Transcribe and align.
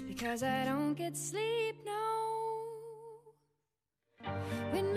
Because 0.00 0.42
I 0.42 0.64
don't 0.64 0.94
get 0.94 1.16
sleep 1.16 1.76
no. 1.84 3.34
When 4.70 4.94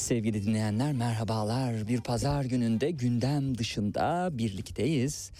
Sevgili 0.00 0.46
dinleyenler 0.46 0.92
merhabalar. 0.92 1.88
Bir 1.88 2.00
pazar 2.00 2.44
gününde 2.44 2.90
gündem 2.90 3.58
dışında 3.58 4.28
birlikteyiz. 4.32 5.30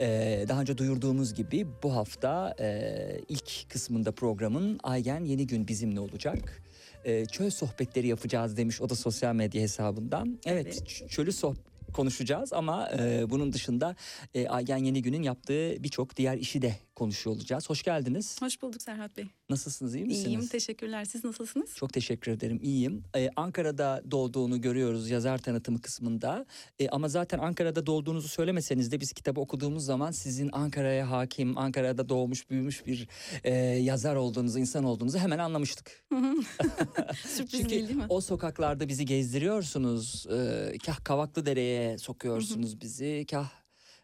Ee, 0.00 0.44
daha 0.48 0.60
önce 0.60 0.78
duyurduğumuz 0.78 1.34
gibi 1.34 1.66
bu 1.82 1.96
hafta 1.96 2.54
e, 2.60 3.20
ilk 3.28 3.70
kısmında 3.70 4.12
programın 4.12 4.80
Aygen 4.82 5.24
Yeni 5.24 5.46
Gün 5.46 5.68
bizimle 5.68 6.00
olacak. 6.00 6.62
Ee, 7.04 7.26
çöl 7.26 7.50
sohbetleri 7.50 8.06
yapacağız 8.06 8.56
demiş 8.56 8.80
o 8.80 8.88
da 8.88 8.94
sosyal 8.94 9.34
medya 9.34 9.62
hesabından. 9.62 10.38
Evet, 10.46 10.66
Evet. 10.66 11.10
çölü 11.10 11.32
soh 11.32 11.54
konuşacağız 11.92 12.52
ama 12.52 12.90
e, 12.98 13.30
bunun 13.30 13.52
dışında 13.52 13.96
e, 14.34 14.48
Aygen 14.48 14.76
Yeni 14.76 15.02
Gün'ün 15.02 15.22
yaptığı 15.22 15.82
birçok 15.82 16.16
diğer 16.16 16.38
işi 16.38 16.62
de 16.62 16.74
konuşuyor 17.00 17.36
olacağız. 17.36 17.70
Hoş 17.70 17.82
geldiniz. 17.82 18.42
Hoş 18.42 18.62
bulduk 18.62 18.82
Serhat 18.82 19.16
Bey. 19.16 19.26
Nasılsınız 19.50 19.94
iyi 19.94 20.04
misiniz? 20.04 20.26
İyiyim, 20.26 20.46
teşekkürler. 20.46 21.04
Siz 21.04 21.24
nasılsınız? 21.24 21.74
Çok 21.74 21.92
teşekkür 21.92 22.32
ederim. 22.32 22.60
İyiyim. 22.62 23.02
Ee, 23.16 23.30
Ankara'da 23.36 24.02
doğduğunu 24.10 24.60
görüyoruz 24.60 25.10
yazar 25.10 25.38
tanıtımı 25.38 25.80
kısmında. 25.80 26.46
Ee, 26.78 26.88
ama 26.88 27.08
zaten 27.08 27.38
Ankara'da 27.38 27.86
doğduğunuzu 27.86 28.28
söylemeseniz 28.28 28.92
de 28.92 29.00
biz 29.00 29.12
kitabı 29.12 29.40
okuduğumuz 29.40 29.84
zaman 29.84 30.10
sizin 30.10 30.50
Ankara'ya 30.52 31.10
hakim, 31.10 31.58
Ankara'da 31.58 32.08
doğmuş, 32.08 32.50
büyümüş 32.50 32.86
bir 32.86 33.08
e, 33.44 33.54
yazar 33.54 34.16
olduğunuzu, 34.16 34.58
insan 34.58 34.84
olduğunuzu 34.84 35.18
hemen 35.18 35.38
anlamıştık. 35.38 36.04
Sürpriz 37.26 37.50
Çünkü 37.50 37.68
değil 37.68 37.88
değil 37.88 37.98
mi? 37.98 38.06
o 38.08 38.20
sokaklarda 38.20 38.88
bizi 38.88 39.04
gezdiriyorsunuz. 39.04 40.26
Ee, 40.32 40.78
kah 40.86 41.04
Kavaklıdere'ye 41.04 41.98
sokuyorsunuz 41.98 42.80
bizi, 42.80 43.26
kah 43.30 43.59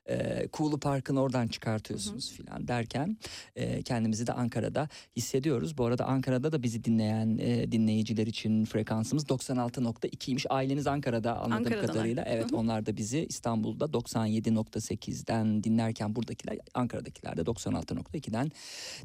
e, 0.08 0.48
Kuğulu 0.48 0.80
Park'ın 0.80 1.16
oradan 1.16 1.48
çıkartıyorsunuz 1.48 2.32
filan 2.32 2.68
derken 2.68 3.16
e, 3.56 3.82
kendimizi 3.82 4.26
de 4.26 4.32
Ankara'da 4.32 4.88
hissediyoruz. 5.16 5.78
Bu 5.78 5.84
arada 5.84 6.04
Ankara'da 6.04 6.52
da 6.52 6.62
bizi 6.62 6.84
dinleyen 6.84 7.38
e, 7.38 7.72
dinleyiciler 7.72 8.26
için 8.26 8.64
frekansımız 8.64 9.24
96.2'ymiş. 9.24 10.46
Aileniz 10.50 10.86
Ankara'da 10.86 11.38
anladığım 11.38 11.80
kadarıyla. 11.86 12.24
Evet 12.26 12.52
onlar 12.52 12.86
da 12.86 12.96
bizi 12.96 13.26
İstanbul'da 13.28 13.84
97.8'den 13.84 15.64
dinlerken 15.64 16.16
buradakiler 16.16 16.58
Ankara'dakiler 16.74 17.36
de 17.36 17.40
96.2'den 17.40 18.50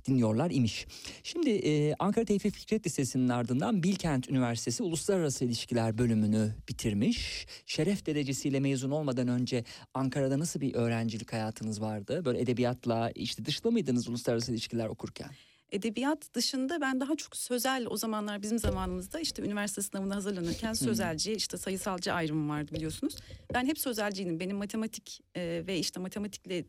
dinliyorlar 0.08 0.52
imiş. 0.52 0.88
Şimdi 1.24 1.50
e, 1.50 1.96
Ankara 2.00 2.26
Tevfik 2.26 2.54
Fikret 2.54 2.86
Lisesi'nin 2.86 3.30
ardından 3.30 3.84
Bilkent 3.84 4.30
Üniversitesi 4.30 4.84
Uluslararası 4.84 5.46
İlişkiler 5.46 5.98
bölümünü 5.98 6.56
bitirmiş. 6.70 7.48
Şeref 7.66 8.06
derecesiyle 8.06 8.60
mezun 8.60 8.92
olmadan 8.92 9.28
önce 9.28 9.64
Ankara'da 9.94 10.40
nasıl 10.40 10.62
bir 10.62 10.76
öğrencilik 10.92 11.34
hayatınız 11.34 11.82
vardı? 11.82 12.26
Böyle 12.26 12.42
edebiyatla 12.42 13.12
işte 13.16 13.46
dışlı 13.46 13.72
mıydınız 13.72 14.10
uluslararası 14.10 14.52
ilişkiler 14.52 14.88
okurken? 14.88 15.30
Edebiyat 15.72 16.34
dışında 16.34 16.82
ben 16.82 17.00
daha 17.00 17.16
çok 17.16 17.36
sözel 17.36 17.86
o 17.90 17.98
zamanlar 17.98 18.42
bizim 18.42 18.60
zamanımızda 18.60 19.20
işte 19.20 19.42
üniversite 19.44 19.82
sınavına 19.82 20.16
hazırlanırken 20.16 20.74
sözelci 20.74 21.34
işte 21.34 21.58
sayısalcı 21.58 22.14
ayrımı 22.14 22.54
vardı 22.54 22.72
biliyorsunuz. 22.76 23.16
Ben 23.54 23.66
hep 23.66 23.80
sözelciydim. 23.80 24.40
Benim 24.40 24.58
matematik 24.58 25.22
e, 25.36 25.64
ve 25.68 25.80
işte 25.80 26.00
matematikle 26.00 26.66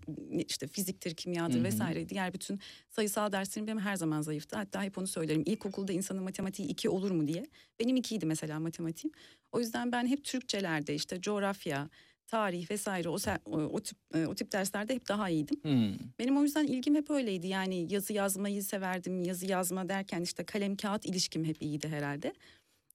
işte 0.49 0.67
fiziktir, 0.67 1.15
kimyadır 1.15 1.65
vesaire 1.65 2.09
diğer 2.09 2.33
bütün 2.33 2.61
sayısal 2.91 3.33
derslerim 3.33 3.67
benim 3.67 3.79
her 3.79 3.97
zaman 3.97 4.23
zayıftı. 4.23 4.57
Hatta 4.57 4.83
hep 4.83 4.99
onu 4.99 5.07
söylerim. 5.07 5.43
İlkokulda 5.47 5.93
insanın 5.93 6.23
matematiği 6.23 6.69
iki 6.69 6.89
olur 6.89 7.11
mu 7.11 7.29
diye. 7.29 7.47
Benim 7.81 7.97
ikiydi 7.97 8.27
mesela 8.27 8.61
matematiğim. 8.61 9.15
O 9.53 9.61
yüzden 9.61 9.93
ben 9.93 10.07
hep 10.07 10.25
Türkçelerde 10.25 10.95
işte 10.95 11.21
coğrafya, 11.21 11.89
tarih 12.33 12.71
vesaire 12.71 13.09
o, 13.09 13.17
o, 13.47 13.57
o 13.57 13.81
tip 13.81 13.99
e, 14.15 14.27
o 14.27 14.35
tip 14.35 14.53
derslerde 14.53 14.95
hep 14.95 15.09
daha 15.09 15.29
iyiydim. 15.29 15.57
Hmm. 15.63 15.95
Benim 16.19 16.39
o 16.39 16.43
yüzden 16.43 16.67
ilgim 16.67 16.95
hep 16.95 17.11
öyleydi. 17.11 17.47
Yani 17.47 17.93
yazı 17.93 18.13
yazmayı 18.13 18.63
severdim. 18.63 19.23
Yazı 19.23 19.47
yazma 19.47 19.89
derken 19.89 20.23
işte 20.23 20.45
kalem 20.45 20.77
kağıt 20.77 21.07
ilişkim 21.07 21.45
hep 21.45 21.63
iyiydi 21.63 21.89
herhalde. 21.89 22.33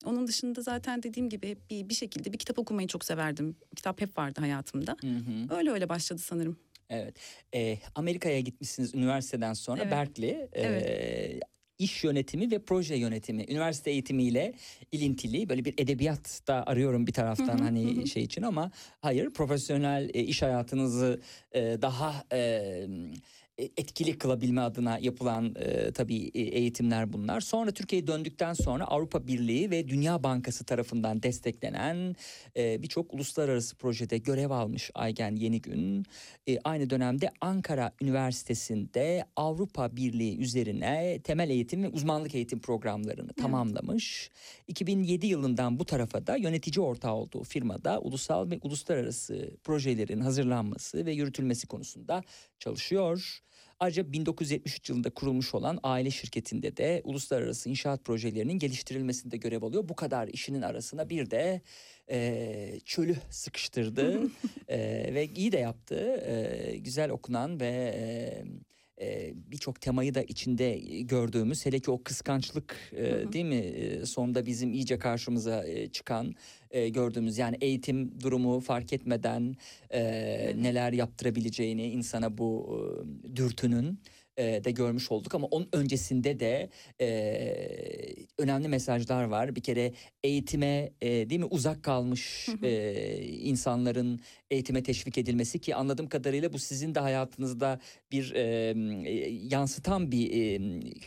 Onun 0.05 0.27
dışında 0.27 0.61
zaten 0.61 1.03
dediğim 1.03 1.29
gibi 1.29 1.49
hep 1.49 1.69
bir, 1.69 1.89
bir 1.89 1.93
şekilde 1.93 2.33
bir 2.33 2.37
kitap 2.37 2.59
okumayı 2.59 2.87
çok 2.87 3.05
severdim. 3.05 3.55
Kitap 3.75 4.01
hep 4.01 4.17
vardı 4.17 4.39
hayatımda. 4.41 4.97
Hı 5.01 5.07
hı. 5.07 5.57
Öyle 5.57 5.71
öyle 5.71 5.89
başladı 5.89 6.21
sanırım. 6.21 6.57
Evet. 6.89 7.15
Ee, 7.55 7.77
Amerika'ya 7.95 8.39
gitmişsiniz 8.39 8.95
üniversiteden 8.95 9.53
sonra 9.53 9.81
Evet. 9.81 9.91
Berkeley. 9.91 10.29
Ee, 10.29 10.49
Evet. 10.53 11.41
İş 11.79 12.03
yönetimi 12.03 12.51
ve 12.51 12.59
proje 12.59 12.95
yönetimi. 12.95 13.45
Üniversite 13.49 13.91
eğitimiyle 13.91 14.53
ilintili 14.91 15.49
böyle 15.49 15.65
bir 15.65 15.73
edebiyat 15.77 16.41
da 16.47 16.67
arıyorum 16.67 17.07
bir 17.07 17.13
taraftan 17.13 17.57
hani 17.57 18.07
şey 18.07 18.23
için 18.23 18.41
ama 18.41 18.71
hayır 19.01 19.29
profesyonel 19.29 20.09
e, 20.13 20.23
iş 20.23 20.41
hayatınızı 20.41 21.21
e, 21.51 21.61
daha 21.81 22.25
e, 22.33 22.87
etkili 23.57 24.17
kılabilme 24.17 24.61
adına 24.61 24.99
yapılan 24.99 25.55
e, 25.55 25.91
tabii 25.91 26.31
e, 26.33 26.41
eğitimler 26.41 27.13
bunlar. 27.13 27.41
Sonra 27.41 27.71
Türkiye'ye 27.71 28.07
döndükten 28.07 28.53
sonra 28.53 28.85
Avrupa 28.85 29.27
Birliği 29.27 29.71
ve 29.71 29.87
Dünya 29.87 30.23
Bankası 30.23 30.63
tarafından 30.63 31.23
desteklenen 31.23 32.15
e, 32.57 32.81
birçok 32.81 33.13
uluslararası 33.13 33.75
projede 33.75 34.17
görev 34.17 34.49
almış 34.49 34.91
Aygen 34.93 35.35
Yenigün. 35.35 36.05
E, 36.47 36.59
aynı 36.63 36.89
dönemde 36.89 37.31
Ankara 37.41 37.91
Üniversitesi'nde 38.01 39.25
Avrupa 39.35 39.95
Birliği 39.95 40.37
üzerine 40.37 41.19
temel 41.23 41.49
eğitim 41.49 41.83
ve 41.83 41.89
uzmanlık 41.89 42.35
eğitim 42.35 42.59
programlarını 42.59 43.33
tamamlamış. 43.33 44.31
2007 44.67 45.27
yılından 45.27 45.79
bu 45.79 45.85
tarafa 45.85 46.27
da 46.27 46.35
yönetici 46.37 46.85
ortağı 46.85 47.13
olduğu 47.13 47.43
firmada 47.43 47.99
ulusal 47.99 48.51
ve 48.51 48.59
uluslararası 48.61 49.51
projelerin 49.63 50.19
hazırlanması 50.21 51.05
ve 51.05 51.11
yürütülmesi 51.11 51.67
konusunda 51.67 52.23
çalışıyor. 52.59 53.41
Ayrıca 53.79 54.11
1973 54.11 54.89
yılında 54.89 55.09
kurulmuş 55.09 55.53
olan 55.55 55.79
aile 55.83 56.11
şirketinde 56.11 56.77
de 56.77 57.01
uluslararası 57.03 57.69
inşaat 57.69 58.05
projelerinin 58.05 58.59
geliştirilmesinde 58.59 59.37
görev 59.37 59.63
alıyor. 59.63 59.89
Bu 59.89 59.95
kadar 59.95 60.27
işinin 60.27 60.61
arasına 60.61 61.09
bir 61.09 61.31
de 61.31 61.61
e, 62.09 62.79
çölü 62.85 63.15
sıkıştırdı 63.29 64.21
E, 64.67 64.77
ve 65.13 65.25
iyi 65.25 65.51
de 65.51 65.57
yaptı. 65.57 65.95
E, 66.25 66.77
güzel 66.77 67.09
okunan 67.09 67.59
ve 67.59 67.93
e, 67.95 68.43
e, 69.01 69.33
birçok 69.51 69.81
temayı 69.81 70.15
da 70.15 70.21
içinde 70.21 70.79
gördüğümüz 71.01 71.65
hele 71.65 71.79
ki 71.79 71.91
o 71.91 72.03
kıskançlık 72.03 72.75
e, 72.95 73.11
Hı 73.11 73.15
hı. 73.15 73.33
değil 73.33 73.45
mi 73.45 73.55
E, 73.55 74.05
sonunda 74.05 74.45
bizim 74.45 74.73
iyice 74.73 74.99
karşımıza 74.99 75.67
e, 75.67 75.87
çıkan 75.87 76.35
e, 76.71 76.89
gördüğümüz 76.89 77.37
yani 77.37 77.57
eğitim 77.61 78.21
durumu 78.21 78.59
fark 78.59 78.93
etmeden 78.93 79.55
e, 79.89 80.01
neler 80.55 80.93
yaptırabileceğini 80.93 81.89
insana 81.89 82.37
bu 82.37 82.79
e, 83.33 83.35
dürtünün 83.35 83.99
e, 84.37 84.63
de 84.63 84.71
görmüş 84.71 85.11
olduk 85.11 85.35
ama 85.35 85.47
onun 85.47 85.69
öncesinde 85.73 86.39
de 86.39 86.69
e, 87.01 87.07
önemli 88.37 88.67
mesajlar 88.67 89.23
var. 89.23 89.55
Bir 89.55 89.61
kere 89.61 89.93
eğitime 90.23 90.91
e, 91.01 91.29
değil 91.29 91.41
mi 91.41 91.45
uzak 91.45 91.83
kalmış 91.83 92.49
e, 92.63 93.21
insanların 93.23 94.19
eğitime 94.51 94.83
teşvik 94.83 95.17
edilmesi 95.17 95.59
ki 95.59 95.75
anladığım 95.75 96.07
kadarıyla 96.07 96.53
bu 96.53 96.59
sizin 96.59 96.95
de 96.95 96.99
hayatınızda 96.99 97.79
bir 98.11 98.33
e, 98.35 98.73
yansıtan 99.55 100.11
bir 100.11 100.31
e, 100.31 100.59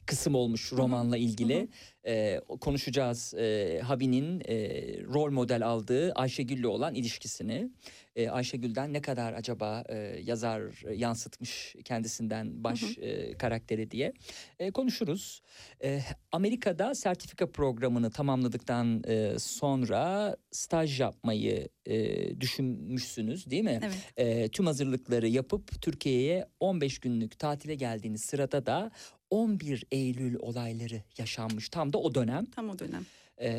kısım 0.07 0.35
olmuş 0.35 0.73
romanla 0.73 1.17
ilgili. 1.17 1.69
Hı 2.05 2.11
hı. 2.11 2.15
E, 2.15 2.41
konuşacağız 2.61 3.35
e, 3.35 3.81
Habi'nin 3.85 4.41
e, 4.49 4.57
rol 5.05 5.31
model 5.31 5.67
aldığı 5.67 6.13
Ayşegül'le 6.13 6.65
olan 6.65 6.95
ilişkisini. 6.95 7.71
E, 8.17 8.29
Ayşegül'den 8.29 8.93
ne 8.93 9.01
kadar 9.01 9.33
acaba 9.33 9.85
e, 9.89 9.97
yazar 10.25 10.63
e, 10.87 10.95
yansıtmış 10.95 11.77
kendisinden 11.85 12.65
baş 12.65 12.83
Hı 12.83 13.01
e, 13.01 13.33
karakteri 13.33 13.91
diye 13.91 14.13
e, 14.59 14.71
konuşuruz. 14.71 15.43
E, 15.83 16.01
Amerika'da 16.33 16.95
sertifika 16.95 17.53
programını 17.53 18.11
tamamladıktan 18.11 19.03
e, 19.07 19.39
sonra 19.39 20.37
staj 20.51 21.01
yapmayı 21.01 21.69
e, 21.87 22.41
düşünmüşsünüz 22.41 23.51
değil 23.51 23.65
mi? 23.65 23.81
Evet. 23.83 24.13
E, 24.17 24.49
tüm 24.49 24.67
hazırlıkları 24.67 25.29
yapıp 25.29 25.83
Türkiye'ye 25.83 26.47
15 26.61 26.99
günlük 26.99 27.39
tatile 27.39 27.75
geldiğiniz 27.75 28.23
sırada 28.23 28.67
da 28.67 28.91
11 29.31 29.85
Eylül 29.91 30.37
olayları 30.41 31.03
yaşanmış. 31.19 31.69
Tam 31.69 31.93
da 31.93 31.99
o 31.99 32.15
dönem 32.15 32.47
Tam 32.47 32.71
o 32.71 32.79
dönem. 32.79 33.07
E, 33.39 33.51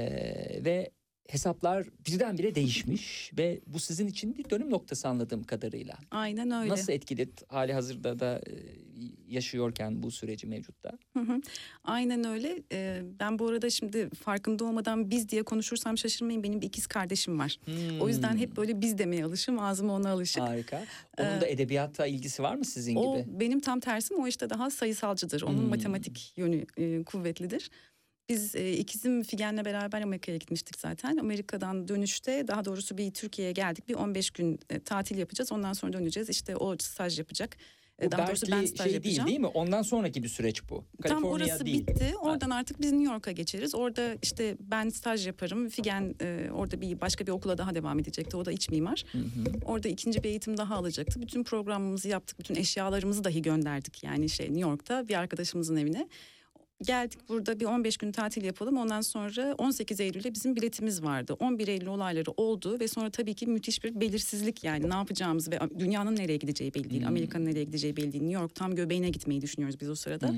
ve 0.65 0.91
hesaplar 1.31 1.87
birdenbire 2.07 2.55
değişmiş 2.55 3.31
ve 3.37 3.59
bu 3.67 3.79
sizin 3.79 4.07
için 4.07 4.37
bir 4.37 4.49
dönüm 4.49 4.69
noktası 4.71 5.07
anladığım 5.07 5.43
kadarıyla. 5.43 5.97
Aynen 6.11 6.51
öyle. 6.51 6.69
Nasıl 6.69 6.93
etkiledi 6.93 7.31
hali 7.47 7.73
hazırda 7.73 8.19
da 8.19 8.41
e, 8.47 8.51
yaşıyorken 9.27 10.03
bu 10.03 10.11
süreci 10.11 10.47
mevcutta? 10.47 10.91
Hı 11.13 11.19
hı. 11.19 11.41
Aynen 11.83 12.23
öyle. 12.23 12.63
Ee, 12.71 13.01
ben 13.19 13.39
bu 13.39 13.47
arada 13.47 13.69
şimdi 13.69 14.09
farkında 14.09 14.65
olmadan 14.65 15.09
biz 15.11 15.29
diye 15.29 15.43
konuşursam 15.43 15.97
şaşırmayın. 15.97 16.43
Benim 16.43 16.61
bir 16.61 16.67
ikiz 16.67 16.87
kardeşim 16.87 17.39
var. 17.39 17.57
O 17.99 18.07
yüzden 18.09 18.31
Hmm, 18.33 18.39
hep 18.39 18.57
böyle 18.57 18.81
biz 18.81 18.97
demeye 18.97 19.25
alışım. 19.25 19.59
Ağzıma 19.59 19.93
ona 19.93 20.09
alışık. 20.09 20.41
harika. 20.41 20.85
Onun 21.17 21.41
da 21.41 21.47
edebiyata 21.47 22.05
ilgisi 22.07 22.43
var 22.43 22.55
mı 22.55 22.65
sizin 22.65 22.95
O 22.95 23.17
gibi? 23.17 23.39
benim 23.39 23.59
tam 23.59 23.79
tersim 23.79 24.19
o 24.19 24.27
işte 24.27 24.49
daha 24.49 24.69
sayısalcıdır. 24.69 25.41
Onun 25.41 25.57
Hmm. 25.63 25.69
matematik 25.69 26.33
yönü 26.37 26.65
e, 26.77 27.03
kuvvetlidir. 27.03 27.69
Biz 28.31 28.55
e, 28.55 28.73
ikizim 28.73 29.23
Figen'le 29.23 29.65
beraber 29.65 30.01
Amerika'ya 30.01 30.37
gitmiştik 30.37 30.79
zaten. 30.79 31.17
Amerika'dan 31.17 31.87
dönüşte 31.87 32.47
daha 32.47 32.65
doğrusu 32.65 32.97
bir 32.97 33.11
Türkiye'ye 33.11 33.51
geldik. 33.51 33.87
Bir 33.89 33.93
15 33.93 34.31
gün 34.31 34.59
e, 34.69 34.79
tatil 34.79 35.17
yapacağız. 35.17 35.51
Ondan 35.51 35.73
sonra 35.73 35.93
döneceğiz. 35.93 36.29
İşte 36.29 36.55
o 36.55 36.75
staj 36.79 37.19
yapacak. 37.19 37.57
E, 38.01 38.07
Bu 38.07 38.11
daha 38.11 38.27
doğrusu 38.27 38.45
ben 38.51 38.65
staj 38.65 38.85
şey 38.85 38.93
yapacağım. 38.93 39.15
değil 39.15 39.27
değil 39.27 39.39
mi? 39.39 39.47
Ondan 39.47 39.81
sonraki 39.81 40.23
bir 40.23 40.27
süreç 40.27 40.69
bu. 40.69 40.85
Tam 41.03 41.23
orası 41.23 41.65
değil. 41.65 41.87
bitti. 41.87 42.13
Oradan 42.21 42.49
artık 42.49 42.81
biz 42.81 42.91
New 42.91 43.13
York'a 43.13 43.31
geçeriz. 43.31 43.75
Orada 43.75 44.15
işte 44.21 44.57
ben 44.59 44.89
staj 44.89 45.27
yaparım. 45.27 45.69
Figen 45.69 46.15
e, 46.21 46.49
orada 46.53 46.81
bir 46.81 47.01
başka 47.01 47.27
bir 47.27 47.31
okula 47.31 47.57
daha 47.57 47.75
devam 47.75 47.99
edecekti. 47.99 48.37
O 48.37 48.45
da 48.45 48.51
iç 48.51 48.69
mimar. 48.69 49.03
Hı 49.11 49.17
hı. 49.17 49.23
Orada 49.65 49.87
ikinci 49.87 50.23
bir 50.23 50.29
eğitim 50.29 50.57
daha 50.57 50.75
alacaktı. 50.75 51.21
Bütün 51.21 51.43
programımızı 51.43 52.09
yaptık. 52.09 52.39
Bütün 52.39 52.55
eşyalarımızı 52.55 53.23
dahi 53.23 53.41
gönderdik. 53.41 54.03
Yani 54.03 54.29
şey 54.29 54.45
New 54.45 54.61
York'ta 54.61 55.07
bir 55.07 55.15
arkadaşımızın 55.15 55.75
evine. 55.75 56.07
Geldik 56.81 57.19
burada 57.29 57.59
bir 57.59 57.65
15 57.65 57.97
gün 57.97 58.11
tatil 58.11 58.43
yapalım. 58.43 58.77
Ondan 58.77 59.01
sonra 59.01 59.55
18 59.57 59.99
Eylül'de 59.99 60.33
bizim 60.33 60.55
biletimiz 60.55 61.03
vardı. 61.03 61.33
11 61.39 61.67
Eylül 61.67 61.87
olayları 61.87 62.31
oldu 62.31 62.79
ve 62.79 62.87
sonra 62.87 63.09
tabii 63.09 63.33
ki 63.33 63.47
müthiş 63.47 63.83
bir 63.83 64.01
belirsizlik 64.01 64.63
yani 64.63 64.89
ne 64.89 64.93
yapacağımız 64.93 65.51
ve 65.51 65.59
dünyanın 65.79 66.15
nereye 66.15 66.37
gideceği 66.37 66.73
belli 66.73 66.89
değil. 66.89 67.01
Hmm. 67.01 67.07
Amerika'nın 67.07 67.45
nereye 67.45 67.63
gideceği 67.63 67.97
belli 67.97 68.11
değil. 68.11 68.23
New 68.23 68.41
York 68.41 68.55
tam 68.55 68.75
göbeğine 68.75 69.09
gitmeyi 69.09 69.41
düşünüyoruz 69.41 69.81
biz 69.81 69.89
o 69.89 69.95
sırada. 69.95 70.29
Hmm. 70.29 70.37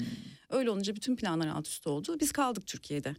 Öyle 0.49 0.69
olunca 0.69 0.95
bütün 0.95 1.15
planlar 1.15 1.47
alt 1.47 1.67
üst 1.67 1.87
oldu. 1.87 2.17
Biz 2.19 2.31
kaldık 2.31 2.67
Türkiye'de. 2.67 3.15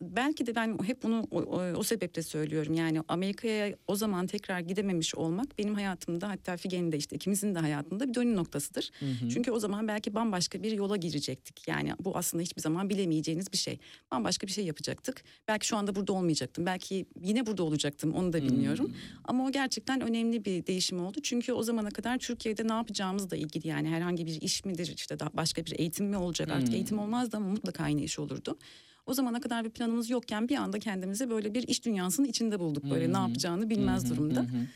Belki 0.00 0.46
de 0.46 0.54
ben 0.54 0.78
hep 0.84 1.02
bunu 1.02 1.24
o, 1.30 1.40
o, 1.40 1.72
o 1.76 1.82
sebeple 1.82 2.22
söylüyorum. 2.22 2.74
Yani 2.74 3.00
Amerika'ya 3.08 3.76
o 3.86 3.96
zaman 3.96 4.26
tekrar 4.26 4.60
gidememiş 4.60 5.14
olmak 5.14 5.58
benim 5.58 5.74
hayatımda 5.74 6.28
hatta 6.28 6.56
Figen'in 6.56 6.92
de 6.92 6.96
işte 6.96 7.16
ikimizin 7.16 7.54
de 7.54 7.58
hayatında 7.58 8.08
bir 8.08 8.14
dönüm 8.14 8.36
noktasıdır. 8.36 8.90
Hı 9.00 9.06
hı. 9.06 9.28
Çünkü 9.28 9.50
o 9.50 9.58
zaman 9.58 9.88
belki 9.88 10.14
bambaşka 10.14 10.62
bir 10.62 10.72
yola 10.72 10.96
girecektik. 10.96 11.68
Yani 11.68 11.92
bu 12.00 12.16
aslında 12.16 12.42
hiçbir 12.42 12.62
zaman 12.62 12.90
bilemeyeceğiniz 12.90 13.52
bir 13.52 13.58
şey. 13.58 13.78
Bambaşka 14.10 14.46
bir 14.46 14.52
şey 14.52 14.64
yapacaktık. 14.64 15.24
Belki 15.48 15.66
şu 15.66 15.76
anda 15.76 15.94
burada 15.94 16.12
olmayacaktım. 16.12 16.66
Belki 16.66 17.06
yine 17.22 17.46
burada 17.46 17.62
olacaktım 17.62 18.14
onu 18.14 18.32
da 18.32 18.42
bilmiyorum. 18.42 18.86
Hmm. 18.86 18.94
Ama 19.24 19.46
o 19.46 19.52
gerçekten 19.52 20.00
önemli 20.00 20.44
bir 20.44 20.66
değişim 20.66 21.00
oldu. 21.00 21.18
Çünkü 21.22 21.52
o 21.52 21.62
zamana 21.62 21.90
kadar 21.90 22.18
Türkiye'de 22.18 22.68
ne 22.68 22.72
yapacağımızla 22.72 23.36
ilgili 23.36 23.68
yani 23.68 23.88
herhangi 23.88 24.26
bir 24.26 24.40
iş 24.40 24.64
midir 24.64 24.92
işte 24.96 25.16
başka 25.34 25.66
bir 25.66 25.78
eğitim 25.78 26.06
mi 26.06 26.16
olacak 26.16 26.48
artık 26.50 26.68
Hmm. 26.68 26.74
eğitim 26.74 26.98
olmazdı 26.98 27.36
ama 27.36 27.48
mutlaka 27.48 27.84
aynı 27.84 28.00
iş 28.00 28.18
olurdu. 28.18 28.58
O 29.06 29.14
zamana 29.14 29.40
kadar 29.40 29.64
bir 29.64 29.70
planımız 29.70 30.10
yokken 30.10 30.48
bir 30.48 30.56
anda 30.56 30.78
kendimizi 30.78 31.30
böyle 31.30 31.54
bir 31.54 31.68
iş 31.68 31.84
dünyasının 31.84 32.26
içinde 32.26 32.58
bulduk. 32.60 32.84
Böyle 32.90 33.12
ne 33.12 33.16
Hmm. 33.16 33.22
yapacağını 33.26 33.70
bilmez 33.70 34.02
Hı 34.04 34.06
hı, 34.08 34.10
durumda. 34.10 34.40
hı 34.40 34.44
hı. 34.44 34.66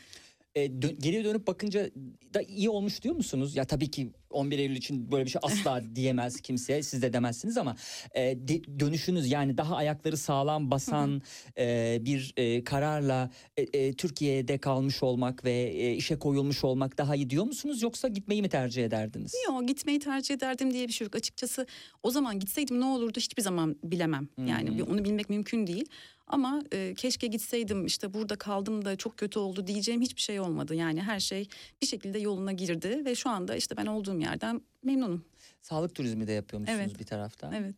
E, 0.55 0.65
dö- 0.65 1.01
geriye 1.01 1.23
dönüp 1.23 1.47
bakınca 1.47 1.89
da 2.33 2.41
iyi 2.41 2.69
olmuş 2.69 3.01
diyor 3.01 3.15
musunuz? 3.15 3.55
Ya 3.55 3.65
tabii 3.65 3.91
ki 3.91 4.09
11 4.29 4.59
Eylül 4.59 4.75
için 4.75 5.11
böyle 5.11 5.25
bir 5.25 5.29
şey 5.29 5.39
asla 5.43 5.81
diyemez 5.95 6.41
kimse. 6.41 6.83
Siz 6.83 7.01
de 7.01 7.13
demezsiniz 7.13 7.57
ama 7.57 7.75
e, 8.15 8.21
de- 8.21 8.79
dönüşünüz 8.79 9.31
yani 9.31 9.57
daha 9.57 9.75
ayakları 9.75 10.17
sağlam 10.17 10.71
basan 10.71 11.21
e, 11.57 11.97
bir 12.01 12.33
e, 12.37 12.63
kararla 12.63 13.29
e, 13.57 13.61
e, 13.61 13.93
Türkiye'de 13.93 14.57
kalmış 14.57 15.03
olmak 15.03 15.45
ve 15.45 15.53
e, 15.63 15.93
işe 15.95 16.19
koyulmuş 16.19 16.63
olmak 16.63 16.97
daha 16.97 17.15
iyi 17.15 17.29
diyor 17.29 17.43
musunuz? 17.45 17.81
Yoksa 17.81 18.07
gitmeyi 18.07 18.41
mi 18.41 18.49
tercih 18.49 18.85
ederdiniz? 18.85 19.33
Yok 19.47 19.67
gitmeyi 19.67 19.99
tercih 19.99 20.35
ederdim 20.35 20.73
diye 20.73 20.87
bir 20.87 20.93
şey 20.93 21.05
yok. 21.05 21.15
Açıkçası 21.15 21.65
o 22.03 22.11
zaman 22.11 22.39
gitseydim 22.39 22.79
ne 22.79 22.85
olurdu 22.85 23.17
hiçbir 23.19 23.41
zaman 23.41 23.75
bilemem. 23.83 24.27
Yani 24.45 24.77
bir- 24.77 24.81
onu 24.87 25.05
bilmek 25.05 25.29
mümkün 25.29 25.67
değil. 25.67 25.85
Ama 26.31 26.63
e, 26.73 26.93
keşke 26.97 27.27
gitseydim 27.27 27.85
işte 27.85 28.13
burada 28.13 28.35
kaldım 28.35 28.85
da 28.85 28.95
çok 28.95 29.17
kötü 29.17 29.39
oldu 29.39 29.67
diyeceğim 29.67 30.01
hiçbir 30.01 30.21
şey 30.21 30.39
olmadı. 30.39 30.75
Yani 30.75 31.01
her 31.01 31.19
şey 31.19 31.47
bir 31.81 31.87
şekilde 31.87 32.19
yoluna 32.19 32.51
girdi 32.51 33.01
ve 33.05 33.15
şu 33.15 33.29
anda 33.29 33.55
işte 33.55 33.77
ben 33.77 33.85
olduğum 33.85 34.19
yerden 34.19 34.61
memnunum. 34.83 35.25
Sağlık 35.61 35.95
turizmi 35.95 36.27
de 36.27 36.31
yapıyormuşsunuz 36.31 36.81
Evet. 36.81 36.99
bir 36.99 37.05
taraftan. 37.05 37.53
Evet. 37.53 37.75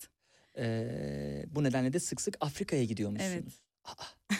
E, 0.58 1.46
bu 1.56 1.64
nedenle 1.64 1.94
de 1.94 2.00
sık 2.00 2.22
sık 2.22 2.38
Afrika'ya 2.42 2.84
gidiyormuşsunuz. 2.84 3.34
Evet. 3.34 3.54
Aa. 3.84 4.04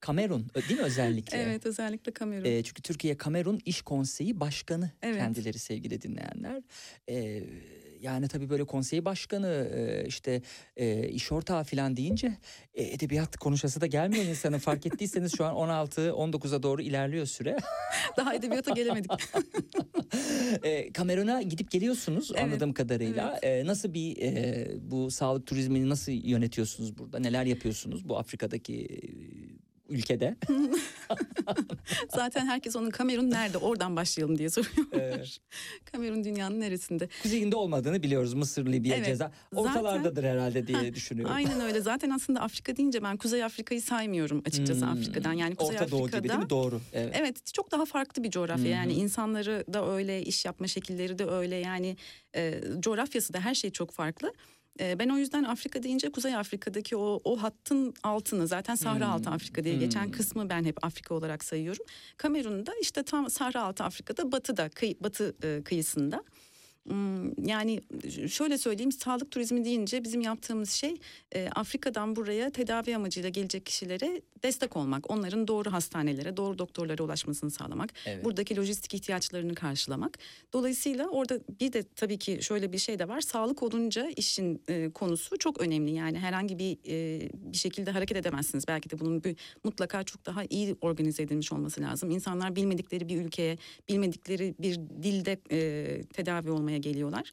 Kamerun 0.00 0.50
değil 0.68 0.80
mi 0.80 0.86
özellikle? 0.86 1.38
Evet 1.38 1.66
özellikle 1.66 2.12
Kamerun. 2.12 2.44
E, 2.44 2.62
çünkü 2.62 2.82
Türkiye 2.82 3.16
Kamerun 3.16 3.60
İş 3.64 3.82
Konseyi 3.82 4.40
Başkanı 4.40 4.90
Evet. 5.02 5.16
kendileri 5.18 5.58
sevgili 5.58 6.02
dinleyenler. 6.02 6.62
E, 7.08 7.42
yani 8.02 8.28
tabii 8.28 8.50
böyle 8.50 8.64
konsey 8.64 9.04
başkanı 9.04 9.70
e, 9.74 10.04
işte 10.06 10.42
e, 10.76 11.08
iş 11.08 11.32
ortağı 11.32 11.64
falan 11.64 11.96
deyince 11.96 12.36
e, 12.74 12.84
edebiyat 12.84 13.36
konuşası 13.36 13.80
da 13.80 13.86
gelmiyor 13.86 14.24
insanın. 14.24 14.58
Fark 14.58 14.86
ettiyseniz 14.86 15.36
şu 15.36 15.44
an 15.44 15.54
16-19'a 15.54 16.62
doğru 16.62 16.82
ilerliyor 16.82 17.26
süre. 17.26 17.56
Daha 18.16 18.34
edebiyata 18.34 18.70
gelemedik. 18.70 19.10
e, 20.62 20.92
Kamerun'a 20.92 21.42
gidip 21.42 21.70
geliyorsunuz 21.70 22.30
Evet, 22.34 22.44
anladığım 22.44 22.72
kadarıyla. 22.72 23.38
E, 23.42 23.66
nasıl 23.66 23.94
bir 23.94 24.16
e, 24.22 24.66
bu 24.80 25.10
sağlık 25.10 25.46
turizmini 25.46 25.88
nasıl 25.88 26.12
yönetiyorsunuz 26.12 26.98
burada? 26.98 27.18
Neler 27.18 27.44
yapıyorsunuz 27.44 28.08
bu 28.08 28.18
Afrika'daki 28.18 28.88
ülkede? 29.92 30.36
Zaten 32.14 32.46
herkes 32.46 32.76
onun 32.76 32.90
Kamerun 32.90 33.30
nerede 33.30 33.58
oradan 33.58 33.96
başlayalım 33.96 34.38
diye 34.38 34.50
soruyor. 34.50 34.86
Evet. 34.92 35.38
Kamerun 35.92 36.24
dünyanın 36.24 36.60
neresinde? 36.60 37.08
Kuzeyinde 37.22 37.56
olmadığını 37.56 38.02
biliyoruz. 38.02 38.34
Mısır, 38.34 38.66
Libya, 38.66 38.96
Evet, 38.96 39.06
Ceza. 39.06 39.32
Ortalardadır 39.54 40.24
herhalde 40.24 40.66
diye 40.66 40.94
düşünüyorum. 40.94 41.34
Aynen 41.34 41.60
öyle. 41.60 41.80
Zaten 41.80 42.10
aslında 42.10 42.40
Afrika 42.40 42.76
deyince 42.76 43.02
ben 43.02 43.16
Kuzey 43.16 43.44
Afrika'yı 43.44 43.82
saymıyorum 43.82 44.42
açıkçası 44.46 44.80
Hmm. 44.80 44.92
Afrika'dan. 44.92 45.32
Yani 45.32 45.54
Kuzey 45.54 45.76
Orta 45.76 45.90
Doğu 45.90 46.00
Afrika'da 46.00 46.18
gibi 46.18 46.28
değil 46.28 46.40
mi? 46.40 46.50
Doğru. 46.50 46.80
Evet. 46.92 47.14
Evet 47.18 47.54
çok 47.54 47.70
daha 47.72 47.84
farklı 47.84 48.22
bir 48.22 48.30
coğrafya 48.30 48.64
hı. 48.64 48.68
yani 48.68 48.92
insanları 48.92 49.64
da 49.72 49.92
öyle 49.92 50.22
iş 50.22 50.44
yapma 50.44 50.66
şekilleri 50.66 51.18
de 51.18 51.26
öyle 51.26 51.56
yani 51.56 51.96
e, 52.36 52.60
coğrafyası 52.80 53.32
da 53.32 53.40
her 53.40 53.54
şey 53.54 53.70
çok 53.70 53.90
farklı. 53.90 54.32
E, 54.80 54.98
ben 54.98 55.08
o 55.08 55.16
yüzden 55.18 55.44
Afrika 55.44 55.82
deyince 55.82 56.12
Kuzey 56.12 56.36
Afrika'daki 56.36 56.96
o 56.96 57.20
o 57.24 57.42
hattın 57.42 57.94
altını 58.02 58.46
zaten 58.46 58.74
Sahra 58.74 59.08
altı 59.08 59.26
Hmm. 59.26 59.32
Afrika 59.34 59.64
diye 59.64 59.76
geçen 59.76 60.04
Hmm. 60.04 60.12
kısmı 60.12 60.48
ben 60.48 60.64
hep 60.64 60.84
Afrika 60.84 61.14
olarak 61.14 61.44
sayıyorum. 61.44 61.86
Kamerun'da 62.16 62.72
işte 62.80 63.02
tam 63.02 63.30
Sahra 63.30 63.62
altı 63.62 63.84
Afrika'da 63.84 64.32
batıda 64.32 64.68
kıyı, 64.68 64.94
batı 65.00 65.34
e, 65.44 65.62
kıyısında. 65.64 66.24
Yani 67.44 67.80
şöyle 68.28 68.58
söyleyeyim 68.58 68.92
sağlık 68.92 69.30
turizmi 69.30 69.64
deyince 69.64 70.04
bizim 70.04 70.20
yaptığımız 70.20 70.70
şey 70.70 70.94
e, 71.34 71.48
Afrika'dan 71.48 72.16
buraya 72.16 72.50
tedavi 72.50 72.96
amacıyla 72.96 73.28
gelecek 73.28 73.66
kişilere 73.66 74.22
destek 74.42 74.76
olmak. 74.76 75.10
Onların 75.10 75.48
doğru 75.48 75.72
hastanelere, 75.72 76.36
doğru 76.36 76.58
doktorlara 76.58 77.02
ulaşmasını 77.02 77.50
sağlamak. 77.50 77.92
Evet. 78.06 78.24
Buradaki 78.24 78.56
lojistik 78.56 78.94
ihtiyaçlarını 78.94 79.54
karşılamak. 79.54 80.18
Dolayısıyla 80.52 81.08
orada 81.08 81.40
bir 81.60 81.72
de 81.72 81.82
tabii 81.96 82.18
ki 82.18 82.38
şöyle 82.42 82.72
bir 82.72 82.78
şey 82.78 82.98
de 82.98 83.08
var. 83.08 83.20
Sağlık 83.20 83.62
olunca 83.62 84.10
işin 84.16 84.62
e, 84.68 84.90
konusu 84.90 85.38
çok 85.38 85.60
önemli. 85.60 85.90
Yani 85.90 86.18
herhangi 86.18 86.58
bir 86.58 86.78
e, 86.88 87.28
bir 87.34 87.56
şekilde 87.56 87.90
hareket 87.90 88.16
edemezsiniz. 88.16 88.64
Belki 88.68 88.90
de 88.90 88.98
bunun 88.98 89.24
bir, 89.24 89.36
mutlaka 89.64 90.02
çok 90.02 90.26
daha 90.26 90.44
iyi 90.44 90.76
organize 90.80 91.22
edilmiş 91.22 91.52
olması 91.52 91.80
lazım. 91.80 92.10
İnsanlar 92.10 92.56
bilmedikleri 92.56 93.08
bir 93.08 93.16
ülkeye, 93.16 93.58
bilmedikleri 93.88 94.54
bir 94.58 94.74
dilde 95.02 95.36
tedavi 96.04 96.50
olmaya 96.50 96.71
geliyorlar. 96.78 97.30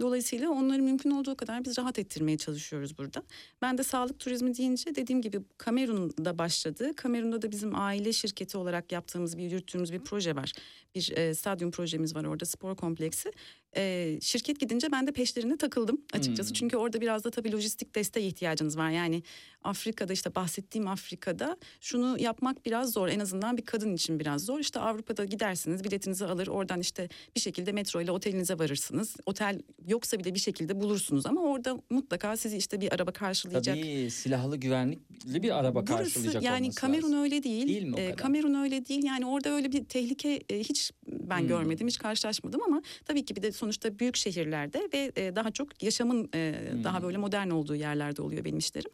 Dolayısıyla 0.00 0.50
onları 0.50 0.82
mümkün 0.82 1.10
olduğu 1.10 1.36
kadar 1.36 1.64
biz 1.64 1.78
rahat 1.78 1.98
ettirmeye 1.98 2.38
çalışıyoruz 2.38 2.98
burada. 2.98 3.22
Ben 3.62 3.78
de 3.78 3.82
sağlık 3.82 4.18
turizmi 4.18 4.56
deyince 4.56 4.94
dediğim 4.94 5.22
gibi 5.22 5.40
Kamerun'da 5.58 6.38
başladı. 6.38 6.96
Kamerun'da 6.96 7.42
da 7.42 7.50
bizim 7.50 7.74
aile 7.74 8.12
şirketi 8.12 8.58
olarak 8.58 8.92
yaptığımız 8.92 9.38
bir 9.38 9.42
yürüttüğümüz 9.42 9.92
bir 9.92 9.98
proje 9.98 10.36
var. 10.36 10.52
Bir 10.94 11.12
e, 11.16 11.34
stadyum 11.34 11.70
projemiz 11.70 12.14
var 12.14 12.24
orada 12.24 12.44
spor 12.44 12.76
kompleksi. 12.76 13.32
E, 13.76 14.18
şirket 14.22 14.60
gidince 14.60 14.92
ben 14.92 15.06
de 15.06 15.12
peşlerine 15.12 15.56
takıldım 15.56 16.00
açıkçası. 16.12 16.48
Hmm. 16.48 16.54
Çünkü 16.54 16.76
orada 16.76 17.00
biraz 17.00 17.24
da 17.24 17.30
tabii 17.30 17.52
lojistik 17.52 17.94
desteğe 17.94 18.26
ihtiyacınız 18.26 18.76
var. 18.76 18.90
Yani 18.90 19.22
Afrika'da 19.64 20.12
işte 20.12 20.34
bahsettiğim 20.34 20.88
Afrika'da 20.88 21.56
şunu 21.80 22.16
yapmak 22.20 22.66
biraz 22.66 22.92
zor. 22.92 23.08
En 23.08 23.20
azından 23.20 23.56
bir 23.56 23.64
kadın 23.64 23.94
için 23.94 24.20
biraz 24.20 24.44
zor. 24.44 24.60
İşte 24.60 24.80
Avrupa'da 24.80 25.24
gidersiniz 25.24 25.84
biletinizi 25.84 26.24
alır 26.26 26.46
oradan 26.46 26.80
işte 26.80 27.08
bir 27.36 27.40
şekilde 27.40 27.72
metro 27.72 28.00
ile 28.00 28.10
otelinize 28.10 28.58
varırsınız. 28.58 29.16
Otel 29.26 29.60
yoksa 29.88 30.18
bile 30.18 30.34
bir 30.34 30.40
şekilde 30.40 30.80
bulursunuz 30.80 31.26
ama 31.26 31.40
orada 31.40 31.78
mutlaka 31.90 32.36
sizi 32.36 32.56
işte 32.56 32.80
bir 32.80 32.92
araba 32.94 33.12
karşılayacak. 33.12 33.76
Tabii 33.76 34.10
silahlı 34.10 34.56
güvenlikli 34.56 35.42
bir 35.42 35.58
araba 35.58 35.86
Burası 35.86 35.96
karşılayacak 36.04 36.42
yani 36.42 36.74
Kamerun 36.74 37.02
lazım. 37.02 37.22
öyle 37.22 37.42
değil. 37.42 37.68
Değil 37.68 37.82
mi 37.82 37.96
kadar? 37.96 38.16
Kamerun 38.16 38.54
öyle 38.54 38.86
değil. 38.86 39.04
Yani 39.04 39.26
orada 39.26 39.48
öyle 39.50 39.72
bir 39.72 39.84
tehlike 39.84 40.40
e, 40.50 40.58
hiç 40.58 40.90
ben 41.06 41.40
Hmm. 41.40 41.48
görmedim, 41.48 41.86
hiç 41.88 41.98
karşılaşmadım 41.98 42.62
ama 42.62 42.82
tabii 43.04 43.24
ki 43.24 43.36
bir 43.36 43.42
de 43.42 43.52
sonuçta 43.60 43.98
büyük 43.98 44.16
şehirlerde 44.16 44.88
ve 44.94 45.12
e, 45.16 45.36
daha 45.36 45.50
çok 45.50 45.82
yaşamın 45.82 46.28
e, 46.34 46.54
Hmm. 46.72 46.84
daha 46.84 47.02
böyle 47.02 47.16
modern 47.18 47.50
olduğu 47.50 47.74
yerlerde 47.76 48.22
oluyor 48.22 48.44
benim 48.44 48.58
işlerim. 48.58 48.90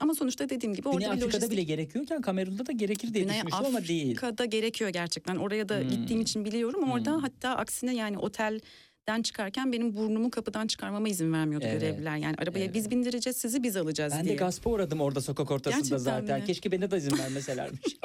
Ama 0.00 0.14
sonuçta 0.14 0.48
dediğim 0.48 0.74
gibi 0.74 0.88
orada 0.88 0.98
Güney 0.98 1.08
Afrika'da 1.10 1.26
lojistik 1.36 1.50
bile 1.52 1.62
gerekiyorken 1.62 2.20
Kamerun'da 2.22 2.66
da 2.66 2.72
gerekir 2.72 3.14
diye 3.14 3.24
Güney 3.24 3.34
düşünmüştüm 3.34 3.66
ama 3.66 3.84
değil. 3.88 4.06
Afrika'da 4.06 4.44
gerekiyor 4.44 4.90
gerçekten. 4.90 5.36
Oraya 5.36 5.68
da 5.68 5.78
Hmm. 5.80 5.88
gittiğim 5.88 6.20
için 6.22 6.44
biliyorum. 6.44 6.90
Orada 6.90 7.12
Hmm. 7.14 7.20
hatta 7.20 7.50
aksine 7.56 7.94
yani 7.94 8.18
otelden 8.18 9.22
çıkarken 9.22 9.72
benim 9.72 9.96
burnumu 9.96 10.30
kapıdan 10.30 10.66
çıkarmama 10.66 11.08
izin 11.08 11.32
vermiyordu 11.32 11.64
Evet. 11.68 11.80
görevliler. 11.80 12.16
Yani 12.16 12.34
arabaya 12.38 12.64
Evet. 12.64 12.74
biz 12.74 12.90
bindireceğiz, 12.90 13.36
sizi 13.36 13.62
biz 13.62 13.76
alacağız 13.76 14.12
Ben 14.16 14.24
diye. 14.24 14.34
de 14.34 14.38
gaspa 14.38 14.70
uğradım 14.70 15.00
orada 15.00 15.20
sokak 15.20 15.50
ortasında 15.50 15.76
Gerçekten 15.80 15.98
zaten. 15.98 16.40
mi? 16.40 16.46
Keşke 16.46 16.72
beni 16.72 16.90
de 16.90 16.96
izin 16.96 17.18
vermeselermiş. 17.18 17.80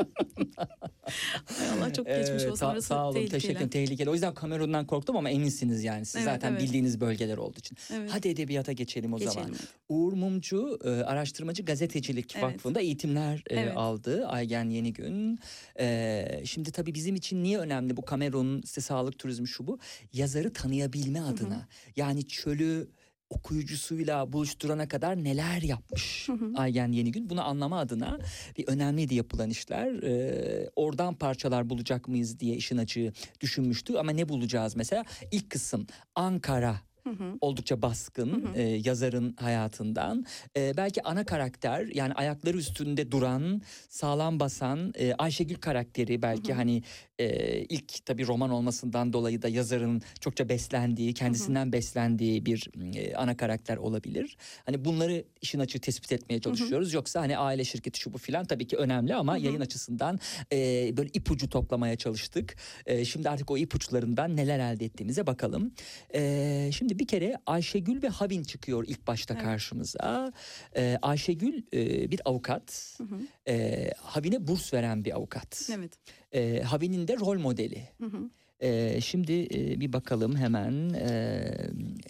Allah 1.78 1.94
çok 1.94 2.06
geçmiş 2.08 2.44
Ee, 2.44 2.52
olsun. 2.52 2.60
ta- 2.60 2.72
Orası 2.72 2.88
sağ 2.88 3.06
olun 3.06 3.14
tehlikeli. 3.14 3.32
teşekkür 3.42 3.56
ederim. 3.56 3.70
Tehlikeli. 3.70 4.10
O 4.10 4.14
yüzden 4.14 4.34
Kamerun'dan 4.34 4.88
korktum 4.88 5.18
ama 5.18 5.30
eminsiniz 5.30 5.84
yani. 5.84 6.06
Siz 6.06 6.16
Evet, 6.16 6.26
zaten 6.26 6.52
evet. 6.52 6.62
bildiğiniz 6.62 7.02
bölgeler 7.02 7.38
olduğu 7.38 7.60
için. 7.60 7.78
Evet. 7.94 8.10
Hadi 8.14 8.28
edebiyata 8.28 8.72
geçelim 8.72 9.14
o 9.14 9.18
Geçelim 9.18 9.34
zaman. 9.44 9.56
Uğur 9.90 10.14
Mumcu 10.14 10.80
e, 10.84 10.90
araştırmacı 10.90 11.64
gazetecilik 11.64 12.36
Evet. 12.36 12.44
vakfında 12.44 12.80
eğitimler 12.82 13.44
e, 13.50 13.56
Evet. 13.56 13.74
aldı 13.78 14.28
Aygen 14.28 14.70
Yenigün. 14.70 15.40
E, 15.80 16.42
şimdi 16.46 16.72
tabii 16.72 16.94
bizim 16.96 17.16
için 17.16 17.44
niye 17.44 17.58
önemli 17.60 17.98
bu 17.98 18.02
Kamerun 18.02 18.62
işte 18.62 18.82
sağlık 18.82 19.20
turizmi 19.20 19.48
şu 19.48 19.68
bu 19.68 19.80
yazarı 20.14 20.54
tanıyabilme 20.54 21.22
adına. 21.22 21.68
Yani 21.96 22.28
çölü 22.28 22.88
okuyucusuyla 23.30 24.34
buluşturana 24.34 24.88
kadar 24.88 25.24
neler 25.24 25.62
yapmış 25.62 26.30
Aygen 26.56 26.92
Yenigün 26.92 27.30
bunu 27.30 27.48
anlama 27.48 27.80
adına 27.80 28.20
bir 28.58 28.68
önemliydi 28.68 29.16
yapılan 29.16 29.50
işler. 29.50 30.04
E, 30.04 30.70
oradan 30.76 31.16
parçalar 31.16 31.70
bulacak 31.70 32.08
mıyız 32.08 32.40
diye 32.40 32.56
işin 32.56 32.78
açığı 32.78 33.14
düşünmüştü 33.42 33.96
ama 33.98 34.12
ne 34.12 34.30
bulacağız 34.30 34.76
mesela 34.76 35.04
ilk 35.32 35.50
kısım 35.50 35.88
Ankara 36.16 36.76
Hı 37.04 37.10
hı. 37.14 37.38
oldukça 37.42 37.82
baskın 37.82 38.44
Hı 38.44 38.50
hı. 38.50 38.56
e, 38.56 38.62
yazarın 38.62 39.36
hayatından. 39.40 40.26
E, 40.58 40.74
belki 40.78 41.04
ana 41.04 41.26
karakter 41.26 41.86
yani 41.94 42.14
ayakları 42.14 42.58
üstünde 42.58 43.12
duran, 43.12 43.62
sağlam 43.90 44.40
basan 44.40 44.94
e, 44.96 45.14
Ayşegül 45.14 45.56
karakteri 45.56 46.22
belki 46.22 46.54
hani 46.54 46.84
e, 47.20 47.58
ilk 47.62 48.06
tabii 48.06 48.28
roman 48.28 48.50
olmasından 48.50 49.14
dolayı 49.14 49.42
da 49.42 49.48
yazarın 49.50 50.02
çokça 50.20 50.50
beslendiği, 50.50 51.14
kendisinden 51.14 51.72
beslendiği 51.72 52.46
bir 52.46 52.70
e, 52.96 53.16
ana 53.16 53.38
karakter 53.38 53.78
olabilir. 53.78 54.38
Hani 54.66 54.86
bunları 54.86 55.24
işin 55.42 55.60
açığı 55.60 55.80
tespit 55.80 56.12
etmeye 56.12 56.40
çalışıyoruz. 56.42 56.94
Yoksa 56.94 57.22
hani 57.22 57.38
aile 57.38 57.64
şirketi 57.64 58.00
şu 58.00 58.14
bu 58.14 58.18
filan 58.18 58.46
tabii 58.46 58.68
ki 58.68 58.78
önemli 58.78 59.16
ama 59.16 59.38
yayın 59.38 59.62
açısından 59.62 60.20
e, 60.52 60.58
böyle 60.98 61.10
ipucu 61.14 61.50
toplamaya 61.50 61.96
çalıştık. 61.96 62.56
E, 62.86 63.06
şimdi 63.06 63.30
artık 63.30 63.52
o 63.52 63.58
ipuçlarından 63.58 64.36
neler 64.36 64.60
elde 64.60 64.86
ettiğimize 64.86 65.28
bakalım. 65.28 65.72
E, 66.14 66.70
şimdi 66.74 67.00
bir 67.00 67.08
kere 67.08 67.38
Ayşegül 67.46 68.02
ve 68.02 68.08
Havin 68.08 68.44
çıkıyor 68.44 68.86
ilk 68.88 69.08
başta 69.08 69.34
Evet. 69.34 69.44
karşımıza. 69.44 70.34
E, 70.76 70.98
Ayşegül 71.02 71.64
e, 71.74 72.12
bir 72.12 72.22
avukat. 72.26 72.98
Hı 72.98 73.04
hı. 73.04 73.20
E, 73.48 73.92
Havin'e 73.98 74.48
burs 74.48 74.74
veren 74.74 75.06
bir 75.06 75.16
avukat. 75.16 75.70
Evet. 75.78 75.92
E, 76.32 76.62
Havin'in 76.62 77.08
de 77.08 77.16
rol 77.16 77.40
modeli. 77.40 77.90
Hı 78.02 78.06
hı. 78.06 78.30
Ee, 78.60 79.02
şimdi 79.02 79.34
e, 79.34 79.80
bir 79.80 79.94
bakalım 79.94 80.36
hemen 80.36 80.90
Ee, 80.94 81.52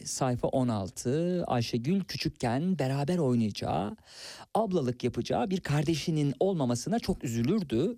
sayfa 0.06 0.48
16 0.48 1.44
Ayşegül 1.48 2.04
küçükken 2.04 2.80
beraber 2.80 3.18
oynayacağı 3.18 3.98
ablalık 4.54 5.04
yapacağı 5.04 5.50
bir 5.50 5.60
kardeşinin 5.60 6.34
olmamasına 6.40 7.00
çok 7.00 7.24
üzülürdü. 7.24 7.96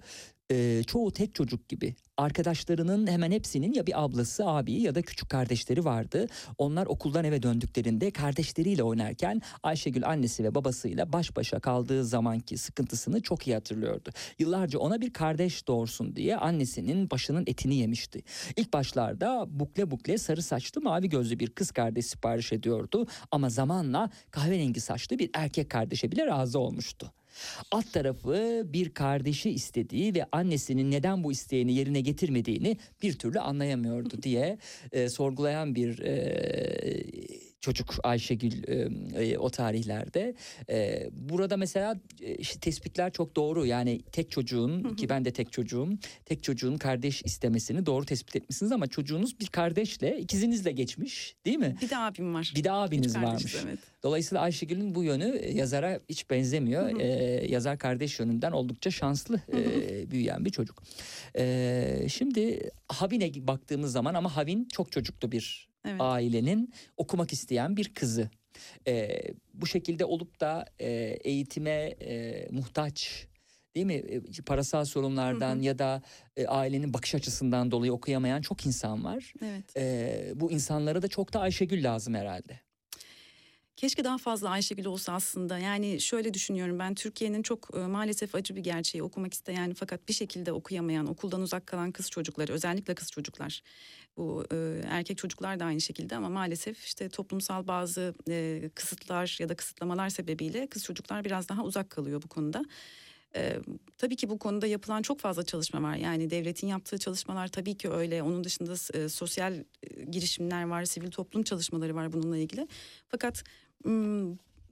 Ee, 0.52 0.84
çoğu 0.88 1.12
tek 1.12 1.36
çocuk 1.36 1.70
gibi 1.70 1.96
arkadaşlarının 2.18 3.08
hemen 3.08 3.32
hepsinin 3.32 3.74
ya 3.74 3.88
bir 3.88 4.04
ablası 4.04 4.48
abi 4.48 4.74
ya 4.74 4.96
da 4.96 5.02
küçük 5.02 5.30
kardeşleri 5.30 5.86
vardı. 5.86 6.28
Onlar 6.58 6.86
okuldan 6.86 7.26
eve 7.26 7.44
döndüklerinde 7.44 8.12
kardeşleriyle 8.12 8.84
oynarken 8.84 9.42
Ayşegül 9.64 10.08
annesi 10.08 10.44
ve 10.44 10.56
babasıyla 10.56 11.14
baş 11.14 11.36
başa 11.36 11.60
kaldığı 11.60 12.06
zamanki 12.06 12.58
sıkıntısını 12.58 13.22
çok 13.22 13.48
iyi 13.48 13.54
hatırlıyordu. 13.54 14.10
Yıllarca 14.40 14.80
ona 14.80 15.02
bir 15.02 15.14
kardeş 15.14 15.68
doğursun 15.68 16.16
diye 16.16 16.38
annesinin 16.38 17.10
başının 17.10 17.44
etini 17.48 17.76
yemişti. 17.76 18.24
İlk 18.58 18.74
başlarda 18.74 19.46
bukle 19.50 19.92
bukle 19.92 20.18
sarı 20.18 20.42
saçlı 20.42 20.82
mavi 20.82 21.10
gözlü 21.10 21.40
bir 21.40 21.50
kız 21.50 21.72
kardeş 21.72 22.06
sipariş 22.06 22.54
ediyordu 22.54 23.08
ama 23.32 23.50
zamanla 23.50 24.10
kahverengi 24.32 24.82
saçlı 24.82 25.20
bir 25.20 25.30
erkek 25.34 25.70
kardeşe 25.70 26.12
bile 26.12 26.26
razı 26.26 26.60
olmuştu. 26.60 27.14
Alt 27.72 27.94
tarafı 27.94 28.64
bir 28.66 28.90
kardeşi 28.90 29.50
istediği 29.50 30.16
ve 30.16 30.26
annesinin 30.32 30.92
neden 30.92 31.24
bu 31.24 31.32
isteğini 31.32 31.74
yerine 31.74 32.02
getirmediğini 32.02 32.78
bir 33.02 33.14
türlü 33.14 33.40
anlayamıyordu 33.40 34.22
diye 34.24 34.58
e, 34.92 35.10
sorgulayan 35.10 35.76
bir 35.76 36.00
e, 36.00 37.49
çocuk 37.62 37.96
Ayşegül 38.04 38.64
e, 38.68 38.90
e, 39.24 39.38
o 39.38 39.50
tarihlerde. 39.50 40.36
E, 40.70 41.10
burada 41.12 41.58
mesela 41.58 42.00
e, 42.22 42.36
işte 42.36 42.60
tespitler 42.60 43.12
çok 43.12 43.36
doğru. 43.36 43.66
Yani 43.66 44.02
tek 44.12 44.32
çocuğun 44.32 44.96
ki 44.96 45.10
ben 45.10 45.26
de 45.26 45.32
tek 45.32 45.52
çocuğum. 45.52 45.90
Tek 46.26 46.44
çocuğun 46.44 46.78
kardeş 46.78 47.22
istemesini 47.26 47.86
doğru 47.86 48.06
tespit 48.06 48.36
etmişsiniz 48.36 48.72
ama 48.72 48.88
çocuğunuz 48.88 49.40
bir 49.40 49.48
kardeşle 49.48 50.20
ikizinizle 50.20 50.72
geçmiş 50.72 51.36
değil 51.46 51.58
mi? 51.58 51.76
Bir 51.82 51.90
de 51.90 51.98
abim 51.98 52.34
var. 52.34 52.54
Bir 52.56 52.64
de 52.64 52.72
abiniz 52.72 53.16
Üç 53.16 53.22
kardeşiz, 53.22 53.56
varmış. 53.56 53.66
Evet. 53.68 53.80
Dolayısıyla 54.04 54.42
Ayşegül'ün 54.42 54.96
bu 54.96 55.04
yönü 55.04 55.38
e, 55.38 55.58
yazara 55.58 56.00
hiç 56.10 56.30
benzemiyor. 56.30 56.92
Hı 56.92 56.96
hı. 56.96 57.00
Ee, 57.00 57.48
yazar 57.50 57.78
kardeş 57.78 58.20
yönünden 58.20 58.52
oldukça 58.52 58.92
şanslı 58.92 59.42
e, 59.54 60.12
büyüyen 60.12 60.46
bir 60.46 60.50
çocuk. 60.50 60.84
Ee, 61.38 62.08
şimdi 62.10 62.72
Havin'e 62.88 63.48
baktığımız 63.48 63.92
zaman 63.92 64.14
ama 64.14 64.36
Havin 64.36 64.68
çok 64.72 64.92
çocuklu 64.92 65.32
bir 65.32 65.69
Evet. 65.86 66.02
ailenin 66.02 66.74
okumak 66.98 67.34
isteyen 67.34 67.78
bir 67.78 67.94
kızı. 67.94 68.30
Ee, 68.88 69.22
bu 69.54 69.68
şekilde 69.68 70.06
olup 70.06 70.40
da 70.40 70.66
e, 70.80 70.90
eğitime 71.24 71.96
e, 72.02 72.48
muhtaç 72.52 73.28
değil 73.76 73.86
mi? 73.86 73.94
E, 73.94 74.22
Parasal 74.46 74.86
sorunlardan 74.86 75.56
Hı 75.56 75.60
hı. 75.60 75.64
ya 75.64 75.80
da 75.80 76.02
e, 76.38 76.48
ailenin 76.48 76.94
bakış 76.94 77.16
açısından 77.16 77.72
dolayı 77.72 77.94
okuyamayan 77.94 78.42
çok 78.42 78.66
insan 78.66 79.04
var. 79.04 79.34
Evet. 79.44 79.78
Ee, 79.78 80.32
bu 80.36 80.52
insanlara 80.52 81.02
da 81.02 81.08
çok 81.08 81.34
da 81.34 81.40
Ayşegül 81.40 81.84
lazım 81.84 82.14
herhalde. 82.14 82.60
Keşke 83.80 84.04
daha 84.04 84.18
fazla 84.18 84.50
Ayşegül 84.50 84.86
olsa 84.86 85.14
aslında. 85.14 85.58
Yani 85.58 86.02
şöyle 86.02 86.34
düşünüyorum 86.34 86.80
ben 86.80 86.96
Türkiye'nin 86.96 87.44
çok 87.44 87.70
e, 87.78 87.80
maalesef 87.80 88.36
acı 88.36 88.56
bir 88.56 88.62
gerçeği 88.62 89.04
okumak 89.04 89.34
isteyen 89.34 89.74
fakat 89.74 90.08
bir 90.08 90.14
şekilde 90.14 90.52
okuyamayan, 90.52 91.08
okuldan 91.08 91.42
uzak 91.42 91.68
kalan 91.68 91.92
kız 91.92 92.10
çocukları, 92.10 92.54
özellikle 92.54 92.96
kız 92.96 93.12
çocuklar. 93.12 93.62
Bu 94.18 94.46
e, 94.52 94.82
erkek 94.86 95.18
çocuklar 95.18 95.60
da 95.60 95.66
aynı 95.66 95.82
şekilde 95.82 96.16
ama 96.16 96.30
maalesef 96.30 96.86
işte 96.86 97.10
toplumsal 97.10 97.68
bazı 97.68 98.14
e, 98.30 98.70
kısıtlar 98.76 99.38
ya 99.40 99.50
da 99.50 99.56
kısıtlamalar 99.56 100.10
sebebiyle 100.10 100.68
kız 100.68 100.84
çocuklar 100.84 101.26
biraz 101.26 101.50
daha 101.50 101.64
uzak 101.64 101.90
kalıyor 101.90 102.22
bu 102.22 102.28
konuda. 102.28 102.66
Ee, 103.36 103.60
tabii 103.98 104.16
ki 104.16 104.30
bu 104.30 104.40
konuda 104.40 104.68
yapılan 104.68 105.02
çok 105.02 105.20
fazla 105.20 105.46
çalışma 105.46 105.82
var. 105.82 105.96
Yani 105.96 106.30
devletin 106.30 106.68
yaptığı 106.68 106.98
çalışmalar 106.98 107.48
tabii 107.48 107.78
ki 107.78 107.90
öyle. 107.90 108.24
Onun 108.24 108.44
dışında 108.44 108.74
e, 108.94 109.10
sosyal 109.10 109.54
e, 109.54 110.04
girişimler 110.04 110.64
var, 110.64 110.86
sivil 110.86 111.12
toplum 111.12 111.44
çalışmaları 111.44 111.96
var 111.96 112.14
bununla 112.14 112.38
ilgili. 112.38 112.68
Fakat 113.08 113.44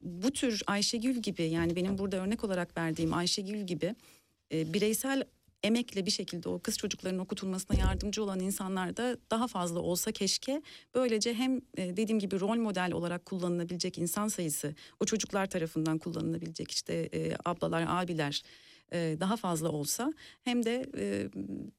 bu 0.03 0.31
tür 0.33 0.61
Ayşegül 0.67 1.15
gibi 1.15 1.43
yani 1.43 1.75
benim 1.75 1.97
burada 1.97 2.17
örnek 2.17 2.43
olarak 2.43 2.77
verdiğim 2.77 3.13
Ayşegül 3.13 3.61
gibi 3.61 3.95
e, 4.53 4.73
bireysel 4.73 5.23
emekle 5.63 6.05
bir 6.05 6.11
şekilde 6.11 6.49
o 6.49 6.59
kız 6.59 6.77
çocukların 6.77 7.19
okutulmasına 7.19 7.77
yardımcı 7.79 8.23
olan 8.23 8.39
insanlar 8.39 8.97
da 8.97 9.17
daha 9.31 9.47
fazla 9.47 9.79
olsa 9.79 10.11
keşke. 10.11 10.61
Böylece 10.95 11.33
hem 11.33 11.57
e, 11.77 11.97
dediğim 11.97 12.19
gibi 12.19 12.39
rol 12.39 12.57
model 12.57 12.91
olarak 12.93 13.25
kullanılabilecek 13.25 13.97
insan 13.97 14.27
sayısı 14.27 14.75
o 14.99 15.05
çocuklar 15.05 15.45
tarafından 15.45 15.97
kullanılabilecek 15.97 16.71
işte 16.71 17.09
e, 17.13 17.35
ablalar, 17.45 17.85
abiler 17.87 18.43
e, 18.93 19.17
daha 19.19 19.35
fazla 19.35 19.69
olsa 19.69 20.13
hem 20.43 20.65
de 20.65 20.85
e, 20.97 21.27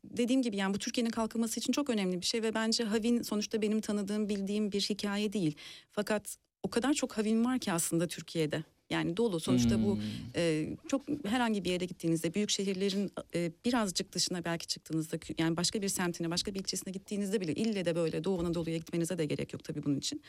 dediğim 0.05 0.43
gibi 0.43 0.57
yani 0.57 0.75
bu 0.75 0.79
Türkiye'nin 0.79 1.11
kalkınması 1.11 1.61
için 1.61 1.73
çok 1.73 1.91
önemli 1.91 2.21
bir 2.21 2.27
şey 2.27 2.43
ve 2.43 2.55
bence 2.55 2.85
Havin 2.85 3.23
sonuçta 3.23 3.63
benim 3.63 3.81
tanıdığım 3.81 4.29
bildiğim 4.29 4.73
bir 4.73 4.81
hikaye 4.81 5.33
değil. 5.33 5.57
Fakat 5.93 6.37
o 6.63 6.71
kadar 6.71 6.95
çok 6.95 7.19
Havin 7.19 7.45
var 7.45 7.59
ki 7.59 7.73
aslında 7.73 8.07
Türkiye'de. 8.07 8.65
Yani 8.91 9.17
dolu 9.17 9.41
sonuçta 9.41 9.83
bu 9.83 9.95
Hmm. 9.95 10.03
e, 10.37 10.69
çok 10.89 11.03
herhangi 11.27 11.65
bir 11.65 11.71
yere 11.71 11.85
gittiğinizde 11.85 12.35
büyük 12.35 12.51
şehirlerin 12.51 13.11
e, 13.35 13.53
birazcık 13.65 14.13
dışına 14.13 14.45
belki 14.45 14.67
çıktığınızda 14.67 15.17
yani 15.39 15.57
başka 15.57 15.83
bir 15.83 15.89
semtine 15.89 16.31
başka 16.31 16.55
bir 16.55 16.61
ilçesine 16.61 16.93
gittiğinizde 16.93 17.41
bile 17.41 17.55
ille 17.55 17.85
de 17.85 17.95
böyle 17.97 18.25
Doğu 18.25 18.41
Anadolu'ya 18.41 18.77
gitmenize 18.77 19.19
de 19.19 19.25
gerek 19.27 19.53
yok 19.53 19.65
tabii 19.65 19.85
bunun 19.85 19.99
için. 19.99 20.23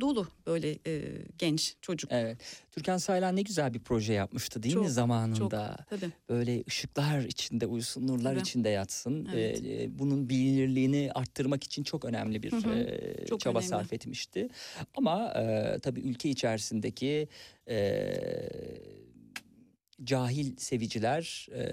Dolu 0.00 0.28
böyle 0.46 0.78
e, 0.86 1.02
genç 1.38 1.74
çocuk. 1.80 2.12
Evet. 2.12 2.62
Türkan 2.70 2.98
Saylan 2.98 3.36
ne 3.36 3.42
güzel 3.42 3.74
bir 3.74 3.78
proje 3.78 4.12
yapmıştı 4.12 4.62
değil 4.62 4.76
mi 4.76 4.82
Çok, 4.82 4.90
zamanında? 4.90 5.76
Tabii. 5.90 6.10
Böyle 6.28 6.64
ışıklar 6.68 7.20
içinde 7.20 7.66
uyusun, 7.66 8.06
nurlar 8.06 8.32
Tabii. 8.32 8.40
içinde 8.40 8.68
yatsın. 8.68 9.28
Evet. 9.34 9.62
Ee, 9.64 9.98
bunun 9.98 10.28
bilinirliğini 10.28 11.10
arttırmak 11.14 11.64
için 11.64 11.82
çok 11.84 12.04
önemli 12.04 12.42
bir 12.42 12.52
Hı 12.52 12.56
hı. 12.56 12.74
e, 12.74 13.26
Çok 13.26 13.40
çaba 13.40 13.58
önemli. 13.58 13.68
sarf 13.70 13.92
etmişti. 13.92 14.48
Ama 14.94 15.32
e, 15.34 15.76
tabii 15.82 16.00
ülke 16.00 16.28
içerisindeki 16.28 17.28
e, 17.68 18.14
cahil 20.04 20.56
seviciler, 20.56 21.48
e, 21.54 21.64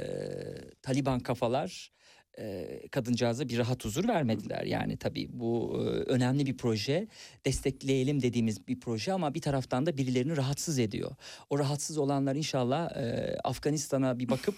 Taliban 0.81 1.19
kafalar 1.19 1.91
e, 2.39 2.79
kadıncağıza 2.91 3.49
bir 3.49 3.57
rahat 3.57 3.85
huzur 3.85 4.07
vermediler. 4.07 4.63
Yani 4.63 4.97
tabii 4.97 5.27
bu 5.31 5.77
önemli 6.07 6.45
bir 6.45 6.57
proje, 6.57 7.07
destekleyelim 7.45 8.21
dediğimiz 8.21 8.67
bir 8.67 8.79
proje 8.79 9.13
ama 9.13 9.33
bir 9.33 9.41
taraftan 9.41 9.85
da 9.85 9.97
birilerini 9.97 10.37
rahatsız 10.37 10.79
ediyor. 10.79 11.11
O 11.49 11.59
rahatsız 11.59 11.97
olanlar 11.97 12.35
inşallah 12.35 12.91
Afganistan'a 13.43 14.19
bir 14.19 14.29
bakıp 14.29 14.55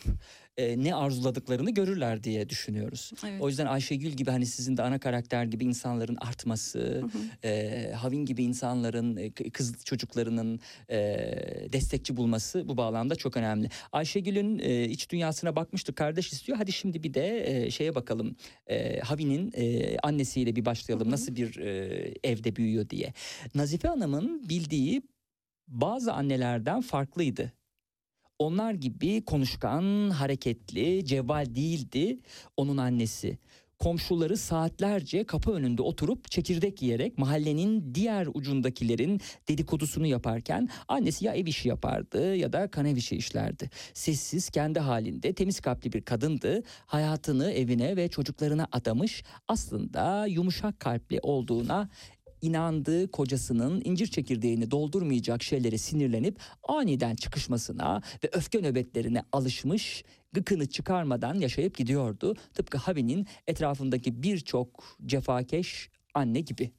e, 0.60 0.84
ne 0.84 0.96
arzuladıklarını 0.96 1.72
görürler 1.72 2.24
diye 2.24 2.50
düşünüyoruz. 2.50 3.12
Evet. 3.28 3.42
O 3.42 3.50
yüzden 3.50 3.66
Ayşegül 3.66 4.10
gibi 4.10 4.32
hani 4.32 4.46
sizin 4.46 4.78
de 4.78 4.82
ana 4.84 5.00
karakter 5.00 5.46
gibi 5.46 5.66
insanların 5.66 6.16
artması, 6.16 7.04
e, 7.44 7.92
Havin 7.96 8.26
gibi 8.26 8.44
insanların, 8.44 9.18
e, 9.18 9.32
kız 9.32 9.84
çocuklarının 9.86 10.60
e, 10.90 10.98
destekçi 11.74 12.18
bulması 12.18 12.68
bu 12.68 12.78
bağlamda 12.78 13.16
çok 13.16 13.38
önemli. 13.38 13.70
Ayşegül'ün 13.92 14.60
e, 14.60 14.86
iç 14.86 15.10
dünyasına 15.10 15.56
bakmıştık 15.56 15.96
kardeş 15.96 16.34
istiyor. 16.34 16.58
Hadi 16.58 16.72
şimdi 16.72 17.04
bir 17.04 17.14
de 17.14 17.44
e, 17.66 17.72
şeye 17.72 17.96
bakalım. 17.96 18.36
E, 18.68 19.00
Havin'in 19.00 19.52
e, 19.56 19.98
annesiyle 20.04 20.56
bir 20.56 20.66
başlayalım. 20.66 21.12
Nasıl 21.12 21.36
bir 21.36 21.58
e, 21.58 22.14
evde 22.24 22.56
büyüyor 22.56 22.90
diye. 22.90 23.14
Nazife 23.56 23.88
Hanım'ın 23.88 24.50
bildiği 24.50 25.02
bazı 25.68 26.14
annelerden 26.14 26.82
farklıydı. 26.82 27.59
Onlar 28.40 28.74
gibi 28.74 29.26
konuşkan, 29.26 30.10
hareketli, 30.10 31.06
cevval 31.06 31.56
değildi 31.56 32.20
onun 32.58 32.78
annesi. 32.78 33.38
Komşuları 33.80 34.38
saatlerce 34.38 35.24
kapı 35.24 35.52
önünde 35.52 35.82
oturup 35.82 36.32
çekirdek 36.32 36.82
yiyerek 36.82 37.18
mahallenin 37.18 37.96
diğer 37.96 38.28
ucundakilerin 38.34 39.22
dedikodusunu 39.48 40.08
yaparken 40.08 40.70
annesi 40.88 41.26
ya 41.26 41.34
ev 41.34 41.48
işi 41.48 41.70
yapardı 41.70 42.36
ya 42.36 42.54
da 42.54 42.72
kanev 42.72 42.96
işi 42.96 43.16
işlerdi. 43.16 43.70
Sessiz 43.94 44.50
kendi 44.50 44.80
halinde 44.80 45.34
temiz 45.34 45.60
kalpli 45.60 45.94
bir 45.94 46.02
kadındı. 46.02 46.64
Hayatını 46.86 47.52
evine 47.52 47.96
ve 47.96 48.08
çocuklarına 48.08 48.68
adamış 48.72 49.24
aslında 49.48 50.26
yumuşak 50.26 50.80
kalpli 50.80 51.20
olduğuna 51.22 51.90
inandığı 52.42 53.12
kocasının 53.12 53.82
incir 53.86 54.08
çekirdeğini 54.08 54.72
doldurmayacak 54.72 55.44
şeylere 55.44 55.78
sinirlenip 55.78 56.40
aniden 56.68 57.16
çıkışmasına 57.16 58.02
ve 58.24 58.30
öfke 58.34 58.62
nöbetlerine 58.62 59.24
alışmış 59.32 60.04
gıkını 60.34 60.66
çıkarmadan 60.70 61.36
yaşayıp 61.36 61.78
gidiyordu. 61.78 62.36
Tıpkı 62.54 62.78
Havi'nin 62.78 63.28
etrafındaki 63.48 64.24
birçok 64.24 64.98
cefakeş 65.06 65.90
anne 66.14 66.42
gibi. 66.42 66.72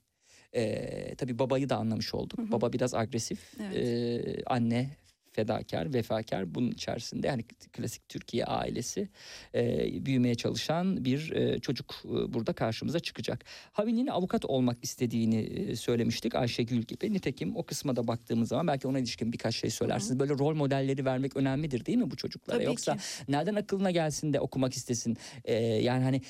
Ee, 0.54 1.14
tabii 1.14 1.38
babayı 1.38 1.68
da 1.68 1.76
anlamış 1.76 2.14
olduk. 2.14 2.52
Baba 2.52 2.72
biraz 2.72 2.94
agresif. 2.94 3.54
Evet. 3.60 3.76
Ee, 3.76 4.42
anne 4.46 4.90
fedakar, 5.32 5.94
vefakar 5.94 6.54
bunun 6.54 6.70
içerisinde 6.70 7.26
yani 7.26 7.42
klasik 7.72 8.08
Türkiye 8.08 8.44
ailesi 8.44 9.08
e, 9.54 10.06
büyümeye 10.06 10.34
çalışan 10.34 11.04
bir 11.04 11.32
e, 11.32 11.58
çocuk 11.58 11.94
e, 12.04 12.34
burada 12.34 12.52
karşımıza 12.52 13.00
çıkacak. 13.00 13.44
Havi'nin 13.72 14.06
avukat 14.06 14.44
olmak 14.44 14.78
istediğini 14.82 15.40
e, 15.40 15.76
söylemiştik 15.76 16.34
Ayşegül 16.34 16.82
gibi. 16.82 17.12
Nitekim 17.12 17.56
o 17.56 17.62
kısma 17.62 17.96
da 17.96 18.06
baktığımız 18.06 18.48
zaman 18.48 18.66
belki 18.66 18.88
ona 18.88 18.98
ilişkin 18.98 19.32
birkaç 19.32 19.56
şey 19.56 19.70
söylersiniz. 19.70 20.20
Böyle 20.20 20.32
rol 20.32 20.54
modelleri 20.54 21.04
vermek 21.04 21.36
önemlidir 21.36 21.86
değil 21.86 21.98
mi 21.98 22.10
bu 22.10 22.16
çocuklara? 22.16 22.56
Tabii 22.56 22.66
Yoksa 22.66 22.96
ki. 22.96 23.02
nereden 23.28 23.54
aklına 23.54 23.90
gelsin 23.90 24.32
de 24.32 24.40
okumak 24.40 24.74
istesin? 24.74 25.16
E, 25.44 25.54
yani 25.54 26.04
hani 26.04 26.22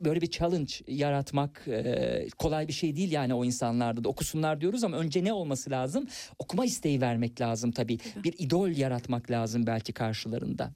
böyle 0.00 0.20
bir 0.20 0.30
challenge 0.30 0.72
yaratmak 0.86 1.68
e, 1.68 2.28
kolay 2.38 2.68
bir 2.68 2.72
şey 2.72 2.96
değil 2.96 3.12
yani 3.12 3.34
o 3.34 3.44
insanlarda 3.44 4.04
da 4.04 4.08
okusunlar 4.08 4.60
diyoruz 4.60 4.84
ama 4.84 4.96
önce 4.96 5.24
ne 5.24 5.32
olması 5.32 5.70
lazım? 5.70 6.06
Okuma 6.38 6.64
isteği 6.64 7.00
vermek 7.00 7.40
lazım 7.40 7.72
tabii. 7.72 7.98
Bir 8.24 8.34
idol 8.38 8.68
yaratmak 8.68 9.30
lazım 9.30 9.66
belki 9.66 9.92
karşılarında. 9.92 10.74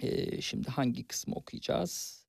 E, 0.00 0.40
şimdi 0.40 0.68
hangi 0.70 1.06
kısmı 1.06 1.34
okuyacağız? 1.34 2.23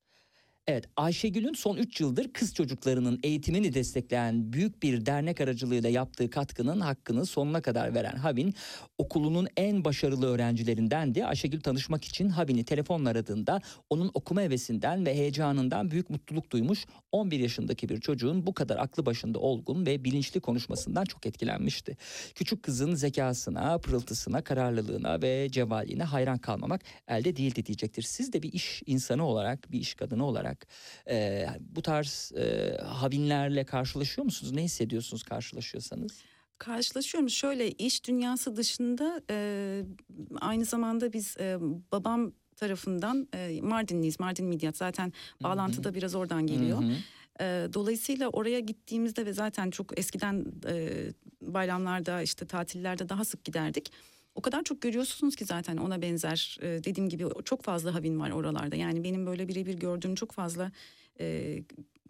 Evet 0.68 0.84
Ayşegül'ün 0.96 1.52
son 1.52 1.76
3 1.76 2.00
yıldır 2.00 2.32
kız 2.32 2.54
çocuklarının 2.54 3.20
eğitimini 3.22 3.74
destekleyen 3.74 4.52
büyük 4.52 4.82
bir 4.82 5.06
dernek 5.06 5.40
aracılığıyla 5.40 5.90
yaptığı 5.90 6.30
katkının 6.30 6.80
hakkını 6.80 7.26
sonuna 7.26 7.60
kadar 7.60 7.94
veren 7.94 8.16
Havin 8.16 8.54
okulunun 8.98 9.48
en 9.56 9.84
başarılı 9.84 10.26
öğrencilerindendi. 10.26 11.24
Ayşegül 11.24 11.60
tanışmak 11.60 12.04
için 12.04 12.28
Havin'i 12.28 12.64
telefonla 12.64 13.08
aradığında 13.10 13.60
onun 13.90 14.10
okuma 14.14 14.42
hevesinden 14.42 15.06
ve 15.06 15.14
heyecanından 15.14 15.90
büyük 15.90 16.10
mutluluk 16.10 16.50
duymuş 16.50 16.86
11 17.12 17.40
yaşındaki 17.40 17.88
bir 17.88 18.00
çocuğun 18.00 18.46
bu 18.46 18.54
kadar 18.54 18.76
aklı 18.76 19.06
başında 19.06 19.38
olgun 19.38 19.86
ve 19.86 20.04
bilinçli 20.04 20.40
konuşmasından 20.40 21.04
çok 21.04 21.26
etkilenmişti. 21.26 21.96
Küçük 22.34 22.62
kızın 22.62 22.94
zekasına, 22.94 23.78
pırıltısına, 23.78 24.42
kararlılığına 24.42 25.22
ve 25.22 25.48
cevvalliğine 25.50 26.04
hayran 26.04 26.38
kalmamak 26.38 26.80
elde 27.08 27.36
değildi 27.36 27.66
diyecektir. 27.66 28.02
Siz 28.02 28.32
de 28.32 28.42
bir 28.42 28.52
iş 28.52 28.82
insanı 28.86 29.26
olarak, 29.26 29.72
bir 29.72 29.80
iş 29.80 29.94
kadını 29.94 30.24
olarak 30.24 30.55
olarak 30.56 30.66
e, 31.10 31.46
bu 31.60 31.82
tarz 31.82 32.32
e, 32.36 32.76
havinlerle 32.82 33.64
karşılaşıyor 33.64 34.24
musunuz? 34.24 34.52
Ne 34.52 34.62
hissediyorsunuz 34.62 35.22
karşılaşıyorsanız? 35.22 36.12
Karşılaşıyorum. 36.58 37.30
Şöyle 37.30 37.70
iş 37.70 38.04
dünyası 38.04 38.56
dışında 38.56 39.20
e, 39.30 39.82
aynı 40.40 40.64
zamanda 40.64 41.12
biz 41.12 41.36
e, 41.40 41.58
babam 41.92 42.32
tarafından 42.56 43.28
e, 43.34 43.60
Mardinliyiz. 43.62 44.20
Mardin 44.20 44.46
Midyat 44.46 44.76
zaten 44.76 45.12
bağlantıda 45.42 45.94
biraz 45.94 46.14
oradan 46.14 46.46
geliyor. 46.46 46.82
E, 47.40 47.44
dolayısıyla 47.74 48.28
oraya 48.28 48.60
gittiğimizde 48.60 49.26
ve 49.26 49.32
zaten 49.32 49.70
çok 49.70 49.98
eskiden 49.98 50.44
e, 50.68 50.90
bayramlarda 51.42 52.22
işte 52.22 52.46
tatillerde 52.46 53.08
daha 53.08 53.24
sık 53.24 53.44
giderdik. 53.44 53.92
O 54.36 54.40
kadar 54.40 54.62
çok 54.62 54.82
görüyorsunuz 54.82 55.36
ki 55.36 55.44
zaten 55.44 55.76
ona 55.76 56.02
benzer 56.02 56.58
e, 56.62 56.66
dediğim 56.66 57.08
gibi 57.08 57.24
çok 57.44 57.62
fazla 57.62 57.94
havin 57.94 58.20
var 58.20 58.30
oralarda. 58.30 58.76
Yani 58.76 59.04
benim 59.04 59.26
böyle 59.26 59.48
birebir 59.48 59.74
gördüğüm 59.74 60.14
çok 60.14 60.32
fazla 60.32 60.72
e, 61.20 61.58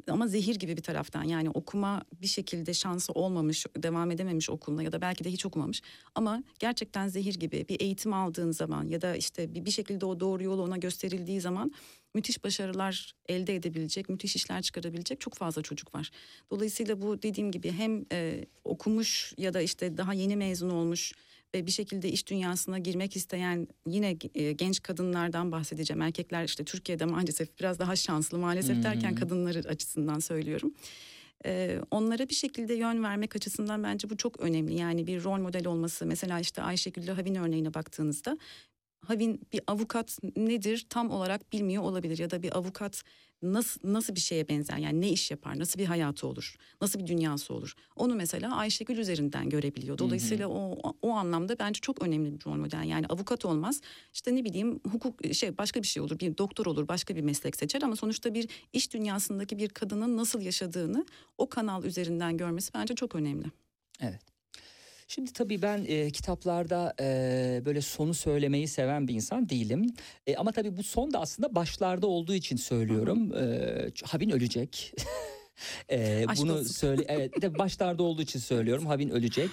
ama 0.08 0.26
zehir 0.26 0.54
gibi 0.54 0.76
bir 0.76 0.82
taraftan 0.82 1.22
yani 1.22 1.50
okuma 1.50 2.02
bir 2.22 2.26
şekilde 2.26 2.74
şansı 2.74 3.12
olmamış, 3.12 3.66
devam 3.76 4.10
edememiş 4.10 4.50
okuluna 4.50 4.82
ya 4.82 4.92
da 4.92 5.00
belki 5.00 5.24
de 5.24 5.30
hiç 5.30 5.46
okumamış. 5.46 5.82
Ama 6.14 6.42
gerçekten 6.58 7.08
zehir 7.08 7.34
gibi 7.34 7.66
bir 7.68 7.80
eğitim 7.80 8.12
aldığın 8.12 8.50
zaman 8.50 8.88
ya 8.88 9.02
da 9.02 9.16
işte 9.16 9.54
bir, 9.54 9.64
bir 9.64 9.70
şekilde 9.70 10.06
o 10.06 10.20
doğru 10.20 10.42
yolu 10.42 10.62
ona 10.62 10.76
gösterildiği 10.76 11.40
zaman 11.40 11.72
müthiş 12.14 12.44
başarılar 12.44 13.14
elde 13.28 13.54
edebilecek, 13.54 14.08
müthiş 14.08 14.36
işler 14.36 14.62
çıkarabilecek 14.62 15.20
çok 15.20 15.34
fazla 15.34 15.62
çocuk 15.62 15.94
var. 15.94 16.10
Dolayısıyla 16.50 17.02
bu 17.02 17.22
dediğim 17.22 17.50
gibi 17.50 17.72
hem 17.72 18.04
e, 18.12 18.44
okumuş 18.64 19.34
ya 19.38 19.54
da 19.54 19.60
işte 19.60 19.96
daha 19.96 20.14
yeni 20.14 20.36
mezun 20.36 20.70
olmuş 20.70 21.12
ve 21.56 21.66
bir 21.66 21.70
şekilde 21.70 22.08
iş 22.08 22.26
dünyasına 22.26 22.78
girmek 22.78 23.16
isteyen 23.16 23.68
yine 23.86 24.16
e, 24.34 24.52
genç 24.52 24.82
kadınlardan 24.82 25.52
bahsedeceğim. 25.52 26.02
Erkekler 26.02 26.44
işte 26.44 26.64
Türkiye'de 26.64 27.04
maalesef 27.04 27.58
biraz 27.60 27.78
daha 27.78 27.96
şanslı. 27.96 28.38
Maalesef 28.38 28.82
derken 28.82 29.14
kadınları 29.14 29.68
açısından 29.68 30.18
söylüyorum. 30.18 30.74
Ee, 31.46 31.80
onlara 31.90 32.28
bir 32.28 32.34
şekilde 32.34 32.74
yön 32.74 33.02
vermek 33.02 33.36
açısından 33.36 33.82
bence 33.82 34.10
bu 34.10 34.16
çok 34.16 34.40
önemli. 34.40 34.74
Yani 34.74 35.06
bir 35.06 35.24
rol 35.24 35.38
model 35.38 35.66
olması. 35.66 36.06
Mesela 36.06 36.40
işte 36.40 36.62
Ayşegül 36.62 37.08
Havin 37.08 37.34
örneğine 37.34 37.74
baktığınızda 37.74 38.38
Havin 39.08 39.40
bir 39.52 39.60
avukat 39.66 40.18
nedir 40.36 40.86
tam 40.90 41.10
olarak 41.10 41.52
bilmiyor 41.52 41.82
olabilir 41.82 42.18
ya 42.18 42.30
da 42.30 42.42
bir 42.42 42.56
avukat 42.56 43.02
nasıl 43.42 43.80
nasıl 43.92 44.14
bir 44.14 44.20
şeye 44.20 44.48
benzer? 44.48 44.76
Yani 44.76 45.00
ne 45.00 45.08
iş 45.10 45.30
yapar 45.30 45.58
nasıl 45.58 45.78
bir 45.78 45.86
hayatı 45.86 46.26
olur 46.26 46.56
nasıl 46.80 46.98
bir 46.98 47.06
dünyası 47.06 47.54
olur? 47.54 47.74
Onu 47.96 48.14
mesela 48.14 48.56
Ayşegül 48.56 48.98
üzerinden 48.98 49.50
görebiliyor. 49.50 49.98
Dolayısıyla 49.98 50.48
o 50.48 50.78
o 51.02 51.10
anlamda 51.10 51.58
bence 51.58 51.80
çok 51.80 52.02
önemli 52.02 52.34
bir 52.34 52.46
rol 52.46 52.56
model. 52.56 52.84
Yani 52.84 53.06
avukat 53.06 53.44
olmaz 53.44 53.80
işte 54.14 54.34
ne 54.34 54.44
bileyim 54.44 54.80
hukuk 54.92 55.34
şey 55.34 55.58
başka 55.58 55.82
bir 55.82 55.86
şey 55.86 56.02
olur 56.02 56.18
bir 56.18 56.38
doktor 56.38 56.66
olur 56.66 56.88
başka 56.88 57.16
bir 57.16 57.22
meslek 57.22 57.56
seçer 57.56 57.82
ama 57.82 57.96
sonuçta 57.96 58.34
bir 58.34 58.48
iş 58.72 58.92
dünyasındaki 58.92 59.58
bir 59.58 59.68
kadının 59.68 60.16
nasıl 60.16 60.40
yaşadığını 60.40 61.06
o 61.38 61.48
kanal 61.48 61.84
üzerinden 61.84 62.36
görmesi 62.36 62.74
bence 62.74 62.94
çok 62.94 63.14
önemli. 63.14 63.46
Evet. 64.00 64.35
Şimdi 65.08 65.32
tabii 65.32 65.62
ben 65.62 65.84
e, 65.88 66.10
kitaplarda 66.10 66.94
e, 67.00 67.62
böyle 67.64 67.80
sonu 67.80 68.14
söylemeyi 68.14 68.68
seven 68.68 69.08
bir 69.08 69.14
insan 69.14 69.48
değilim. 69.48 69.86
E, 70.26 70.36
ama 70.36 70.52
tabii 70.52 70.76
bu 70.76 70.82
son 70.82 71.12
da 71.12 71.20
aslında 71.20 71.54
başlarda 71.54 72.06
olduğu 72.06 72.34
için 72.34 72.56
söylüyorum. 72.56 73.32
E, 73.36 73.90
Habin 74.04 74.30
ölecek. 74.30 74.92
E, 75.88 76.24
Aşk 76.28 76.40
bunu 76.42 76.52
Ee, 76.52 76.54
olsun. 76.54 76.72
söyle 76.72 77.04
evet 77.08 77.42
de 77.42 77.58
başlarda 77.58 78.02
olduğu 78.02 78.22
için 78.22 78.38
söylüyorum. 78.38 78.86
Habin 78.86 79.08
ölecek. 79.08 79.50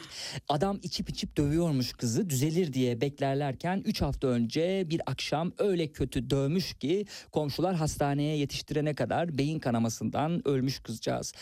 Adam 0.49 0.79
içip 0.83 1.09
içip 1.09 1.37
dövüyormuş 1.37 1.93
kızı. 1.93 2.29
Düzelir 2.29 2.73
diye 2.73 3.01
beklerlerken 3.01 3.81
3 3.85 4.01
hafta 4.01 4.27
önce 4.27 4.85
bir 4.89 5.01
akşam 5.05 5.51
öyle 5.57 5.87
kötü 5.87 6.29
dövmüş 6.29 6.73
ki 6.73 7.05
komşular 7.31 7.75
hastaneye 7.75 8.37
yetiştirene 8.37 8.93
kadar 8.95 9.37
beyin 9.37 9.59
kanamasından 9.59 10.47
ölmüş 10.47 10.79
kızcağız. 10.79 11.33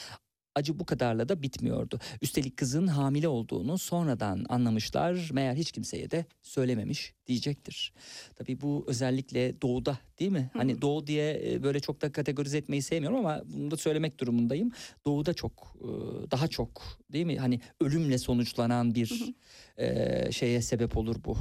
Acı 0.55 0.79
bu 0.79 0.85
kadarla 0.85 1.29
da 1.29 1.41
bitmiyordu. 1.41 1.99
Üstelik 2.21 2.57
kızın 2.57 2.87
hamile 2.87 3.27
olduğunu 3.27 3.77
sonradan 3.77 4.45
anlamışlar. 4.49 5.29
Meğer 5.33 5.55
hiç 5.55 5.71
kimseye 5.71 6.11
de 6.11 6.25
söylememiş 6.41 7.13
diyecektir. 7.27 7.93
Tabii 8.35 8.61
bu 8.61 8.85
özellikle 8.87 9.61
doğuda 9.61 9.97
değil 10.19 10.31
mi? 10.31 10.49
Hani 10.53 10.81
doğu 10.81 11.07
diye 11.07 11.53
e, 11.53 11.63
böyle 11.63 11.79
çok 11.79 12.01
da 12.01 12.11
kategorize 12.11 12.57
etmeyi 12.57 12.81
sevmiyorum 12.81 13.17
ama 13.19 13.41
bunu 13.45 13.71
da 13.71 13.77
söylemek 13.77 14.19
durumundayım. 14.19 14.71
Doğuda 15.05 15.33
çok 15.33 15.75
e, 15.81 15.87
daha 16.31 16.47
çok 16.47 16.81
değil 17.11 17.25
mi? 17.25 17.37
Hani 17.37 17.59
ölümle 17.81 18.17
sonuçlanan 18.17 18.95
bir 18.95 19.33
e, 19.77 20.31
şeye 20.31 20.61
sebep 20.61 20.97
olur 20.97 21.15
bu 21.25 21.37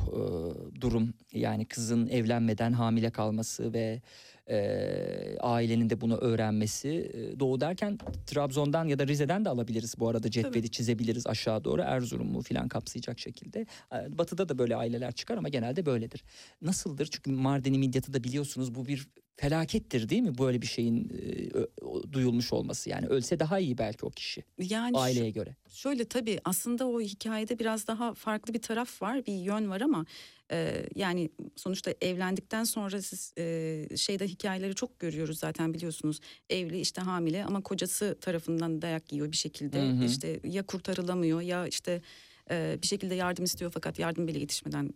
durum. 0.80 1.14
Yani 1.32 1.64
kızın 1.64 2.06
evlenmeden 2.06 2.72
hamile 2.72 3.10
kalması 3.10 3.72
ve 3.72 4.02
e, 4.50 5.36
ailenin 5.40 5.90
de 5.90 6.00
bunu 6.00 6.16
öğrenmesi. 6.16 6.88
E, 6.88 7.40
Doğu 7.40 7.60
derken 7.60 7.98
Trabzon'dan 8.26 8.84
ya 8.84 8.98
da 8.98 9.06
Rize'den 9.06 9.44
de 9.44 9.48
alabiliriz 9.48 9.94
bu 9.98 10.08
arada 10.08 10.30
cetveli 10.30 10.70
çizebiliriz 10.70 11.26
aşağı 11.26 11.64
doğru 11.64 11.82
Erzurum'u 11.82 12.42
falan 12.42 12.68
kapsayacak 12.68 13.18
şekilde. 13.18 13.66
E, 13.92 14.18
Batı'da 14.18 14.48
da 14.48 14.58
böyle 14.58 14.76
aileler 14.76 15.12
çıkar 15.12 15.36
ama 15.38 15.48
genelde 15.48 15.86
böyledir. 15.86 16.24
Nasıldır? 16.62 17.06
Çünkü 17.06 17.30
Mardin'i 17.30 17.78
Midyat'ı 17.78 18.12
da 18.12 18.24
biliyorsunuz 18.24 18.74
bu 18.74 18.86
bir 18.86 19.08
felakettir 19.40 20.08
değil 20.08 20.22
mi? 20.22 20.38
Böyle 20.38 20.62
bir 20.62 20.66
şeyin 20.66 21.08
e, 21.08 22.12
duyulmuş 22.12 22.52
olması 22.52 22.90
yani 22.90 23.06
ölse 23.06 23.40
daha 23.40 23.58
iyi 23.58 23.78
belki 23.78 24.06
o 24.06 24.10
kişi 24.10 24.44
Yani 24.58 24.94
şu- 24.94 25.00
aileye 25.00 25.30
göre. 25.30 25.56
Şöyle 25.68 26.04
tabii 26.04 26.38
aslında 26.44 26.86
o 26.88 27.00
hikayede 27.00 27.58
biraz 27.58 27.86
daha 27.86 28.14
farklı 28.14 28.54
bir 28.54 28.62
taraf 28.62 29.02
var, 29.02 29.26
bir 29.26 29.32
yön 29.34 29.70
var 29.70 29.80
ama 29.80 30.06
e, 30.52 30.86
yani 30.94 31.30
sonuçta 31.56 31.94
evlendikten 32.00 32.64
sonra 32.64 33.02
siz 33.02 33.32
e, 33.38 33.86
şeyde 33.96 34.26
hikayeleri 34.28 34.74
çok 34.74 34.98
görüyoruz 34.98 35.38
zaten 35.38 35.74
biliyorsunuz. 35.74 36.20
Evli 36.50 36.80
işte 36.80 37.00
hamile 37.00 37.44
ama 37.44 37.60
kocası 37.60 38.18
tarafından 38.20 38.82
dayak 38.82 39.12
yiyor 39.12 39.32
bir 39.32 39.36
şekilde. 39.36 39.82
Hı 39.82 39.92
hı. 39.92 40.04
İşte 40.04 40.40
ya 40.44 40.62
kurtarılamıyor 40.62 41.40
ya 41.40 41.66
işte 41.66 42.02
bir 42.50 42.86
şekilde 42.86 43.14
yardım 43.14 43.44
istiyor 43.44 43.70
fakat 43.74 43.98
yardım 43.98 44.28
bile 44.28 44.38
yetişmeden 44.38 44.90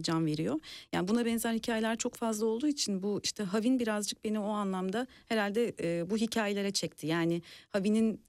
can 0.00 0.26
veriyor. 0.26 0.60
Yani 0.92 1.08
buna 1.08 1.24
benzer 1.24 1.52
hikayeler 1.52 1.96
çok 1.96 2.14
fazla 2.14 2.46
olduğu 2.46 2.68
için 2.68 3.02
bu 3.02 3.20
işte 3.22 3.42
Havin 3.42 3.78
birazcık 3.78 4.24
beni 4.24 4.38
o 4.38 4.48
anlamda 4.48 5.06
herhalde 5.26 5.74
bu 6.10 6.16
hikayelere 6.16 6.70
çekti. 6.70 7.06
Yani 7.06 7.42
Havin'in 7.70 8.20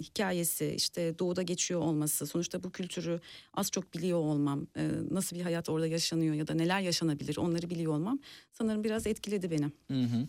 hikayesi 0.00 0.74
işte 0.76 1.18
doğuda 1.18 1.42
geçiyor 1.42 1.80
olması 1.80 2.26
sonuçta 2.26 2.62
bu 2.62 2.70
kültürü 2.70 3.20
az 3.54 3.70
çok 3.70 3.94
biliyor 3.94 4.18
olmam 4.18 4.66
nasıl 5.10 5.36
bir 5.36 5.42
hayat 5.42 5.68
orada 5.68 5.86
yaşanıyor 5.86 6.34
ya 6.34 6.48
da 6.48 6.54
neler 6.54 6.80
yaşanabilir 6.80 7.36
onları 7.36 7.70
biliyor 7.70 7.92
olmam 7.92 8.18
sanırım 8.52 8.84
biraz 8.84 9.06
etkiledi 9.06 9.50
beni. 9.50 9.70
Hı 9.90 10.02
hı. 10.02 10.26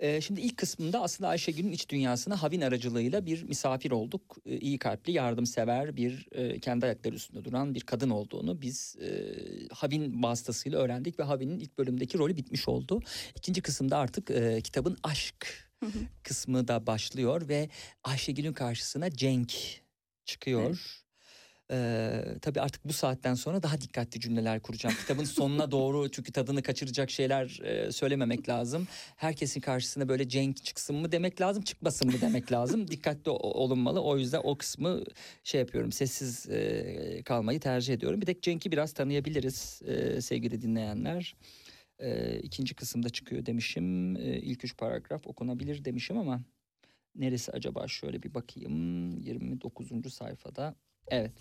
Ee, 0.00 0.20
şimdi 0.20 0.40
ilk 0.40 0.56
kısmında 0.56 1.02
aslında 1.02 1.28
Ayşegül'ün 1.28 1.72
iç 1.72 1.88
dünyasına 1.88 2.42
Havin 2.42 2.60
aracılığıyla 2.60 3.26
bir 3.26 3.42
misafir 3.42 3.90
olduk. 3.90 4.36
Ee, 4.46 4.58
iyi 4.58 4.78
kalpli, 4.78 5.12
yardımsever 5.12 5.96
bir 5.96 6.28
e, 6.32 6.60
kendi 6.60 6.86
ayakları 6.86 7.14
üstünde 7.14 7.44
duran 7.44 7.74
bir 7.74 7.80
kadın 7.80 8.10
olduğunu 8.10 8.62
biz 8.62 8.96
e, 8.96 9.08
Havin 9.72 10.22
vasıtasıyla 10.22 10.78
öğrendik 10.78 11.18
ve 11.18 11.22
Havin'in 11.22 11.58
ilk 11.58 11.78
bölümdeki 11.78 12.18
rolü 12.18 12.36
bitmiş 12.36 12.68
oldu. 12.68 13.02
İkinci 13.36 13.62
kısımda 13.62 13.98
artık 13.98 14.30
e, 14.30 14.60
kitabın 14.60 14.96
aşk 15.02 15.70
kısmı 16.22 16.68
da 16.68 16.86
başlıyor 16.86 17.48
ve 17.48 17.68
Ayşegül'ün 18.04 18.52
karşısına 18.52 19.10
Cenk 19.10 19.52
çıkıyor. 20.24 20.99
Ee, 21.70 22.24
tabii 22.42 22.60
artık 22.60 22.84
bu 22.84 22.92
saatten 22.92 23.34
sonra 23.34 23.62
daha 23.62 23.80
dikkatli 23.80 24.20
cümleler 24.20 24.60
kuracağım. 24.60 24.94
Kitabın 25.00 25.24
sonuna 25.24 25.70
doğru 25.70 26.10
çünkü 26.10 26.32
tadını 26.32 26.62
kaçıracak 26.62 27.10
şeyler 27.10 27.60
e, 27.64 27.92
söylememek 27.92 28.48
lazım. 28.48 28.88
Herkesin 29.16 29.60
karşısına 29.60 30.08
böyle 30.08 30.28
Cenk 30.28 30.64
çıksın 30.64 30.96
mı 30.96 31.12
demek 31.12 31.40
lazım, 31.40 31.62
çıkmasın 31.62 32.10
mı 32.10 32.20
demek 32.20 32.52
lazım. 32.52 32.88
Dikkatli 32.88 33.30
olunmalı. 33.30 34.02
O 34.02 34.18
yüzden 34.18 34.40
o 34.44 34.58
kısmı 34.58 35.04
şey 35.44 35.60
yapıyorum, 35.60 35.92
sessiz 35.92 36.50
e, 36.50 37.22
kalmayı 37.24 37.60
tercih 37.60 37.94
ediyorum. 37.94 38.20
Bir 38.20 38.26
tek 38.26 38.42
Cenk'i 38.42 38.72
biraz 38.72 38.92
tanıyabiliriz 38.92 39.82
e, 39.86 40.20
sevgili 40.20 40.62
dinleyenler. 40.62 41.36
E, 41.98 42.38
ikinci 42.38 42.74
kısımda 42.74 43.08
çıkıyor 43.08 43.46
demişim. 43.46 44.16
E, 44.16 44.20
ilk 44.20 44.64
üç 44.64 44.76
paragraf 44.76 45.26
okunabilir 45.26 45.84
demişim 45.84 46.18
ama 46.18 46.40
neresi 47.14 47.52
acaba 47.52 47.88
şöyle 47.88 48.22
bir 48.22 48.34
bakayım. 48.34 49.18
29. 49.18 50.12
sayfada. 50.14 50.74
Evet. 51.08 51.32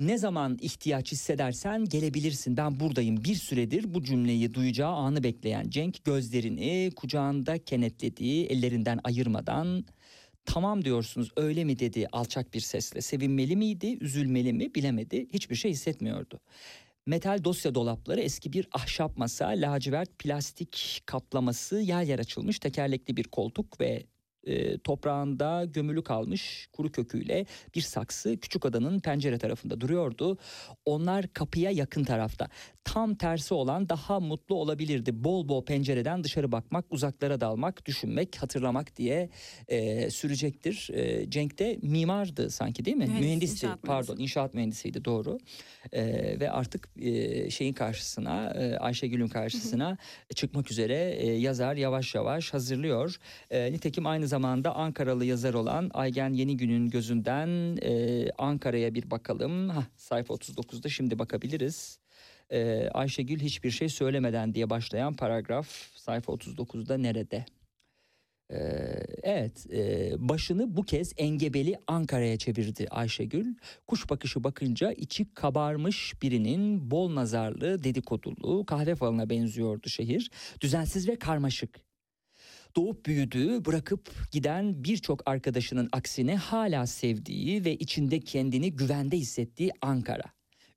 Ne 0.00 0.18
zaman 0.18 0.58
ihtiyaç 0.60 1.12
hissedersen 1.12 1.84
gelebilirsin. 1.84 2.56
Ben 2.56 2.80
buradayım. 2.80 3.24
Bir 3.24 3.34
süredir 3.34 3.94
bu 3.94 4.02
cümleyi 4.02 4.54
duyacağı 4.54 4.92
anı 4.92 5.22
bekleyen 5.22 5.70
Cenk 5.70 6.04
gözlerini 6.04 6.92
kucağında 6.96 7.58
kenetlediği 7.58 8.46
ellerinden 8.46 9.00
ayırmadan 9.04 9.84
tamam 10.44 10.84
diyorsunuz 10.84 11.30
öyle 11.36 11.64
mi? 11.64 11.78
dedi 11.78 12.06
alçak 12.12 12.54
bir 12.54 12.60
sesle. 12.60 13.00
Sevinmeli 13.00 13.56
miydi 13.56 13.98
üzülmeli 14.00 14.52
mi 14.52 14.74
bilemedi. 14.74 15.28
Hiçbir 15.32 15.54
şey 15.54 15.70
hissetmiyordu. 15.70 16.40
Metal 17.06 17.44
dosya 17.44 17.74
dolapları 17.74 18.20
eski 18.20 18.52
bir 18.52 18.68
ahşap 18.72 19.18
masa 19.18 19.48
lacivert 19.48 20.18
plastik 20.18 21.02
kaplaması 21.06 21.76
yer 21.76 22.02
yer 22.02 22.18
açılmış 22.18 22.58
tekerlekli 22.58 23.16
bir 23.16 23.24
koltuk 23.24 23.80
ve 23.80 24.06
e, 24.44 24.78
toprağında 24.78 25.64
gömülü 25.64 26.04
kalmış 26.04 26.68
kuru 26.72 26.92
köküyle 26.92 27.46
bir 27.74 27.80
saksı 27.80 28.36
küçük 28.36 28.66
adanın 28.66 29.00
pencere 29.00 29.38
tarafında 29.38 29.80
duruyordu. 29.80 30.38
Onlar 30.84 31.32
kapıya 31.32 31.70
yakın 31.70 32.04
tarafta. 32.04 32.48
Tam 32.84 33.14
tersi 33.14 33.54
olan 33.54 33.88
daha 33.88 34.20
mutlu 34.20 34.54
olabilirdi. 34.54 35.24
Bol 35.24 35.48
bol 35.48 35.64
pencereden 35.64 36.24
dışarı 36.24 36.52
bakmak, 36.52 36.84
uzaklara 36.90 37.40
dalmak, 37.40 37.86
düşünmek, 37.86 38.36
hatırlamak 38.36 38.96
diye 38.96 39.30
e, 39.68 40.10
sürecektir. 40.10 40.88
E, 40.92 41.30
Cenk 41.30 41.58
de 41.58 41.78
mimardı 41.82 42.50
sanki 42.50 42.84
değil 42.84 42.96
mi? 42.96 43.04
Mühendis, 43.04 43.24
Mühendisti 43.26 43.66
inşaat 43.66 43.82
pardon 43.82 44.06
mühendisi. 44.06 44.22
inşaat 44.22 44.54
mühendisiydi 44.54 45.04
doğru. 45.04 45.38
E, 45.92 46.02
ve 46.40 46.50
artık 46.50 46.88
e, 47.00 47.50
şeyin 47.50 47.72
karşısına 47.72 48.50
e, 48.50 48.76
Ayşegül'ün 48.76 49.28
karşısına 49.28 49.96
çıkmak 50.34 50.70
üzere 50.70 51.14
e, 51.18 51.26
yazar 51.32 51.76
yavaş 51.76 52.14
yavaş 52.14 52.54
hazırlıyor. 52.54 53.16
E, 53.50 53.72
nitekim 53.72 54.06
aynı 54.06 54.28
zamanda 54.30 54.74
Ankaralı 54.74 55.24
yazar 55.24 55.54
olan 55.54 55.90
Aygen 55.94 56.32
Yenigün'ün 56.32 56.90
gözünden 56.90 57.78
e, 57.82 58.26
Ankara'ya 58.38 58.94
bir 58.94 59.10
bakalım. 59.10 59.68
Hah, 59.68 59.84
sayfa 59.96 60.34
39'da 60.34 60.88
şimdi 60.88 61.18
bakabiliriz. 61.18 61.98
E, 62.50 62.88
Ayşegül 62.88 63.40
hiçbir 63.40 63.70
şey 63.70 63.88
söylemeden 63.88 64.54
diye 64.54 64.70
başlayan 64.70 65.14
paragraf 65.14 65.68
sayfa 65.94 66.32
39'da 66.32 66.98
nerede? 66.98 67.44
E, 68.50 68.58
evet 69.22 69.66
e, 69.72 70.12
başını 70.18 70.76
bu 70.76 70.82
kez 70.82 71.12
engebeli 71.16 71.78
Ankara'ya 71.86 72.38
çevirdi 72.38 72.86
Ayşegül. 72.90 73.54
Kuş 73.86 74.10
bakışı 74.10 74.44
bakınca 74.44 74.92
içi 74.92 75.34
kabarmış 75.34 76.14
birinin 76.22 76.90
bol 76.90 77.14
nazarlı 77.14 77.84
dedikodulu 77.84 78.66
kahve 78.66 78.94
falına 78.94 79.30
benziyordu 79.30 79.88
şehir. 79.88 80.30
Düzensiz 80.60 81.08
ve 81.08 81.16
karmaşık. 81.16 81.89
Doğup 82.76 83.06
büyüdüğü, 83.06 83.64
bırakıp 83.64 84.10
giden 84.32 84.84
birçok 84.84 85.22
arkadaşının 85.28 85.88
aksine 85.92 86.36
hala 86.36 86.86
sevdiği 86.86 87.64
ve 87.64 87.76
içinde 87.76 88.20
kendini 88.20 88.72
güvende 88.76 89.16
hissettiği 89.16 89.72
Ankara. 89.80 90.24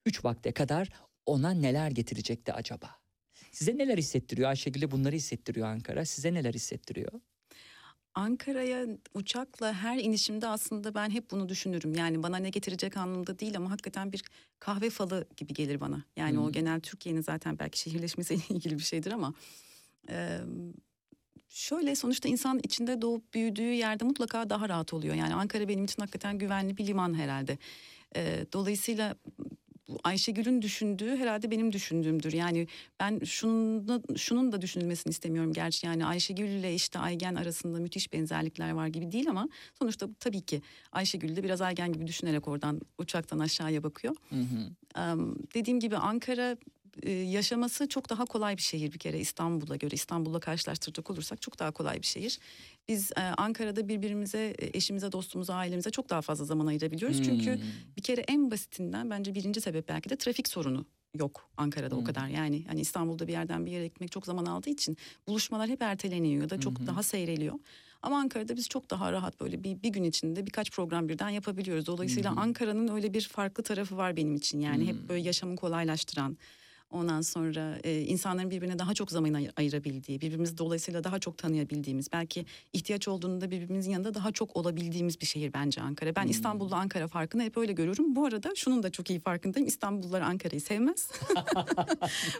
Üç 0.05 0.25
vakte 0.25 0.51
kadar 0.51 0.89
ona 1.25 1.51
neler 1.51 1.91
getirecekti 1.91 2.53
acaba? 2.53 2.89
Size 3.51 3.77
neler 3.77 3.97
hissettiriyor? 3.97 4.49
Ayşegül'e 4.49 4.91
bunları 4.91 5.15
hissettiriyor 5.15 5.67
Ankara. 5.67 6.05
Size 6.05 6.33
neler 6.33 6.53
hissettiriyor? 6.53 7.11
Ankara'ya 8.15 8.85
uçakla 9.13 9.73
her 9.73 9.97
inişimde 9.97 10.47
aslında 10.47 10.95
ben 10.95 11.09
hep 11.09 11.31
bunu 11.31 11.49
düşünürüm. 11.49 11.93
Yani 11.93 12.23
bana 12.23 12.37
ne 12.37 12.49
getirecek 12.49 12.97
anlamda 12.97 13.39
değil 13.39 13.57
ama 13.57 13.71
hakikaten 13.71 14.11
bir 14.11 14.23
kahve 14.59 14.89
falı 14.89 15.27
gibi 15.37 15.53
gelir 15.53 15.79
bana. 15.79 16.03
Yani 16.17 16.37
Hmm. 16.37 16.43
o 16.43 16.51
genel 16.51 16.79
Türkiye'nin 16.79 17.21
zaten 17.21 17.59
belki 17.59 17.79
şehirleşmesiyle 17.79 18.41
ilgili 18.49 18.75
bir 18.77 18.83
şeydir 18.83 19.11
ama... 19.11 19.33
e, 20.09 20.39
şöyle 21.53 21.95
sonuçta 21.95 22.29
insan 22.29 22.59
içinde 22.63 23.01
doğup 23.01 23.33
büyüdüğü 23.33 23.73
yerde 23.73 24.03
mutlaka 24.03 24.49
daha 24.49 24.69
rahat 24.69 24.93
oluyor. 24.93 25.15
Yani 25.15 25.33
Ankara 25.33 25.67
benim 25.67 25.85
için 25.85 26.01
hakikaten 26.01 26.37
güvenli 26.37 26.77
bir 26.77 26.87
liman 26.87 27.13
herhalde. 27.13 27.57
E, 28.15 28.45
dolayısıyla 28.53 29.15
Ayşegül'ün 30.03 30.61
düşündüğü 30.61 31.17
herhalde 31.17 31.51
benim 31.51 31.73
düşündüğümdür. 31.73 32.33
Yani 32.33 32.67
ben 32.99 33.19
şunun 33.19 33.87
da, 33.87 34.01
şunun 34.17 34.51
da 34.51 34.61
düşünülmesini 34.61 35.11
istemiyorum 35.11 35.53
gerçi. 35.53 35.85
Yani 35.85 36.05
Ayşegül 36.05 36.47
ile 36.47 36.73
işte 36.73 36.99
Aygen 36.99 37.35
arasında 37.35 37.79
müthiş 37.79 38.13
benzerlikler 38.13 38.71
var 38.71 38.87
gibi 38.87 39.11
değil 39.11 39.29
ama 39.29 39.49
sonuçta 39.79 40.09
tabii 40.19 40.41
ki 40.41 40.61
Ayşegül 40.91 41.35
de 41.35 41.43
biraz 41.43 41.61
Aygen 41.61 41.93
gibi 41.93 42.07
düşünerek 42.07 42.47
oradan 42.47 42.81
uçaktan 42.97 43.39
aşağıya 43.39 43.83
bakıyor. 43.83 44.15
Hı 44.29 44.35
hı. 44.35 45.01
Em, 45.01 45.35
dediğim 45.53 45.79
gibi 45.79 45.97
Ankara 45.97 46.57
e, 47.01 47.11
yaşaması 47.11 47.87
çok 47.87 48.09
daha 48.09 48.25
kolay 48.25 48.57
bir 48.57 48.61
şehir 48.61 48.93
bir 48.93 48.97
kere 48.99 49.19
İstanbul'a 49.19 49.75
göre. 49.75 49.95
İstanbul'la 49.95 50.39
karşılaştıracak 50.39 51.09
olursak 51.11 51.41
çok 51.41 51.59
daha 51.59 51.71
kolay 51.71 52.01
bir 52.01 52.07
şehir. 52.07 52.39
Biz 52.87 53.11
e, 53.11 53.21
Ankara'da 53.21 53.87
birbirimize, 53.87 54.55
e, 54.59 54.77
eşimize, 54.77 55.11
dostumuza, 55.11 55.55
ailemize 55.55 55.89
çok 55.91 56.09
daha 56.09 56.21
fazla 56.21 56.45
zaman 56.45 56.65
ayırabiliyoruz. 56.67 57.21
Çünkü 57.23 57.55
Hmm. 57.55 57.61
bir 57.97 58.01
kere 58.01 58.21
en 58.21 58.51
basitinden 58.51 59.09
bence 59.09 59.35
birinci 59.35 59.61
sebep 59.61 59.87
belki 59.87 60.09
de 60.09 60.15
trafik 60.15 60.47
sorunu 60.47 60.85
yok 61.15 61.49
Ankara'da 61.57 61.95
Hmm. 61.95 62.01
o 62.01 62.05
kadar. 62.05 62.27
Yani 62.27 62.63
hani 62.67 62.81
İstanbul'da 62.81 63.27
bir 63.27 63.31
yerden 63.33 63.65
bir 63.65 63.71
yere 63.71 63.87
gitmek 63.87 64.11
çok 64.11 64.25
zaman 64.25 64.45
aldığı 64.45 64.69
için 64.69 64.97
buluşmalar 65.27 65.69
hep 65.69 65.81
erteleniyor 65.81 66.41
ya 66.41 66.49
da 66.49 66.59
çok 66.59 66.79
hı. 66.79 66.87
daha 66.87 67.03
seyreliyor. 67.03 67.59
Ama 68.01 68.17
Ankara'da 68.17 68.55
biz 68.55 68.69
çok 68.69 68.89
daha 68.89 69.11
rahat 69.11 69.39
böyle 69.41 69.63
bir, 69.63 69.83
bir 69.83 69.89
gün 69.89 70.03
içinde 70.03 70.45
birkaç 70.45 70.71
program 70.71 71.09
birden 71.09 71.29
yapabiliyoruz. 71.29 71.87
Dolayısıyla 71.87 72.35
hı. 72.35 72.39
Ankara'nın 72.39 72.87
öyle 72.87 73.13
bir 73.13 73.21
farklı 73.21 73.63
tarafı 73.63 73.97
var 73.97 74.17
benim 74.17 74.35
için. 74.35 74.59
Yani 74.59 74.83
Hı. 74.83 74.87
hep 74.87 75.09
böyle 75.09 75.23
yaşamı 75.23 75.55
kolaylaştıran. 75.55 76.37
Ondan 76.93 77.21
sonra 77.21 77.77
e, 77.83 78.01
insanların 78.01 78.51
birbirine 78.51 78.79
daha 78.79 78.93
çok 78.93 79.11
zaman 79.11 79.33
ay- 79.33 79.51
ayırabildiği, 79.57 80.21
birbirimizi 80.21 80.57
dolayısıyla 80.57 81.03
daha 81.03 81.19
çok 81.19 81.37
tanıyabildiğimiz, 81.37 82.07
belki 82.13 82.45
ihtiyaç 82.73 83.07
olduğunda 83.07 83.51
birbirimizin 83.51 83.91
yanında 83.91 84.13
daha 84.13 84.31
çok 84.31 84.55
olabildiğimiz 84.55 85.21
bir 85.21 85.25
şehir 85.25 85.53
bence 85.53 85.81
Ankara. 85.81 86.15
Ben 86.15 86.23
Hmm. 86.23 86.29
İstanbul'da 86.31 86.75
Ankara 86.75 87.07
farkını 87.07 87.43
hep 87.43 87.57
öyle 87.57 87.73
görüyorum. 87.73 88.15
Bu 88.15 88.25
arada 88.25 88.51
şunun 88.55 88.83
da 88.83 88.89
çok 88.91 89.09
iyi 89.09 89.19
farkındayım. 89.19 89.67
İstanbullular 89.67 90.21
Ankara'yı 90.21 90.61
sevmez. 90.61 91.09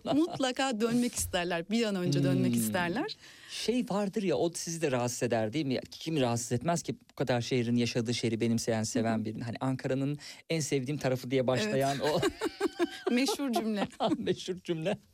Mutlaka 0.14 0.82
dönmek 0.82 1.16
isterler. 1.16 1.70
Bir 1.70 1.84
an 1.86 1.96
önce 1.96 2.24
dönmek 2.24 2.54
Hmm. 2.56 2.62
isterler. 2.62 3.18
Şey 3.54 3.86
vardır 3.90 4.24
ya 4.24 4.36
o 4.38 4.52
sizi 4.54 4.82
de 4.82 4.92
rahatsız 4.92 5.24
eder 5.24 5.54
değil 5.54 5.66
mi? 5.66 5.80
Kim 5.92 6.20
rahatsız 6.22 6.52
etmez 6.52 6.82
ki 6.84 6.96
bu 7.12 7.16
kadar 7.16 7.42
şehrin 7.42 7.76
yaşadığı 7.76 8.14
şehri 8.14 8.42
benimseyen 8.42 8.84
seven 8.84 9.26
birini. 9.26 9.44
Hani 9.44 9.56
Ankara'nın 9.60 10.18
en 10.50 10.60
sevdiğim 10.60 10.98
tarafı 10.98 11.32
diye 11.32 11.48
başlayan 11.48 11.98
o 12.00 12.20
Meşhur 13.12 13.52
cümle. 13.52 13.88
meşhur 14.18 14.56
cümle. 14.64 14.98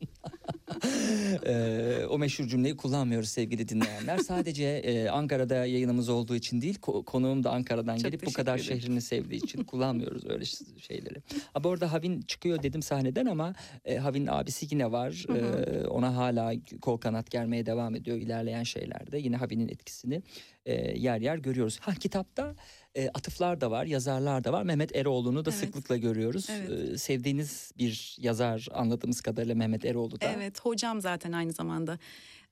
Ee, 1.45 2.05
o 2.09 2.17
meşhur 2.17 2.47
cümleyi 2.47 2.77
kullanmıyoruz 2.77 3.29
sevgili 3.29 3.69
dinleyenler. 3.69 4.17
Sadece 4.17 4.63
e, 4.65 5.09
Ankara'da 5.09 5.55
yayınımız 5.55 6.09
olduğu 6.09 6.35
için 6.35 6.61
değil, 6.61 6.75
ko- 6.79 7.05
konuğum 7.05 7.43
da 7.43 7.51
Ankara'dan 7.51 7.97
Çok 7.97 8.05
gelip 8.11 8.25
bu 8.25 8.33
kadar 8.33 8.55
ederim. 8.59 8.81
şehrini 8.81 9.01
sevdiği 9.01 9.43
için 9.43 9.63
kullanmıyoruz 9.63 10.25
öyle 10.29 10.45
şeyleri. 10.77 11.15
Ha, 11.53 11.63
bu 11.63 11.69
arada 11.71 11.91
Havin 11.93 12.21
çıkıyor 12.21 12.63
dedim 12.63 12.81
sahneden 12.81 13.25
ama 13.25 13.53
e, 13.85 13.97
Havin'in 13.97 14.27
abisi 14.27 14.67
yine 14.71 14.91
var. 14.91 15.25
Hı 15.27 15.33
hı. 15.33 15.37
Ee, 15.37 15.87
ona 15.87 16.15
hala 16.15 16.53
kol 16.81 16.97
kanat 16.97 17.31
germeye 17.31 17.65
devam 17.65 17.95
ediyor 17.95 18.17
ilerleyen 18.29 18.63
şeylerde. 18.63 19.17
Yine 19.17 19.35
Havin'in 19.35 19.67
etkisini 19.67 20.21
e, 20.65 20.99
yer 20.99 21.21
yer 21.21 21.37
görüyoruz. 21.37 21.79
Ha 21.79 21.93
kitapta 21.93 22.55
e, 22.95 23.09
atıflar 23.09 23.61
da 23.61 23.71
var, 23.71 23.85
yazarlar 23.85 24.43
da 24.43 24.53
var. 24.53 24.63
Mehmet 24.63 24.95
Eroğlu'nu 24.95 25.45
da 25.45 25.49
Evet. 25.49 25.59
sıklıkla 25.59 25.97
görüyoruz. 25.97 26.47
Evet. 26.49 26.69
Ee, 26.69 26.97
sevdiğiniz 26.97 27.71
bir 27.77 28.15
yazar 28.19 28.67
anladığımız 28.73 29.21
kadarıyla 29.21 29.55
Mehmet 29.55 29.85
Eroğlu 29.85 30.21
da. 30.21 30.25
Evet 30.35 30.59
hocam 30.59 31.01
zaten 31.01 31.31
aynı 31.31 31.53
zamanda. 31.53 31.99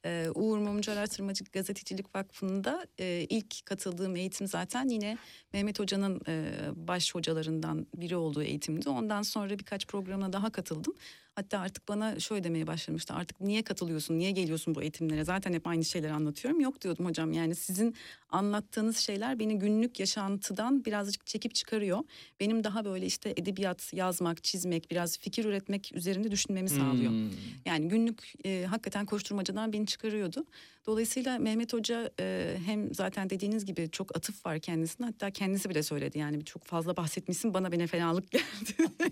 Ee, 0.06 0.28
Uğur 0.36 0.58
Mumcu 0.58 0.92
Araştırmacı 0.92 1.44
Gazetecilik 1.44 2.16
Vakfı'nda 2.16 2.88
e, 3.00 3.26
ilk 3.30 3.66
katıldığım 3.66 4.16
eğitim 4.16 4.48
zaten 4.48 4.90
yine 4.90 5.18
Mehmet 5.54 5.80
Hoca'nın 5.80 6.22
e, 6.28 6.46
baş 6.76 7.16
hocalarından 7.16 7.88
biri 7.96 8.16
olduğu 8.16 8.44
eğitimdi. 8.44 8.90
Ondan 8.90 9.22
sonra 9.22 9.60
birkaç 9.60 9.88
programına 9.88 10.34
daha 10.34 10.50
katıldım. 10.52 10.94
Hatta 11.38 11.60
artık 11.60 11.88
bana 11.88 12.20
şöyle 12.20 12.44
demeye 12.44 12.68
başlamıştı. 12.68 13.14
Artık 13.14 13.42
niye 13.42 13.64
katılıyorsun, 13.64 14.20
niye 14.20 14.32
geliyorsun 14.32 14.76
bu 14.76 14.82
eğitimlere? 14.82 15.24
Zaten 15.24 15.54
hep 15.54 15.68
aynı 15.68 15.86
şeyleri 15.86 16.14
anlatıyorum. 16.14 16.60
Yok 16.60 16.82
diyordum 16.82 17.06
hocam 17.06 17.32
yani 17.34 17.56
sizin 17.56 17.96
anlattığınız 18.30 18.98
şeyler 18.98 19.40
beni 19.40 19.60
günlük 19.60 20.00
yaşantıdan 20.00 20.86
birazcık 20.86 21.28
çekip 21.28 21.56
çıkarıyor. 21.56 22.00
Benim 22.40 22.64
daha 22.64 22.86
böyle 22.86 23.06
işte 23.06 23.34
edebiyat, 23.38 23.94
yazmak, 23.94 24.44
çizmek, 24.44 24.92
biraz 24.92 25.18
fikir 25.18 25.46
üretmek 25.46 25.92
üzerinde 25.94 26.32
düşünmemi 26.32 26.70
sağlıyor. 26.70 27.12
Hmm. 27.12 27.30
Yani 27.66 27.88
günlük 27.88 28.34
e, 28.46 28.66
hakikaten 28.70 29.06
koşturmacadan 29.06 29.74
beni 29.74 29.86
çıkarıyordu. 29.86 30.46
Dolayısıyla 30.88 31.40
Mehmet 31.40 31.74
Hoca 31.74 32.12
e, 32.20 32.58
hem 32.66 32.94
zaten 32.94 33.30
dediğiniz 33.30 33.66
gibi 33.66 33.90
çok 33.92 34.18
atıf 34.18 34.46
var 34.46 34.60
kendisine. 34.60 35.06
Hatta 35.06 35.32
kendisi 35.32 35.70
bile 35.70 35.84
söyledi 35.84 36.20
yani 36.20 36.46
çok 36.46 36.64
fazla 36.64 36.98
bahsetmişsin 36.98 37.54
bana 37.54 37.72
bile 37.72 37.88
fenalık 37.88 38.32
geldi. 38.32 38.44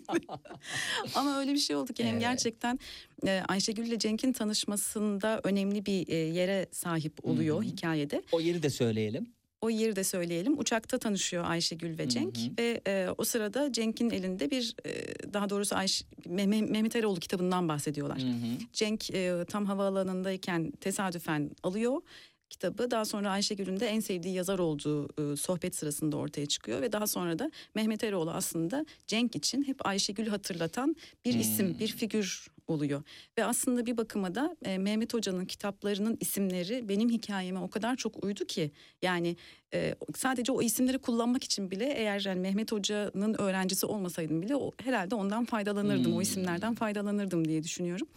Ama 1.15 1.39
öyle 1.39 1.53
bir 1.53 1.57
şey 1.57 1.75
oldu 1.75 1.93
ki 1.93 2.03
hem 2.03 2.14
Evet. 2.15 2.21
gerçekten 2.21 2.79
e, 3.27 3.41
Ayşegül 3.47 3.85
ile 3.87 3.99
Cenk'in 3.99 4.33
tanışmasında 4.33 5.41
önemli 5.43 5.85
bir 5.85 6.07
e, 6.07 6.15
yere 6.15 6.65
sahip 6.71 7.13
oluyor 7.25 7.55
Hı 7.57 7.59
hı. 7.59 7.63
hikayede. 7.71 8.21
O 8.31 8.39
yeri 8.39 8.63
de 8.63 8.69
söyleyelim. 8.69 9.27
O 9.61 9.69
yeri 9.69 9.95
de 9.95 10.03
söyleyelim. 10.03 10.59
Uçakta 10.59 10.97
tanışıyor 10.97 11.43
Ayşegül 11.47 11.97
ve 11.97 12.09
Cenk 12.09 12.37
Hı 12.37 12.41
hı. 12.41 12.45
ve 12.59 12.81
e, 12.87 13.07
o 13.17 13.23
sırada 13.23 13.71
Cenk'in 13.73 14.09
elinde 14.09 14.51
bir 14.51 14.75
e, 14.85 14.93
daha 15.33 15.49
doğrusu 15.49 15.75
Ayş 15.75 16.03
Meh- 16.27 16.69
Mehmet 16.71 16.95
Eroğlu 16.95 17.19
kitabından 17.19 17.69
bahsediyorlar. 17.69 18.21
Hı 18.21 18.27
hı. 18.27 18.57
Cenk 18.73 19.11
e, 19.11 19.45
tam 19.49 19.65
havaalanındayken 19.65 20.71
tesadüfen 20.71 21.51
alıyor 21.63 22.01
kitabı. 22.49 22.91
Daha 22.91 23.05
sonra 23.05 23.31
Ayşegül'ün 23.31 23.79
de 23.79 23.87
en 23.87 23.99
sevdiği 23.99 24.33
yazar 24.33 24.59
olduğu 24.59 25.33
e, 25.33 25.35
sohbet 25.35 25.75
sırasında 25.75 26.17
ortaya 26.17 26.45
çıkıyor 26.45 26.81
ve 26.81 26.91
daha 26.91 27.07
sonra 27.07 27.39
da 27.39 27.51
Mehmet 27.75 28.03
Eroğlu 28.03 28.31
aslında 28.31 28.85
Cenk 29.07 29.35
için 29.35 29.63
hep 29.63 29.85
Ayşegül 29.87 30.27
hatırlatan 30.27 30.95
bir 31.25 31.33
Hmm. 31.33 31.41
isim, 31.41 31.79
bir 31.79 31.87
figür 31.87 32.47
oluyor. 32.67 33.03
Ve 33.37 33.45
aslında 33.45 33.85
bir 33.85 33.97
bakıma 33.97 34.35
da 34.35 34.57
e, 34.65 34.77
Mehmet 34.77 35.13
Hoca'nın 35.13 35.45
kitaplarının 35.45 36.17
isimleri 36.19 36.89
benim 36.89 37.09
hikayeme 37.09 37.59
o 37.59 37.69
kadar 37.69 37.95
çok 37.95 38.23
uydu 38.23 38.45
ki 38.45 38.71
yani 39.01 39.35
e, 39.73 39.95
sadece 40.15 40.51
o 40.51 40.61
isimleri 40.61 40.97
kullanmak 40.97 41.43
için 41.43 41.71
bile 41.71 41.85
eğer 41.85 42.21
yani 42.25 42.39
Mehmet 42.39 42.71
Hoca'nın 42.71 43.41
öğrencisi 43.41 43.85
olmasaydım 43.85 44.41
bile 44.41 44.55
o, 44.55 44.71
herhalde 44.83 45.15
ondan 45.15 45.45
faydalanırdım. 45.45 46.05
Hmm. 46.05 46.17
O 46.17 46.21
isimlerden 46.21 46.75
faydalanırdım 46.75 47.47
diye 47.47 47.63
düşünüyorum. 47.63 48.07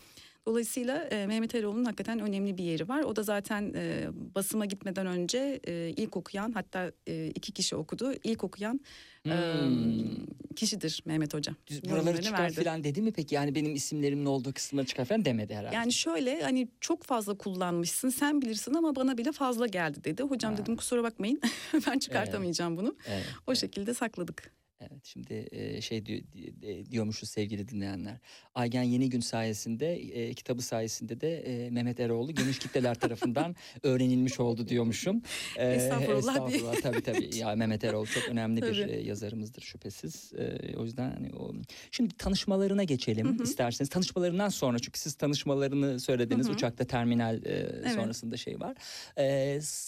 Dolayısıyla 0.46 0.96
e, 1.04 1.26
Mehmet 1.26 1.54
Eroğlu'nun 1.54 1.84
hakikaten 1.84 2.18
önemli 2.20 2.56
bir 2.58 2.64
yeri 2.64 2.88
var. 2.88 3.02
O 3.02 3.16
da 3.16 3.22
zaten 3.22 3.72
e, 3.76 4.06
basıma 4.34 4.64
gitmeden 4.66 5.06
önce 5.06 5.60
e, 5.66 5.92
ilk 5.96 6.16
okuyan 6.16 6.52
hatta 6.52 6.92
e, 7.06 7.26
iki 7.26 7.52
kişi 7.52 7.76
okudu. 7.76 8.12
İlk 8.24 8.44
okuyan 8.44 8.80
e, 9.26 9.30
Hmm. 9.30 10.26
kişidir 10.56 11.02
Mehmet 11.04 11.34
Hoca. 11.34 11.52
Buraları 11.90 12.22
çıkar 12.22 12.38
verdi. 12.42 12.64
falan 12.64 12.84
dedi 12.84 13.02
mi 13.02 13.12
peki? 13.12 13.34
Yani 13.34 13.54
benim 13.54 13.74
isimlerimin 13.74 14.24
olduğu 14.26 14.52
kısımları 14.52 14.86
çıkar 14.86 15.04
falan 15.04 15.24
demedi 15.24 15.54
herhalde. 15.54 15.74
Yani 15.74 15.92
şöyle 15.92 16.42
hani 16.42 16.68
çok 16.80 17.02
fazla 17.04 17.34
kullanmışsın 17.38 18.08
sen 18.08 18.42
bilirsin 18.42 18.74
ama 18.74 18.96
bana 18.96 19.18
bile 19.18 19.32
fazla 19.32 19.66
geldi 19.66 20.04
dedi. 20.04 20.22
Hocam 20.22 20.52
Ha. 20.52 20.58
dedim 20.58 20.76
kusura 20.76 21.02
bakmayın 21.02 21.40
ben 21.86 21.98
çıkartamayacağım 21.98 22.76
bunu. 22.76 22.96
Evet, 23.08 23.24
O 23.46 23.50
evet. 23.52 23.58
şekilde 23.58 23.94
sakladık. 23.94 24.50
Evet 24.80 25.04
şimdi 25.04 25.48
şey 25.82 26.06
diyor, 26.06 26.20
di- 26.32 26.90
diyormuşuz 26.90 27.30
sevgili 27.30 27.68
dinleyenler. 27.68 28.16
Aygen 28.54 28.82
Yeni 28.82 29.10
Gün 29.10 29.20
sayesinde 29.20 29.94
e, 29.96 30.34
kitabı 30.34 30.62
sayesinde 30.62 31.20
de 31.20 31.36
e, 31.38 31.70
Mehmet 31.70 32.00
Eroğlu 32.00 32.34
geniş 32.34 32.58
kitleler 32.58 32.94
tarafından 32.94 33.56
öğrenilmiş 33.82 34.40
oldu 34.40 34.68
diyormuşum. 34.68 35.22
E, 35.56 35.72
Estağfurullah 35.72 36.18
estağfurullah 36.34 36.80
tabii 36.82 37.02
tabii. 37.02 37.36
Ya 37.36 37.54
Mehmet 37.56 37.84
Eroğlu 37.84 38.06
çok 38.06 38.28
önemli 38.28 38.62
bir 38.62 38.82
Tabii. 38.82 38.92
e, 38.92 39.00
yazarımızdır 39.00 39.62
şüphesiz. 39.62 40.32
O 40.76 40.84
yüzden 40.84 41.10
hani 41.10 41.34
o 41.34 41.52
Şimdi 41.90 42.14
tanışmalarına 42.16 42.84
geçelim 42.84 43.42
isterseniz. 43.42 43.88
Tanışmalarından 43.90 44.48
sonra 44.48 44.78
çünkü 44.78 44.98
siz 45.00 45.14
tanışmalarını 45.14 46.00
söylediniz 46.00 46.46
Hı 46.46 46.50
hı. 46.50 46.54
uçakta 46.54 46.84
terminal 46.84 47.44
e, 47.44 47.90
sonrasında 47.94 48.36
şey 48.36 48.60
var. 48.60 48.76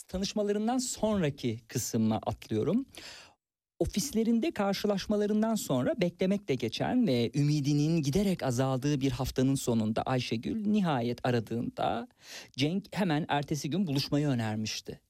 Tanışmalarından 0.08 0.78
sonraki 0.78 1.58
kısmına 1.68 2.16
atlıyorum 2.16 2.86
ofislerinde 3.80 4.50
karşılaşmalarından 4.50 5.54
sonra 5.54 5.94
beklemekle 6.00 6.54
geçen 6.54 7.06
ve 7.06 7.30
ümidinin 7.34 8.02
giderek 8.02 8.42
azaldığı 8.42 9.00
bir 9.00 9.10
haftanın 9.10 9.54
sonunda 9.54 10.02
Ayşegül 10.02 10.66
nihayet 10.66 11.26
aradığında 11.26 12.08
Cenk 12.56 12.84
hemen 12.92 13.26
ertesi 13.28 13.70
gün 13.70 13.86
buluşmayı 13.86 14.26
önermişti. 14.28 15.00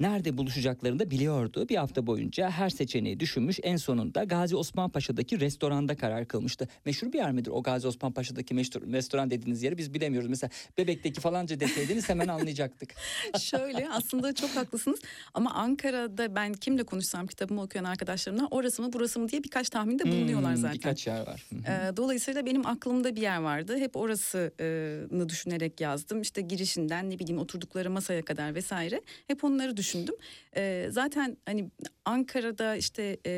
Nerede 0.00 0.38
buluşacaklarını 0.38 0.98
da 0.98 1.10
biliyordu. 1.10 1.68
Bir 1.68 1.76
hafta 1.76 2.06
boyunca 2.06 2.50
her 2.50 2.70
seçeneği 2.70 3.20
düşünmüş. 3.20 3.58
En 3.62 3.76
sonunda 3.76 4.24
Gazi 4.24 4.56
Osman 4.56 4.90
Paşa'daki 4.90 5.40
restoranda 5.40 5.96
karar 5.96 6.28
kılmıştı. 6.28 6.68
Meşhur 6.84 7.12
bir 7.12 7.18
yer 7.18 7.32
midir 7.32 7.50
o 7.50 7.62
Gazi 7.62 7.86
Osman 7.86 8.12
Paşa'daki 8.12 8.54
meşhur 8.54 8.92
restoran 8.92 9.30
dediğiniz 9.30 9.62
yeri 9.62 9.78
biz 9.78 9.94
bilemiyoruz. 9.94 10.28
Mesela 10.30 10.50
Bebek'teki 10.78 11.20
falanca 11.20 11.60
deseydiniz 11.60 12.08
hemen 12.08 12.28
anlayacaktık. 12.28 12.94
Şöyle 13.40 13.88
aslında 13.90 14.34
çok 14.34 14.50
haklısınız 14.50 15.00
ama 15.34 15.50
Ankara'da 15.54 16.34
ben 16.34 16.52
kimle 16.52 16.82
konuşsam 16.84 17.26
kitabımı 17.26 17.62
okuyan 17.62 17.84
arkadaşlarımla 17.84 18.48
orası 18.50 18.82
mı 18.82 18.92
burası 18.92 19.20
mı 19.20 19.28
diye 19.28 19.44
birkaç 19.44 19.70
tahminde 19.70 20.04
bulunuyorlar 20.04 20.50
Hmm, 20.54 20.60
zaten. 20.62 20.74
Birkaç 20.78 21.06
yer 21.06 21.26
var. 21.26 21.44
Ee, 21.52 21.96
Dolayısıyla 21.96 22.46
benim 22.46 22.66
aklımda 22.66 23.16
bir 23.16 23.20
yer 23.22 23.38
vardı. 23.38 23.76
Hep 23.78 23.96
orasını 23.96 25.28
düşünerek 25.28 25.80
yazdım. 25.80 26.20
İşte 26.22 26.40
girişinden 26.40 27.10
ne 27.10 27.18
bileyim 27.18 27.38
oturdukları 27.38 27.90
masaya 27.90 28.22
kadar 28.22 28.54
vesaire. 28.54 29.00
Hep 29.26 29.44
onları 29.44 29.70
düşündüm. 29.70 29.83
Ee, 30.56 30.88
Zaten 30.90 31.36
hani 31.46 31.70
Ankara'da 32.04 32.76
işte 32.76 33.16
e, 33.26 33.30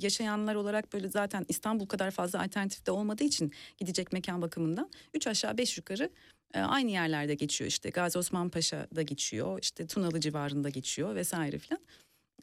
yaşayanlar 0.00 0.54
olarak 0.54 0.92
böyle 0.92 1.08
zaten 1.08 1.44
İstanbul 1.48 1.86
kadar 1.86 2.10
fazla 2.10 2.42
alternatif 2.42 2.86
de 2.86 2.90
olmadığı 2.90 3.24
için 3.24 3.52
gidecek 3.78 4.12
mekan 4.12 4.42
bakımından 4.42 4.90
üç 5.14 5.26
aşağı 5.26 5.58
beş 5.58 5.76
yukarı 5.76 6.10
e, 6.54 6.60
aynı 6.60 6.90
yerlerde 6.90 7.34
geçiyor. 7.34 7.68
İşte 7.68 7.90
Gazi 7.90 8.18
Osman 8.18 8.48
Paşa'da 8.50 9.02
geçiyor. 9.02 9.58
işte 9.62 9.86
Tunalı 9.86 10.20
civarında 10.20 10.68
geçiyor 10.68 11.14
vesaire 11.14 11.58
filan. 11.58 11.80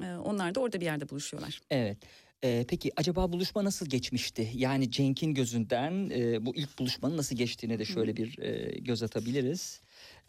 Ee, 0.04 0.06
Onlar 0.16 0.56
da 0.56 0.60
orada 0.60 0.80
bir 0.82 0.86
yerde 0.86 1.10
buluşuyorlar. 1.10 1.62
Evet. 1.72 1.98
Ee, 2.44 2.66
peki 2.68 2.92
acaba 2.96 3.32
buluşma 3.32 3.64
nasıl 3.64 3.86
geçmişti? 3.86 4.52
Yani 4.54 4.92
Cenk'in 4.92 5.34
gözünden 5.34 6.10
e, 6.10 6.46
bu 6.46 6.56
ilk 6.56 6.80
buluşmanın 6.80 7.18
nasıl 7.18 7.36
geçtiğine 7.36 7.80
de 7.80 7.86
şöyle 7.86 8.18
bir 8.18 8.40
e, 8.40 8.80
göz 8.80 9.04
atabiliriz. 9.04 9.82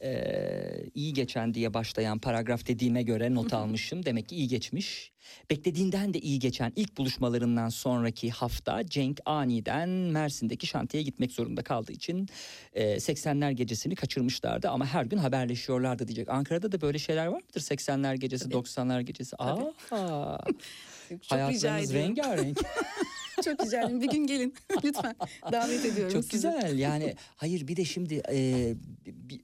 Ee, 0.03 0.85
iyi 0.95 1.13
geçen 1.13 1.55
diye 1.55 1.75
başlayan 1.75 2.19
paragraf 2.19 2.67
dediğime 2.67 3.03
göre 3.03 3.35
not 3.35 3.55
almışım. 3.55 4.05
Demek 4.05 4.29
ki 4.29 4.37
iyi 4.37 4.49
geçmiş. 4.49 5.13
Beklediğinden 5.51 6.15
de 6.15 6.19
iyi 6.21 6.39
geçen 6.39 6.73
ilk 6.77 6.97
buluşmalarından 6.97 7.69
sonraki 7.69 8.31
hafta 8.31 8.87
Cenk 8.87 9.21
aniden 9.27 9.89
Mersin'deki 9.89 10.67
şantiyeye 10.67 11.05
gitmek 11.05 11.33
zorunda 11.33 11.63
kaldığı 11.63 11.93
için 11.93 12.29
e, 12.73 12.97
80'ler 12.97 13.53
gecesini 13.53 13.95
kaçırmışlardı 13.95 14.69
ama 14.69 14.87
her 14.87 15.05
gün 15.05 15.19
haberleşiyorlardı 15.19 16.09
diyecek. 16.09 16.29
Ankara'da 16.29 16.73
da 16.73 16.81
böyle 16.81 16.99
şeyler 16.99 17.27
var 17.27 17.43
mıdır? 17.43 17.61
80'ler 17.61 18.17
gecesi, 18.17 18.45
Tabii. 18.45 18.55
90'lar 18.55 19.01
gecesi. 19.01 19.37
Tabii. 19.37 19.65
Aa, 19.91 20.39
Çok 21.09 21.31
hayatlarınız 21.31 21.95
rengarenk. 21.95 22.59
Çok 23.45 23.67
rica 23.67 23.81
ederim. 23.81 24.01
Bir 24.01 24.11
gün 24.11 24.27
gelin 24.27 24.55
lütfen. 24.85 25.17
Davet 25.53 25.85
ediyorum 25.85 26.13
Çok 26.13 26.25
sizi. 26.25 26.33
güzel 26.33 26.79
yani 26.79 27.15
hayır 27.37 27.69
bir 27.69 27.77
de 27.77 27.85
şimdi 27.85 28.23
e, 28.29 28.37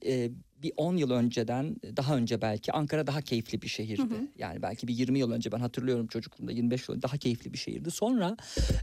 e, 0.05 0.29
bir 0.63 0.71
10 0.77 0.97
yıl 0.97 1.11
önceden 1.11 1.75
daha 1.97 2.17
önce 2.17 2.41
belki 2.41 2.71
Ankara 2.71 3.07
daha 3.07 3.21
keyifli 3.21 3.61
bir 3.61 3.67
şehirdi. 3.67 4.13
Yani 4.37 4.61
belki 4.61 4.87
bir 4.87 4.93
20 4.93 5.19
yıl 5.19 5.31
önce 5.31 5.51
ben 5.51 5.59
hatırlıyorum 5.59 6.07
çocukluğumda 6.07 6.51
25 6.51 6.89
yıl 6.89 7.01
daha 7.01 7.17
keyifli 7.17 7.53
bir 7.53 7.57
şehirdi. 7.57 7.91
Sonra 7.91 8.37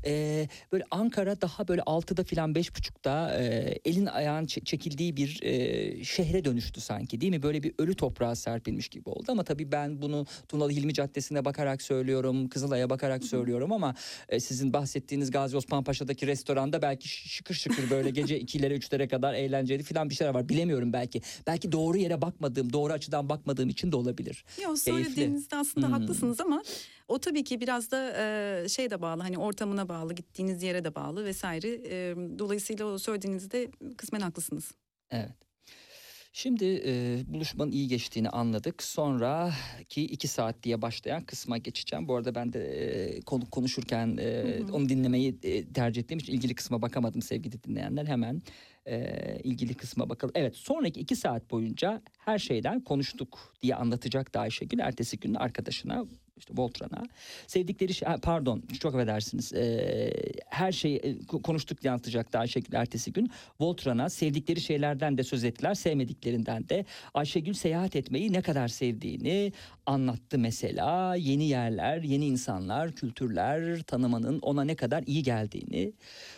e, 0.06 0.48
böyle 0.72 0.84
Ankara 0.90 1.40
daha 1.40 1.68
böyle 1.68 1.80
6'da 1.80 2.24
filan 2.24 2.52
5.30'da 2.52 3.38
e, 3.42 3.44
elin 3.84 4.06
ayağın 4.06 4.44
çe- 4.44 4.64
çekildiği 4.64 5.16
bir 5.16 5.42
e, 5.42 6.04
şehre 6.04 6.44
dönüştü 6.44 6.80
sanki 6.80 7.20
değil 7.20 7.32
mi? 7.32 7.42
Böyle 7.42 7.62
bir 7.62 7.72
ölü 7.78 7.94
toprağa 7.94 8.34
serpilmiş 8.34 8.88
gibi 8.88 9.08
oldu 9.08 9.24
ama 9.28 9.44
tabii 9.44 9.72
ben 9.72 10.02
bunu 10.02 10.26
Tunalı 10.48 10.70
Hilmi 10.70 10.94
Caddesi'ne 10.94 11.44
bakarak 11.44 11.82
söylüyorum, 11.82 12.48
Kızılay'a 12.48 12.90
bakarak 12.90 13.24
söylüyorum 13.24 13.72
ama 13.72 13.94
e, 14.28 14.40
sizin 14.40 14.72
bahsettiğiniz 14.72 15.30
Gazi 15.30 15.56
Osman 15.56 15.84
Paşa'daki 15.84 16.26
restoranda 16.26 16.82
belki 16.82 17.08
şıkır 17.08 17.54
şıkır 17.54 17.90
böyle 17.90 18.10
gece 18.10 18.40
2'lere 18.40 18.74
3'lere 18.76 19.08
kadar 19.08 19.34
eğlenceli 19.34 19.82
filan 19.82 20.10
bir 20.10 20.14
şeyler 20.14 20.34
var. 20.34 20.48
Bilemiyorum 20.48 20.92
belki. 20.92 21.22
Belki 21.46 21.69
doğru 21.72 21.96
yere 21.98 22.22
bakmadığım, 22.22 22.72
doğru 22.72 22.92
açıdan 22.92 23.28
bakmadığım 23.28 23.68
için 23.68 23.92
de 23.92 23.96
olabilir. 23.96 24.44
Yok 24.62 24.78
söylediğinizde 24.78 25.56
aslında 25.56 25.86
Hmm. 25.86 25.94
haklısınız 25.94 26.40
ama 26.40 26.62
o 27.08 27.18
tabii 27.18 27.44
ki 27.44 27.60
biraz 27.60 27.90
da 27.90 28.12
e, 28.64 28.68
şey 28.68 28.90
de 28.90 29.02
bağlı 29.02 29.22
hani 29.22 29.38
ortamına 29.38 29.88
bağlı 29.88 30.14
gittiğiniz 30.14 30.62
yere 30.62 30.84
de 30.84 30.94
bağlı 30.94 31.24
vesaire. 31.24 31.68
E, 31.68 32.16
dolayısıyla 32.38 32.84
o 32.86 32.98
söylediğinizde 32.98 33.70
kısmen 33.96 34.20
haklısınız. 34.20 34.72
Evet. 35.10 35.30
Şimdi 36.32 36.82
e, 36.86 37.22
buluşmanın 37.26 37.70
iyi 37.72 37.88
geçtiğini 37.88 38.28
anladık. 38.28 38.82
Sonraki 38.82 40.02
iki 40.04 40.28
saat 40.28 40.62
diye 40.62 40.82
başlayan 40.82 41.22
kısma 41.24 41.58
geçeceğim. 41.58 42.08
Bu 42.08 42.16
arada 42.16 42.34
ben 42.34 42.52
de 42.52 42.60
e, 42.64 43.20
konu 43.20 43.50
konuşurken 43.50 44.16
e, 44.20 44.58
onu 44.72 44.88
dinlemeyi 44.88 45.38
e, 45.42 45.72
tercih 45.72 46.02
ettiğim 46.02 46.18
için 46.18 46.32
ilgili 46.32 46.54
kısma 46.54 46.82
bakamadım 46.82 47.22
sevgili 47.22 47.62
dinleyenler. 47.62 48.06
Hemen 48.06 48.42
e, 48.86 49.40
ilgili 49.44 49.74
kısma 49.74 50.08
bakalım. 50.08 50.32
Evet 50.36 50.56
sonraki 50.56 51.00
iki 51.00 51.16
saat 51.16 51.50
boyunca 51.50 52.02
her 52.18 52.38
şeyden 52.38 52.80
konuştuk 52.80 53.54
diye 53.62 53.74
anlatacaktı 53.74 54.38
Ayşegül. 54.38 54.78
Ertesi 54.78 55.18
gün 55.18 55.34
arkadaşına 55.34 56.04
işte 56.40 56.54
Voltran'a 56.56 57.02
sevdikleri 57.46 57.94
şey 57.94 58.08
pardon 58.22 58.62
çok 58.80 58.94
affedersiniz 58.94 59.52
e, 59.52 60.12
her 60.46 60.72
şeyi 60.72 60.96
e, 60.96 61.12
ko- 61.12 61.42
konuştuk 61.42 61.82
diye 61.82 61.90
anlatacaktı 61.90 62.38
Ayşegül 62.38 62.74
ertesi 62.74 63.12
gün 63.12 63.30
Voltran'a 63.60 64.10
sevdikleri 64.10 64.60
şeylerden 64.60 65.18
de 65.18 65.22
söz 65.22 65.44
ettiler 65.44 65.74
sevmediklerinden 65.74 66.68
de 66.68 66.84
Ayşegül 67.14 67.54
seyahat 67.54 67.96
etmeyi 67.96 68.32
ne 68.32 68.42
kadar 68.42 68.68
sevdiğini 68.68 69.52
anlattı 69.86 70.38
mesela 70.38 71.14
yeni 71.14 71.48
yerler 71.48 72.02
yeni 72.02 72.26
insanlar 72.26 72.92
kültürler 72.92 73.82
tanımanın 73.82 74.38
ona 74.38 74.64
ne 74.64 74.74
kadar 74.74 75.02
iyi 75.06 75.22
geldiğini 75.22 75.92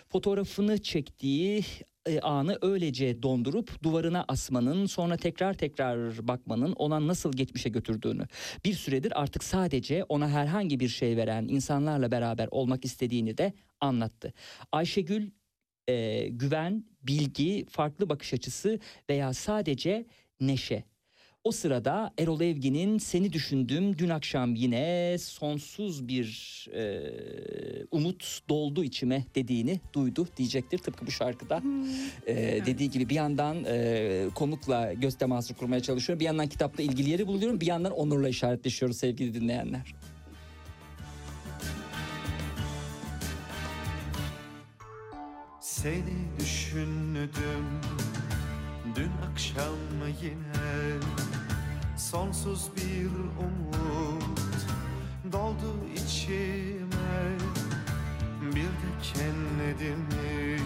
fotoğrafını 0.09 0.83
çektiği 0.83 1.64
e, 2.06 2.20
anı 2.20 2.58
öylece 2.62 3.22
dondurup 3.22 3.82
duvarına 3.82 4.24
asmanın 4.28 4.86
sonra 4.86 5.16
tekrar 5.16 5.54
tekrar 5.54 6.28
bakmanın 6.28 6.72
ona 6.72 7.06
nasıl 7.06 7.32
geçmişe 7.32 7.68
götürdüğünü 7.68 8.26
bir 8.64 8.74
süredir 8.74 9.20
artık 9.20 9.44
sadece 9.44 10.04
ona 10.04 10.30
herhangi 10.30 10.80
bir 10.80 10.88
şey 10.88 11.16
veren 11.16 11.48
insanlarla 11.48 12.10
beraber 12.10 12.48
olmak 12.50 12.84
istediğini 12.84 13.38
de 13.38 13.52
anlattı. 13.80 14.32
Ayşegül 14.72 15.30
e, 15.88 16.28
güven, 16.28 16.84
bilgi, 17.02 17.66
farklı 17.70 18.08
bakış 18.08 18.34
açısı 18.34 18.78
veya 19.10 19.32
sadece 19.32 20.06
neşe. 20.40 20.91
O 21.44 21.52
sırada 21.52 22.12
Erol 22.18 22.40
Evgin'in 22.40 22.98
seni 22.98 23.33
düşündüm 23.33 23.98
dün 23.98 24.09
akşam 24.09 24.55
yine 24.55 25.16
sonsuz 25.18 26.09
bir 26.09 26.26
e, 26.74 27.00
umut 27.90 28.40
doldu 28.48 28.85
içime 28.85 29.24
dediğini 29.35 29.81
duydu 29.92 30.28
diyecektir 30.37 30.78
tıpkı 30.78 31.07
bu 31.07 31.11
şarkıda. 31.11 31.62
E, 32.26 32.37
Dediği 32.66 32.90
gibi 32.90 33.09
bir 33.09 33.14
yandan 33.14 33.64
e, 33.66 34.26
konukla 34.35 34.92
göz 34.92 35.14
teması 35.18 35.55
kurmaya 35.55 35.83
çalışıyorum. 35.83 36.20
Bir 36.20 36.24
yandan 36.24 36.46
kitapla 36.46 36.83
ilgili 36.83 37.11
yeri 37.11 37.26
buluyorum. 37.26 37.61
Bir 37.61 37.66
yandan 37.66 37.92
Onur'la 37.92 38.28
işaretleşiyoruz 38.28 38.96
sevgili 38.96 39.35
dinleyenler. 39.35 39.94
Seni 45.61 46.38
düşündüm 46.40 47.30
dün 48.97 49.11
akşam 49.32 49.74
yine? 50.22 51.01
Sonsuz 51.97 52.70
bir 52.76 53.11
umut 53.45 54.22
doldu 55.32 55.74
içime. 55.95 57.36
Bir 58.43 58.62
de 58.62 58.93
kendimi 59.03 60.59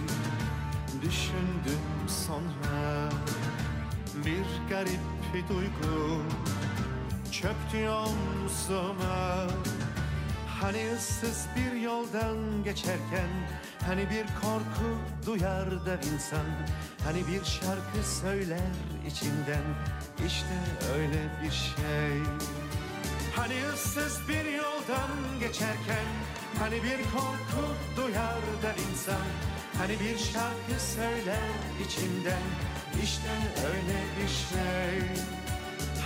düşündüm 1.03 2.09
sonra. 2.09 3.11
Bir 4.25 4.69
garip 4.71 5.01
bir 5.35 5.49
duygu 5.49 6.23
çöktü 7.33 7.89
omzuma 7.89 9.47
Hani 10.61 10.93
ıssız 10.97 11.47
bir 11.57 11.81
yoldan 11.81 12.65
geçerken 12.65 13.29
Hani 13.87 14.01
bir 14.11 14.27
korku 14.43 14.99
duyar 15.27 15.71
da 15.71 15.95
insan 16.15 16.47
Hani 17.05 17.19
bir 17.19 17.45
şarkı 17.45 18.09
söyler 18.23 18.75
içinden. 19.07 19.65
İşte 20.27 20.57
öyle 20.97 21.23
bir 21.43 21.51
şey. 21.51 22.23
Hani 23.37 23.55
ıssız 23.75 24.29
bir 24.29 24.53
yoldan 24.53 25.41
geçerken 25.41 26.07
Hani 26.59 26.75
bir 26.75 27.03
korku 27.13 27.67
duyar 27.97 28.43
da 28.63 28.73
insan 28.91 29.27
Hani 29.79 29.93
bir 29.93 30.19
şarkı 30.19 30.83
söyler 30.95 31.51
içinden. 31.87 32.47
İşte 33.03 33.31
öyle 33.67 33.99
bir 34.17 34.29
şey 34.29 35.25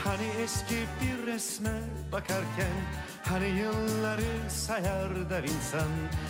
Hani 0.05 0.27
eski 0.45 0.75
bir 1.01 1.33
resme 1.33 1.81
bakarken 2.13 2.77
Hani 3.25 3.47
yılları 3.47 4.51
sayar 4.51 5.31
der 5.31 5.43
insan. 5.43 5.89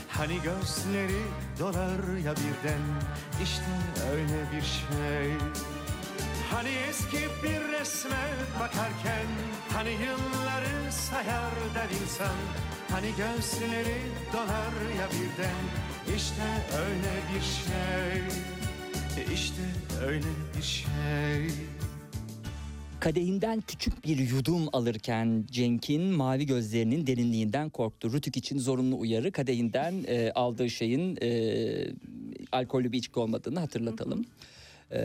Hani 0.08 0.34
gözleri 0.42 1.22
dolar 1.58 2.18
ya 2.24 2.32
birden 2.32 2.82
İşte 3.42 3.64
öyle 4.12 4.56
bir 4.56 4.62
şey. 4.62 5.32
Hani 6.50 6.68
eski 6.88 7.28
bir 7.42 7.72
resme 7.72 8.24
bakarken 8.60 9.26
Hani 9.72 9.90
yılları 9.90 10.92
sayar 10.92 11.52
der 11.74 12.02
insan. 12.02 12.36
Hani 12.90 13.08
gözleri 13.16 13.98
dolar 14.32 14.98
ya 14.98 15.06
birden 15.06 15.60
İşte 16.16 16.42
öyle 16.78 17.14
bir 17.34 17.42
şey. 17.42 18.22
İşte 19.34 19.62
öyle 20.06 20.28
bir 20.56 20.62
şey 20.62 21.69
Kadehinden 23.00 23.60
küçük 23.60 24.04
bir 24.04 24.18
yudum 24.18 24.68
alırken 24.72 25.44
Cenk'in 25.50 26.02
mavi 26.02 26.46
gözlerinin 26.46 27.06
derinliğinden 27.06 27.68
korktu. 27.68 28.12
Rütük 28.12 28.36
için 28.36 28.58
zorunlu 28.58 28.98
uyarı 28.98 29.32
kadehinden 29.32 30.04
e, 30.08 30.32
aldığı 30.34 30.70
şeyin 30.70 31.18
e, 31.22 31.30
alkollü 32.52 32.92
bir 32.92 32.98
içki 32.98 33.20
olmadığını 33.20 33.60
hatırlatalım. 33.60 34.24
E, 34.92 35.00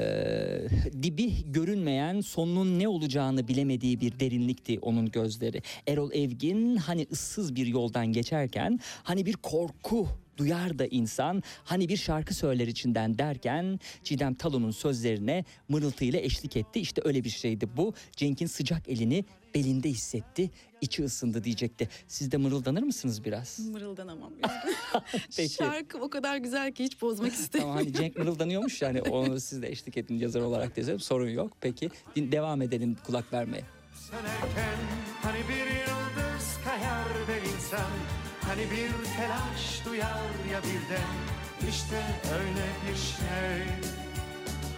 dibi 1.03 1.51
görünmeyen 1.51 2.21
sonunun 2.21 2.79
ne 2.79 2.87
olacağını 2.87 3.47
bilemediği 3.47 4.01
bir 4.01 4.19
derinlikti 4.19 4.79
onun 4.79 5.11
gözleri. 5.11 5.61
Erol 5.87 6.11
Evgin 6.11 6.75
hani 6.75 7.07
ıssız 7.11 7.55
bir 7.55 7.67
yoldan 7.67 8.07
geçerken 8.07 8.79
hani 9.03 9.25
bir 9.25 9.33
korku 9.33 10.07
duyar 10.37 10.79
da 10.79 10.85
insan 10.85 11.43
hani 11.63 11.89
bir 11.89 11.97
şarkı 11.97 12.33
söyler 12.33 12.67
içinden 12.67 13.17
derken 13.17 13.79
Çiğdem 14.03 14.33
Talon'un 14.35 14.71
sözlerine 14.71 15.45
mırıltıyla 15.69 16.19
eşlik 16.19 16.57
etti. 16.57 16.79
İşte 16.79 17.01
öyle 17.05 17.23
bir 17.23 17.29
şeydi 17.29 17.67
bu. 17.77 17.93
Cenk'in 18.15 18.47
sıcak 18.47 18.89
elini 18.89 19.25
belinde 19.55 19.89
hissetti. 19.89 20.51
içi 20.81 21.03
ısındı 21.03 21.43
diyecekti. 21.43 21.89
Siz 22.07 22.31
de 22.31 22.37
mırıldanır 22.37 22.83
mısınız 22.83 23.23
biraz? 23.25 23.59
Mırıldanamam. 23.59 24.33
Peki. 25.37 25.53
Şarkı 25.53 25.97
o 25.97 26.09
kadar 26.09 26.37
güzel 26.37 26.71
ki 26.71 26.83
hiç 26.83 27.01
bozmak 27.01 27.33
istemiyorum. 27.33 27.75
Tamam 27.77 27.85
hani 27.85 27.93
Cenk 28.01 28.17
mırıldanıyormuş 28.17 28.81
yani 28.81 29.01
onu 29.01 29.39
siz 29.39 29.61
de 29.61 29.69
eşlik 29.69 29.97
edin 29.97 30.15
yazar 30.17 30.41
olarak 30.41 30.75
diyorum 30.75 30.99
sorun 30.99 31.29
yok. 31.29 31.53
Peki 31.61 31.89
din- 32.15 32.31
devam 32.31 32.61
edelim 32.61 32.97
kulak 33.05 33.33
vermeye. 33.33 33.63
sönerken 34.09 34.75
Hani 35.21 35.39
bir 35.39 35.65
yıldız 35.75 36.57
kayar 36.63 37.05
be 37.27 37.39
insan 37.55 37.91
Hani 38.47 38.61
bir 38.71 39.15
telaş 39.17 39.85
duyar 39.85 40.31
ya 40.51 40.59
birden 40.63 41.09
İşte 41.69 42.03
öyle 42.33 42.65
bir 42.85 42.97
şey. 42.97 43.67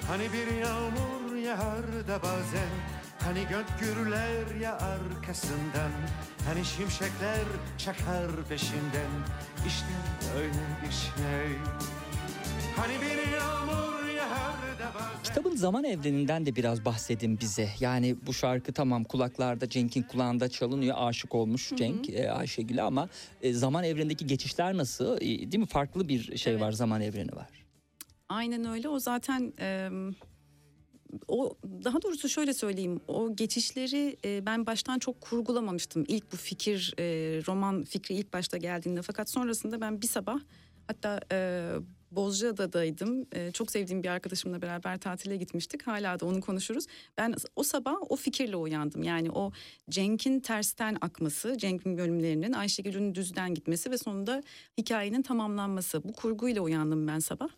Hani 0.07 0.33
bir 0.33 0.55
yağmur 0.55 1.35
yağar 1.35 2.07
da 2.07 2.23
bazen 2.23 2.69
Hani 3.25 3.47
gök 3.47 3.79
gürler 3.79 4.55
ya 4.61 4.73
arkasından 4.73 5.91
Hani 6.47 6.65
şimşekler 6.65 7.45
çakar 7.77 8.27
peşinden 8.49 9.13
İşte 9.67 9.87
öyle 10.37 10.65
bir 10.83 10.91
şey. 10.91 11.57
Hani 12.75 12.93
bir 13.01 13.31
yağmur 13.37 14.06
Kitabın 15.23 15.55
zaman 15.55 15.83
evreninden 15.83 16.45
de 16.45 16.55
biraz 16.55 16.85
bahsedin 16.85 17.39
bize. 17.39 17.69
Yani 17.79 18.15
bu 18.27 18.33
şarkı 18.33 18.73
tamam 18.73 19.03
kulaklarda 19.03 19.69
Cenk'in 19.69 20.03
kulağında 20.03 20.49
çalınıyor. 20.49 20.95
Aşık 20.99 21.35
olmuş 21.35 21.71
Cenk 21.75 22.09
e, 22.09 22.31
Ayşegül'e 22.31 22.81
ama 22.81 23.09
e, 23.41 23.53
zaman 23.53 23.83
evrenindeki 23.83 24.27
geçişler 24.27 24.77
nasıl? 24.77 25.17
E, 25.17 25.21
değil 25.21 25.57
mi? 25.57 25.65
Farklı 25.65 26.07
bir 26.09 26.37
şey 26.37 26.53
Evet. 26.53 26.61
var. 26.61 26.71
Zaman 26.71 27.01
evreni 27.01 27.35
var. 27.35 27.47
Aynen 28.29 28.65
öyle. 28.65 28.89
O 28.89 28.99
zaten 28.99 29.53
e, 29.59 29.89
o 31.27 31.57
daha 31.83 32.01
doğrusu 32.01 32.29
şöyle 32.29 32.53
söyleyeyim. 32.53 32.99
O 33.07 33.35
geçişleri 33.35 34.17
e, 34.25 34.45
ben 34.45 34.65
baştan 34.65 34.99
çok 34.99 35.21
kurgulamamıştım. 35.21 36.05
İlk 36.07 36.31
bu 36.31 36.37
fikir 36.37 36.93
e, 36.99 37.03
roman 37.47 37.83
fikri 37.83 38.15
ilk 38.15 38.33
başta 38.33 38.57
geldiğinde 38.57 39.01
fakat 39.01 39.29
sonrasında 39.29 39.81
ben 39.81 40.01
bir 40.01 40.07
sabah 40.07 40.39
hatta 40.87 41.19
e, 41.31 41.69
Bozcaada'daydım. 42.17 43.25
E, 43.31 43.51
çok 43.51 43.71
sevdiğim 43.71 44.03
bir 44.03 44.07
arkadaşımla 44.07 44.61
beraber 44.61 44.97
tatile 44.97 45.37
gitmiştik. 45.37 45.87
Hala 45.87 46.19
da 46.19 46.25
onu 46.25 46.41
konuşuruz. 46.41 46.85
Ben 47.17 47.35
o 47.55 47.63
sabah 47.63 47.95
o 48.09 48.15
fikirle 48.15 48.55
uyandım. 48.55 49.03
Yani 49.03 49.31
o 49.31 49.51
Cenk'in 49.89 50.39
tersten 50.39 50.97
akması, 51.01 51.57
Cenk'in 51.57 51.97
bölümlerinin 51.97 52.53
Ayşegül'ün 52.53 53.15
düzden 53.15 53.53
gitmesi 53.53 53.91
ve 53.91 53.97
sonunda 53.97 54.43
hikayenin 54.77 55.21
tamamlanması. 55.21 56.03
Bu 56.03 56.13
kurguyla 56.13 56.61
uyandım 56.61 57.07
ben 57.07 57.19
sabah. 57.19 57.49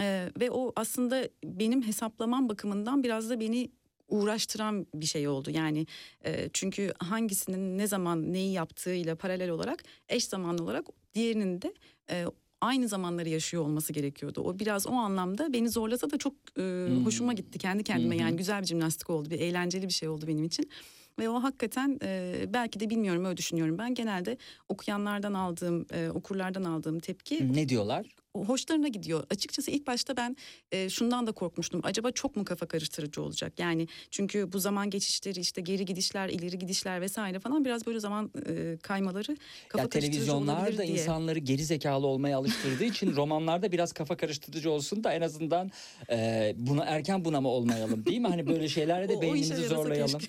Ee, 0.00 0.30
ve 0.40 0.50
o 0.50 0.72
aslında 0.76 1.28
benim 1.44 1.82
hesaplamam 1.82 2.48
bakımından 2.48 3.02
biraz 3.02 3.30
da 3.30 3.40
beni 3.40 3.70
uğraştıran 4.08 4.86
bir 4.94 5.06
şey 5.06 5.28
oldu. 5.28 5.50
Yani 5.50 5.86
e, 6.24 6.50
çünkü 6.52 6.92
hangisinin 6.98 7.78
ne 7.78 7.86
zaman 7.86 8.32
neyi 8.32 8.52
yaptığıyla 8.52 9.16
paralel 9.16 9.50
olarak 9.50 9.84
eş 10.08 10.24
zamanlı 10.24 10.62
olarak 10.62 10.86
diğerinin 11.14 11.62
de 11.62 11.74
e, 12.10 12.26
aynı 12.66 12.88
zamanları 12.88 13.28
yaşıyor 13.28 13.62
olması 13.62 13.92
gerekiyordu. 13.92 14.40
O 14.40 14.58
biraz 14.58 14.86
o 14.86 14.92
anlamda 14.92 15.52
beni 15.52 15.68
zorlasa 15.68 16.10
da 16.10 16.18
çok 16.18 16.32
e, 16.58 16.88
hoşuma 17.04 17.32
gitti 17.32 17.58
kendi 17.58 17.84
kendime. 17.84 18.16
Hı. 18.16 18.20
Yani 18.20 18.36
güzel 18.36 18.62
bir 18.62 18.66
jimnastik 18.66 19.10
oldu, 19.10 19.30
bir 19.30 19.40
eğlenceli 19.40 19.86
bir 19.88 19.92
şey 19.92 20.08
oldu 20.08 20.26
benim 20.26 20.44
için. 20.44 20.70
Ve 21.18 21.28
o 21.28 21.42
hakikaten 21.42 21.98
e, 22.02 22.44
belki 22.48 22.80
de 22.80 22.90
bilmiyorum 22.90 23.24
öyle 23.24 23.36
düşünüyorum 23.36 23.78
ben. 23.78 23.94
Genelde 23.94 24.36
okuyanlardan 24.68 25.34
aldığım, 25.34 25.86
e, 25.92 26.08
okurlardan 26.10 26.64
aldığım 26.64 26.98
tepki 26.98 27.54
Ne 27.54 27.68
diyorlar? 27.68 28.06
hoşlarına 28.36 28.88
gidiyor. 28.88 29.24
Açıkçası 29.30 29.70
ilk 29.70 29.86
başta 29.86 30.16
ben 30.16 30.36
e, 30.72 30.88
şundan 30.90 31.26
da 31.26 31.32
korkmuştum. 31.32 31.80
Acaba 31.84 32.10
çok 32.10 32.36
mu 32.36 32.44
kafa 32.44 32.66
karıştırıcı 32.66 33.22
olacak? 33.22 33.58
Yani 33.58 33.88
çünkü 34.10 34.52
bu 34.52 34.58
zaman 34.58 34.90
geçişleri 34.90 35.40
işte 35.40 35.60
geri 35.60 35.84
gidişler, 35.84 36.28
ileri 36.28 36.58
gidişler 36.58 37.00
vesaire 37.00 37.38
falan 37.38 37.64
biraz 37.64 37.86
böyle 37.86 38.00
zaman 38.00 38.30
e, 38.48 38.76
kaymaları 38.82 39.36
kafa 39.68 39.82
ya 39.82 39.88
karıştırıcı 39.88 40.12
televizyonlar 40.16 40.78
da 40.78 40.82
diye. 40.82 40.98
insanları 40.98 41.38
geri 41.38 41.64
zekalı 41.64 42.06
olmaya 42.06 42.38
alıştırdığı 42.38 42.84
için 42.84 43.12
romanlarda 43.16 43.72
biraz 43.72 43.92
kafa 43.92 44.16
karıştırıcı 44.16 44.70
olsun 44.70 45.04
da 45.04 45.12
en 45.12 45.20
azından 45.20 45.70
e, 46.10 46.52
buna 46.56 46.84
erken 46.84 47.24
bunama 47.24 47.48
olmayalım 47.48 48.06
değil 48.06 48.20
mi? 48.20 48.28
Hani 48.28 48.46
böyle 48.46 48.68
şeylerle 48.68 49.08
de 49.08 49.14
O- 49.14 49.18
o 49.18 49.22
beynimizi 49.22 49.52
yarasa 49.52 49.74
zorlayalım. 49.76 50.20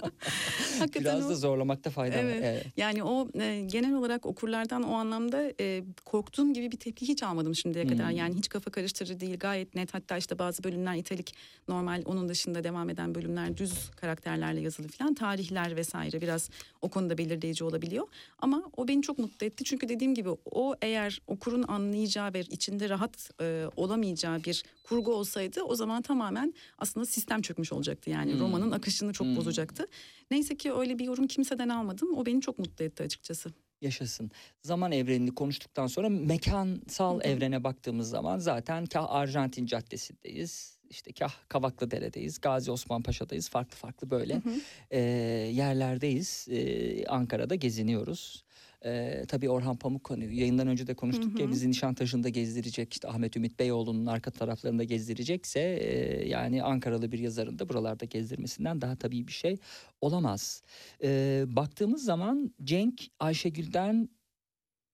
Hakikaten 0.78 1.00
Biraz 1.04 1.26
o- 1.26 1.30
da 1.30 1.34
zorlamakta 1.34 1.90
fayda 1.90 2.16
var. 2.16 2.22
Evet. 2.24 2.66
Yani 2.76 3.04
o 3.04 3.28
e, 3.40 3.60
genel 3.66 3.94
olarak 3.94 4.26
okurlardan 4.26 4.82
o 4.82 4.92
anlamda 4.94 5.52
e, 5.60 5.82
korktuğum 6.04 6.52
gibi 6.52 6.72
bir 6.72 6.76
tepki 6.76 7.08
hiç 7.08 7.22
almadım 7.22 7.54
şimdiye 7.54 7.86
kadar. 7.86 8.10
Hmm. 8.10 8.16
Yani 8.16 8.34
hiç 8.36 8.48
kafa 8.48 8.70
karıştırıcı 8.70 9.20
değil 9.20 9.38
gayet 9.38 9.74
net. 9.74 9.94
Hatta 9.94 10.16
işte 10.16 10.38
bazı 10.38 10.64
bölümler 10.64 10.94
italik 10.96 11.34
normal 11.68 12.02
onun 12.04 12.28
dışında 12.28 12.64
devam 12.64 12.90
eden 12.90 13.14
bölümler 13.14 13.56
düz 13.56 13.90
karakterlerle 13.90 14.60
yazılı 14.60 14.88
falan. 14.88 15.14
Tarihler 15.14 15.76
vesaire 15.76 16.20
biraz 16.20 16.50
o 16.82 16.88
konuda 16.88 17.18
belirleyici 17.18 17.64
olabiliyor. 17.64 18.06
Ama 18.38 18.62
o 18.76 18.88
beni 18.88 19.02
çok 19.02 19.18
mutlu 19.18 19.46
etti. 19.46 19.64
Çünkü 19.64 19.88
dediğim 19.88 20.14
gibi 20.14 20.28
o 20.50 20.74
eğer 20.82 21.20
okurun 21.26 21.64
anlayacağı 21.68 22.34
ve 22.34 22.40
içinde 22.40 22.88
rahat 22.88 23.30
e, 23.40 23.64
olamayacağı 23.76 24.44
bir 24.44 24.64
kurgu 24.84 25.12
olsaydı 25.14 25.62
o 25.62 25.74
zaman 25.74 26.02
tamamen 26.02 26.54
aslında 26.78 27.06
sistem 27.06 27.42
çökmüş 27.42 27.72
olacaktı. 27.72 28.10
Yani 28.10 28.32
Hmm. 28.32 28.40
romanın 28.40 28.70
akışını 28.70 29.12
çok 29.12 29.26
Hmm. 29.26 29.36
bozacaktı. 29.36 29.86
Neyse 30.30 30.56
ki 30.56 30.72
öyle 30.72 30.98
bir 30.98 31.04
yorum 31.04 31.26
kimseden 31.26 31.68
almadım. 31.68 32.16
O 32.16 32.26
beni 32.26 32.40
çok 32.40 32.58
mutlu 32.58 32.84
etti 32.84 33.02
açıkçası. 33.02 33.50
Yaşasın. 33.80 34.30
Zaman 34.62 34.92
evrenini 34.92 35.34
konuştuktan 35.34 35.86
sonra 35.86 36.08
mekansal 36.08 37.14
Hı 37.14 37.18
hı. 37.24 37.28
evrene 37.28 37.64
baktığımız 37.64 38.08
zaman 38.10 38.38
zaten 38.38 38.86
kah 38.86 39.06
Arjantin 39.10 39.66
Caddesi'ndeyiz. 39.66 40.78
işte 40.90 41.12
kah 41.12 41.32
Kavaklıdere'deyiz, 41.48 42.40
Gazi 42.40 42.70
Osman 42.70 43.02
Paşa'dayız. 43.02 43.48
Farklı 43.48 43.76
farklı 43.76 44.10
böyle 44.10 44.34
Hı 44.34 44.38
hı. 44.38 44.54
e, 44.90 44.98
yerlerdeyiz. 45.52 46.46
E, 46.50 47.06
Ankara'da 47.06 47.54
geziniyoruz. 47.54 48.44
E, 48.84 49.24
tabii 49.28 49.50
Orhan 49.50 49.76
Pamuk 49.76 50.10
hani 50.10 50.36
yayından 50.36 50.68
önce 50.68 50.86
de 50.86 50.94
konuştuk 50.94 51.38
Hı 51.38 51.42
ya 51.42 51.50
bizi 51.50 51.70
Nişantaşı'nda 51.70 52.28
gezdirecek 52.28 52.92
işte 52.92 53.08
Ahmet 53.08 53.36
Ümit 53.36 53.58
Beyoğlu'nun 53.58 54.06
arka 54.06 54.30
taraflarında 54.30 54.84
gezdirecekse 54.84 55.60
e, 55.60 56.28
yani 56.28 56.62
Ankaralı 56.62 57.12
bir 57.12 57.18
yazarın 57.18 57.58
da 57.58 57.68
buralarda 57.68 58.04
gezdirmesinden 58.04 58.80
daha 58.80 58.96
tabii 58.96 59.26
bir 59.26 59.32
şey 59.32 59.56
olamaz. 60.00 60.62
E, 61.02 61.44
baktığımız 61.46 62.04
zaman 62.04 62.54
Cenk 62.64 63.02
Ayşegül'den 63.18 64.08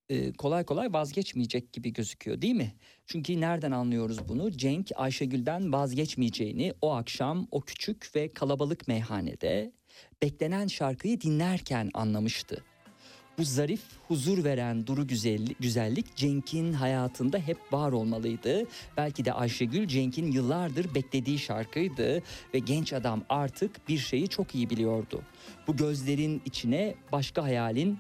e, 0.09 0.33
kolay 0.33 0.65
kolay 0.65 0.93
vazgeçmeyecek 0.93 1.73
gibi 1.73 1.93
gözüküyor 1.93 2.43
değil 2.43 2.55
mi? 2.55 2.73
Çünkü 3.07 3.41
nereden 3.41 3.71
anlıyoruz 3.71 4.29
bunu? 4.29 4.53
Cenk 4.53 4.91
Ayşegül'den 4.97 5.73
vazgeçmeyeceğini 5.73 6.75
o 6.83 6.93
akşam 6.93 7.49
o 7.51 7.61
küçük 7.61 8.17
ve 8.17 8.33
kalabalık 8.33 8.89
meyhanede 8.89 9.73
beklenen 10.23 10.67
şarkıyı 10.67 11.21
dinlerken 11.21 11.91
anlamıştı. 11.95 12.65
Bu 13.39 13.45
zarif, 13.45 13.81
huzur 14.09 14.45
veren 14.45 14.87
duru 14.87 15.07
güzellik, 15.07 15.59
güzellik 15.61 16.17
Cenk'in 16.17 16.73
hayatında 16.73 17.39
hep 17.39 17.59
var 17.73 17.93
olmalıydı. 17.93 18.65
Belki 18.97 19.25
de 19.25 19.33
Ayşegül 19.33 19.89
Cenk'in 19.89 20.33
yıllardır 20.33 20.95
beklediği 20.95 21.39
şarkıydı 21.39 22.23
ve 22.55 22.59
genç 22.59 22.93
adam 22.93 23.25
artık 23.29 23.89
bir 23.89 23.99
şeyi 23.99 24.29
çok 24.29 24.55
iyi 24.55 24.71
biliyordu. 24.71 25.23
Bu 25.67 25.77
gözlerin 25.77 26.43
içine 26.45 26.95
başka 27.13 27.43
hayalin 27.43 27.99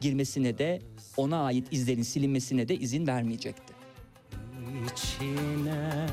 girmesine 0.00 0.58
de 0.58 0.82
ona 1.16 1.44
ait 1.44 1.68
izlerin 1.70 2.02
silinmesine 2.02 2.68
de 2.68 2.76
izin 2.76 3.06
vermeyecekti. 3.06 3.72
içine 4.92 6.06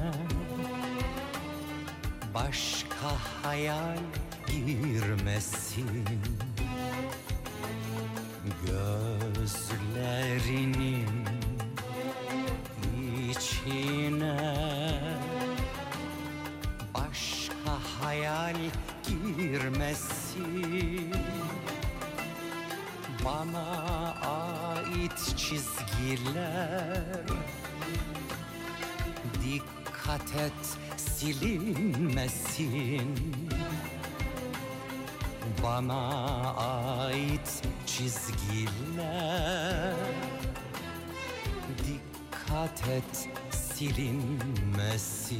başka 2.33 3.11
hayal 3.43 3.97
girmesin 4.47 5.87
gözlerinin 9.35 11.09
içine 13.29 14.37
başka 16.93 17.79
hayal 17.99 18.55
girmesin 19.07 21.13
bana 23.25 23.67
ait 24.21 25.37
çizgiler. 25.37 27.23
Dikkat 29.43 30.35
et 30.35 30.77
silinmesin 30.97 32.35
Bana 35.63 36.53
ait 36.57 37.61
çizgiler. 37.85 38.75
Dikkat 41.77 42.87
et 42.87 43.29
silinmesin. 43.51 45.35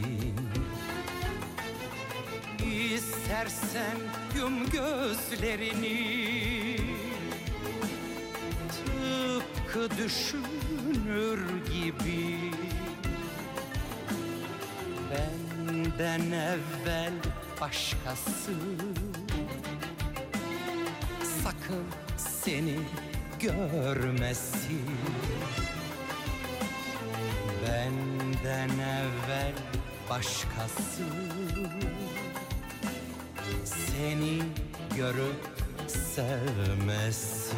İstersen 2.66 3.98
yum 4.38 4.70
gözlerini. 4.70 6.26
Tıpkı 8.72 9.90
düşünür 9.98 11.40
gibi. 11.66 12.52
Benden 15.10 16.32
evvel 16.32 17.14
başkası 17.62 18.52
Sakın 21.66 21.84
seni 22.18 22.76
görmesin 23.40 24.82
Benden 27.64 28.70
evvel 28.70 29.54
başkası 30.10 31.04
Seni 33.64 34.42
görüp 34.98 35.46
sevmesin 35.88 37.56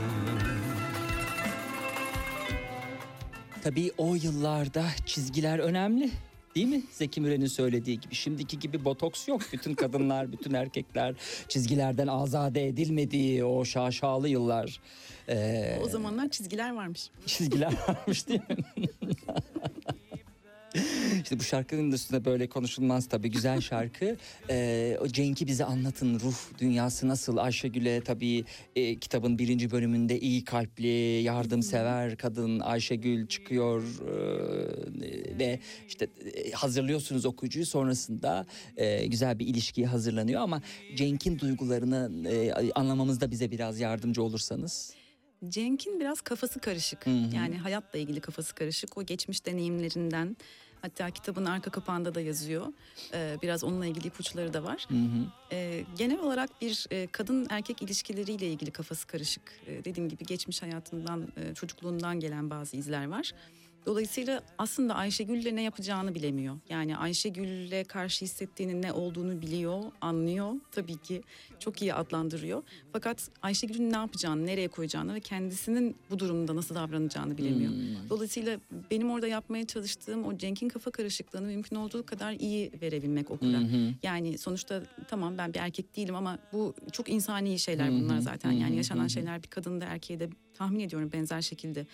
Tabii 3.63 3.91
o 3.97 4.15
yıllarda 4.15 4.85
çizgiler 5.05 5.59
önemli. 5.59 6.11
Değil 6.57 6.67
mi? 6.67 6.81
Zeki 6.91 7.21
Müren'in 7.21 7.47
söylediği 7.47 7.99
gibi. 7.99 8.15
Şimdiki 8.15 8.59
gibi 8.59 8.85
botoks 8.85 9.27
yok. 9.27 9.41
Bütün 9.53 9.73
kadınlar, 9.73 10.31
bütün 10.31 10.53
erkekler 10.53 11.15
çizgilerden 11.47 12.07
azade 12.07 12.67
edilmediği 12.67 13.43
o 13.45 13.65
şaşalı 13.65 14.29
yıllar. 14.29 14.79
Ee, 15.29 15.79
O 15.85 15.89
zamanlar 15.89 16.29
çizgiler 16.29 16.75
varmış. 16.75 17.09
çizgiler 17.25 17.73
varmış 17.87 18.27
değil 18.27 18.41
mi? 18.49 18.57
İşte 21.23 21.39
bu 21.39 21.43
şarkının 21.43 21.91
üstünde 21.91 22.25
böyle 22.25 22.47
konuşulmaz 22.49 23.09
tabii 23.09 23.31
güzel 23.31 23.61
şarkı. 23.61 24.17
Ee, 24.49 24.97
o 25.01 25.07
Cenk'i 25.07 25.47
bize 25.47 25.65
anlatın 25.65 26.19
ruh 26.19 26.35
dünyası 26.59 27.07
nasıl 27.07 27.37
Ayşegül'e 27.37 28.01
tabii 28.01 28.45
e, 28.75 28.99
kitabın 28.99 29.39
birinci 29.39 29.71
bölümünde 29.71 30.19
iyi 30.19 30.43
kalpli 30.43 31.21
yardımsever 31.21 32.17
kadın 32.17 32.59
Ayşegül 32.59 33.27
çıkıyor 33.27 33.83
e, 33.83 35.39
ve 35.39 35.59
işte 35.87 36.07
e, 36.35 36.51
hazırlıyorsunuz 36.51 37.25
okuyucuyu 37.25 37.65
sonrasında 37.65 38.45
e, 38.77 39.05
güzel 39.05 39.39
bir 39.39 39.47
ilişkiye 39.47 39.87
hazırlanıyor 39.87 40.41
ama 40.41 40.61
Cenk'in 40.95 41.39
duygularını 41.39 42.27
e, 42.29 42.71
anlamamızda 42.75 43.31
bize 43.31 43.51
biraz 43.51 43.79
yardımcı 43.79 44.23
olursanız. 44.23 44.93
Cenk'in 45.49 45.99
biraz 45.99 46.21
kafası 46.21 46.59
karışık. 46.59 47.05
Hı 47.05 47.09
hı. 47.09 47.35
Yani 47.35 47.57
hayatla 47.57 47.99
ilgili 47.99 48.19
kafası 48.19 48.55
karışık. 48.55 48.97
O 48.97 49.03
geçmiş 49.03 49.45
deneyimlerinden 49.45 50.37
hatta 50.81 51.11
kitabın 51.11 51.45
arka 51.45 51.71
kapağında 51.71 52.15
da 52.15 52.21
yazıyor. 52.21 52.67
Ee, 53.13 53.37
biraz 53.41 53.63
onunla 53.63 53.85
ilgili 53.85 54.07
ipuçları 54.07 54.53
da 54.53 54.63
var. 54.63 54.85
Hı 54.89 54.93
hı. 54.93 55.25
Ee, 55.51 55.83
genel 55.97 56.19
olarak 56.19 56.61
bir 56.61 56.87
e, 56.91 57.07
kadın 57.07 57.47
erkek 57.49 57.81
ilişkileriyle 57.81 58.47
ilgili 58.47 58.71
kafası 58.71 59.07
karışık. 59.07 59.41
Ee, 59.67 59.85
dediğim 59.85 60.09
gibi 60.09 60.25
geçmiş 60.25 60.61
hayatından, 60.61 61.27
e, 61.37 61.53
çocukluğundan 61.53 62.19
gelen 62.19 62.49
bazı 62.49 62.77
izler 62.77 63.07
var. 63.07 63.31
Dolayısıyla 63.87 64.41
aslında 64.57 64.95
Ayşegül'le 64.95 65.55
ne 65.55 65.61
yapacağını 65.61 66.15
bilemiyor. 66.15 66.57
Yani 66.69 66.97
Ayşegül'le 66.97 67.83
karşı 67.83 68.25
hissettiğinin 68.25 68.81
ne 68.81 68.91
olduğunu 68.91 69.41
biliyor, 69.41 69.83
anlıyor. 70.01 70.53
Tabii 70.71 70.97
ki 70.97 71.21
çok 71.59 71.81
iyi 71.81 71.93
adlandırıyor. 71.93 72.63
Fakat 72.93 73.29
Ayşegül'ün 73.41 73.91
ne 73.91 73.97
yapacağını, 73.97 74.45
nereye 74.45 74.67
koyacağını 74.67 75.13
ve 75.13 75.19
kendisinin 75.19 75.95
bu 76.09 76.19
durumda 76.19 76.55
nasıl 76.55 76.75
davranacağını 76.75 77.37
bilemiyor. 77.37 77.71
Hmm. 77.71 78.09
Dolayısıyla 78.09 78.59
benim 78.91 79.11
orada 79.11 79.27
yapmaya 79.27 79.67
çalıştığım 79.67 80.25
o 80.25 80.37
Cenk'in 80.37 80.69
kafa 80.69 80.91
karışıklığını 80.91 81.47
mümkün 81.47 81.75
olduğu 81.75 82.05
kadar 82.05 82.31
iyi 82.31 82.71
verebilmek 82.81 83.31
okura. 83.31 83.57
Hı. 83.57 83.93
Yani 84.03 84.37
sonuçta 84.37 84.83
tamam 85.07 85.37
ben 85.37 85.53
bir 85.53 85.59
erkek 85.59 85.95
değilim 85.95 86.15
ama 86.15 86.39
bu 86.53 86.75
çok 86.91 87.09
insani 87.09 87.59
şeyler 87.59 87.91
bunlar 87.91 88.19
zaten. 88.19 88.51
Yani 88.51 88.75
yaşanan 88.75 89.07
şeyler 89.07 89.43
bir 89.43 89.47
kadında 89.47 89.85
erkeğe 89.85 90.19
de 90.19 90.29
tahmin 90.53 90.79
ediyorum 90.79 91.09
benzer 91.13 91.41
şekilde 91.41 91.85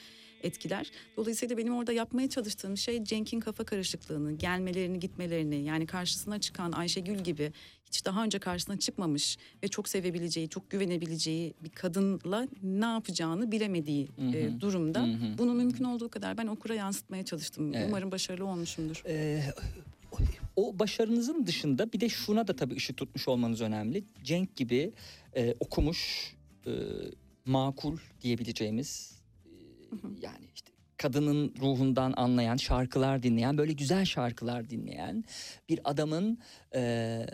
etkiler. 0.44 0.92
Dolayısıyla 1.18 1.58
benim 1.58 1.76
orada 1.76 1.94
yapmaya 1.94 2.30
çalıştığım 2.30 2.78
şey 2.78 3.04
Cenk'in 3.04 3.40
kafa 3.40 3.64
karışıklığını, 3.64 4.32
gelmelerini, 4.32 5.00
gitmelerini 5.00 5.64
yani 5.64 5.86
karşısına 5.86 6.40
çıkan 6.40 6.72
Ayşegül 6.72 7.18
gibi 7.18 7.54
hiç 7.86 8.06
daha 8.06 8.24
önce 8.24 8.40
karşısına 8.40 8.80
çıkmamış 8.80 9.38
ve 9.64 9.68
çok 9.68 9.90
sevebileceği, 9.90 10.50
çok 10.50 10.70
güvenebileceği 10.70 11.54
bir 11.64 11.70
kadınla 11.70 12.48
ne 12.64 12.86
yapacağını 12.86 13.52
bilemediği 13.52 14.08
Hı 14.16 14.22
hı, 14.22 14.38
e, 14.38 14.62
durumda 14.62 15.04
hı 15.04 15.12
hı. 15.12 15.38
bunu 15.38 15.54
mümkün 15.54 15.84
olduğu 15.84 16.10
kadar 16.10 16.38
ben 16.38 16.48
okura 16.48 16.76
yansıtmaya 16.76 17.26
çalıştım. 17.26 17.74
Evet. 17.74 17.86
Umarım 17.88 18.12
başarılı 18.12 18.48
olmuşumdur. 18.48 19.04
Ee, 19.08 19.44
o 20.56 20.80
başarınızın 20.80 21.48
dışında 21.48 21.94
bir 21.94 22.00
de 22.00 22.10
şuna 22.10 22.48
da 22.48 22.56
tabii 22.56 22.76
ışık 22.76 22.98
tutmuş 22.98 23.28
olmanız 23.28 23.62
önemli. 23.62 24.04
Cenk 24.24 24.56
gibi 24.56 24.94
e, 25.36 25.56
okumuş, 25.60 26.34
e, 26.66 26.72
makul 27.46 27.98
diyebileceğimiz 28.22 29.23
yani 30.22 30.46
işte 30.56 30.72
kadının 30.98 31.54
ruhundan 31.62 32.14
anlayan, 32.18 32.58
şarkılar 32.58 33.24
dinleyen, 33.24 33.58
böyle 33.58 33.74
güzel 33.74 34.06
şarkılar 34.06 34.70
dinleyen 34.70 35.24
bir 35.70 35.80
adamın 35.84 36.38
e, 36.76 37.26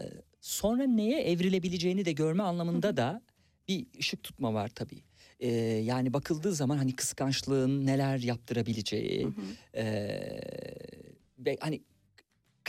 sonra 0.42 0.84
neye 0.84 1.22
evrilebileceğini 1.22 2.06
de 2.06 2.12
görme 2.12 2.44
anlamında 2.44 2.98
da 2.98 3.22
bir 3.68 3.88
ışık 4.00 4.24
tutma 4.24 4.54
var 4.54 4.70
tabii. 4.70 5.04
E, 5.40 5.50
yani 5.64 6.14
bakıldığı 6.14 6.54
zaman 6.54 6.78
hani 6.78 6.96
kıskançlığın 6.96 7.86
neler 7.86 8.18
yaptırabileceği, 8.18 9.28
e, 9.76 9.84
ve 11.40 11.58
hani 11.60 11.82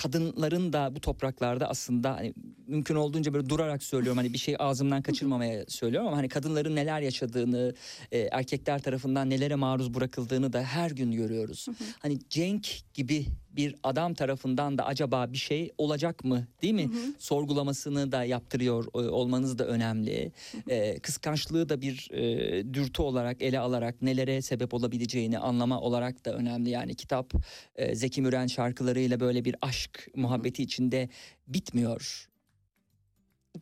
kadınların 0.02 0.72
da 0.72 0.94
bu 0.96 1.00
topraklarda 1.00 1.68
aslında 1.68 2.16
hani 2.16 2.34
mümkün 2.66 2.94
olduğunca 2.94 3.34
böyle 3.34 3.48
durarak 3.48 3.82
söylüyorum 3.82 4.18
hani 4.18 4.32
bir 4.32 4.38
şey 4.38 4.56
ağzımdan 4.58 5.02
kaçırmamaya 5.02 5.64
söylüyorum 5.68 6.08
ama 6.08 6.16
hani 6.16 6.28
kadınların 6.28 6.76
neler 6.76 7.00
yaşadığını 7.00 7.74
e, 8.12 8.18
erkekler 8.18 8.82
tarafından 8.82 9.30
nelere 9.30 9.54
maruz 9.54 9.94
bırakıldığını 9.94 10.52
da 10.52 10.62
her 10.62 10.90
gün 10.90 11.12
görüyoruz. 11.12 11.66
Hani 11.98 12.18
Cenk 12.30 12.68
gibi 12.94 13.26
bir 13.56 13.74
adam 13.82 14.14
tarafından 14.14 14.78
da 14.78 14.86
acaba 14.86 15.32
bir 15.32 15.38
şey 15.38 15.70
olacak 15.78 16.24
mı 16.24 16.46
değil 16.62 16.74
mi? 16.74 16.90
Sorgulamasını 17.18 18.12
da 18.12 18.24
yaptırıyor 18.24 18.84
e, 18.84 18.98
olmanız 18.98 19.58
da 19.58 19.66
önemli. 19.66 20.32
E, 20.68 20.98
kıskançlığı 20.98 21.68
da 21.68 21.80
bir 21.80 22.10
e, 22.10 22.74
dürtü 22.74 23.02
olarak 23.02 23.42
ele 23.42 23.58
alarak 23.58 24.02
nelere 24.02 24.42
sebep 24.42 24.74
olabileceğini 24.74 25.38
anlama 25.38 25.80
olarak 25.80 26.24
da 26.24 26.34
önemli. 26.34 26.70
Yani 26.70 26.94
kitap 26.94 27.34
e, 27.76 27.94
Zeki 27.94 28.22
Müren 28.22 28.46
şarkılarıyla 28.46 29.20
böyle 29.20 29.44
bir 29.44 29.56
aşk 29.62 30.08
muhabbeti 30.16 30.62
içinde 30.62 31.08
bitmiyor. 31.48 32.28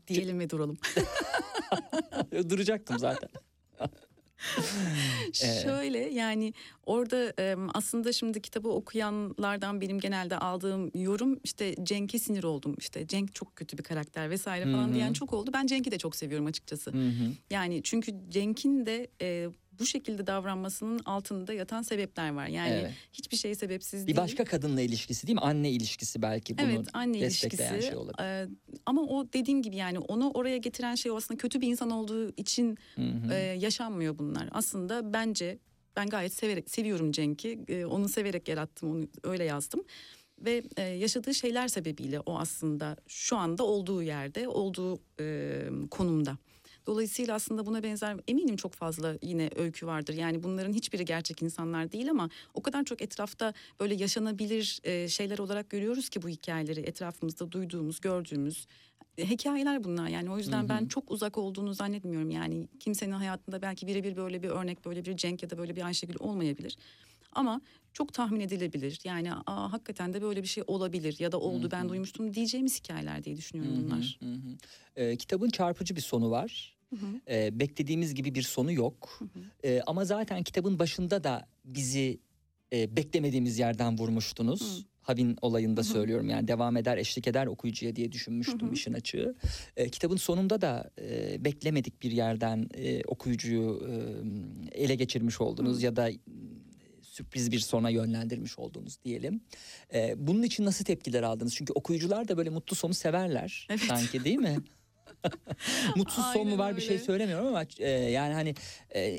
Diyelim 0.09 0.41
ve 0.41 0.51
duralım. 0.51 0.79
Duracaktım 2.49 2.99
zaten. 2.99 3.29
Şöyle 5.33 5.99
yani 5.99 6.53
orada 6.87 7.33
aslında 7.75 8.13
şimdi 8.13 8.43
kitabı 8.43 8.69
okuyanlardan 8.69 9.81
benim 9.81 10.01
genelde 10.01 10.39
aldığım 10.39 10.91
yorum 10.95 11.41
işte 11.45 11.75
Cenk'e 11.83 12.19
sinir 12.19 12.45
oldum. 12.45 12.75
İşte 12.79 13.07
Cenk 13.07 13.35
çok 13.35 13.57
kötü 13.57 13.79
bir 13.79 13.83
karakter 13.83 14.31
vesaire 14.31 14.65
falan 14.65 14.89
hı. 14.89 14.95
diyen 14.95 15.13
çok 15.13 15.33
oldu. 15.33 15.51
Ben 15.53 15.67
Cenk'i 15.67 15.91
de 15.91 15.99
çok 15.99 16.17
seviyorum 16.17 16.47
açıkçası. 16.47 16.93
Hı 16.93 17.09
hı. 17.09 17.33
Yani 17.51 17.81
çünkü 17.83 18.15
Cenk'in 18.31 18.87
de 18.87 19.11
bu 19.81 19.87
şekilde 19.87 20.27
davranmasının 20.27 21.01
altında 21.05 21.53
yatan 21.53 21.83
sebepler 21.83 22.31
var. 22.35 22.47
Yani 22.47 22.71
Evet. 22.71 22.93
hiçbir 23.13 23.37
şey 23.37 23.55
sebepsiz 23.55 24.03
Bir 24.03 24.07
değil. 24.07 24.17
başka 24.17 24.45
kadınla 24.45 24.81
ilişkisi 24.81 25.27
değil 25.27 25.35
mi? 25.35 25.41
Anne 25.41 25.71
ilişkisi 25.71 26.23
belki 26.23 26.59
bunu 26.59 26.67
Evet 26.67 26.87
anne 26.93 27.21
destekleyen 27.21 27.73
ilişkisi 27.73 27.89
şey 27.91 27.97
olabilir. 27.99 28.25
Ee, 28.25 28.49
ama 28.87 29.03
o 29.03 29.29
dediğim 29.33 29.63
gibi 29.63 29.77
yani 29.77 29.99
onu 29.99 30.31
oraya 30.31 30.57
getiren 30.57 30.95
şey 30.95 31.13
aslında 31.17 31.39
kötü 31.39 31.61
bir 31.61 31.69
insan 31.69 31.91
olduğu 31.91 32.31
için 32.37 32.79
Hı 32.95 33.03
hı. 33.03 33.33
e, 33.33 33.37
yaşanmıyor 33.37 34.19
bunlar. 34.19 34.49
Aslında 34.53 35.13
bence 35.13 35.59
ben 35.97 36.07
gayet 36.09 36.33
severek 36.33 36.71
seviyorum 36.71 37.13
Cenk'i. 37.13 37.61
E, 37.69 37.85
onu 37.85 38.09
severek 38.09 38.49
yarattım 38.49 38.91
onu 38.91 39.09
öyle 39.25 39.45
yazdım. 39.45 39.85
Ve 40.39 40.63
e, 40.77 40.83
yaşadığı 40.83 41.35
şeyler 41.35 41.69
sebebiyle 41.69 42.21
o 42.21 42.39
aslında 42.39 42.97
şu 43.07 43.37
anda 43.37 43.65
olduğu 43.65 44.03
yerde 44.03 44.49
olduğu 44.49 44.99
e, 45.21 45.69
konumda. 45.91 46.39
Dolayısıyla 46.89 47.35
aslında 47.35 47.67
buna 47.67 47.83
benzer 47.83 48.17
eminim 48.29 48.57
çok 48.57 48.73
fazla 48.73 49.19
yine 49.23 49.51
öykü 49.57 49.87
vardır. 49.87 50.15
Yani 50.15 50.43
bunların 50.43 50.73
hiçbiri 50.73 51.05
gerçek 51.05 51.43
insanlar 51.43 51.93
değil 51.93 52.11
ama 52.11 52.31
o 52.55 52.63
kadar 52.63 52.85
çok 52.85 53.03
etrafta 53.03 53.55
böyle 53.81 53.95
yaşanabilir 53.95 54.81
e, 54.85 55.09
şeyler 55.09 55.39
olarak 55.39 55.71
görüyoruz 55.71 56.09
ki 56.09 56.23
bu 56.23 56.29
hikayeleri 56.29 56.81
etrafımızda 56.81 57.53
duyduğumuz, 57.53 58.01
gördüğümüz 58.01 58.67
hikayeler 59.19 59.85
bunlar. 59.85 60.09
Yani 60.09 60.31
o 60.31 60.39
yüzden 60.39 60.69
ben 60.69 60.87
çok 60.87 61.11
uzak 61.11 61.39
olduğunu 61.39 61.75
zannetmiyorum. 61.75 62.31
Yani 62.31 62.69
kimsenin 62.81 63.13
hayatında 63.13 63.63
belki 63.63 63.87
birebir 63.87 64.17
böyle 64.17 64.43
bir 64.43 64.49
örnek, 64.49 64.85
böyle 64.85 65.05
bir 65.05 65.17
Cenk 65.17 65.43
ya 65.43 65.51
da 65.51 65.59
böyle 65.59 65.77
bir 65.77 65.83
Ayşegül 65.83 66.17
olmayabilir. 66.19 66.77
Ama 67.33 67.61
çok 67.93 68.13
tahmin 68.13 68.41
edilebilir. 68.41 69.01
Yani 69.05 69.33
Aa, 69.33 69.73
hakikaten 69.73 70.15
de 70.15 70.23
böyle 70.23 70.43
bir 70.43 70.49
şey 70.49 70.65
olabilir 70.67 71.17
ya 71.19 71.33
da 71.33 71.41
oldu 71.41 71.69
ben 71.71 71.89
duymuştum 71.89 72.35
diyeceğimiz 72.35 72.81
hikayeler 72.81 73.25
diye 73.25 73.37
düşünüyorum 73.37 73.85
bunlar. 73.85 74.19
Hı 74.21 74.33
hı. 74.33 74.57
Ee, 74.97 75.17
kitabın 75.17 75.51
çarpıcı 75.51 75.97
bir 75.97 76.01
sonu 76.01 76.31
var. 76.31 76.78
Ee, 77.29 77.61
beklediğimiz 77.61 78.15
gibi 78.15 78.35
bir 78.35 78.43
sonu 78.43 78.73
yok. 78.73 79.21
Ee, 79.65 79.81
ama 79.87 80.05
zaten 80.05 80.43
kitabın 80.43 80.79
başında 80.79 81.25
da 81.25 81.49
bizi 81.65 82.21
e, 82.73 82.97
beklemediğimiz 82.97 83.59
yerden 83.59 83.99
vurmuştunuz. 83.99 84.87
Havin 85.01 85.37
olayında 85.43 85.83
söylüyorum 85.83 86.29
yani 86.29 86.49
devam 86.49 86.77
eder 86.77 86.99
eşlik 86.99 87.29
eder 87.29 87.47
okuyucuya 87.47 87.97
diye 87.97 88.13
düşünmüştüm 88.13 88.73
işin 88.73 88.93
açığı. 88.93 89.35
Ee, 89.77 89.89
kitabın 89.89 90.17
sonunda 90.17 90.61
da 90.61 90.91
e, 91.01 91.45
beklemedik 91.45 92.03
bir 92.03 92.11
yerden 92.11 92.69
e, 92.75 93.05
okuyucuyu 93.05 93.89
e, 94.73 94.83
ele 94.83 94.95
geçirmiş 94.95 95.41
oldunuz 95.41 95.83
ya 95.83 95.97
da 95.97 96.11
e, 96.11 96.19
sürpriz 97.03 97.53
bir 97.53 97.59
sona 97.59 97.91
yönlendirmiş 97.91 98.59
oldunuz 98.59 98.99
diyelim. 99.05 99.41
Ee, 99.95 100.15
bunun 100.17 100.43
için 100.43 100.65
nasıl 100.65 100.85
tepkiler 100.85 101.23
aldınız? 101.23 101.55
Çünkü 101.55 101.73
okuyucular 101.73 102.29
da 102.29 102.37
böyle 102.37 102.51
mutlu 102.51 102.77
sonu 102.77 102.95
severler 102.95 103.67
Evet. 103.71 103.81
sanki 103.81 104.25
değil 104.25 104.39
mi? 104.39 104.57
Mutsuz 105.97 106.25
son 106.33 106.49
mu 106.49 106.59
var 106.59 106.77
bir 106.77 106.81
şey 106.83 106.95
öyle. 106.97 107.05
söylemiyorum 107.05 107.47
ama 107.47 107.65
e, 107.79 107.91
yani 107.91 108.35
hani 108.35 108.55
e, 108.95 109.19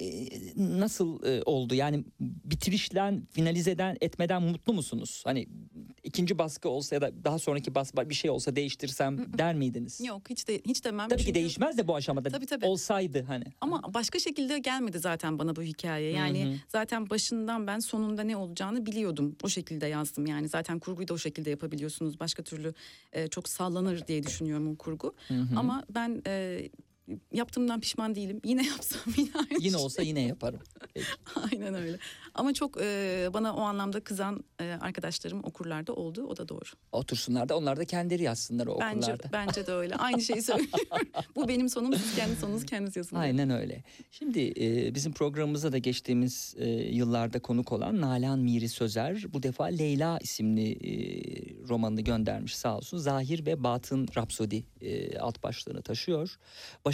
nasıl 0.57 1.23
e, 1.23 1.41
oldu? 1.45 1.75
Yani 1.75 2.03
bitirişten 2.19 3.27
finalizeden 3.31 3.97
etmeden 4.01 4.41
mutlu 4.43 4.73
musunuz? 4.73 5.21
Hani 5.25 5.47
ikinci 6.03 6.37
baskı 6.37 6.69
olsa 6.69 6.95
ya 6.95 7.01
da 7.01 7.23
daha 7.23 7.39
sonraki 7.39 7.75
baskı 7.75 8.09
bir 8.09 8.15
şey 8.15 8.29
olsa 8.31 8.55
değiştirsem 8.55 9.37
der 9.37 9.55
miydiniz? 9.55 10.01
Yok 10.01 10.29
hiç 10.29 10.47
de 10.47 10.61
hiç 10.65 10.85
demem. 10.85 11.09
Tabii 11.09 11.19
ki 11.19 11.25
Çünkü- 11.25 11.39
değişmez 11.39 11.77
de 11.77 11.87
bu 11.87 11.95
aşamada 11.95 12.29
Tabii, 12.29 12.45
tabii. 12.45 12.65
olsaydı 12.65 13.23
hani. 13.27 13.43
Ama 13.61 13.81
başka 13.93 14.19
şekilde 14.19 14.59
gelmedi 14.59 14.99
zaten 14.99 15.39
bana 15.39 15.55
bu 15.55 15.61
hikaye. 15.61 16.11
Yani 16.11 16.45
Hı 16.45 16.49
hı. 16.49 16.55
zaten 16.67 17.09
başından 17.09 17.67
ben 17.67 17.79
sonunda 17.79 18.23
ne 18.23 18.37
olacağını 18.37 18.85
biliyordum. 18.85 19.35
O 19.43 19.49
şekilde 19.49 19.87
yazdım. 19.87 20.25
Yani 20.25 20.49
zaten 20.49 20.79
kurguyu 20.79 21.07
da 21.07 21.13
o 21.13 21.17
şekilde 21.17 21.49
yapabiliyorsunuz. 21.49 22.19
Başka 22.19 22.43
türlü 22.43 22.73
e, 23.13 23.27
çok 23.27 23.49
sallanır 23.49 24.07
diye 24.07 24.23
düşünüyorum 24.23 24.71
o 24.73 24.75
kurgu. 24.75 25.13
Ama 25.55 25.83
ben 25.89 26.21
e, 26.25 26.71
yaptığımdan 27.33 27.79
pişman 27.79 28.15
değilim. 28.15 28.41
Yine 28.45 28.67
yapsam 28.67 29.01
yine 29.17 29.29
aynı 29.35 29.63
Yine 29.63 29.75
şey. 29.77 29.85
olsa 29.85 30.01
yine 30.01 30.21
yaparım. 30.21 30.59
Peki. 30.93 31.05
Aynen 31.51 31.73
öyle. 31.73 31.97
Ama 32.35 32.53
çok 32.53 32.81
e, 32.81 33.29
bana 33.33 33.55
o 33.55 33.61
anlamda 33.61 33.99
kızan 33.99 34.43
e, 34.61 34.77
arkadaşlarım 34.81 35.43
okurlarda 35.43 35.93
oldu. 35.93 36.23
O 36.27 36.37
da 36.37 36.49
doğru. 36.49 36.65
Otursunlar 36.91 37.49
da 37.49 37.57
onlar 37.57 37.77
da 37.77 37.85
kendileri 37.85 38.23
yazsınlar 38.23 38.67
o 38.67 38.79
Bence 38.79 38.97
okullarda. 39.13 39.29
bence 39.33 39.67
de 39.67 39.71
öyle. 39.71 39.95
Aynı 39.95 40.21
şeyi 40.21 40.41
söylüyorum. 40.43 40.79
bu 41.35 41.47
benim 41.47 41.69
sonum, 41.69 41.93
siz 41.93 42.15
kendi 42.15 42.35
sonunuz 42.35 42.65
kendiniz 42.65 42.95
yazın. 42.95 43.15
Aynen 43.15 43.49
öyle. 43.49 43.83
Şimdi 44.11 44.53
e, 44.59 44.95
bizim 44.95 45.13
programımıza 45.13 45.71
da 45.71 45.77
geçtiğimiz 45.77 46.55
e, 46.57 46.69
yıllarda 46.69 47.39
konuk 47.39 47.71
olan 47.71 48.01
Nalan 48.01 48.39
Miri 48.39 48.69
Sözer 48.69 49.25
bu 49.33 49.43
defa 49.43 49.65
Leyla 49.65 50.19
isimli 50.21 50.71
e, 50.71 50.93
romanını 51.67 52.01
göndermiş 52.01 52.55
sağ 52.55 52.77
olsun. 52.77 52.97
Zahir 52.97 53.45
ve 53.45 53.63
Batın 53.63 54.07
Rapsodi 54.15 54.63
e, 54.81 55.17
alt 55.19 55.43
başlığını 55.43 55.81
taşıyor. 55.81 56.35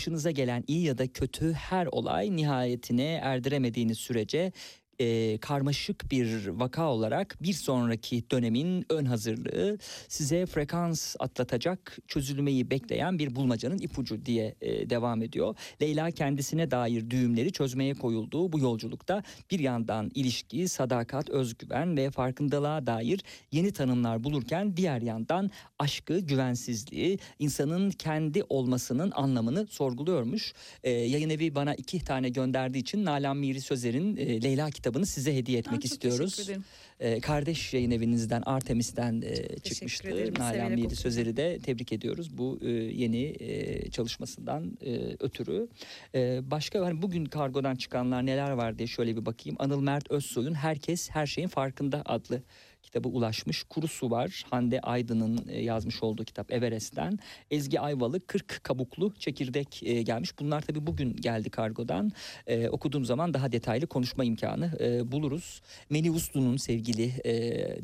Başınıza 0.06 0.32
gelen 0.32 0.64
iyi 0.68 0.84
ya 0.84 0.98
da 0.98 1.08
kötü 1.08 1.54
her 1.54 1.86
olay 1.86 2.36
nihayetine 2.36 3.14
erdiremediğiniz 3.14 3.98
sürece 3.98 4.52
e, 5.00 5.38
karmaşık 5.38 6.12
bir 6.12 6.48
vaka 6.48 6.92
olarak 6.92 7.38
bir 7.42 7.54
sonraki 7.54 8.30
dönemin 8.32 8.86
ön 8.90 9.06
hazırlığı 9.06 9.78
size 10.08 10.46
frekans 10.46 11.16
atlatacak 11.20 11.98
çözülmeyi 12.08 12.72
bekleyen 12.72 13.20
bir 13.20 13.36
bulmacanın 13.36 13.78
ipucu 13.78 14.26
diye 14.26 14.56
e, 14.62 14.90
devam 14.90 15.22
ediyor. 15.22 15.56
Leyla 15.82 16.12
kendisine 16.12 16.72
dair 16.72 17.10
düğümleri 17.10 17.52
çözmeye 17.52 17.94
koyulduğu 17.94 18.52
bu 18.52 18.60
yolculukta 18.60 19.24
bir 19.52 19.60
yandan 19.60 20.12
ilişki, 20.16 20.68
sadakat, 20.68 21.30
özgüven 21.30 21.98
ve 21.98 22.12
farkındalığa 22.12 22.88
dair 22.88 23.24
yeni 23.52 23.72
tanımlar 23.72 24.24
bulurken 24.24 24.78
diğer 24.78 25.02
yandan 25.02 25.52
aşkı, 25.80 26.20
güvensizliği, 26.20 27.20
insanın 27.40 27.92
kendi 27.92 28.44
olmasının 28.50 29.12
anlamını 29.16 29.68
sorguluyormuş. 29.68 30.54
E, 30.84 30.92
yayın 30.92 31.30
evi 31.30 31.56
bana 31.56 31.76
iki 31.76 32.00
tane 32.00 32.30
gönderdiği 32.30 32.80
için 32.80 33.06
Nalan 33.06 33.38
Miri 33.38 33.62
Sözer'in 33.62 34.18
e, 34.18 34.42
Leyla 34.42 34.70
kitabını 34.86 35.06
size 35.06 35.36
hediye 35.36 35.60
etmek 35.60 35.82
çok 35.82 35.86
istiyoruz. 35.86 36.36
teşekkür 36.36 36.52
ederim. 36.52 36.64
E, 37.00 37.20
kardeş 37.20 37.74
yayın 37.74 37.92
evinizden 37.92 38.42
Artemis'ten 38.42 39.22
e, 39.22 39.60
çıkmıştı. 39.60 40.34
Nalan 40.40 40.74
okudum. 40.74 40.96
Sözer'i 40.96 41.38
de 41.38 41.60
tebrik 41.60 41.92
ediyoruz 41.92 42.38
bu 42.38 42.60
e, 42.62 42.70
yeni 42.70 43.24
e, 43.40 43.90
çalışmasından 43.90 44.78
e, 44.86 45.16
ötürü. 45.20 45.68
E, 46.16 46.52
başka 46.52 46.86
hani 46.86 47.02
bugün 47.02 47.26
kargodan 47.26 47.76
çıkanlar 47.76 48.26
neler 48.26 48.52
var 48.52 48.78
diye 48.78 48.88
şöyle 48.88 49.16
bir 49.18 49.26
bakayım. 49.26 49.56
Anıl 49.60 49.82
Mert 49.82 50.12
Özsoy'un 50.12 50.54
Herkes 50.54 51.10
Her 51.10 51.26
Şeyin 51.28 51.48
Farkında 51.48 52.02
adlı 52.06 52.42
kitabı 52.86 53.08
ulaşmış. 53.08 53.64
Kuru 53.64 53.88
Su 53.88 54.12
var. 54.12 54.46
Hande 54.50 54.80
Aydın'ın 54.82 55.48
e, 55.48 55.62
yazmış 55.62 56.04
olduğu 56.04 56.24
kitap 56.24 56.52
Everest'ten. 56.52 57.20
Ezgi 57.52 57.80
Ayvalı 57.80 58.20
40 58.20 58.64
kabuklu 58.64 59.14
çekirdek 59.20 59.84
e, 59.84 60.02
gelmiş. 60.02 60.40
Bunlar 60.40 60.62
tabii 60.62 60.88
bugün 60.88 61.16
geldi 61.16 61.50
kargodan. 61.50 62.12
E, 62.48 62.70
okuduğum 62.70 63.06
zaman 63.06 63.34
daha 63.34 63.52
detaylı 63.52 63.88
konuşma 63.88 64.24
imkanı 64.24 64.72
buluruz. 65.12 65.62
Melih 65.90 66.16
Uslu'nun 66.16 66.58
sevgili 66.58 67.12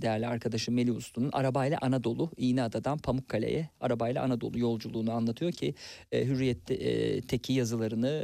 değerli 0.01 0.27
arkadaşım 0.27 0.75
Melih 0.75 0.95
Uslu'nun 0.95 1.29
arabayla 1.33 1.77
Anadolu, 1.81 2.31
İğneada'dan 2.37 2.97
Pamukkale'ye 2.97 3.69
arabayla 3.81 4.23
Anadolu 4.23 4.59
yolculuğunu 4.59 5.11
anlatıyor 5.11 5.51
ki 5.51 5.75
Hürriyet'teki 6.13 7.53
yazılarını 7.53 8.23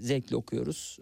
zevkle 0.00 0.36
okuyoruz. 0.36 0.98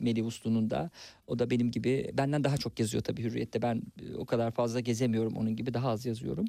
Melih 0.00 0.26
Uslu'nun 0.26 0.70
da. 0.70 0.90
O 1.30 1.38
da 1.38 1.50
benim 1.50 1.70
gibi 1.70 2.10
benden 2.12 2.44
daha 2.44 2.56
çok 2.56 2.80
yazıyor 2.80 3.02
tabii 3.02 3.22
Hürriyet'te. 3.22 3.62
Ben 3.62 3.82
e, 4.02 4.16
o 4.16 4.26
kadar 4.26 4.50
fazla 4.50 4.80
gezemiyorum 4.80 5.36
onun 5.36 5.56
gibi 5.56 5.74
daha 5.74 5.88
az 5.88 6.06
yazıyorum. 6.06 6.44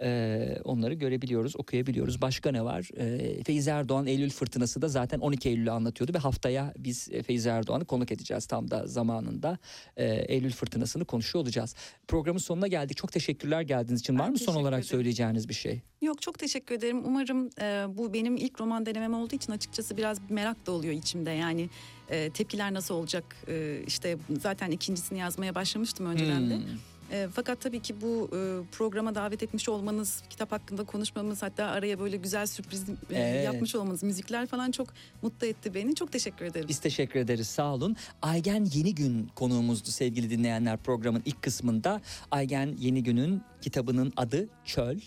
E, 0.00 0.58
onları 0.64 0.94
görebiliyoruz, 0.94 1.56
okuyabiliyoruz. 1.56 2.22
Başka 2.22 2.50
ne 2.50 2.64
var? 2.64 2.88
E, 2.96 3.42
Feyzi 3.44 3.70
Erdoğan 3.70 4.06
Eylül 4.06 4.30
Fırtınası 4.30 4.82
da 4.82 4.88
zaten 4.88 5.18
12 5.18 5.48
Eylül'ü 5.48 5.70
anlatıyordu 5.70 6.14
ve 6.14 6.18
haftaya 6.18 6.74
biz 6.78 7.08
e, 7.12 7.22
Feyzi 7.22 7.48
Erdoğan'ı 7.48 7.84
konuk 7.84 8.12
edeceğiz 8.12 8.46
tam 8.46 8.70
da 8.70 8.86
zamanında. 8.86 9.58
E, 9.96 10.06
Eylül 10.06 10.52
Fırtınası'nı 10.52 11.04
konuşuyor 11.04 11.42
olacağız. 11.44 11.74
Programın 12.08 12.38
sonuna 12.38 12.66
geldik. 12.66 12.96
Çok 12.96 13.12
teşekkürler 13.12 13.60
geldiğiniz 13.60 14.00
için. 14.00 14.18
Ben 14.18 14.24
var 14.24 14.28
mı 14.28 14.38
son 14.38 14.54
olarak 14.54 14.78
ederim. 14.78 14.84
söyleyeceğiniz 14.90 15.48
bir 15.48 15.54
şey? 15.54 15.80
Yok 16.02 16.22
çok 16.22 16.38
teşekkür 16.38 16.74
ederim. 16.74 17.02
Umarım 17.04 17.50
e, 17.60 17.86
bu 17.98 18.14
benim 18.14 18.36
ilk 18.36 18.60
roman 18.60 18.86
denemem 18.86 19.14
olduğu 19.14 19.36
için 19.36 19.52
açıkçası 19.52 19.96
biraz 19.96 20.18
merak 20.30 20.66
da 20.66 20.72
oluyor 20.72 20.94
içimde. 20.94 21.30
Yani 21.30 21.68
e, 22.10 22.30
tepkiler 22.30 22.74
nasıl 22.74 22.94
olacak? 22.94 23.24
E, 23.48 23.80
işte 23.86 24.18
zaten 24.40 24.70
ikincisini 24.70 25.18
yazmaya 25.18 25.54
başlamıştım 25.54 26.06
önceden 26.06 26.50
de. 26.50 26.56
Hmm. 26.56 26.64
E, 27.12 27.28
fakat 27.34 27.60
tabii 27.60 27.80
ki 27.80 27.94
bu 28.00 28.30
e, 28.32 28.38
programa 28.72 29.14
davet 29.14 29.42
etmiş 29.42 29.68
olmanız, 29.68 30.22
kitap 30.30 30.52
hakkında 30.52 30.84
konuşmamız, 30.84 31.42
hatta 31.42 31.64
araya 31.66 31.98
böyle 32.00 32.16
güzel 32.16 32.46
sürpriz 32.46 32.88
e, 32.88 32.94
Evet. 33.10 33.44
yapmış 33.44 33.74
olmanız, 33.74 34.02
müzikler 34.02 34.46
falan 34.46 34.70
çok 34.70 34.88
mutlu 35.22 35.46
etti 35.46 35.74
beni. 35.74 35.94
Çok 35.94 36.12
teşekkür 36.12 36.44
ederim. 36.44 36.68
Biz 36.68 36.78
teşekkür 36.78 37.20
ederiz 37.20 37.46
sağ 37.46 37.74
olun. 37.74 37.96
Aygen 38.22 38.64
Yeni 38.74 38.94
Gün 38.94 39.28
konuğumuzdu 39.34 39.90
sevgili 39.90 40.30
dinleyenler 40.30 40.76
programın 40.76 41.22
ilk 41.24 41.42
kısmında. 41.42 42.00
Aygen 42.30 42.76
Yeni 42.78 43.02
Gün'ün 43.02 43.42
kitabının 43.62 44.12
adı 44.16 44.48
Çöl. 44.64 44.98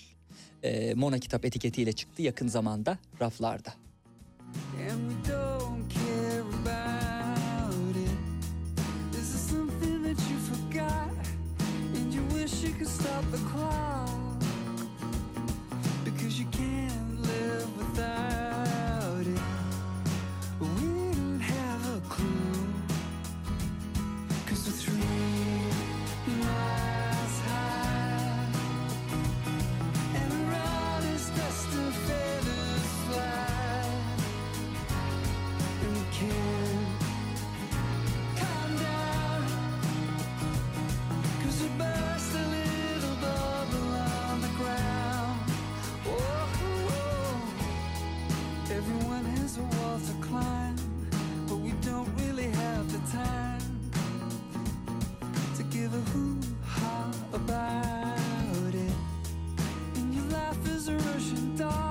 Ee, 0.63 0.93
Mona 0.93 1.19
kitap 1.19 1.45
etiketiyle 1.45 1.93
çıktı 1.93 2.21
yakın 2.21 2.47
zamanda 2.47 2.97
raflarda. 3.21 3.73
And 4.91 5.11
we 5.11 5.33
don't 5.33 5.93
care 5.93 6.00
you 12.59 12.73
could 12.73 12.87
stop 12.87 13.23
the 13.31 13.37
clock. 13.49 14.09
Because 16.03 16.39
you 16.39 16.45
can't 16.51 17.21
live 17.21 17.77
without 17.77 18.30
is 60.81 60.87
a 60.87 60.95
Russian 60.95 61.55
doll 61.55 61.90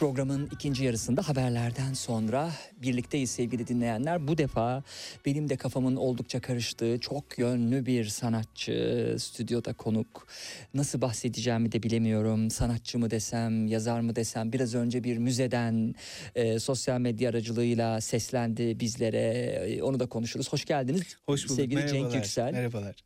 Programın 0.00 0.48
ikinci 0.52 0.84
yarısında 0.84 1.28
haberlerden 1.28 1.92
sonra 1.92 2.50
birlikteyiz 2.82 3.30
sevgili 3.30 3.66
dinleyenler. 3.66 4.28
Bu 4.28 4.38
defa 4.38 4.82
benim 5.26 5.48
de 5.48 5.56
kafamın 5.56 5.96
oldukça 5.96 6.40
karıştığı 6.40 6.98
çok 7.00 7.38
yönlü 7.38 7.86
bir 7.86 8.04
sanatçı 8.04 9.16
stüdyoda 9.18 9.72
konuk. 9.72 10.26
Nasıl 10.74 11.00
bahsedeceğimi 11.00 11.72
de 11.72 11.82
bilemiyorum. 11.82 12.50
Sanatçı 12.50 12.98
mı 12.98 13.10
desem, 13.10 13.66
yazar 13.66 14.00
mı 14.00 14.16
desem. 14.16 14.52
Biraz 14.52 14.74
önce 14.74 15.04
bir 15.04 15.16
müzeden 15.18 15.94
e, 16.34 16.58
sosyal 16.58 17.00
medya 17.00 17.30
aracılığıyla 17.30 18.00
seslendi 18.00 18.80
bizlere. 18.80 19.26
E, 19.68 19.82
onu 19.82 20.00
da 20.00 20.06
konuşuruz. 20.06 20.52
Hoş 20.52 20.64
geldiniz. 20.64 21.16
Hoş 21.26 21.44
bulduk. 21.44 21.56
Sevgili 21.56 21.80
Cenk 21.80 21.92
Merhabalar. 21.92 22.16
Yüksel. 22.16 22.52
Merhabalar. 22.52 22.96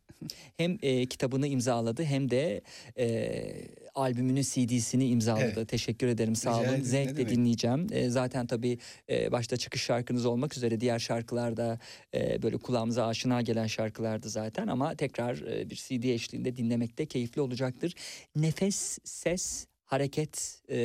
Hem 0.57 0.77
e, 0.81 1.05
kitabını 1.05 1.47
imzaladı 1.47 2.03
hem 2.03 2.31
de 2.31 2.61
e, 2.97 3.05
albümünün 3.95 4.41
CD'sini 4.41 5.07
imzaladı. 5.07 5.53
Evet. 5.57 5.69
Teşekkür 5.69 6.07
ederim 6.07 6.35
sağ 6.35 6.59
olun. 6.59 6.81
Zevkle 6.81 7.29
dinleyeceğim. 7.29 7.87
E, 7.91 8.09
zaten 8.09 8.47
tabii 8.47 8.77
e, 9.09 9.31
başta 9.31 9.57
çıkış 9.57 9.81
şarkınız 9.81 10.25
olmak 10.25 10.57
üzere 10.57 10.79
diğer 10.79 10.99
şarkılarda 10.99 11.79
e, 12.13 12.41
böyle 12.41 12.57
kulağımıza 12.57 13.07
aşina 13.07 13.41
gelen 13.41 13.67
şarkılardı 13.67 14.29
zaten 14.29 14.67
ama 14.67 14.95
tekrar 14.95 15.37
e, 15.37 15.69
bir 15.69 15.75
CD 15.75 16.03
eşliğinde 16.03 16.55
dinlemekte 16.57 17.05
keyifli 17.05 17.41
olacaktır. 17.41 17.93
Nefes, 18.35 18.99
ses, 19.03 19.67
hareket 19.85 20.61
e, 20.69 20.77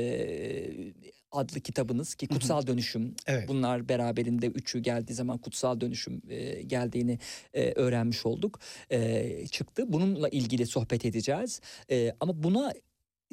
adlı 1.32 1.60
kitabınız 1.60 2.14
ki 2.14 2.28
kutsal 2.28 2.66
dönüşüm 2.66 3.14
Evet. 3.26 3.48
bunlar 3.48 3.88
beraberinde 3.88 4.46
üçü 4.46 4.78
geldiği 4.78 5.14
zaman 5.14 5.38
kutsal 5.38 5.80
dönüşüm 5.80 6.22
e, 6.28 6.62
geldiğini 6.62 7.18
e, 7.54 7.72
öğrenmiş 7.72 8.26
olduk 8.26 8.60
e, 8.90 9.46
çıktı 9.46 9.92
bununla 9.92 10.28
ilgili 10.28 10.66
sohbet 10.66 11.04
edeceğiz 11.04 11.60
E, 11.90 12.12
ama 12.20 12.42
buna 12.42 12.72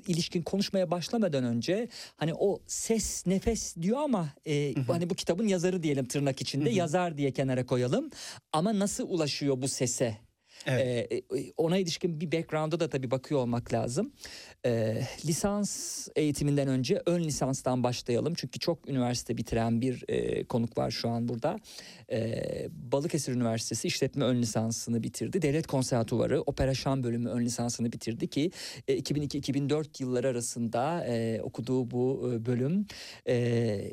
ilişkin 0.08 0.42
konuşmaya 0.42 0.92
başlamadan 0.92 1.44
önce 1.44 1.88
hani 2.16 2.34
o 2.34 2.62
ses 2.68 3.28
nefes 3.28 3.76
diyor 3.76 3.98
ama 3.98 4.30
e, 4.48 4.74
hani 4.88 5.10
bu 5.10 5.16
kitabın 5.16 5.48
yazarı 5.48 5.84
diyelim 5.84 6.08
tırnak 6.08 6.42
içinde 6.42 6.70
yazar 6.70 7.18
diye 7.18 7.32
kenara 7.32 7.66
koyalım 7.66 8.10
ama 8.54 8.80
nasıl 8.80 9.10
ulaşıyor 9.10 9.62
bu 9.62 9.68
sese 9.68 10.18
Evet. 10.66 11.12
ee, 11.12 11.22
ona 11.58 11.78
ilişkin 11.78 12.22
bir 12.22 12.32
background'a 12.32 12.80
da 12.80 12.90
tabii 12.90 13.12
bakıyor 13.12 13.40
olmak 13.42 13.74
lazım. 13.74 14.14
Ee, 14.66 15.02
lisans 15.26 16.08
eğitiminden 16.16 16.68
önce 16.68 17.02
ön 17.06 17.24
lisanstan 17.24 17.84
başlayalım. 17.84 18.34
Çünkü 18.34 18.60
çok 18.60 18.90
üniversite 18.90 19.38
bitiren 19.38 19.82
bir 19.82 20.04
e, 20.08 20.44
konuk 20.44 20.78
var 20.78 20.92
şu 20.92 21.10
an 21.10 21.28
burada. 21.28 21.60
Ee, 22.12 22.68
Balıkesir 22.72 23.34
Üniversitesi 23.34 23.88
işletme 23.88 24.26
ön 24.26 24.42
lisansını 24.42 25.04
bitirdi. 25.04 25.42
Devlet 25.42 25.68
Konservatuvarı 25.68 26.42
opera 26.42 26.74
şan 26.74 27.04
bölümü 27.04 27.30
ön 27.30 27.46
lisansını 27.46 27.92
bitirdi 27.92 28.28
ki 28.28 28.52
e, 28.88 28.98
2002-2004 29.00 30.04
yılları 30.04 30.28
arasında 30.28 31.06
e, 31.06 31.42
okuduğu 31.42 31.92
bu 31.92 32.32
e, 32.34 32.46
bölüm 32.46 32.86
e, 33.28 33.92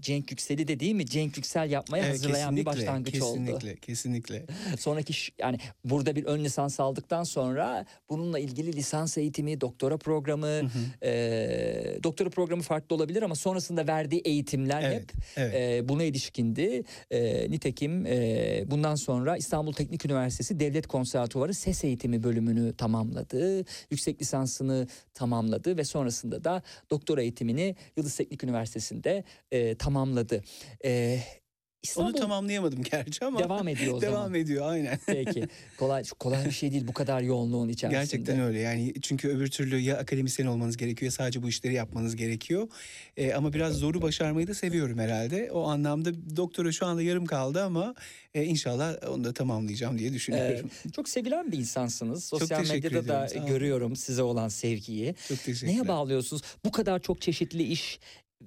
Cenk 0.00 0.30
Yüksel'i 0.30 0.68
de 0.68 0.80
değil 0.80 0.94
mi? 0.94 1.06
Cenk 1.06 1.36
Yüksel 1.36 1.70
yapmaya 1.70 2.04
Evet, 2.04 2.12
hazırlayan 2.12 2.56
bir 2.56 2.64
kesinlikle, 2.64 2.86
başlangıç 2.86 3.22
oldu. 3.22 3.38
Kesinlikle, 3.38 3.76
kesinlikle. 3.76 4.46
Sonraki 4.78 5.14
yani 5.38 5.58
burada 5.84 6.16
bir 6.16 6.24
ön 6.24 6.44
lisans 6.44 6.80
aldıktan 6.80 7.24
sonra 7.24 7.86
bununla 8.10 8.38
ilgili 8.38 8.72
lisans 8.72 9.18
eğitimi, 9.18 9.60
doktora 9.60 9.96
programı, 10.06 10.70
e, 11.02 11.98
doktora 12.04 12.30
programı 12.30 12.62
farklı 12.62 12.96
olabilir 12.96 13.22
ama 13.22 13.34
sonrasında 13.34 13.86
verdiği 13.86 14.20
eğitimler 14.20 14.82
Evet, 14.82 14.94
hep 15.02 15.12
evet. 15.36 15.54
e, 15.54 15.88
buna 15.88 16.04
ilişkindi. 16.04 16.82
E, 17.10 17.50
nitekim 17.50 18.06
e, 18.06 18.64
bundan 18.66 18.94
sonra 18.94 19.36
İstanbul 19.36 19.72
Teknik 19.72 20.04
Üniversitesi 20.06 20.60
Devlet 20.60 20.86
Konservatuvarı 20.86 21.54
Ses 21.54 21.84
Eğitimi 21.84 22.22
bölümünü 22.22 22.76
tamamladı. 22.76 23.64
Yüksek 23.90 24.20
lisansını 24.20 24.86
tamamladı 25.14 25.76
ve 25.76 25.84
sonrasında 25.84 26.44
da 26.44 26.62
doktora 26.90 27.22
eğitimini 27.22 27.76
Yıldız 27.96 28.16
Teknik 28.16 28.44
Üniversitesi'nde 28.44 29.24
e, 29.50 29.74
tamamladı. 29.74 30.42
E, 30.84 31.20
İstanbul 31.82 32.10
Onu 32.10 32.16
tamamlayamadım 32.18 32.82
gerçi 32.82 33.24
ama 33.24 33.38
devam 33.38 33.68
ediyor 33.68 33.94
o 33.94 34.00
devam 34.00 34.14
zaman. 34.14 34.34
ediyor 34.34 34.70
aynen. 34.70 34.98
Peki. 35.06 35.48
Kolay 35.78 36.02
kolay 36.18 36.44
bir 36.44 36.50
şey 36.50 36.72
değil 36.72 36.86
bu 36.88 36.92
kadar 36.92 37.20
yoğunluğun 37.22 37.68
içerisinde. 37.68 38.00
Gerçekten 38.00 38.40
öyle 38.40 38.58
yani 38.60 38.92
çünkü 39.02 39.28
öbür 39.28 39.50
türlü 39.50 39.78
ya 39.78 39.96
akademisyen 39.98 40.46
olmanız 40.46 40.76
gerekiyor 40.76 41.06
ya 41.06 41.10
sadece 41.10 41.42
bu 41.42 41.48
işleri 41.48 41.74
yapmanız 41.74 42.16
gerekiyor. 42.16 42.68
Ee, 43.16 43.32
ama 43.32 43.52
biraz 43.52 43.74
zoru 43.74 44.02
başarmayı 44.02 44.46
da 44.46 44.54
seviyorum 44.54 44.98
herhalde. 44.98 45.50
O 45.52 45.62
anlamda 45.68 46.36
doktora 46.36 46.72
şu 46.72 46.86
anda 46.86 47.02
yarım 47.02 47.26
kaldı 47.26 47.62
ama 47.64 47.94
e, 48.34 48.44
inşallah 48.44 48.96
onu 49.10 49.24
da 49.24 49.32
tamamlayacağım 49.32 49.98
diye 49.98 50.10
Ee, 50.10 50.12
düşünüyorum. 50.12 50.70
çok 50.92 51.08
sevilen 51.08 51.52
bir 51.52 51.58
insansınız. 51.58 52.24
Sosyal 52.24 52.58
teşekkür 52.60 52.74
medyada 52.92 53.08
da 53.08 53.26
ederim, 53.26 53.40
olun. 53.42 53.50
görüyorum 53.52 53.96
size 53.96 54.22
olan 54.22 54.48
sevgiyi. 54.48 55.14
Çok 55.28 55.44
teşekkürler. 55.44 55.72
Neye 55.74 55.88
bağlıyorsunuz? 55.88 56.42
Bu 56.64 56.70
kadar 56.70 56.98
çok 57.02 57.20
çeşitli 57.20 57.62
iş 57.62 57.98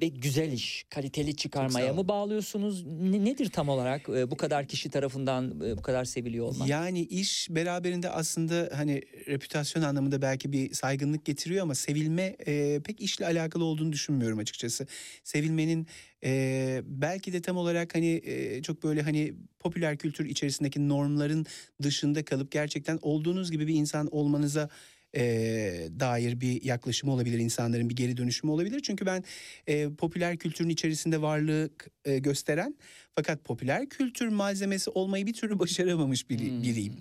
ve 0.01 0.07
güzel 0.07 0.51
iş, 0.51 0.85
kaliteli 0.89 1.35
çıkarmaya 1.35 1.93
mı 1.93 2.07
bağlıyorsunuz? 2.07 2.85
Ne- 2.85 3.25
nedir 3.25 3.49
tam 3.49 3.69
olarak 3.69 4.09
e, 4.09 4.31
bu 4.31 4.37
kadar 4.37 4.67
kişi 4.67 4.89
tarafından 4.89 5.61
e, 5.61 5.77
bu 5.77 5.81
kadar 5.81 6.05
seviliyor 6.05 6.45
olmak? 6.45 6.69
Yani 6.69 7.01
iş 7.01 7.47
beraberinde 7.49 8.09
aslında 8.09 8.69
hani 8.73 9.01
reputasyon 9.27 9.83
anlamında 9.83 10.21
belki 10.21 10.51
bir 10.51 10.73
saygınlık 10.73 11.25
getiriyor 11.25 11.63
ama 11.63 11.75
sevilme 11.75 12.35
e, 12.47 12.79
pek 12.83 13.01
işle 13.01 13.25
alakalı 13.25 13.63
olduğunu 13.63 13.91
düşünmüyorum 13.91 14.39
açıkçası. 14.39 14.87
Sevilmenin 15.23 15.87
e, 16.23 16.81
belki 16.85 17.33
de 17.33 17.41
tam 17.41 17.57
olarak 17.57 17.95
hani 17.95 18.21
e, 18.25 18.61
çok 18.61 18.83
böyle 18.83 19.01
hani 19.01 19.33
popüler 19.59 19.97
kültür 19.97 20.25
içerisindeki 20.25 20.89
normların 20.89 21.45
dışında 21.81 22.25
kalıp 22.25 22.51
gerçekten 22.51 22.99
olduğunuz 23.01 23.51
gibi 23.51 23.67
bir 23.67 23.75
insan 23.75 24.07
olmanıza 24.11 24.69
e, 25.15 25.21
dair 25.99 26.41
bir 26.41 26.63
yaklaşımı 26.63 27.13
olabilir 27.13 27.39
insanların 27.39 27.89
bir 27.89 27.95
geri 27.95 28.17
dönüşümü 28.17 28.51
olabilir. 28.51 28.79
Çünkü 28.83 29.05
ben 29.05 29.23
e, 29.67 29.89
popüler 29.89 30.37
kültürün 30.37 30.69
içerisinde 30.69 31.21
varlık 31.21 31.87
e, 32.05 32.19
gösteren 32.19 32.75
fakat 33.15 33.43
popüler 33.43 33.89
kültür 33.89 34.27
malzemesi 34.27 34.89
olmayı 34.89 35.25
bir 35.25 35.33
türlü 35.33 35.59
başaramamış 35.59 36.29
biri, 36.29 36.51
Hmm. 36.51 36.63
biriyim. 36.63 36.93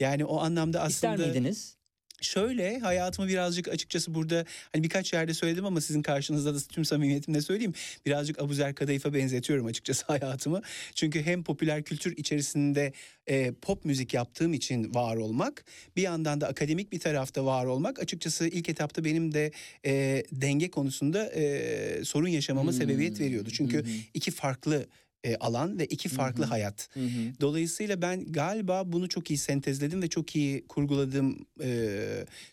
Yani 0.00 0.24
o 0.24 0.38
anlamda 0.40 0.80
aslında 0.80 1.14
İster 1.14 1.26
miydiniz? 1.26 1.76
Şöyle 2.24 2.78
hayatımı 2.78 3.28
birazcık 3.28 3.68
açıkçası 3.68 4.14
burada 4.14 4.44
hani 4.72 4.84
birkaç 4.84 5.12
yerde 5.12 5.34
söyledim 5.34 5.64
ama 5.64 5.80
sizin 5.80 6.02
karşınızda 6.02 6.54
da 6.54 6.58
tüm 6.58 6.84
samimiyetimle 6.84 7.40
söyleyeyim. 7.42 7.74
Birazcık 8.06 8.42
Abuzer 8.42 8.74
Kadayıf'a 8.74 9.14
benzetiyorum 9.14 9.66
açıkçası 9.66 10.04
hayatımı. 10.12 10.62
Çünkü 10.94 11.22
hem 11.22 11.44
popüler 11.44 11.82
kültür 11.82 12.16
içerisinde 12.16 12.92
e, 13.26 13.52
pop 13.52 13.84
müzik 13.84 14.14
yaptığım 14.14 14.52
için 14.52 14.94
var 14.94 15.16
olmak 15.16 15.64
bir 15.96 16.02
yandan 16.02 16.40
da 16.40 16.48
akademik 16.48 16.92
bir 16.92 17.00
tarafta 17.00 17.44
var 17.44 17.64
olmak 17.66 17.98
açıkçası 17.98 18.48
ilk 18.48 18.68
etapta 18.68 19.04
benim 19.04 19.34
de 19.34 19.52
e, 19.86 20.22
denge 20.32 20.70
konusunda 20.70 21.26
e, 21.26 22.04
sorun 22.04 22.28
yaşamama 22.28 22.70
Hmm. 22.70 22.78
sebebiyet 22.78 23.20
veriyordu. 23.20 23.48
Çünkü 23.52 23.78
hı. 23.78 23.88
iki 24.14 24.30
farklı 24.30 24.86
e, 25.24 25.36
alan 25.36 25.78
ve 25.78 25.86
iki 25.86 26.08
farklı 26.08 26.44
hı. 26.44 26.48
hayat. 26.48 26.88
Hı 26.94 27.00
hı. 27.00 27.40
Dolayısıyla 27.40 28.02
ben 28.02 28.32
galiba 28.32 28.92
bunu 28.92 29.08
çok 29.08 29.30
iyi 29.30 29.38
sentezledim 29.38 30.02
ve 30.02 30.08
çok 30.08 30.36
iyi 30.36 30.66
kurguladım 30.66 31.46
e, 31.62 31.98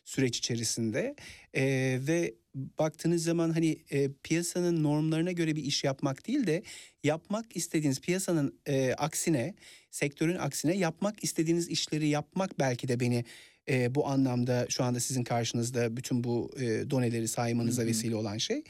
süreç 0.06 0.38
içerisinde. 0.38 1.16
E, 1.54 1.64
ve 2.08 2.36
baktığınız 2.56 3.24
zaman 3.24 3.50
hani 3.50 3.78
e, 3.92 4.10
piyasanın 4.24 4.84
normlarına 4.84 5.32
göre 5.32 5.56
bir 5.56 5.64
iş 5.64 5.84
yapmak 5.84 6.28
değil 6.28 6.48
de 6.48 6.64
yapmak 7.04 7.56
istediğiniz 7.56 8.02
piyasanın 8.02 8.60
e, 8.66 8.94
aksine, 8.94 9.56
sektörün 9.92 10.38
aksine 10.38 10.78
yapmak 10.78 11.24
istediğiniz 11.24 11.70
işleri 11.70 12.08
yapmak 12.08 12.60
belki 12.60 12.88
de 12.88 13.00
beni 13.00 13.26
e, 13.72 13.96
bu 13.96 14.08
anlamda 14.08 14.66
şu 14.70 14.84
anda 14.84 15.00
sizin 15.00 15.24
karşınızda 15.24 15.98
bütün 15.98 16.24
bu 16.24 16.52
e, 16.60 16.90
doneleri 16.90 17.28
saymanıza 17.28 17.82
Hı 17.82 17.86
hı. 17.86 17.90
vesile 17.90 18.16
olan 18.16 18.38
şey. 18.38 18.64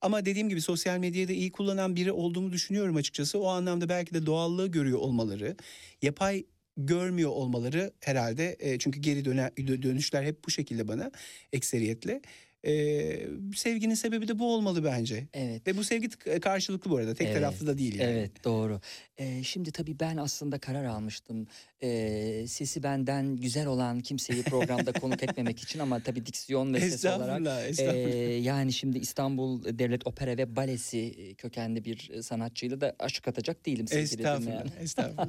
Ama 0.00 0.24
dediğim 0.26 0.48
gibi 0.48 0.60
sosyal 0.60 0.98
medyayı 0.98 1.28
da 1.28 1.32
iyi 1.32 1.52
kullanan 1.52 1.96
biri 1.96 2.12
olduğumu 2.12 2.52
düşünüyorum 2.52 2.96
açıkçası. 2.96 3.38
O 3.38 3.46
anlamda 3.46 3.88
belki 3.88 4.14
de 4.14 4.26
doğallığı 4.26 4.66
görüyor 4.66 4.98
olmaları, 4.98 5.56
yapay 6.02 6.44
görmüyor 6.76 7.30
olmaları 7.30 7.92
herhalde. 8.00 8.56
E, 8.60 8.78
çünkü 8.78 9.00
geri 9.00 9.24
döne, 9.24 9.50
dö- 9.56 9.82
dönüşler 9.82 10.22
hep 10.22 10.44
bu 10.46 10.50
şekilde 10.50 10.88
bana 10.88 11.10
ekseriyetle. 11.52 12.22
E, 12.66 13.26
sevginin 13.56 13.94
sebebi 13.94 14.28
de 14.28 14.38
bu 14.38 14.54
olmalı 14.54 14.84
bence. 14.84 15.26
Evet. 15.34 15.66
Ve 15.66 15.76
bu 15.76 15.84
sevgi 15.84 16.08
t- 16.08 16.40
karşılıklı 16.40 16.90
bu 16.90 16.96
arada. 16.96 17.14
Tek 17.14 17.26
Evet, 17.26 17.36
taraflı 17.36 17.66
da 17.66 17.78
değil 17.78 17.98
yani. 17.98 18.10
Evet 18.10 18.44
doğru. 18.44 18.80
Ee, 19.18 19.42
şimdi 19.42 19.72
tabii 19.72 20.00
ben 20.00 20.16
aslında 20.16 20.58
karar 20.58 20.84
almıştım. 20.84 21.46
Ee, 21.82 22.44
sesi 22.48 22.82
benden 22.82 23.36
güzel 23.36 23.66
olan 23.66 24.00
kimseyi 24.00 24.42
programda 24.42 24.92
konuk 25.00 25.22
etmemek 25.22 25.62
için 25.62 25.78
ama 25.78 26.00
tabii 26.00 26.26
diksiyon 26.26 26.74
ve 26.74 26.80
ses 26.80 27.04
olarak. 27.04 27.20
Estağfurullah, 27.40 27.62
Ee, 27.64 27.68
estağfurullah. 27.68 28.44
yani 28.44 28.72
şimdi 28.72 28.98
İstanbul 28.98 29.78
Devlet 29.78 30.06
Opera 30.06 30.36
ve 30.38 30.56
Balesi 30.56 30.98
e, 30.98 31.34
kökenli 31.34 31.84
bir 31.84 32.10
e, 32.14 32.22
sanatçıyla 32.22 32.80
da 32.80 32.96
aşık 32.98 33.28
atacak 33.28 33.66
değilim 33.66 33.86
estağfurullah, 33.90 34.64
estağfurullah. 34.82 35.28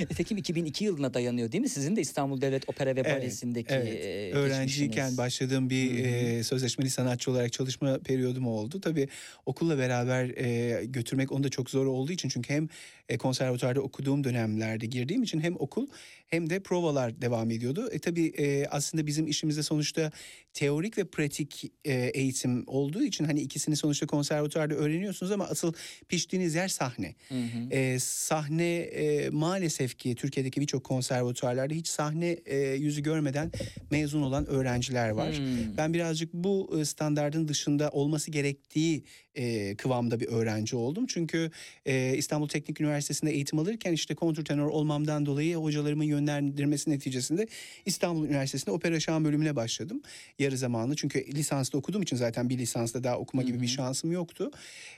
Nitekim 0.10 0.36
2002 0.38 0.84
yılına 0.84 1.14
dayanıyor 1.14 1.52
değil 1.52 1.62
mi? 1.62 1.68
Sizin 1.68 1.96
de 1.96 2.00
İstanbul 2.00 2.40
Devlet 2.40 2.68
Opera 2.68 2.96
ve 2.96 3.00
Evet, 3.00 3.16
Balesi'ndeki 3.22 3.74
evet. 3.74 4.04
e, 4.04 4.32
Öğrenciyken 4.38 5.16
başladığım 5.16 5.70
bir 5.70 5.90
Hı 5.90 6.38
hı. 6.38 6.39
Sözleşmeli 6.44 6.90
sanatçı 6.90 7.30
olarak 7.30 7.52
çalışma 7.52 7.98
periyodum 7.98 8.46
oldu. 8.46 8.80
Tabii 8.80 9.08
okulla 9.46 9.78
beraber 9.78 10.24
e, 10.24 10.84
götürmek 10.84 11.32
onu 11.32 11.44
da 11.44 11.48
çok 11.48 11.70
zor 11.70 11.86
olduğu 11.86 12.12
için 12.12 12.28
çünkü 12.28 12.54
hem 12.54 12.68
e, 13.10 13.18
konservatuarda 13.18 13.80
okuduğum 13.80 14.24
dönemlerde 14.24 14.86
girdiğim 14.86 15.22
için 15.22 15.40
hem 15.40 15.56
okul 15.58 15.86
hem 16.26 16.50
de 16.50 16.60
provalar 16.60 17.22
devam 17.22 17.50
ediyordu. 17.50 17.88
E 17.92 17.98
tabii 17.98 18.26
e, 18.26 18.66
aslında 18.66 19.06
bizim 19.06 19.26
işimizde 19.26 19.62
sonuçta 19.62 20.12
teorik 20.54 20.98
ve 20.98 21.04
pratik 21.04 21.72
e, 21.84 21.92
eğitim 21.94 22.64
olduğu 22.66 23.02
için 23.02 23.24
hani 23.24 23.40
ikisini 23.40 23.76
sonuçta 23.76 24.06
konservatuarda 24.06 24.74
öğreniyorsunuz 24.74 25.32
ama 25.32 25.44
asıl 25.44 25.72
piştiğiniz 26.08 26.54
yer 26.54 26.68
sahne. 26.68 27.14
Hı 27.28 27.34
hı. 27.34 27.74
E, 27.74 27.98
sahne 27.98 28.76
e, 28.78 29.30
maalesef 29.30 29.98
ki 29.98 30.14
Türkiye'deki 30.14 30.60
birçok 30.60 30.84
konservatuarlarda 30.84 31.74
hiç 31.74 31.88
sahne 31.88 32.30
e, 32.46 32.58
yüzü 32.58 33.02
görmeden 33.02 33.52
mezun 33.90 34.22
olan 34.22 34.46
öğrenciler 34.46 35.10
var. 35.10 35.38
Hmm. 35.38 35.76
Ben 35.76 35.94
birazcık 35.94 36.34
bu 36.34 36.80
e, 36.80 36.84
standardın 36.84 37.48
dışında 37.48 37.90
olması 37.90 38.30
gerektiği 38.30 39.04
e, 39.34 39.74
kıvamda 39.76 40.20
bir 40.20 40.26
öğrenci 40.26 40.76
oldum. 40.76 41.06
Çünkü 41.06 41.50
e, 41.86 42.14
İstanbul 42.16 42.48
Teknik 42.48 42.80
Üniversitesi'nde 42.80 43.30
eğitim 43.30 43.58
alırken 43.58 43.92
işte 43.92 44.14
kontrtenor 44.14 44.68
olmamdan 44.68 45.26
dolayı 45.26 45.56
hocalarımın 45.56 46.04
yönlendirmesi 46.04 46.90
neticesinde 46.90 47.46
İstanbul 47.86 48.26
Üniversitesi'nde 48.26 48.70
opera 48.70 49.00
şan 49.00 49.24
bölümüne 49.24 49.56
başladım. 49.56 50.02
Yarı 50.38 50.56
zamanlı 50.56 50.96
çünkü 50.96 51.26
lisansta 51.34 51.78
okuduğum 51.78 52.02
için 52.02 52.16
zaten 52.16 52.48
bir 52.48 52.58
lisansta 52.58 53.04
daha 53.04 53.18
okuma 53.18 53.42
gibi 53.42 53.60
bir 53.60 53.66
şansım 53.66 54.12
yoktu. 54.12 54.50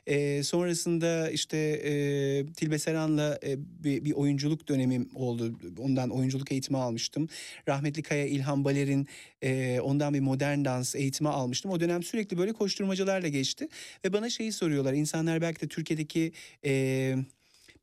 E, 0.06 0.42
sonrasında 0.42 1.30
işte 1.30 1.58
e, 1.58 1.92
Tilbe 2.52 2.78
Seran'la 2.78 3.38
e, 3.44 3.56
bir, 3.58 4.04
bir 4.04 4.12
oyunculuk 4.12 4.68
dönemim 4.68 5.08
oldu. 5.14 5.58
Ondan 5.78 6.10
oyunculuk 6.10 6.52
eğitimi 6.52 6.78
almıştım. 6.78 7.28
Rahmetli 7.68 8.02
Kaya 8.02 8.26
İlhan 8.26 8.64
Baler'in 8.64 9.08
e, 9.42 9.80
ondan 9.80 10.14
bir 10.14 10.20
modern 10.20 10.64
dans 10.64 10.94
eğitimi 10.94 11.28
almıştım. 11.28 11.70
O 11.70 11.80
dönem 11.80 12.02
sürekli 12.02 12.38
böyle 12.38 12.52
koşturmacalarla 12.52 13.28
geçti. 13.28 13.68
Ve 14.04 14.12
bana 14.12 14.21
şeyi 14.30 14.52
soruyorlar. 14.52 14.92
İnsanlar 14.92 15.40
belki 15.40 15.60
de 15.60 15.68
Türkiye'deki... 15.68 16.32
E, 16.64 17.16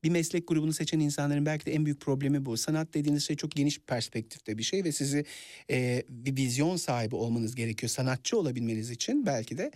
bir 0.03 0.09
meslek 0.09 0.47
grubunu 0.47 0.73
seçen 0.73 0.99
insanların 0.99 1.45
belki 1.45 1.65
de 1.65 1.73
en 1.73 1.85
büyük 1.85 2.01
problemi 2.01 2.45
bu. 2.45 2.57
Sanat 2.57 2.93
dediğiniz 2.93 3.27
şey 3.27 3.35
çok 3.35 3.51
geniş 3.51 3.79
perspektifte 3.79 4.57
bir 4.57 4.63
şey 4.63 4.83
ve 4.83 4.91
sizi 4.91 5.25
e, 5.69 6.03
bir 6.09 6.37
vizyon 6.37 6.75
sahibi 6.75 7.15
olmanız 7.15 7.55
gerekiyor. 7.55 7.89
Sanatçı 7.89 8.37
olabilmeniz 8.37 8.91
için 8.91 9.25
belki 9.25 9.57
de 9.57 9.71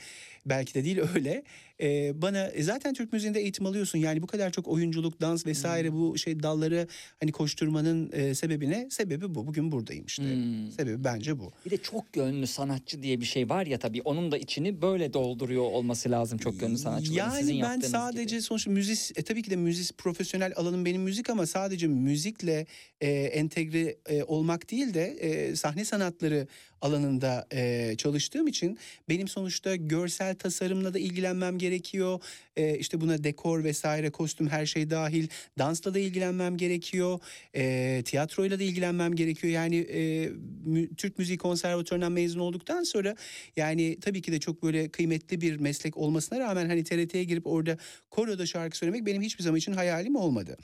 belki 0.46 0.74
de 0.74 0.84
değil 0.84 1.00
öyle. 1.16 1.44
E, 1.82 2.22
bana 2.22 2.48
e, 2.48 2.64
zaten 2.64 2.94
Türk 2.94 3.14
müziğinde 3.14 3.39
eğitim 3.39 3.66
alıyorsun. 3.66 4.00
Yani 4.00 4.22
bu 4.22 4.28
kadar 4.28 4.52
çok 4.52 4.68
oyunculuk, 4.68 5.22
dans 5.22 5.46
vesaire 5.46 5.94
bu 5.94 6.18
şey 6.18 6.44
dalları 6.44 6.88
hani 7.20 7.32
koşturmanın 7.32 8.12
e, 8.14 8.36
sebebi 8.36 8.70
ne? 8.70 8.88
Sebebi 8.89 9.36
bu. 9.36 9.48
Bugün 9.48 9.72
buradayım 9.72 10.06
işte. 10.06 10.24
Hmm. 10.24 10.72
Sebebi 10.72 11.04
bence 11.04 11.39
bu. 11.39 11.52
Bir 11.66 11.72
de 11.72 11.78
çok 11.78 12.18
yönlü 12.18 12.48
sanatçı 12.48 13.04
diye 13.04 13.20
bir 13.22 13.26
şey 13.26 13.50
var 13.50 13.66
ya 13.66 13.80
tabii 13.80 14.02
onun 14.02 14.32
da 14.32 14.38
içini 14.38 14.82
böyle 14.82 15.14
dolduruyor 15.14 15.64
olması 15.64 16.12
lazım 16.12 16.38
çok 16.38 16.62
yönlü 16.62 16.78
sanatçıların 16.78 17.18
Yani 17.18 17.39
sizin 17.39 17.62
ben 17.62 17.80
sadece 17.80 18.36
gibi. 18.36 18.41
sonuçta 18.41 18.72
müzis 18.72 19.12
e, 19.16 19.22
tabii 19.24 19.44
ki 19.44 19.52
de 19.52 19.56
müzis 19.56 19.91
profesyonel 19.91 20.54
alanım 20.56 20.86
benim 20.86 21.02
müzik 21.02 21.30
ama 21.30 21.46
sadece 21.46 21.88
müzikle 21.88 22.66
e, 23.02 23.12
entegre 23.12 23.96
e, 24.10 24.24
olmak 24.24 24.72
değil 24.72 24.94
de 24.94 25.06
e, 25.06 25.56
sahne 25.56 25.86
sanatları 25.86 26.48
alanında 26.84 27.48
e, 27.54 27.96
çalıştığım 27.98 28.48
için 28.48 28.78
benim 29.10 29.28
sonuçta 29.28 29.76
görsel 29.76 30.36
tasarımla 30.36 30.94
da 30.94 31.00
ilgilenmem 31.00 31.58
gerekiyor. 31.58 32.20
E, 32.56 32.78
işte 32.78 33.02
buna 33.02 33.24
dekor 33.24 33.64
vesaire 33.64 34.10
kostüm 34.10 34.48
her 34.48 34.66
şey 34.66 34.90
dahil 34.90 35.28
dansla 35.58 35.94
da 35.94 36.00
ilgilenmem 36.00 36.58
gerekiyor. 36.58 37.20
E, 37.56 38.02
tiyatroyla 38.06 38.60
da 38.60 38.64
ilgilenmem 38.64 39.16
gerekiyor. 39.16 39.54
Yani 39.54 39.76
e, 39.78 40.30
mü- 40.66 40.96
Türk 40.96 41.20
Müziği 41.20 41.38
Konservatuvarı'ndan 41.38 42.12
mezun 42.12 42.40
olduktan 42.40 42.84
sonra 42.84 43.16
yani 43.56 43.98
tabii 44.02 44.22
ki 44.22 44.32
de 44.32 44.40
çok 44.40 44.64
böyle 44.64 44.90
kıymetli 44.90 45.42
bir 45.42 45.56
meslek 45.60 45.98
olmasına 45.98 46.40
rağmen 46.40 46.68
hani 46.70 46.84
TRT'ye 46.84 47.24
girip 47.24 47.48
orada 47.48 47.78
koroda 48.10 48.46
şarkı 48.46 48.78
söylemek 48.78 49.06
benim 49.06 49.22
hiçbir 49.22 49.44
zaman 49.44 49.58
için 49.58 49.74
hayalim 49.74 50.16
olmadı. 50.16 50.58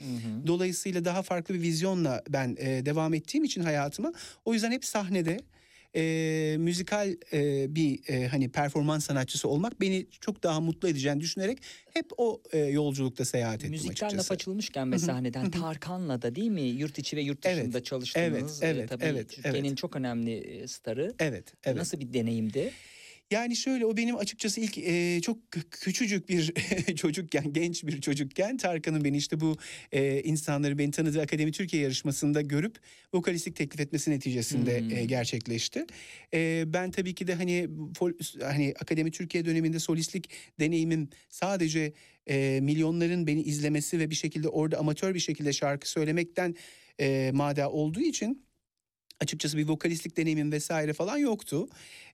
Dolayısıyla 0.46 1.04
daha 1.04 1.22
farklı 1.22 1.54
bir 1.54 1.60
vizyonla 1.62 2.22
ben 2.28 2.56
e, 2.58 2.86
devam 2.86 3.14
ettiğim 3.14 3.44
için 3.44 3.60
hayatıma 3.62 4.12
o 4.44 4.54
yüzden 4.54 4.70
hep 4.72 4.84
sahnede 4.84 5.40
e, 5.96 6.56
müzikal 6.58 7.16
e, 7.32 7.66
bir 7.74 8.00
e, 8.08 8.26
hani 8.26 8.48
performans 8.52 9.04
sanatçısı 9.06 9.48
olmak 9.48 9.80
beni 9.80 10.06
çok 10.20 10.42
daha 10.42 10.60
mutlu 10.60 10.88
edeceğini 10.88 11.20
düşünerek 11.20 11.58
hep 11.94 12.06
o 12.16 12.42
e, 12.52 12.58
yolculukta 12.58 13.24
seyahat 13.24 13.54
ettim 13.54 13.70
Müzikten 13.70 14.06
laf 14.06 14.12
açıkçası. 14.14 14.34
açılmışken 14.34 14.92
ve 14.92 14.98
sahneden 14.98 15.50
Tarkan'la 15.50 16.22
da 16.22 16.34
değil 16.34 16.50
mi 16.50 16.62
yurt 16.62 16.98
içi 16.98 17.16
ve 17.16 17.20
yurt 17.20 17.46
Evet, 17.46 17.58
dışında 17.58 17.82
evet, 18.18 18.58
Ee, 18.62 18.66
evet, 18.66 18.88
Tabii 18.88 19.04
evet, 19.04 19.28
Türkiye'nin 19.30 19.68
evet. 19.68 19.78
çok 19.78 19.96
önemli 19.96 20.64
starı. 20.68 21.14
Evet, 21.18 21.54
evet. 21.64 21.76
Nasıl 21.76 22.00
bir 22.00 22.12
deneyimdi? 22.12 22.72
Yani 23.30 23.56
şöyle 23.56 23.86
o 23.86 23.96
benim 23.96 24.16
açıkçası 24.16 24.60
ilk 24.60 24.78
e, 24.78 25.20
çok 25.22 25.38
küçücük 25.70 26.28
bir 26.28 26.54
çocukken, 26.96 27.52
genç 27.52 27.84
bir 27.84 28.00
çocukken 28.00 28.56
Tarkan'ın 28.56 29.04
beni 29.04 29.16
işte 29.16 29.40
bu 29.40 29.56
e, 29.92 30.22
insanları 30.22 30.78
beni 30.78 30.90
tanıdığı 30.90 31.20
Akademi 31.22 31.52
Türkiye 31.52 31.82
yarışmasında 31.82 32.42
görüp 32.42 32.76
vokalistlik 33.14 33.56
teklif 33.56 33.80
etmesi 33.80 34.10
neticesinde 34.10 34.80
Hmm. 34.80 34.90
e, 34.96 35.04
gerçekleşti. 35.04 35.86
E, 36.34 36.64
ben 36.66 36.90
tabii 36.90 37.14
ki 37.14 37.26
de 37.26 37.34
hani 37.34 37.68
fol- 37.98 38.42
hani 38.44 38.74
Akademi 38.80 39.10
Türkiye 39.10 39.44
döneminde 39.44 39.78
solistlik 39.78 40.30
deneyimim 40.60 41.08
sadece 41.28 41.92
e, 42.26 42.58
milyonların 42.62 43.26
beni 43.26 43.42
izlemesi 43.42 43.98
ve 43.98 44.10
bir 44.10 44.14
şekilde 44.14 44.48
orada 44.48 44.78
amatör 44.78 45.14
bir 45.14 45.20
şekilde 45.20 45.52
şarkı 45.52 45.90
söylemekten 45.90 46.54
e, 47.00 47.30
mada 47.34 47.70
olduğu 47.70 48.00
için 48.00 48.44
açıkçası 49.20 49.56
bir 49.56 49.68
vokalistlik 49.68 50.16
deneyimim 50.16 50.52
vesaire 50.52 50.92
falan 50.92 51.16
yoktu. 51.16 51.68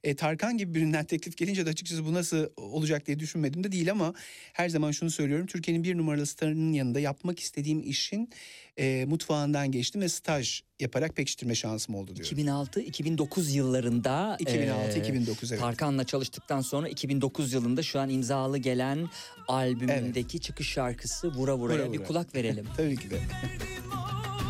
E, 0.04 0.16
Tarkan 0.16 0.58
gibi 0.58 0.74
birinden 0.74 1.04
teklif 1.14 1.36
gelince 1.36 1.66
de 1.66 1.70
açıkçası 1.70 2.06
bu 2.06 2.14
nasıl 2.14 2.46
olacak 2.56 3.06
diye 3.06 3.18
düşünmedim 3.18 3.64
de 3.64 3.72
değil 3.72 3.90
ama 3.90 4.14
her 4.52 4.68
zaman 4.68 4.90
şunu 4.90 5.10
söylüyorum. 5.10 5.46
Türkiye'nin 5.46 5.84
bir 5.84 5.98
numaralı 5.98 6.26
starının 6.26 6.72
yanında 6.72 7.00
yapmak 7.00 7.40
istediğim 7.40 7.82
işin 7.82 8.30
e, 8.76 9.04
mutfağından 9.08 9.72
geçtim 9.72 10.00
ve 10.00 10.08
staj 10.08 10.62
yaparak 10.80 11.16
pekiştirme 11.16 11.54
şansım 11.54 11.94
oldu 11.94 12.16
diyorum. 12.16 12.38
2006-2009 12.38 13.50
yıllarında 13.50 14.36
2006-2009 14.40 15.48
evet. 15.48 15.60
Tarkan'la 15.60 16.04
çalıştıktan 16.04 16.60
sonra 16.60 16.88
2009 16.88 17.52
yılında 17.52 17.82
şu 17.82 18.00
an 18.00 18.10
imzalı 18.10 18.58
gelen 18.58 19.08
albümündeki 19.48 20.40
çıkış 20.40 20.68
şarkısı 20.68 21.28
Vura 21.28 21.56
Vura'ya 21.56 21.82
Vura 21.82 21.92
bir 21.92 21.98
Vura. 21.98 22.06
kulak 22.06 22.34
verelim. 22.34 22.66
Tabii 22.76 22.96
ki 22.96 23.10
de. 23.10 23.20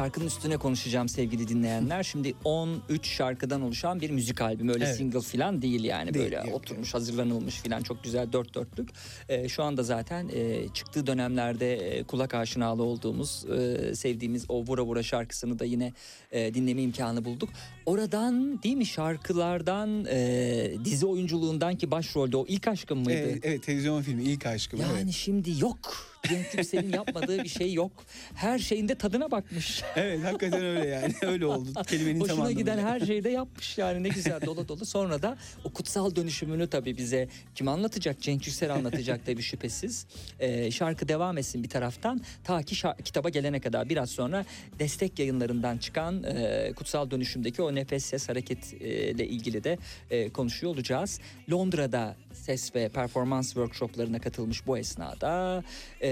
Şarkının 0.00 0.26
üstüne 0.26 0.56
konuşacağım 0.56 1.08
sevgili 1.08 1.48
dinleyenler. 1.48 2.02
Şimdi 2.02 2.34
13 2.44 3.06
şarkıdan 3.06 3.62
oluşan 3.62 4.00
bir 4.00 4.10
müzik 4.10 4.40
albümü. 4.40 4.72
Öyle 4.72 4.84
Evet. 4.84 4.96
single 4.96 5.20
falan 5.20 5.62
değil 5.62 5.84
yani 5.84 6.14
Değil, 6.14 6.24
böyle 6.24 6.36
yok, 6.36 6.54
oturmuş 6.54 6.94
hazırlanılmış 6.94 7.54
falan 7.54 7.82
çok 7.82 8.04
güzel 8.04 8.32
dört 8.32 8.54
dörtlük. 8.54 8.90
Ee, 9.28 9.48
şu 9.48 9.62
anda 9.62 9.82
zaten 9.82 10.30
e, 10.34 10.68
çıktığı 10.74 11.06
dönemlerde 11.06 11.74
e, 11.76 12.02
kulak 12.02 12.34
aşinalı 12.34 12.82
olduğumuz 12.82 13.44
e, 13.44 13.94
sevdiğimiz 13.94 14.44
o 14.48 14.64
Vura 14.66 14.82
Vura 14.82 15.02
şarkısını 15.02 15.58
da 15.58 15.64
yine 15.64 15.92
e, 16.32 16.54
dinleme 16.54 16.82
imkanı 16.82 17.24
bulduk. 17.24 17.48
Oradan 17.86 18.62
değil 18.62 18.76
mi 18.76 18.86
şarkılardan 18.86 20.04
e, 20.10 20.72
dizi 20.84 21.06
oyunculuğundan 21.06 21.76
ki 21.76 21.90
başrolde 21.90 22.36
o 22.36 22.46
ilk 22.48 22.68
aşkım 22.68 22.98
mıydı? 22.98 23.18
E, 23.18 23.38
evet 23.42 23.62
televizyon 23.62 24.02
filmi 24.02 24.22
ilk 24.22 24.46
aşkım. 24.46 24.80
Yani 24.80 25.00
evet. 25.02 25.12
şimdi 25.12 25.60
yok. 25.60 26.09
Cenk 26.28 26.54
Yüksel'in 26.54 26.92
yapmadığı 26.92 27.44
bir 27.44 27.48
şey 27.48 27.72
yok. 27.72 27.92
Her 28.34 28.58
şeyinde 28.58 28.94
tadına 28.94 29.30
bakmış. 29.30 29.82
evet 29.96 30.24
hakikaten 30.24 30.62
öyle 30.64 30.86
yani 30.88 31.14
öyle 31.22 31.46
oldu. 31.46 31.68
Kelimenin 31.86 32.14
tam 32.14 32.20
Hoşuna 32.20 32.34
anlamıyla. 32.34 32.60
giden 32.60 32.78
her 32.78 33.00
şeyi 33.00 33.24
de 33.24 33.30
yapmış 33.30 33.78
yani 33.78 34.02
ne 34.02 34.08
güzel 34.08 34.40
dolu 34.46 34.68
dolu. 34.68 34.84
Sonra 34.84 35.22
da 35.22 35.38
o 35.64 35.72
kutsal 35.72 36.16
dönüşümünü 36.16 36.66
tabii 36.66 36.96
bize 36.96 37.28
kim 37.54 37.68
anlatacak? 37.68 38.20
Cenk 38.20 38.46
Yüksel 38.46 38.74
anlatacak 38.74 39.26
tabii 39.26 39.42
şüphesiz. 39.42 40.06
Ee, 40.40 40.70
şarkı 40.70 41.08
devam 41.08 41.38
etsin 41.38 41.62
bir 41.62 41.68
taraftan 41.68 42.20
ta 42.44 42.62
ki 42.62 42.74
şa- 42.74 43.02
kitaba 43.02 43.28
gelene 43.28 43.60
kadar 43.60 43.88
biraz 43.88 44.10
sonra 44.10 44.44
destek 44.78 45.18
yayınlarından 45.18 45.78
çıkan 45.78 46.22
e, 46.22 46.72
kutsal 46.76 47.10
dönüşümdeki 47.10 47.62
o 47.62 47.74
nefes 47.74 48.04
ses 48.04 48.28
hareket 48.28 48.74
e, 48.80 49.10
ilgili 49.24 49.64
de 49.64 49.78
e, 50.10 50.28
konuşuyor 50.28 50.72
olacağız. 50.74 51.20
Londra'da 51.50 52.16
ses 52.32 52.74
ve 52.74 52.88
performans 52.88 53.46
workshoplarına 53.46 54.18
katılmış 54.20 54.66
bu 54.66 54.78
esnada 54.78 55.64
e, 56.02 56.09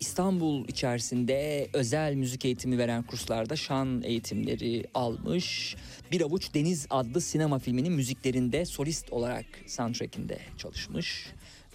İstanbul 0.00 0.68
içerisinde 0.68 1.68
özel 1.72 2.14
müzik 2.14 2.44
eğitimi 2.44 2.78
veren 2.78 3.02
kurslarda 3.02 3.56
şan 3.56 4.02
eğitimleri 4.02 4.84
almış. 4.94 5.76
Bir 6.12 6.20
Avuç 6.20 6.54
Deniz 6.54 6.86
adlı 6.90 7.20
sinema 7.20 7.58
filminin 7.58 7.92
müziklerinde 7.92 8.64
solist 8.64 9.12
olarak 9.12 9.46
soundtrackinde 9.66 10.38
çalışmış. 10.58 11.26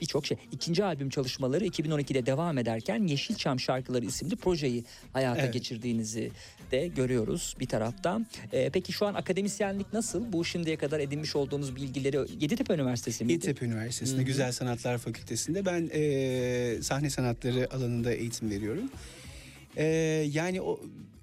birçok 0.01 0.25
şey. 0.25 0.37
İkinci 0.51 0.83
albüm 0.83 1.09
çalışmaları 1.09 1.65
2012'de 1.67 2.25
devam 2.25 2.57
ederken 2.57 3.07
Yeşilçam 3.07 3.59
Şarkıları 3.59 4.05
isimli 4.05 4.35
projeyi 4.35 4.83
hayata 5.13 5.41
Evet. 5.41 5.53
geçirdiğinizi 5.53 6.31
de 6.71 6.87
görüyoruz 6.87 7.55
bir 7.59 7.65
taraftan. 7.65 8.27
Ee, 8.53 8.69
peki 8.69 8.93
şu 8.93 9.05
an 9.05 9.13
akademisyenlik 9.13 9.93
nasıl? 9.93 10.33
Bu 10.33 10.45
şimdiye 10.45 10.75
kadar 10.75 10.99
edinmiş 10.99 11.35
olduğunuz 11.35 11.75
bilgileri 11.75 12.17
Yeditepe 12.39 12.73
Üniversitesi 12.73 13.25
miydi? 13.25 13.33
Yeditepe 13.33 13.65
Üniversitesi'nde 13.65 14.17
Hı 14.17 14.21
hı. 14.21 14.25
Güzel 14.25 14.51
Sanatlar 14.51 14.97
Fakültesi'nde 14.97 15.65
ben 15.65 15.89
e, 15.93 16.81
sahne 16.81 17.09
sanatları 17.09 17.73
alanında 17.73 18.13
eğitim 18.13 18.49
veriyorum. 18.49 18.89
E, 19.77 19.85
yani 20.31 20.61
o 20.61 20.79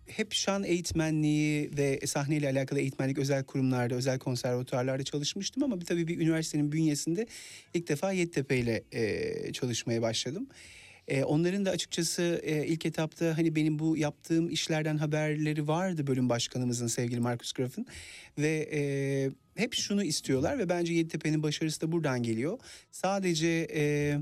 hep 0.06 0.32
şan 0.32 0.64
eğitmenliği 0.64 1.70
ve 1.76 2.00
sahneyle 2.06 2.48
alakalı 2.48 2.80
eğitmenlik 2.80 3.18
özel 3.18 3.44
kurumlarda, 3.44 3.94
özel 3.94 4.18
konservatuarlarda 4.18 5.02
çalışmıştım 5.02 5.62
ama 5.62 5.78
tabii 5.78 6.08
bir 6.08 6.20
üniversitenin 6.20 6.72
bünyesinde 6.72 7.26
ilk 7.74 7.88
defa 7.88 8.12
Yeditepe 8.12 8.56
ile 8.56 8.82
e, 8.92 9.52
çalışmaya 9.52 10.02
başladım. 10.02 10.46
E, 11.08 11.24
onların 11.24 11.64
da 11.64 11.70
açıkçası 11.70 12.40
e, 12.42 12.66
ilk 12.66 12.86
etapta 12.86 13.38
hani 13.38 13.54
benim 13.56 13.78
bu 13.78 13.96
yaptığım 13.96 14.50
işlerden 14.50 14.96
haberleri 14.96 15.68
vardı 15.68 16.06
bölüm 16.06 16.28
başkanımızın 16.28 16.86
sevgili 16.86 17.20
Markus 17.20 17.52
Graf'ın 17.52 17.86
ve 18.38 18.68
e, 18.72 18.80
hep 19.54 19.74
şunu 19.74 20.04
istiyorlar 20.04 20.58
ve 20.58 20.68
bence 20.68 20.92
Yeditepe'nin 20.92 21.42
başarısı 21.42 21.80
da 21.80 21.92
buradan 21.92 22.22
geliyor. 22.22 22.58
Sadece 22.90 23.68
e, 23.74 24.16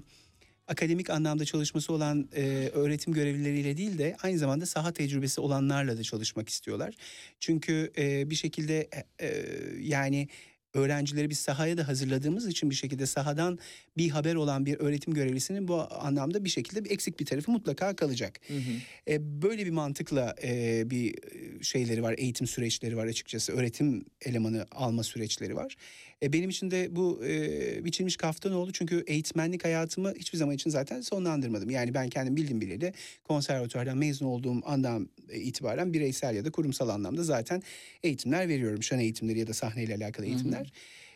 akademik 0.69 1.11
anlamda 1.11 1.45
çalışması 1.45 1.93
olan 1.93 2.29
e, 2.37 2.71
öğretim 2.73 3.13
görevlileriyle 3.13 3.77
değil 3.77 3.99
de 3.99 4.17
aynı 4.23 4.39
zamanda 4.39 4.67
saha 4.67 4.93
tecrübesi 4.93 5.41
olanlarla 5.41 5.99
da 5.99 6.03
çalışmak 6.03 6.49
istiyorlar. 6.49 6.95
Çünkü 7.41 7.93
e, 7.99 8.31
bir 8.31 8.35
şekilde 8.35 8.89
e, 9.19 9.27
e, 9.27 9.45
yani 9.81 10.29
öğrencileri 10.75 11.31
biz 11.31 11.39
sahaya 11.39 11.79
da 11.79 11.89
hazırladığımız 11.89 12.47
için 12.47 12.71
bir 12.71 12.75
şekilde 12.75 13.07
sahadan 13.07 13.59
bir 13.97 14.11
haber 14.11 14.35
olan 14.35 14.67
bir 14.67 14.79
öğretim 14.79 15.15
görevlisinin 15.15 15.69
bu 15.69 15.87
anlamda 15.91 16.45
bir 16.45 16.51
şekilde 16.51 16.85
bir 16.85 16.91
eksik 16.91 17.21
bir 17.21 17.27
tarafı 17.27 17.51
mutlaka 17.51 17.97
kalacak. 17.97 18.41
Hı 18.49 18.55
hı. 18.55 19.13
E, 19.13 19.43
böyle 19.43 19.67
bir 19.67 19.71
mantıkla 19.71 20.35
e, 20.43 20.83
bir 20.91 21.15
e, 21.15 21.63
şeyleri 21.63 22.03
var, 22.03 22.15
eğitim 22.19 22.47
süreçleri 22.47 22.97
var 22.97 23.07
açıkçası. 23.07 23.53
Öğretim 23.53 24.05
elemanı 24.21 24.67
alma 24.73 25.03
süreçleri 25.03 25.57
var. 25.57 25.77
E, 26.23 26.33
benim 26.33 26.51
için 26.51 26.71
de 26.71 26.97
bu 26.97 27.25
e, 27.27 27.85
biçilmiş 27.85 28.17
kaftan 28.17 28.53
oldu. 28.53 28.71
Çünkü 28.73 29.05
eğitmenlik 29.07 29.65
hayatımı 29.65 30.13
hiçbir 30.15 30.39
zaman 30.39 30.55
için 30.55 30.71
zaten 30.71 31.01
sonlandırmadım. 31.01 31.71
Yani 31.71 31.95
ben 31.95 32.09
kendim 32.09 32.37
bildim 32.37 32.61
bileli 32.61 32.93
konservatuvardan 33.25 33.99
mezun 33.99 34.27
olduğum 34.27 34.61
andan 34.65 35.09
itibaren 35.35 35.93
bireysel 35.95 36.35
ya 36.37 36.45
da 36.45 36.51
kurumsal 36.51 36.89
anlamda 36.89 37.23
zaten 37.25 37.63
eğitimler 38.03 38.49
veriyorum. 38.49 38.83
Şan 38.83 38.99
eğitimleri 38.99 39.39
ya 39.39 39.47
da 39.47 39.55
sahneyle 39.55 39.95
alakalı 39.95 40.27
eğitimler. 40.27 40.73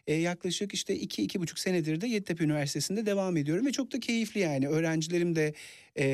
E, 0.06 0.14
yaklaşık 0.14 0.74
işte 0.74 0.96
iki, 0.96 1.22
iki 1.22 1.40
buçuk 1.40 1.58
senedir 1.58 2.00
de 2.00 2.06
Yeditepe 2.06 2.44
Üniversitesi'nde 2.44 3.06
devam 3.06 3.36
ediyorum 3.36 3.66
ve 3.66 3.72
çok 3.72 3.92
da 3.92 4.00
keyifli 4.00 4.40
yani. 4.40 4.68
Öğrencilerim 4.68 5.36
de 5.36 5.54
e, 5.96 6.06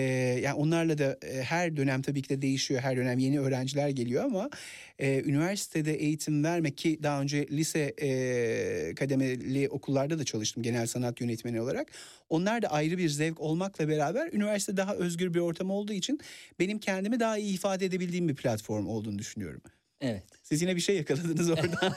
yani 0.43 0.55
onlarla 0.55 0.99
da 0.99 1.19
e, 1.23 1.43
her 1.43 1.77
dönem 1.77 2.03
tabii 2.03 2.23
ki 2.23 2.29
de 2.29 2.43
değişiyor. 2.43 2.81
Her 2.81 2.97
dönem 2.97 3.19
yeni 3.19 3.41
öğrenciler 3.41 3.89
geliyor 3.89 4.25
ama 4.25 4.51
e, 4.99 5.23
üniversitede 5.23 5.95
eğitim 5.95 6.45
vermek 6.45 6.79
ki 6.79 6.99
daha 7.03 7.23
önce 7.23 7.47
lise 7.51 7.95
e, 8.03 8.95
kademeli 8.95 9.69
okullarda 9.69 10.19
da 10.19 10.25
çalıştım 10.25 10.63
genel 10.63 10.87
sanat 10.87 11.21
yönetmeni 11.21 11.61
olarak. 11.61 11.93
Onlar 12.29 12.63
da 12.63 12.69
ayrı 12.69 12.99
bir 12.99 13.09
zevk 13.09 13.41
olmakla 13.41 13.89
beraber 13.89 14.33
üniversite 14.33 14.77
daha 14.77 14.95
özgür 14.95 15.35
bir 15.35 15.41
ortam 15.41 15.71
olduğu 15.71 15.93
için 15.93 16.21
benim 16.59 16.79
kendimi 16.79 17.21
daha 17.21 17.39
iyi 17.39 17.55
ifade 17.55 17.87
edebildiğim 17.87 18.29
bir 18.29 18.35
platform 18.35 18.87
olduğunu 18.87 19.19
düşünüyorum. 19.19 19.63
Evet. 20.03 20.23
Siz 20.43 20.63
yine 20.63 20.77
bir 20.77 20.81
şey 20.81 20.97
yakaladınız 20.97 21.51
orada. 21.51 21.97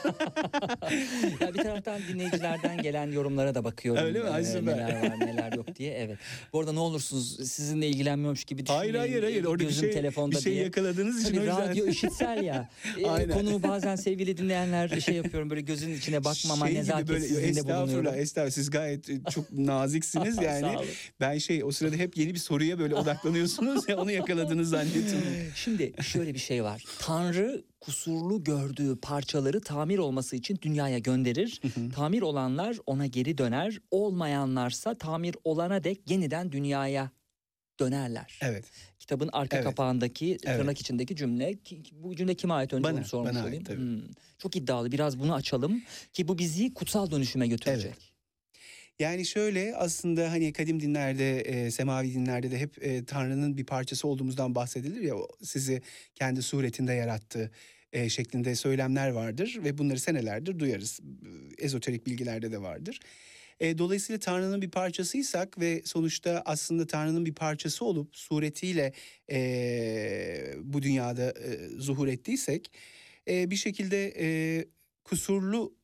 ya 1.40 1.54
bir 1.54 1.58
taraftan 1.62 2.00
dinleyicilerden 2.08 2.82
gelen 2.82 3.12
yorumlara 3.12 3.54
da 3.54 3.64
bakıyorum. 3.64 4.04
Öyle 4.04 4.18
mi? 4.18 4.28
Ee, 4.28 4.64
neler 4.66 5.02
var 5.02 5.20
neler 5.20 5.52
yok 5.52 5.76
diye. 5.76 5.92
Evet. 5.94 6.18
Bu 6.52 6.60
arada 6.60 6.72
ne 6.72 6.78
olursunuz 6.78 7.36
sizinle 7.50 7.88
ilgilenmiyormuş 7.88 8.44
gibi 8.44 8.64
hayır 8.66 8.92
düşünmeyin. 8.94 9.12
hayır 9.12 9.22
hayır 9.22 9.44
orada 9.44 9.58
bir 9.62 9.68
Gözüm 9.68 9.84
şey, 9.84 9.92
telefonda 9.92 10.36
bir 10.36 10.40
şey 10.40 10.52
diye. 10.52 10.64
yakaladığınız 10.64 11.22
için 11.22 11.34
Tabii 11.34 11.46
yüzden. 11.46 11.68
radyo 11.68 11.86
işitsel 11.86 12.42
ya. 12.44 12.68
Ee, 12.98 13.06
Aynen. 13.08 13.34
Konu 13.34 13.62
bazen 13.62 13.96
sevgili 13.96 14.36
dinleyenler 14.36 15.00
şey 15.00 15.14
yapıyorum 15.14 15.50
böyle 15.50 15.60
gözün 15.60 15.94
içine 15.94 16.24
bakmama 16.24 16.66
şey 16.66 16.74
nezaketsizliğinde 16.74 17.48
estağfurullah 17.48 17.82
bulunuyorum. 17.86 18.14
estağfurullah 18.20 18.50
siz 18.54 18.70
gayet 18.70 19.10
e, 19.10 19.20
çok 19.30 19.52
naziksiniz 19.58 20.42
yani. 20.42 20.76
ben 21.20 21.38
şey 21.38 21.64
o 21.64 21.70
sırada 21.70 21.96
hep 21.96 22.16
yeni 22.16 22.34
bir 22.34 22.38
soruya 22.38 22.78
böyle 22.78 22.94
odaklanıyorsunuz 22.94 23.88
ya 23.88 23.96
onu 23.96 24.10
yakaladınız 24.10 24.68
zannettim. 24.68 25.18
Şimdi 25.54 25.92
şöyle 26.02 26.34
bir 26.34 26.38
şey 26.38 26.64
var. 26.64 26.84
Tanrı 26.98 27.64
kusurlu 27.86 28.44
gördüğü 28.44 28.96
parçaları 28.96 29.60
tamir 29.60 29.98
olması 29.98 30.36
için 30.36 30.58
dünyaya 30.62 30.98
gönderir. 30.98 31.60
tamir 31.94 32.22
olanlar 32.22 32.76
ona 32.86 33.06
geri 33.06 33.38
döner. 33.38 33.80
Olmayanlarsa 33.90 34.98
tamir 34.98 35.36
olana 35.44 35.84
dek 35.84 36.10
yeniden 36.10 36.52
dünyaya 36.52 37.10
dönerler. 37.80 38.38
Evet. 38.42 38.64
Kitabın 38.98 39.30
arka 39.32 39.56
Evet. 39.56 39.66
kapağındaki 39.66 40.26
Evet. 40.44 40.58
tırnak 40.58 40.80
içindeki 40.80 41.16
cümle 41.16 41.58
bu 41.92 42.16
cümle 42.16 42.34
kime 42.34 42.54
ait 42.54 42.72
önce 42.72 42.84
Bana, 42.84 42.96
onu 42.98 43.04
sormuş 43.04 43.30
bana 43.30 43.38
ait, 43.38 43.46
olayım. 43.48 43.64
tabii. 43.64 43.80
Hmm. 43.80 44.02
Çok 44.38 44.56
iddialı 44.56 44.92
biraz 44.92 45.18
bunu 45.18 45.34
açalım 45.34 45.82
ki 46.12 46.28
bu 46.28 46.38
bizi 46.38 46.74
kutsal 46.74 47.10
dönüşüme 47.10 47.46
götürecek. 47.48 48.12
Yani 48.98 49.26
şöyle 49.26 49.76
aslında 49.76 50.30
hani 50.30 50.52
kadim 50.52 50.80
dinlerde, 50.80 51.40
e, 51.40 51.70
semavi 51.70 52.14
dinlerde 52.14 52.50
de 52.50 52.58
hep 52.58 52.84
e, 52.84 53.04
Tanrı'nın 53.04 53.56
bir 53.56 53.66
parçası 53.66 54.08
olduğumuzdan 54.08 54.54
bahsedilir 54.54 55.00
ya 55.00 55.14
sizi 55.42 55.82
kendi 56.14 56.42
suretinde 56.42 56.92
yarattı 56.92 57.50
e, 57.96 58.08
şeklinde 58.08 58.54
söylemler 58.54 59.10
vardır 59.10 59.58
ve 59.64 59.78
bunları 59.78 60.00
senelerdir 60.00 60.58
duyarız. 60.58 61.00
E, 61.00 61.64
Ezoterik 61.64 62.06
bilgilerde 62.06 62.52
de 62.52 62.62
vardır. 62.62 63.00
E, 63.60 63.78
dolayısıyla 63.78 64.18
Tanrı'nın 64.18 64.62
bir 64.62 64.70
parçasıysak 64.70 65.60
ve 65.60 65.82
sonuçta 65.84 66.42
aslında 66.44 66.86
Tanrı'nın 66.86 67.26
bir 67.26 67.34
parçası 67.34 67.84
olup 67.84 68.16
suretiyle 68.16 68.92
e, 69.30 70.54
bu 70.62 70.82
dünyada 70.82 71.30
e, 71.30 71.68
zuhur 71.78 72.08
ettiysek 72.08 72.70
e, 73.28 73.50
bir 73.50 73.56
şekilde 73.56 74.14
e, 74.18 74.64
kusurlu 75.04 75.74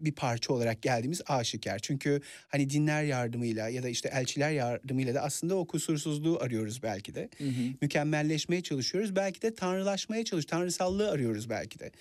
bir 0.00 0.12
parça 0.12 0.52
olarak 0.52 0.82
geldiğimiz 0.82 1.20
aşikar. 1.26 1.78
Çünkü 1.78 2.20
hani 2.48 2.70
dinler 2.70 3.02
yardımıyla 3.02 3.68
ya 3.68 3.82
da 3.82 3.88
işte 3.88 4.08
elçiler 4.12 4.50
yardımıyla 4.50 5.14
da 5.14 5.22
aslında 5.22 5.54
o 5.56 5.66
kusursuzluğu 5.66 6.38
arıyoruz 6.40 6.82
belki 6.82 7.14
de. 7.14 7.28
Hı 7.38 7.44
hı. 7.44 7.74
Mükemmelleşmeye 7.82 8.62
çalışıyoruz. 8.62 9.16
Belki 9.16 9.42
de 9.42 9.54
tanrılaşmaya 9.54 10.24
çalış, 10.24 10.44
tanrısallığı 10.44 11.10
arıyoruz 11.10 11.50
belki 11.50 11.78
de. 11.78 11.92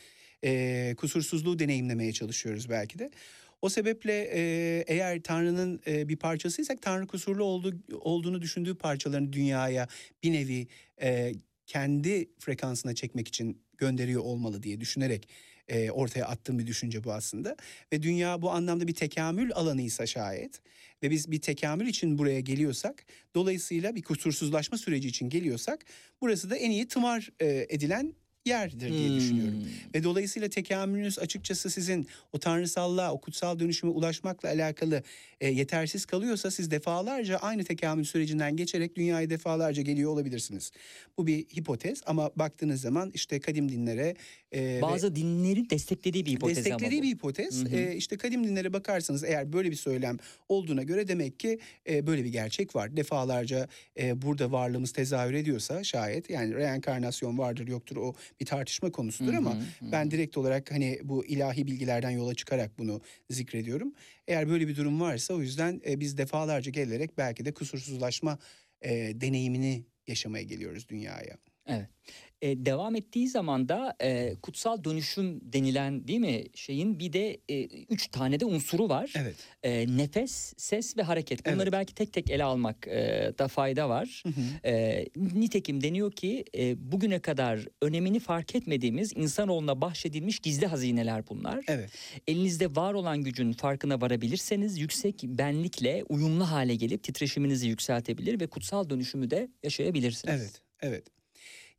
Ee, 0.44 0.96
kusursuzluğu 0.98 1.60
deneyimlemeye 1.60 2.14
çalışıyoruz 2.14 2.70
belki 2.70 3.00
de. 3.00 3.12
O 3.62 3.70
sebeple 3.70 4.30
e, 4.34 4.40
eğer 4.88 5.24
Tanrı'nın 5.24 5.82
e, 5.88 6.10
bir 6.10 6.16
parçasıysak 6.16 6.82
Tanrı 6.82 7.08
kusurlu 7.08 7.44
olduğu, 7.44 7.76
olduğunu 8.00 8.42
düşündüğü 8.42 8.76
parçalarını 8.76 9.34
dünyaya 9.34 9.88
bir 10.24 10.34
nevi 10.34 10.68
e, 11.02 11.34
kendi 11.66 12.30
frekansına 12.40 12.96
çekmek 12.96 13.28
için 13.28 13.62
gönderiyor 13.78 14.22
olmalı 14.22 14.64
diye 14.64 14.82
düşünerek 14.82 15.30
e, 15.70 15.92
ortaya 15.92 16.26
attığım 16.26 16.60
bir 16.60 16.68
düşünce 16.68 17.04
bu 17.04 17.14
aslında. 17.14 17.56
Ve 17.94 18.04
dünya 18.04 18.42
bu 18.42 18.52
anlamda 18.52 18.88
bir 18.88 18.96
tekamül 18.96 19.52
alanıysa 19.54 20.06
şayet 20.06 20.62
ve 21.04 21.12
biz 21.12 21.32
bir 21.32 21.42
tekamül 21.42 21.88
için 21.88 22.18
buraya 22.18 22.40
geliyorsak 22.40 23.06
dolayısıyla 23.36 23.96
bir 23.96 24.04
kusursuzlaşma 24.04 24.78
süreci 24.78 25.08
için 25.08 25.30
geliyorsak 25.30 25.86
burası 26.22 26.50
da 26.50 26.56
en 26.56 26.72
iyi 26.72 26.88
tımar 26.88 27.30
e, 27.40 27.66
edilen 27.70 28.14
yerdir 28.48 28.92
diye 28.92 29.12
düşünüyorum. 29.16 29.54
Hmm. 29.54 29.94
Ve 29.96 30.04
dolayısıyla 30.04 30.50
tekamülünüz 30.50 31.20
açıkçası 31.20 31.70
sizin 31.70 32.08
o 32.34 32.40
tanrısallığa, 32.40 33.14
o 33.14 33.22
kutsal 33.22 33.60
dönüşüme 33.60 33.92
ulaşmakla 33.92 34.50
alakalı 34.50 35.04
e, 35.42 35.50
yetersiz 35.50 36.06
kalıyorsa 36.06 36.52
siz 36.52 36.72
defalarca 36.72 37.38
aynı 37.38 37.64
tekamül 37.64 38.04
sürecinden 38.04 38.58
geçerek 38.58 38.96
dünyaya 38.96 39.30
defalarca 39.30 39.82
geliyor 39.82 40.12
olabilirsiniz. 40.12 40.72
Bu 41.18 41.28
bir 41.28 41.46
hipotez 41.46 42.02
ama 42.06 42.32
baktığınız 42.36 42.82
zaman 42.82 43.12
işte 43.14 43.40
kadim 43.40 43.70
dinlere 43.70 44.16
e, 44.52 44.62
ve- 44.62 44.82
Bazı 44.82 45.16
dinlerin 45.16 45.68
desteklediği 45.70 46.26
bir 46.26 46.32
hipotez 46.32 46.58
ama 46.58 46.66
desteklediği 46.66 47.02
bir 47.02 47.08
hipotez. 47.08 47.64
Hı 47.66 47.70
hı. 47.70 47.76
Ee, 47.76 47.96
işte 47.96 48.18
kadim 48.18 48.44
dinlere 48.44 48.74
bakarsanız 48.74 49.24
eğer 49.24 49.54
böyle 49.54 49.72
bir 49.72 49.76
söylem 49.76 50.18
olduğuna 50.50 50.84
göre 50.84 51.08
demek 51.08 51.40
ki 51.40 51.60
e, 51.90 52.08
böyle 52.08 52.24
bir 52.24 52.30
gerçek 52.30 52.76
var. 52.76 52.98
Defalarca 52.98 53.68
e, 54.00 54.22
burada 54.22 54.52
varlığımız 54.52 54.92
tezahür 54.92 55.34
ediyorsa 55.34 55.84
şayet 55.84 56.30
yani 56.30 56.56
reenkarnasyon 56.56 57.38
vardır 57.38 57.68
yoktur 57.68 57.98
o 57.98 58.14
bir 58.40 58.46
tartışma 58.46 58.92
konusudur 58.92 59.34
Hı 59.34 59.38
ama 59.38 59.58
hı, 59.80 59.86
ben 59.92 60.12
direkt 60.12 60.38
olarak 60.38 60.72
hani 60.72 61.00
bu 61.04 61.26
ilahi 61.26 61.68
bilgilerden 61.68 62.10
yola 62.12 62.36
çıkarak 62.36 62.80
bunu 62.80 63.02
zikrediyorum. 63.30 63.94
Eğer 64.28 64.50
böyle 64.50 64.68
bir 64.68 64.76
durum 64.76 65.02
varsa 65.02 65.34
o 65.34 65.42
yüzden 65.42 65.82
e, 65.88 66.00
biz 66.00 66.18
defalarca 66.18 66.72
gelerek 66.72 67.18
belki 67.18 67.46
de 67.46 67.54
kusursuzlaşma 67.54 68.40
e, 68.82 69.22
deneyimini 69.22 69.86
yaşamaya 70.08 70.44
geliyoruz 70.44 70.90
dünyaya. 70.90 71.38
Evet. 71.66 71.90
E, 72.42 72.66
devam 72.66 72.96
ettiği 72.96 73.28
zaman 73.28 73.70
da 73.70 73.96
e, 74.02 74.36
kutsal 74.42 74.84
dönüşüm 74.84 75.54
denilen 75.54 76.08
değil 76.08 76.20
mi 76.20 76.44
şeyin 76.56 77.00
bir 77.00 77.14
de 77.14 77.38
e, 77.50 77.64
üç 77.66 78.08
tane 78.08 78.40
de 78.40 78.46
unsuru 78.46 78.90
var. 78.90 79.14
Evet. 79.16 79.36
E, 79.64 79.98
nefes, 79.98 80.54
ses 80.58 80.98
ve 80.98 81.02
hareket. 81.02 81.46
Bunları 81.46 81.64
Evet. 81.64 81.74
belki 81.74 81.96
tek 81.96 82.14
tek 82.14 82.32
ele 82.32 82.44
almak 82.44 82.88
e, 82.88 83.34
da 83.40 83.48
fayda 83.48 83.90
var. 83.90 84.24
Hı 84.24 84.30
hı. 84.30 84.68
E, 84.68 85.06
nitekim 85.16 85.84
deniyor 85.84 86.12
ki 86.12 86.46
e, 86.58 86.92
bugüne 86.92 87.20
kadar 87.20 87.60
önemini 87.82 88.20
fark 88.20 88.56
etmediğimiz 88.56 89.14
insanoğluna 89.16 89.82
bahşedilmiş 89.82 90.40
gizli 90.40 90.68
hazineler 90.68 91.28
bunlar. 91.30 91.66
Evet. 91.68 91.90
Elinizde 92.28 92.76
var 92.76 92.94
olan 92.94 93.24
gücün 93.24 93.52
farkına 93.54 94.02
varabilirseniz 94.02 94.80
yüksek 94.80 95.24
benlikle 95.24 96.04
uyumlu 96.10 96.52
hale 96.52 96.76
gelip 96.76 97.04
titreşiminizi 97.04 97.68
yükseltebilir 97.68 98.40
ve 98.40 98.48
kutsal 98.48 98.90
dönüşümü 98.90 99.30
de 99.30 99.50
yaşayabilirsiniz. 99.64 100.42
Evet, 100.42 100.62
evet. 100.82 101.17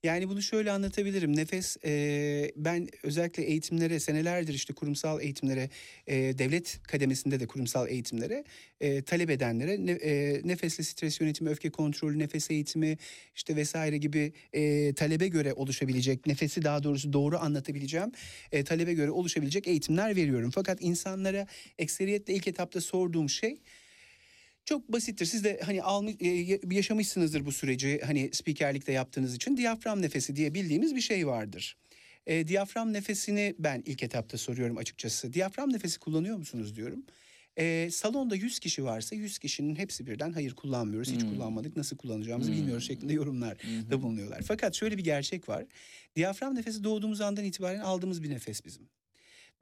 Yani 0.03 0.29
bunu 0.29 0.43
şöyle 0.43 0.73
anlatabilirim. 0.73 1.37
Nefes 1.37 1.77
e, 1.85 2.53
ben 2.57 2.89
özellikle 3.03 3.43
eğitimlere 3.43 4.01
senelerdir 4.01 4.55
işte 4.55 4.75
kurumsal 4.75 5.21
eğitimlere 5.21 5.71
e, 6.07 6.17
devlet 6.39 6.81
kademesinde 6.83 7.41
de 7.41 7.47
kurumsal 7.47 7.89
eğitimlere 7.89 8.45
e, 8.81 9.03
talep 9.03 9.31
edenlere 9.31 9.87
ne, 9.87 9.91
e, 9.91 10.41
nefesle 10.45 10.85
stres 10.85 11.21
yönetimi, 11.21 11.51
öfke 11.51 11.71
kontrolü, 11.71 12.19
nefes 12.19 12.51
eğitimi 12.51 12.99
işte 13.35 13.57
vesaire 13.57 13.99
gibi 13.99 14.33
e, 14.53 14.93
talebe 14.95 15.29
göre 15.29 15.53
oluşabilecek 15.53 16.27
nefesi 16.27 16.63
daha 16.63 16.83
doğrusu 16.83 17.13
doğru 17.13 17.39
anlatabileceğim 17.39 18.13
e, 18.53 18.65
talebe 18.65 18.95
göre 18.95 19.11
oluşabilecek 19.11 19.67
eğitimler 19.67 20.17
veriyorum. 20.17 20.51
Fakat 20.51 20.79
insanlara 20.83 21.47
ekseriyetle 21.79 22.35
ilk 22.35 22.49
etapta 22.49 22.81
sorduğum 22.81 23.29
şey 23.29 23.59
çok 24.69 24.93
basittir. 24.93 25.27
Siz 25.27 25.45
de 25.45 25.61
hani 25.65 25.83
almış, 25.83 26.15
e, 26.21 26.29
ya- 26.29 26.59
yaşamışsınızdır 26.71 27.47
bu 27.47 27.53
süreci 27.53 28.01
hani 28.05 28.31
spikerlikte 28.33 28.93
yaptığınız 28.93 29.35
için. 29.35 29.57
Diyafram 29.57 30.03
nefesi 30.03 30.37
diye 30.37 30.55
bildiğimiz 30.55 30.95
bir 30.97 31.01
şey 31.01 31.27
vardır. 31.27 31.77
E, 32.27 32.49
diyafram 32.49 32.93
nefesini 32.93 33.55
ben 33.59 33.83
ilk 33.87 34.03
etapta 34.03 34.39
soruyorum 34.39 34.77
açıkçası. 34.77 35.33
Diyafram 35.33 35.73
nefesi 35.73 35.99
kullanıyor 35.99 36.37
musunuz 36.37 36.77
diyorum. 36.77 37.03
E, 37.59 37.89
salonda 37.93 38.37
100 38.37 38.59
kişi 38.59 38.85
varsa 38.85 39.17
100 39.17 39.39
kişinin 39.39 39.77
hepsi 39.77 40.07
birden 40.07 40.33
hayır 40.33 40.55
kullanmıyoruz, 40.55 41.11
hiç 41.13 41.23
Hmm. 41.23 41.31
kullanmadık, 41.31 41.77
nasıl 41.77 41.97
kullanacağımızı 41.97 42.51
Hmm. 42.51 42.59
bilmiyoruz 42.59 42.87
şeklinde 42.87 43.13
yorumlar 43.13 43.57
Hı 43.63 43.91
da 43.91 44.03
bulunuyorlar. 44.03 44.43
Fakat 44.43 44.75
şöyle 44.75 44.99
bir 44.99 45.05
gerçek 45.05 45.49
var. 45.49 45.65
Diyafram 46.17 46.55
nefesi 46.55 46.85
doğduğumuz 46.85 47.21
andan 47.21 47.45
itibaren 47.45 47.81
aldığımız 47.81 48.23
bir 48.23 48.31
nefes 48.31 48.65
bizim. 48.65 48.89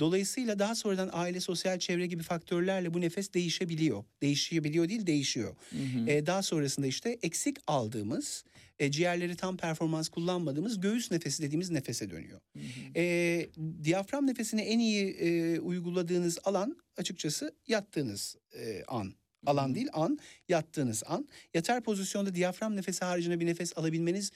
Dolayısıyla 0.01 0.59
daha 0.59 0.75
sonradan 0.75 1.11
aile, 1.13 1.41
sosyal 1.41 1.79
çevre 1.79 2.07
gibi 2.07 2.23
faktörlerle 2.23 2.95
bu 2.95 3.01
nefes 3.01 3.35
değişebiliyor. 3.35 4.05
Değişebiliyor 4.23 4.89
değil, 4.89 5.07
değişiyor. 5.07 5.57
Hı 5.71 5.77
hı. 5.77 6.11
Ee, 6.11 6.27
daha 6.27 6.43
sonrasında 6.43 6.87
işte 6.87 7.19
eksik 7.23 7.57
aldığımız, 7.67 8.45
e, 8.79 8.91
ciğerleri 8.91 9.37
tam 9.37 9.57
performans 9.57 10.09
kullanmadığımız 10.09 10.81
göğüs 10.81 11.11
nefesi 11.11 11.43
dediğimiz 11.43 11.71
nefese 11.71 12.11
dönüyor. 12.11 12.41
Hı 12.53 12.59
hı. 12.59 12.65
Ee, 12.97 13.49
diyafram 13.83 14.27
nefesini 14.27 14.61
en 14.61 14.79
iyi 14.79 15.11
e, 15.11 15.61
uyguladığınız 15.61 16.39
alan 16.45 16.77
açıkçası 16.97 17.55
yattığınız 17.67 18.37
e, 18.59 18.85
an. 18.89 19.15
Alan 19.47 19.75
değil 19.75 19.89
an, 19.93 20.19
yattığınız 20.49 21.03
an. 21.07 21.29
Yatar 21.55 21.83
pozisyonda 21.83 22.35
diyafram 22.35 22.77
nefesi 22.77 23.05
haricinde 23.05 23.41
bir 23.41 23.47
nefes 23.47 23.79
alabilmeniz 23.79 24.33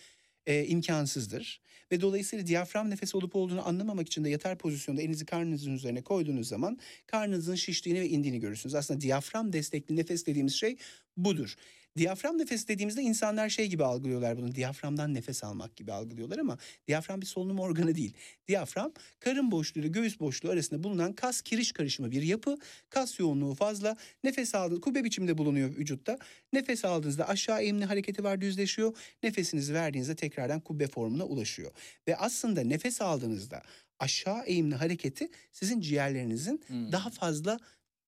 e, 0.47 0.67
imkansızdır. 0.67 1.61
Ve 1.93 2.01
dolayısıyla 2.01 2.47
diyafram 2.47 2.91
nefesi 2.91 3.17
olup 3.17 3.37
olduğunu 3.37 3.69
anlamamak 3.69 4.07
için 4.07 4.25
de 4.25 4.31
yatar 4.31 4.59
pozisyonda 4.59 5.03
elinizi 5.03 5.27
karnınızın 5.27 5.73
üzerine 5.75 6.03
koyduğunuz 6.03 6.49
zaman 6.49 6.79
karnınızın 7.07 7.55
şiştiğini 7.55 8.01
ve 8.01 8.09
indiğini 8.09 8.41
görürsünüz. 8.41 8.75
Aslında 8.75 9.01
diyafram 9.01 9.53
destekli 9.53 9.97
nefes 9.97 10.27
dediğimiz 10.27 10.55
şey 10.55 10.77
budur. 11.17 11.57
Diyafram 11.97 12.39
nefesi 12.39 12.69
dediğimizde 12.69 13.03
insanlar 13.03 13.49
şey 13.49 13.67
gibi 13.67 13.85
algılıyorlar 13.85 14.37
bunu. 14.37 14.55
Diyaframdan 14.55 15.15
nefes 15.15 15.45
almak 15.45 15.77
gibi 15.77 15.93
algılıyorlar 15.93 16.39
ama 16.39 16.59
diyafram 16.89 17.21
bir 17.21 17.27
solunum 17.27 17.59
organı 17.61 17.95
değil. 17.95 18.15
Diyafram 18.49 18.93
karın 19.21 19.51
boşluğu 19.51 19.81
ile 19.81 19.89
göğüs 19.89 20.21
boşluğu 20.21 20.51
arasında 20.51 20.83
bulunan 20.83 21.13
kas 21.13 21.43
kiriş 21.43 21.73
karışımı 21.73 22.11
bir 22.11 22.23
yapı. 22.23 22.57
Kas 22.91 23.19
yoğunluğu 23.19 23.55
fazla. 23.55 23.97
Nefes 24.25 24.55
aldığınız 24.55 24.81
kubbe 24.81 25.05
biçimde 25.05 25.39
bulunuyor 25.39 25.77
vücutta. 25.77 26.19
Nefes 26.53 26.85
aldığınızda 26.85 27.29
aşağı 27.29 27.63
eğimli 27.63 27.85
hareketi 27.85 28.25
var 28.25 28.41
düzleşiyor. 28.41 28.97
Nefesinizi 29.23 29.75
verdiğinizde 29.75 30.15
tekrardan 30.17 30.61
kubbe 30.61 30.87
formuna 30.87 31.25
ulaşıyor. 31.25 31.71
Ve 32.09 32.17
aslında 32.17 32.61
nefes 32.61 33.01
aldığınızda 33.03 33.63
aşağı 33.99 34.45
eğimli 34.45 34.75
hareketi 34.75 35.29
sizin 35.53 35.81
ciğerlerinizin 35.81 36.61
Hmm. 36.67 36.93
daha 36.93 37.11
fazla 37.11 37.59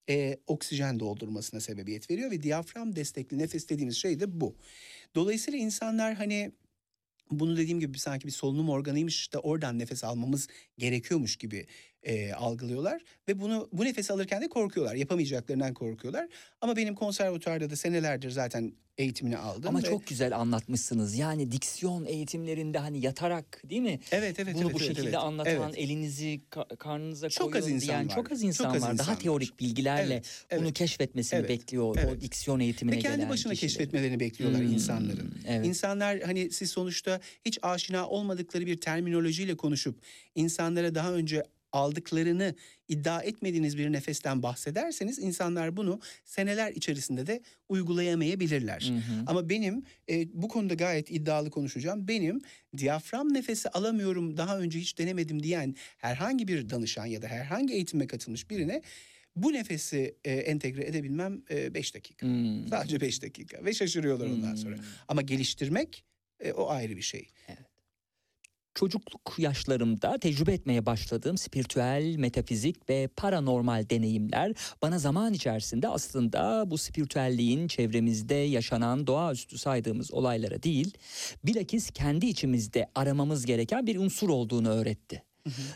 e, 0.08 0.38
oksijen 0.46 1.00
doldurmasına 1.00 1.60
sebebiyet 1.60 2.10
veriyor 2.10 2.30
ve 2.30 2.42
diyafram 2.42 2.96
destekli 2.96 3.38
nefes 3.38 3.68
dediğimiz 3.68 3.96
şey 3.96 4.20
de 4.20 4.40
bu. 4.40 4.56
Dolayısıyla 5.14 5.58
insanlar 5.58 6.14
hani 6.14 6.52
bunu 7.30 7.56
dediğim 7.56 7.80
gibi 7.80 7.98
sanki 7.98 8.26
bir 8.26 8.32
solunum 8.32 8.68
organıymış 8.68 9.32
da 9.32 9.40
oradan 9.40 9.78
nefes 9.78 10.04
almamız 10.04 10.48
gerekiyormuş 10.78 11.36
gibi 11.36 11.66
e, 12.02 12.32
algılıyorlar 12.32 13.02
ve 13.28 13.40
bunu 13.40 13.68
bu 13.72 13.84
nefes 13.84 14.10
alırken 14.10 14.42
de 14.42 14.48
korkuyorlar 14.48 14.94
yapamayacaklarından 14.94 15.74
korkuyorlar 15.74 16.28
ama 16.60 16.76
benim 16.76 16.94
konservatuarda 16.94 17.70
da 17.70 17.76
senelerdir 17.76 18.30
zaten 18.30 18.72
eğitimini 18.98 19.36
aldım 19.38 19.68
Ama 19.68 19.78
ve- 19.78 19.82
çok 19.90 20.06
güzel 20.06 20.36
anlatmışsınız. 20.36 21.16
Yani 21.18 21.52
diksiyon 21.52 22.04
eğitimlerinde 22.04 22.78
hani 22.78 23.00
yatarak 23.04 23.62
değil 23.70 23.80
mi? 23.82 24.00
evet 24.12 24.38
evet 24.40 24.54
Bunu 24.54 24.62
evet, 24.64 24.74
bu 24.74 24.78
evet, 24.78 24.86
şekilde 24.88 25.08
evet. 25.08 25.18
anlatan, 25.18 25.52
Evet. 25.52 25.78
elinizi 25.78 26.40
ka- 26.50 26.76
karnınıza 26.76 27.28
Çok 27.28 27.52
koyun 27.52 27.64
az 27.64 27.70
insan 27.70 27.88
diyen 27.88 28.08
var. 28.08 28.14
çok 28.14 28.32
az 28.32 28.38
Çok 28.40 28.46
insan 28.48 28.64
az 28.64 28.72
var. 28.72 28.76
insan 28.92 28.98
Daha 28.98 29.10
var. 29.10 29.20
teorik 29.20 29.60
bilgilerle 29.60 30.14
Evet, 30.14 30.46
bunu 30.56 30.60
evet. 30.64 30.74
keşfetmesini 30.74 31.38
Evet, 31.40 31.48
bekliyor 31.48 31.84
o 31.84 31.94
evet. 31.98 32.20
diksiyon 32.20 32.60
eğitimine 32.60 32.96
ve 32.96 33.00
kendi 33.00 33.16
gelen 33.16 33.30
başına 33.30 33.52
kişilerin. 33.52 33.68
keşfetmelerini 33.74 34.20
bekliyorlar 34.20 34.60
Hmm, 34.60 34.72
insanların. 34.72 35.34
Evet. 35.48 35.66
İnsanlar 35.66 36.20
hani 36.20 36.50
siz 36.50 36.70
sonuçta 36.70 37.20
hiç 37.46 37.58
aşina 37.62 38.08
olmadıkları 38.08 38.66
bir 38.66 38.80
terminolojiyle 38.80 39.56
konuşup 39.56 39.98
insanlara 40.34 40.94
daha 40.94 41.12
önce 41.12 41.42
aldıklarını 41.72 42.54
iddia 42.88 43.22
etmediğiniz 43.22 43.78
bir 43.78 43.92
nefesten 43.92 44.42
bahsederseniz 44.42 45.18
insanlar 45.18 45.76
bunu 45.76 46.00
seneler 46.24 46.72
içerisinde 46.72 47.26
de 47.26 47.42
uygulayamayabilirler. 47.68 48.82
Hı 48.88 48.94
hı. 48.94 49.24
Ama 49.26 49.48
benim 49.48 49.82
e, 50.10 50.42
bu 50.42 50.48
konuda 50.48 50.74
gayet 50.74 51.10
iddialı 51.10 51.50
konuşacağım. 51.50 52.08
Benim 52.08 52.40
diyafram 52.76 53.34
nefesi 53.34 53.68
alamıyorum 53.68 54.36
daha 54.36 54.58
önce 54.58 54.78
hiç 54.78 54.98
denemedim 54.98 55.42
diyen 55.42 55.74
herhangi 55.98 56.48
bir 56.48 56.70
danışan 56.70 57.06
ya 57.06 57.22
da 57.22 57.28
herhangi 57.28 57.74
eğitime 57.74 58.06
katılmış 58.06 58.50
birine 58.50 58.82
bu 59.36 59.52
nefesi 59.52 60.14
e, 60.24 60.32
entegre 60.32 60.84
edebilmem 60.84 61.42
5 61.50 61.94
dakika. 61.94 62.26
Hmm. 62.26 62.68
Sadece 62.68 63.00
5 63.00 63.22
dakika 63.22 63.64
ve 63.64 63.74
şaşırıyorlar 63.74 64.26
ondan 64.26 64.54
sonra. 64.54 64.76
Hmm. 64.76 64.84
Ama 65.08 65.22
geliştirmek 65.22 66.04
e, 66.40 66.52
o 66.52 66.68
ayrı 66.68 66.96
bir 66.96 67.02
şey. 67.02 67.28
Çocukluk 68.74 69.34
yaşlarımda 69.38 70.18
tecrübe 70.18 70.52
etmeye 70.52 70.86
başladığım 70.86 71.38
spiritüel, 71.38 72.16
metafizik 72.16 72.88
ve 72.88 73.08
paranormal 73.16 73.90
deneyimler 73.90 74.52
bana 74.82 74.98
zaman 74.98 75.32
içerisinde 75.32 75.88
aslında 75.88 76.64
bu 76.70 76.78
spiritüelliğin 76.78 77.68
çevremizde 77.68 78.34
yaşanan 78.34 79.06
doğaüstü 79.06 79.58
saydığımız 79.58 80.12
olaylara 80.12 80.62
değil, 80.62 80.94
bilakis 81.44 81.90
kendi 81.90 82.26
içimizde 82.26 82.86
aramamız 82.94 83.46
gereken 83.46 83.86
bir 83.86 83.96
unsur 83.96 84.28
olduğunu 84.28 84.68
öğretti. 84.68 85.31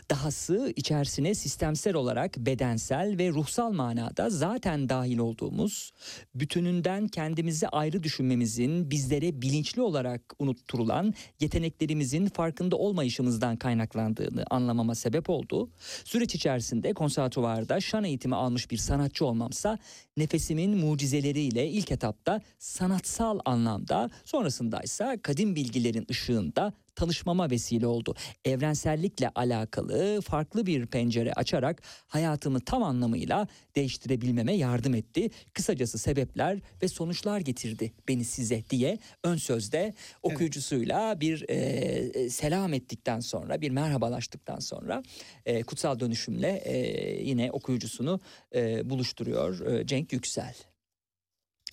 Dahası 0.09 0.73
içerisine 0.75 1.35
sistemsel 1.35 1.95
olarak 1.95 2.37
bedensel 2.37 3.17
ve 3.17 3.29
ruhsal 3.29 3.71
manada 3.71 4.29
zaten 4.29 4.89
dahil 4.89 5.17
olduğumuz, 5.17 5.91
bütününden 6.35 7.07
kendimizi 7.07 7.67
ayrı 7.67 8.03
düşünmemizin 8.03 8.91
bizlere 8.91 9.41
bilinçli 9.41 9.81
olarak 9.81 10.21
unutturulan 10.39 11.13
yeteneklerimizin 11.39 12.25
farkında 12.25 12.75
olmayışımızdan 12.75 13.57
kaynaklandığını 13.57 14.45
anlamama 14.49 14.95
sebep 14.95 15.29
oldu. 15.29 15.69
Süreç 16.03 16.35
içerisinde 16.35 16.93
konservatuvarda 16.93 17.79
şan 17.79 18.03
eğitimi 18.03 18.35
almış 18.35 18.71
bir 18.71 18.77
sanatçı 18.77 19.25
olmamsa 19.25 19.77
nefesimin 20.17 20.77
mucizeleriyle 20.77 21.69
ilk 21.69 21.91
etapta 21.91 22.41
sanatsal 22.59 23.39
anlamda 23.45 24.09
sonrasında 24.25 24.81
ise 24.81 25.19
kadim 25.23 25.55
bilgilerin 25.55 26.07
ışığında 26.11 26.73
tanışmama 26.97 27.49
vesile 27.49 27.87
oldu. 27.87 28.15
Evrensellikle 28.45 29.29
alakalı 29.35 30.21
farklı 30.21 30.65
bir 30.65 30.85
pencere 30.85 31.33
açarak 31.33 31.81
hayatımı 32.07 32.59
tam 32.59 32.83
anlamıyla 32.83 33.47
değiştirebilmeme 33.75 34.53
yardım 34.53 34.95
etti. 34.95 35.29
Kısacası 35.53 35.97
sebepler 35.97 36.59
ve 36.81 36.87
sonuçlar 36.87 37.39
getirdi 37.39 37.93
beni 38.07 38.25
size 38.25 38.63
diye 38.69 38.97
ön 39.23 39.37
sözde 39.37 39.93
okuyucusuyla 40.23 41.21
bir 41.21 41.45
e, 41.49 41.55
e, 41.55 42.29
selam 42.29 42.73
ettikten 42.73 43.19
sonra 43.19 43.61
bir 43.61 43.69
merhabalaştıktan 43.69 44.59
sonra 44.59 45.03
e, 45.45 45.63
kutsal 45.63 45.99
dönüşümle 45.99 46.61
e, 46.65 46.77
yine 47.23 47.51
okuyucusunu 47.51 48.19
e, 48.55 48.89
buluşturuyor 48.89 49.65
e, 49.65 49.87
Cenk 49.87 50.13
Yüksel. 50.13 50.55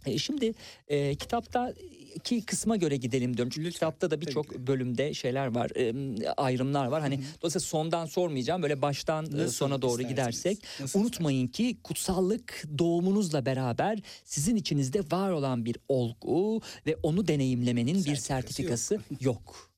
E, 0.06 0.18
şimdi 0.18 0.52
e, 0.88 1.14
kitaptaki 1.14 2.44
kısma 2.46 2.76
göre 2.76 2.96
gidelim 2.96 3.36
diyorum. 3.36 3.50
Çünkü 3.54 3.66
Lütfen, 3.66 3.72
kitapta 3.76 4.10
da 4.10 4.20
birçok 4.20 4.58
bölümde 4.58 5.14
şeyler 5.14 5.46
var, 5.46 5.70
e, 5.76 6.28
ayrımlar 6.36 6.86
var. 6.86 7.00
Hani 7.00 7.20
dolayısıyla 7.42 7.60
sondan 7.60 8.06
sormayacağım. 8.06 8.62
Böyle 8.62 8.82
baştan 8.82 9.26
e, 9.26 9.36
Nasıl 9.36 9.52
sona 9.52 9.82
doğru 9.82 10.02
gidersek 10.02 10.58
nasıl 10.80 11.00
unutmayın 11.00 11.46
ki 11.48 11.76
kutsallık 11.84 12.64
doğumunuzla 12.78 13.46
beraber 13.46 13.98
sizin 14.24 14.56
içinizde 14.56 15.00
var 15.12 15.30
olan 15.30 15.64
bir 15.64 15.76
olgu 15.88 16.60
ve 16.86 16.96
onu 17.02 17.28
deneyimlemin 17.28 17.86
bir 17.86 18.16
Sertifikası 18.16 18.26
sertifikası 18.26 19.00
yok. 19.20 19.73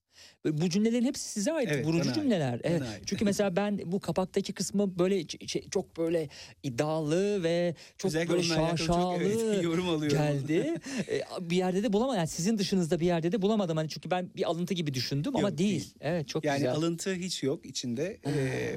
Bu 0.52 0.70
cümlelerin 0.70 1.04
hepsi 1.04 1.28
size 1.28 1.52
ait. 1.52 1.68
Evet, 1.72 1.86
vurucu 1.86 2.00
bana 2.00 2.08
ait. 2.08 2.14
cümleler. 2.14 2.60
Evet. 2.64 2.82
Ait. 2.82 3.02
Çünkü 3.06 3.24
mesela 3.24 3.56
ben 3.56 3.80
bu 3.84 4.00
kapaktaki 4.00 4.52
kısmı 4.52 4.98
böyle 4.98 5.22
şey, 5.46 5.68
çok 5.70 5.96
böyle 5.96 6.28
iddialı 6.62 7.42
ve 7.42 7.74
çok 7.98 8.08
Özellikle 8.08 8.34
böyle 8.34 8.54
alakalı 8.54 8.76
çok, 8.76 8.86
şaşalı 8.86 9.14
evet, 9.16 9.62
yorum 9.64 9.88
alıyorum. 9.88 10.18
geldi. 10.18 10.74
E, 11.08 11.22
bir 11.40 11.56
yerde 11.56 11.82
de 11.82 11.92
bulamadım. 11.92 12.18
Yani 12.18 12.28
sizin 12.28 12.58
dışınızda 12.58 13.00
bir 13.00 13.06
yerde 13.06 13.32
de 13.32 13.42
bulamadım. 13.42 13.76
Hani 13.76 13.88
çünkü 13.88 14.10
ben 14.10 14.30
bir 14.36 14.50
alıntı 14.50 14.74
gibi 14.74 14.94
düşündüm 14.94 15.36
ama 15.36 15.48
Yok, 15.48 15.58
değil. 15.58 15.70
değil. 15.70 15.94
Evet 16.00 16.28
çok 16.28 16.44
Yani 16.44 16.58
güzel. 16.58 16.72
alıntı 16.72 17.14
hiç 17.14 17.42
yok 17.42 17.66
içinde. 17.66 18.18
Ee, 18.26 18.76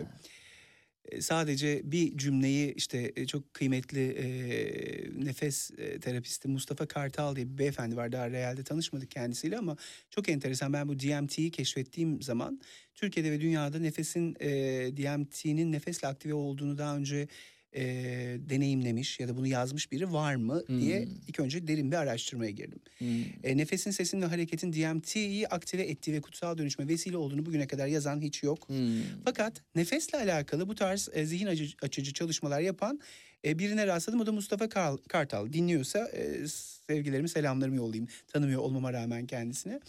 sadece 1.20 1.82
bir 1.84 2.18
cümleyi 2.18 2.74
işte 2.74 3.26
çok 3.28 3.54
kıymetli 3.54 4.12
e, 4.12 4.26
nefes 5.26 5.72
terapisti 6.02 6.48
Mustafa 6.48 6.86
Kartal 6.86 7.36
diye 7.36 7.50
bir 7.50 7.58
beyefendi 7.58 7.96
var. 7.96 8.12
Daha 8.12 8.30
realde 8.30 8.64
tanışmadık 8.64 9.12
kendisiyle 9.12 9.58
ama 9.58 9.78
çok 10.10 10.30
enteresan. 10.30 10.74
Ben 10.74 10.88
bu 10.88 11.00
DMT'yi 11.00 11.52
keşfettiğim 11.52 12.22
zaman 12.22 12.62
Türkiye'de 12.96 13.32
ve 13.32 13.42
dünyada 13.42 13.80
nefesin 13.80 14.36
e, 14.40 14.50
DMT'nin 14.98 15.72
nefesle 15.72 16.08
aktive 16.08 16.34
olduğunu 16.34 16.78
daha 16.78 16.98
önce 16.98 17.28
e, 17.76 17.82
deneyimlemiş 18.50 19.20
ya 19.20 19.28
da 19.28 19.38
bunu 19.38 19.48
yazmış 19.48 19.92
biri 19.92 20.14
var 20.14 20.36
mı 20.36 20.64
diye 20.68 21.06
Hmm. 21.06 21.12
ilk 21.28 21.40
önce 21.40 21.68
derin 21.68 21.92
bir 21.92 21.96
araştırmaya 21.98 22.52
girdim. 22.52 22.80
Hmm. 22.98 23.08
E, 23.44 23.58
nefesin, 23.58 23.92
sesin 23.92 24.22
ve 24.22 24.26
hareketin 24.26 24.74
DMT'yi 24.74 25.48
aktive 25.48 25.82
ettiği 25.84 26.14
ve 26.14 26.22
kutsal 26.22 26.58
dönüşme 26.58 26.88
vesile 26.88 27.18
olduğunu 27.18 27.46
bugüne 27.46 27.68
kadar 27.68 27.88
yazan 27.88 28.22
hiç 28.22 28.44
yok. 28.44 28.70
Hmm. 28.70 29.02
Fakat 29.26 29.62
nefesle 29.76 30.18
alakalı 30.18 30.68
bu 30.68 30.76
tarz 30.76 31.10
e, 31.14 31.26
zihin 31.26 31.46
açıcı, 31.48 31.76
açıcı 31.82 32.14
çalışmalar 32.14 32.60
yapan 32.62 33.00
e, 33.46 33.60
birine 33.60 33.88
rastladım. 33.88 34.20
O 34.22 34.26
da 34.26 34.32
Mustafa 34.32 34.70
Kar- 34.70 35.04
Kartal. 35.08 35.54
Dinliyorsa 35.54 36.08
e, 36.08 36.48
sevgilerimi, 36.48 37.30
selamlarımı 37.30 37.76
yollayayım. 37.76 38.08
Tanımıyor 38.28 38.62
olmama 38.62 38.94
rağmen 38.94 39.28
kendisine. 39.28 39.80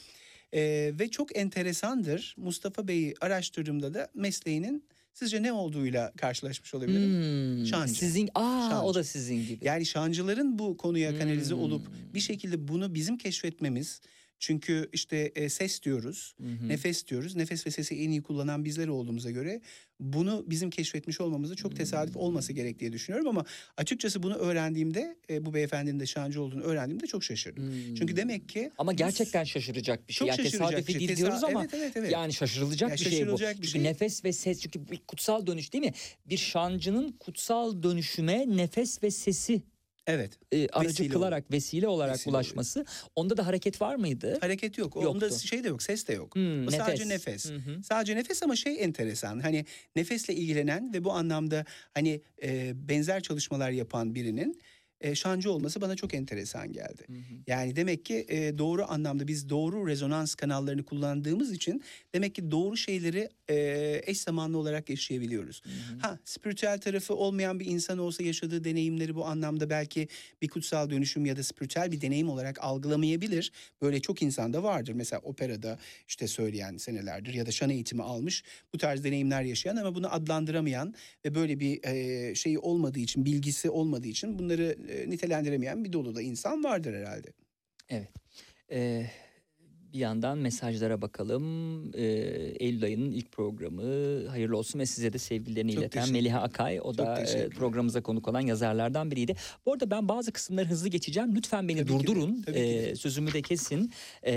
E, 0.55 0.93
ve 0.99 1.09
çok 1.11 1.37
enteresandır. 1.39 2.35
Mustafa 2.39 2.89
Bey'i 2.89 3.15
araştırdığımda 3.21 3.95
da 3.95 4.09
mesleğinin 4.15 4.85
sizce 5.13 5.43
ne 5.43 5.53
olduğuyla 5.53 6.13
karşılaşmış 6.17 6.75
olabilirim. 6.75 7.11
Hmm. 7.59 7.67
Şancı. 7.67 7.93
Sizin 7.95 8.29
aa 8.35 8.67
o 8.67 8.71
Şancı. 8.71 8.99
da 8.99 9.05
sizin 9.05 9.47
gibi. 9.47 9.65
Yani 9.65 9.87
şancıların 9.87 10.59
bu 10.59 10.77
konuya 10.77 11.19
kanalize 11.19 11.55
Hmm. 11.55 11.61
olup 11.63 11.83
bir 12.15 12.21
şekilde 12.21 12.69
bunu 12.69 12.95
bizim 12.95 13.19
keşfetmemiz 13.19 14.01
çünkü 14.45 14.89
işte 14.93 15.33
e, 15.35 15.49
ses 15.49 15.83
diyoruz, 15.83 16.35
Hı 16.41 16.47
hı. 16.49 16.69
nefes 16.69 17.07
diyoruz. 17.07 17.37
Nefes 17.37 17.67
ve 17.67 17.71
sesi 17.71 17.95
en 17.95 18.11
iyi 18.11 18.23
kullanan 18.23 18.65
bizler 18.65 18.89
olduğumuza 18.89 19.31
göre 19.31 19.61
bunu 20.01 20.45
bizim 20.47 20.71
keşfetmiş 20.71 21.21
olmamız 21.21 21.51
da 21.51 21.55
çok 21.55 21.77
tesadüf 21.77 22.15
Hmm. 22.15 22.21
olması 22.23 22.53
gerek 22.53 22.79
diye 22.79 22.93
düşünüyorum 22.93 23.29
ama 23.29 23.45
açıkçası 23.77 24.23
bunu 24.23 24.35
öğrendiğimde 24.35 25.17
e, 25.31 25.47
bu 25.47 25.55
beyefendinin 25.55 26.01
de 26.01 26.07
şancı 26.07 26.43
olduğunu 26.43 26.63
öğrendiğimde 26.63 27.07
çok 27.07 27.25
şaşırdım. 27.25 27.65
Hmm. 27.65 27.95
Çünkü 27.95 28.17
demek 28.17 28.49
ki 28.49 28.71
ama 28.79 28.93
gerçekten 28.93 29.45
şaşıracak 29.45 30.09
bir 30.09 30.13
şey. 30.13 30.19
çok 30.19 30.29
yani 30.29 30.37
şaşıracak 30.37 30.69
tesadüfi 30.71 30.89
bir 30.89 30.93
şey. 30.93 31.01
değil 31.01 31.11
Tesa- 31.11 31.17
diyoruz 31.17 31.45
ama 31.45 31.61
evet, 31.63 31.75
evet, 31.75 31.93
evet. 31.97 32.13
yani 32.13 32.33
şaşırılacak 32.33 32.91
Ya 32.91 32.97
bir 32.97 33.11
şey 33.11 33.29
bu. 33.29 33.39
bir 33.39 33.47
çünkü 33.55 33.69
şey. 33.69 33.83
nefes 33.83 34.25
ve 34.25 34.33
ses 34.33 34.61
çünkü 34.61 34.91
bir 34.91 35.01
kutsal 35.09 35.47
dönüş 35.47 35.73
değil 35.73 35.85
mi? 35.85 35.93
Bir 36.27 36.37
şancının 36.37 37.13
kutsal 37.13 37.83
dönüşüme 37.83 38.45
nefes 38.57 39.03
ve 39.03 39.11
sesi 39.11 39.63
evet. 40.07 40.39
e, 40.53 40.69
aracı 40.69 40.89
Vesile 40.89 41.09
kılarak 41.09 41.53
vesile 41.53 41.89
olarak 41.89 42.15
Vesile 42.15 42.31
ulaşması. 42.31 42.85
Onda 43.17 43.37
da 43.37 43.47
hareket 43.47 43.81
var 43.81 43.95
mıydı? 43.95 44.39
Hareket 44.41 44.79
yok. 44.79 44.97
Onda 44.97 45.27
Yoktu. 45.27 45.47
şey 45.47 45.65
de 45.65 45.69
yok, 45.69 45.83
ses 45.83 46.09
de 46.09 46.13
yok. 46.13 46.35
Hmm, 46.35 46.67
O 46.67 46.71
sadece 46.71 47.09
nefes. 47.09 47.51
Hı 47.51 47.55
hı. 47.57 47.83
Sadece 47.83 48.17
nefes 48.17 48.43
ama 48.43 48.57
şey 48.57 48.85
enteresan. 48.85 49.41
Hani 49.41 49.65
nefesle 49.97 50.35
ilgilenen 50.35 50.93
ve 50.95 51.05
bu 51.05 51.13
anlamda 51.13 51.65
hani 51.95 52.21
e, 52.43 52.73
benzer 52.89 53.21
çalışmalar 53.23 53.71
yapan 53.71 54.15
birinin 54.15 54.61
e, 55.01 55.15
şancı 55.15 55.53
olması 55.53 55.81
bana 55.81 55.97
çok 55.97 56.15
enteresan 56.15 56.73
geldi. 56.73 57.05
Hı 57.07 57.13
hı. 57.13 57.35
Yani 57.47 57.77
demek 57.77 58.05
ki 58.05 58.27
e, 58.29 58.59
doğru 58.59 58.85
anlamda 58.89 59.29
biz 59.29 59.49
doğru 59.49 59.87
rezonans 59.87 60.35
kanallarını 60.35 60.85
kullandığımız 60.85 61.53
için 61.53 61.83
demek 62.15 62.35
ki 62.35 62.51
doğru 62.51 62.77
şeyleri 62.77 63.29
e, 63.51 64.03
eş 64.07 64.21
zamanlı 64.21 64.59
olarak 64.59 64.91
yaşayabiliyoruz. 64.91 65.63
Ha 66.01 66.19
spiritüel 66.25 66.81
tarafı 66.81 67.15
olmayan 67.15 67.61
bir 67.61 67.67
insan 67.67 67.99
olsa 67.99 68.23
yaşadığı 68.23 68.65
deneyimleri 68.65 69.15
bu 69.15 69.27
anlamda 69.27 69.71
belki 69.71 70.09
bir 70.43 70.49
kutsal 70.49 70.91
dönüşüm 70.91 71.27
ya 71.27 71.37
da 71.37 71.43
spiritüel 71.43 71.93
bir 71.93 72.01
deneyim 72.01 72.29
olarak 72.29 72.65
algılamayabilir. 72.65 73.53
Böyle 73.83 74.01
çok 74.01 74.23
insanda 74.23 74.63
vardır. 74.63 74.93
Mesela 74.93 75.21
operada 75.21 75.79
işte 76.09 76.27
söyleyen 76.27 76.77
senelerdir 76.77 77.35
ya 77.35 77.47
da 77.47 77.51
şan 77.51 77.71
eğitimi 77.71 78.03
almış 78.03 78.45
bu 78.75 78.79
tarz 78.79 79.05
deneyimler 79.05 79.43
yaşayan 79.43 79.77
ama 79.77 79.95
bunu 79.95 80.15
adlandıramayan 80.15 80.95
ve 81.25 81.35
böyle 81.35 81.61
bir 81.61 81.85
e, 81.85 82.35
şeyi 82.35 82.59
olmadığı 82.59 82.99
için 82.99 83.25
bilgisi 83.25 83.71
olmadığı 83.71 84.09
için 84.09 84.39
bunları 84.39 84.77
e, 84.91 85.11
nitelendiremeyen 85.11 85.85
bir 85.85 85.93
dolu 85.93 86.15
da 86.15 86.23
insan 86.23 86.65
vardır 86.65 86.95
herhalde. 86.95 87.29
Evet. 87.89 88.09
Ee, 88.73 89.07
bir 89.93 89.99
yandan 89.99 90.39
mesajlara 90.39 91.03
bakalım. 91.03 91.85
Ee, 91.95 92.03
Eylül 92.61 92.85
ayının 92.85 93.11
ilk 93.11 93.33
programı 93.33 93.83
hayırlı 94.29 94.57
olsun 94.57 94.79
ve 94.79 94.87
size 94.87 95.13
de 95.13 95.19
sevgilerini 95.19 95.73
Çok 95.73 95.83
ileten 95.83 96.13
Meliha 96.13 96.41
Akay. 96.41 96.81
O 96.81 96.85
Çok 96.85 96.99
da 96.99 97.21
e, 97.21 97.49
programımıza 97.49 98.03
konuk 98.03 98.29
olan 98.29 98.41
yazarlardan 98.41 99.11
biriydi. 99.11 99.35
Bu 99.67 99.73
arada 99.73 99.91
ben 99.91 100.09
bazı 100.09 100.33
kısımları 100.33 100.67
hızlı 100.67 100.89
geçeceğim. 100.89 101.35
Lütfen 101.35 101.69
beni 101.69 101.79
Tabii 101.79 101.89
durdurun. 101.89 102.43
ki. 102.43 102.51
Ee, 102.53 102.97
sözümü 102.97 103.33
de 103.33 103.43
kesin. 103.43 103.93
Ee, 104.27 104.33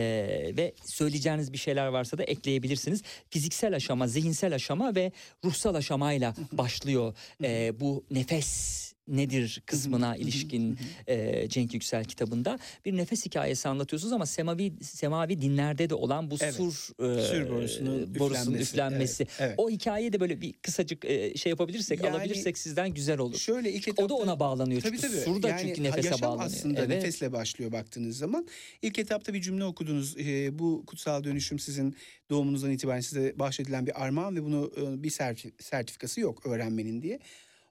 ve 0.58 0.74
söyleyeceğiniz 0.86 1.54
bir 1.54 1.58
şeyler 1.58 1.88
varsa 1.88 2.18
da 2.18 2.24
ekleyebilirsiniz. 2.24 3.02
Fiziksel 3.30 3.76
aşama, 3.76 4.08
zihinsel 4.08 4.56
aşama 4.56 4.96
ve 4.96 5.12
ruhsal 5.46 5.76
aşamayla 5.76 6.36
başlıyor 6.52 7.16
ee, 7.44 7.80
bu 7.80 8.06
nefes 8.12 8.94
nedir 9.08 9.64
kısmına 9.66 10.16
ilişkin 10.16 10.78
e, 11.08 11.48
Cenk 11.50 11.74
Yüksel 11.74 12.06
kitabında 12.06 12.60
bir 12.86 12.98
nefes 12.98 13.26
hikayesi 13.26 13.68
anlatıyorsunuz 13.70 14.14
ama 14.14 14.26
semavi 14.26 14.74
semavi 14.82 15.42
dinlerde 15.42 15.90
de 15.90 15.96
olan 15.96 16.32
bu 16.32 16.36
Evet. 16.42 16.54
sur 16.56 16.74
e, 17.20 17.22
Sür 17.24 17.50
borusunun 17.50 18.16
borusunun 18.20 18.56
üflenmesi. 18.58 18.64
üflenmesi. 18.64 19.24
Evet, 19.24 19.34
evet. 19.40 19.54
O 19.58 19.70
hikayeyi 19.70 20.14
de 20.14 20.20
böyle 20.20 20.42
bir 20.42 20.54
kısacık 20.54 21.06
e, 21.06 21.38
şey 21.38 21.50
yapabilirsek 21.50 22.04
Yani 22.04 22.16
alabilirsek 22.18 22.58
sizden 22.58 22.94
güzel 22.94 23.20
olur. 23.20 23.38
Şöyle 23.38 23.72
ilk 23.72 23.88
o 23.88 23.92
etapta 23.92 24.10
da 24.10 24.14
ona 24.14 24.40
bağlanıyor 24.40 24.82
Tabii 24.82 24.98
çünkü 25.02 25.14
tabii. 25.14 25.22
sur 25.22 25.44
da 25.44 25.50
Yani 25.50 25.62
çünkü 25.62 25.84
nefese 25.84 26.08
yaşam 26.08 26.22
bağlanıyor. 26.22 26.46
aslında 26.46 26.80
evet. 26.80 26.90
nefesle 26.90 27.32
başlıyor 27.32 27.72
baktığınız 27.72 28.18
zaman. 28.18 28.48
İlk 28.82 29.00
etapta 29.00 29.34
bir 29.34 29.42
cümle 29.42 29.64
okudunuz. 29.66 30.16
Ee, 30.18 30.60
bu 30.60 30.84
kutsal 30.88 31.24
dönüşüm 31.24 31.60
sizin 31.60 31.96
doğumunuzdan 32.30 32.72
itibaren 32.72 33.00
size 33.02 33.40
bahşedilen 33.40 33.86
bir 33.86 34.04
armağan 34.04 34.36
ve 34.36 34.44
bunu 34.44 34.72
e, 34.78 35.04
bir 35.04 35.10
serti- 35.10 35.64
sertifikası 35.64 36.20
yok 36.22 36.46
öğrenmenin 36.46 37.02
diye. 37.02 37.20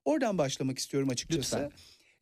Oradan 0.05 0.39
başlamak 0.39 0.79
istiyorum 0.79 1.09
açıkçası. 1.09 1.57
Lütfen. 1.57 1.71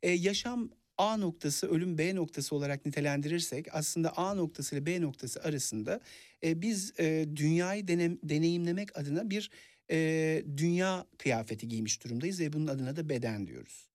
Ee, 0.03 0.11
yaşam 0.11 0.71
A 0.99 1.17
noktası, 1.17 1.71
ölüm 1.71 1.99
B 1.99 2.15
noktası 2.15 2.57
olarak 2.57 2.87
nitelendirirsek 2.87 3.67
aslında 3.75 4.17
A 4.17 4.35
noktası 4.35 4.77
ile 4.77 4.87
B 4.87 5.01
noktası 5.01 5.43
arasında 5.43 6.01
e, 6.45 6.63
biz 6.63 6.93
e, 7.01 7.27
dünyayı 7.37 7.89
denem- 7.89 8.19
deneyimlemek 8.23 8.99
adına 8.99 9.31
bir 9.31 9.51
e, 9.91 10.43
dünya 10.57 11.07
kıyafeti 11.19 11.69
giymiş 11.69 12.05
durumdayız 12.05 12.41
ve 12.41 12.53
bunun 12.53 12.67
adına 12.67 12.97
da 12.97 13.09
beden 13.09 13.47
diyoruz. 13.47 13.89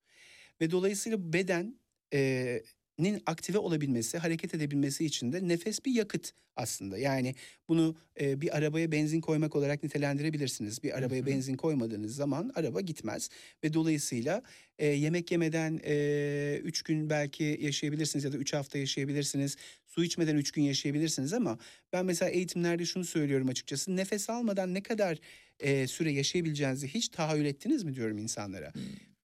Ve 0.61 0.71
dolayısıyla 0.71 1.33
beden 1.33 1.79
e, 2.13 2.63
nin 2.99 3.21
aktive 3.25 3.57
olabilmesi, 3.57 4.17
hareket 4.17 4.53
edebilmesi 4.53 5.05
için 5.05 5.33
de 5.33 5.47
nefes 5.47 5.85
bir 5.85 5.91
yakıt 5.91 6.31
aslında. 6.55 6.97
Yani 6.97 7.35
bunu 7.67 7.95
e, 8.21 8.41
bir 8.41 8.57
arabaya 8.57 8.91
benzin 8.91 9.21
koymak 9.21 9.55
olarak 9.55 9.83
nitelendirebilirsiniz. 9.83 10.83
Bir 10.83 10.97
arabaya 10.97 11.21
hı. 11.21 11.25
benzin 11.25 11.57
koymadığınız 11.57 12.15
zaman 12.15 12.51
araba 12.55 12.81
gitmez 12.81 13.29
ve 13.63 13.73
dolayısıyla 13.73 14.41
e, 14.79 14.87
yemek 14.87 15.31
yemeden 15.31 15.79
e, 15.83 16.61
üç 16.63 16.81
gün 16.81 17.09
belki 17.09 17.59
yaşayabilirsiniz 17.61 18.25
ya 18.25 18.31
da 18.31 18.37
üç 18.37 18.53
hafta 18.53 18.77
yaşayabilirsiniz. 18.77 19.55
Su 19.85 20.03
içmeden 20.03 20.35
üç 20.35 20.51
gün 20.51 20.63
yaşayabilirsiniz 20.63 21.33
ama 21.33 21.57
ben 21.93 22.05
mesela 22.05 22.29
eğitimlerde 22.29 22.85
şunu 22.85 23.05
söylüyorum 23.05 23.47
açıkçası. 23.47 23.95
Nefes 23.95 24.29
almadan 24.29 24.73
ne 24.73 24.83
kadar 24.83 25.17
e, 25.59 25.87
süre 25.87 26.11
yaşayabileceğinizi 26.11 26.87
hiç 26.87 27.09
tahayyül 27.09 27.45
ettiniz 27.45 27.83
mi 27.83 27.95
diyorum 27.95 28.17
insanlara. 28.17 28.73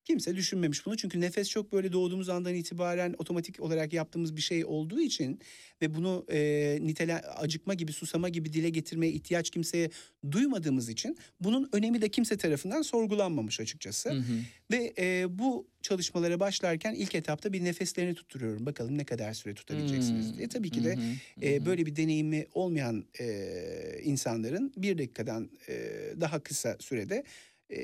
Kimse 0.06 0.36
düşünmemiş 0.36 0.86
bunu 0.86 0.98
çünkü 0.98 1.22
nefes 1.22 1.50
çok 1.50 1.74
böyle 1.74 1.92
doğduğumuz 1.92 2.30
andan 2.30 2.56
itibaren 2.56 3.16
otomatik 3.18 3.60
olarak 3.60 3.94
yaptığımız 3.94 4.36
bir 4.36 4.42
şey 4.42 4.66
olduğu 4.66 5.02
için 5.02 5.40
ve 5.82 5.94
bunu 5.94 6.26
e, 6.32 6.78
nitele 6.82 7.20
acıkma 7.20 7.74
gibi 7.74 7.94
susama 7.94 8.30
gibi 8.30 8.54
dile 8.54 8.70
getirmeye 8.70 9.12
ihtiyaç 9.12 9.50
kimseye 9.50 9.90
duymadığımız 10.32 10.90
için 10.90 11.18
bunun 11.40 11.70
önemi 11.72 12.02
de 12.02 12.10
kimse 12.10 12.38
tarafından 12.38 12.82
sorgulanmamış 12.82 13.60
açıkçası. 13.60 14.10
Hı 14.10 14.14
hı. 14.18 14.24
Ve 14.72 14.94
e, 14.98 15.26
bu 15.40 15.68
çalışmalara 15.82 16.40
başlarken 16.40 16.94
ilk 16.94 17.16
etapta 17.16 17.54
bir 17.54 17.64
nefeslerini 17.64 18.16
tutturuyorum. 18.16 18.66
Bakalım 18.66 18.98
ne 18.98 19.04
kadar 19.06 19.34
süre 19.34 19.54
tutabileceksiniz 19.54 20.30
Hmm. 20.32 20.38
diye. 20.38 20.48
Tabii 20.48 20.70
ki 20.70 20.84
de 20.84 20.96
hı, 20.96 21.02
e, 21.46 21.66
böyle 21.66 21.86
bir 21.86 21.96
deneyimi 21.96 22.48
olmayan 22.54 23.06
e, 23.20 24.00
insanların 24.04 24.74
bir 24.78 24.98
dakikadan 24.98 25.50
e, 25.70 25.74
daha 26.22 26.40
kısa 26.40 26.78
sürede 26.80 27.24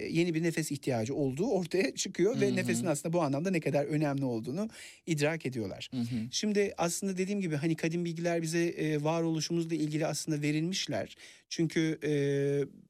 yeni 0.10 0.34
bir 0.34 0.44
nefes 0.44 0.72
ihtiyacı 0.72 1.16
olduğu 1.16 1.48
ortaya 1.48 1.96
çıkıyor 1.96 2.36
Hı 2.36 2.42
ve 2.42 2.56
nefesin 2.56 2.86
aslında 2.86 3.14
bu 3.14 3.22
anlamda 3.22 3.52
ne 3.52 3.60
kadar 3.60 3.86
önemli 3.86 4.26
olduğunu 4.26 4.70
idrak 5.06 5.46
ediyorlar. 5.46 5.90
Hı 5.92 5.98
hı. 5.98 6.28
Şimdi 6.32 6.74
aslında 6.78 7.18
dediğim 7.18 7.42
gibi 7.42 7.56
hani 7.56 7.76
kadim 7.76 8.06
bilgiler 8.06 8.42
bize 8.42 8.66
e, 8.66 9.04
varoluşumuzla 9.04 9.76
ilgili 9.76 10.06
aslında 10.06 10.42
verilmişler. 10.42 11.16
Çünkü 11.50 12.00
e, 12.04 12.12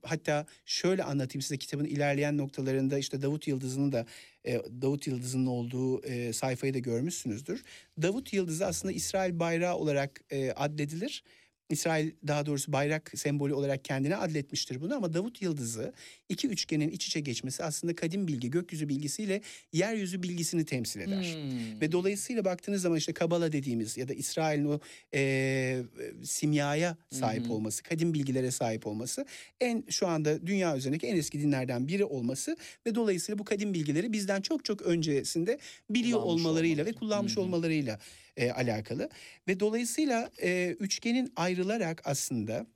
hatta 0.03 0.45
şöyle 0.65 1.03
anlatayım 1.03 1.41
size 1.41 1.57
kitabın 1.57 1.85
ilerleyen 1.85 2.37
noktalarında 2.37 2.97
işte 2.97 3.21
Davut 3.21 3.47
Yıldızı'nın 3.47 3.91
da 3.91 4.05
e, 4.45 4.61
Davut 4.81 5.07
Yıldızı'nın 5.07 5.45
olduğu 5.45 6.03
e, 6.03 6.33
sayfayı 6.33 6.73
da 6.73 6.79
görmüşsünüzdür. 6.79 7.63
Davut 8.01 8.33
Yıldızı 8.33 8.65
aslında 8.65 8.91
İsrail 8.91 9.39
bayrağı 9.39 9.75
olarak 9.75 10.21
e, 10.31 10.51
addedilir. 10.51 11.23
İsrail 11.69 12.11
daha 12.27 12.45
doğrusu 12.45 12.73
bayrak 12.73 13.11
sembolü 13.15 13.53
olarak 13.53 13.85
kendine 13.85 14.15
adletmiştir 14.15 14.81
bunu 14.81 14.95
ama 14.95 15.13
Davut 15.13 15.41
yıldızı 15.41 15.93
iki 16.29 16.47
üçgenin 16.47 16.89
iç 16.89 17.07
içe 17.07 17.19
geçmesi 17.19 17.63
aslında 17.63 17.95
kadim 17.95 18.27
bilgi 18.27 18.51
gökyüzü 18.51 18.89
bilgisiyle 18.89 19.41
yeryüzü 19.73 20.23
bilgisini 20.23 20.65
temsil 20.65 20.99
eder. 20.99 21.23
Hmm. 21.23 21.81
Ve 21.81 21.91
dolayısıyla 21.91 22.45
baktığınız 22.45 22.81
zaman 22.81 22.97
işte 22.97 23.13
Kabala 23.13 23.51
dediğimiz 23.51 23.97
ya 23.97 24.07
da 24.07 24.13
İsrail'in 24.13 24.65
o 24.65 24.79
e, 25.13 25.81
simyaya 26.23 26.97
sahip 27.11 27.47
hı. 27.47 27.53
olması, 27.53 27.83
kadim 27.83 28.13
bilgilere 28.13 28.51
sahip 28.51 28.87
olması 28.87 29.25
en 29.61 29.83
şu 29.89 30.07
anda 30.07 30.47
dünya 30.47 30.77
üzerindeki 30.77 31.07
en 31.07 31.15
eski 31.15 31.41
dinlerden 31.41 31.87
biri 31.87 32.05
olması 32.05 32.57
ve 32.85 32.95
dolayısıyla 32.95 33.39
bu 33.39 33.43
kadim 33.43 33.73
bilgileri 33.73 34.13
bizden 34.13 34.41
çok 34.41 34.65
çok 34.65 34.81
öncesinde 34.81 35.59
biliyor 35.89 36.19
Kullanmış 36.19 36.41
olmalarıyla 36.45 36.85
ve 36.85 36.89
olmaları. 36.89 36.99
kullanmış 36.99 37.37
hı. 37.37 37.41
olmalarıyla 37.41 37.99
e, 38.37 38.51
alakalı. 38.51 39.09
Ve 39.47 39.59
dolayısıyla 39.59 40.31
e, 40.41 40.75
üçgenin 40.79 41.33
ayrılarak 41.35 42.01
aslında 42.05 42.67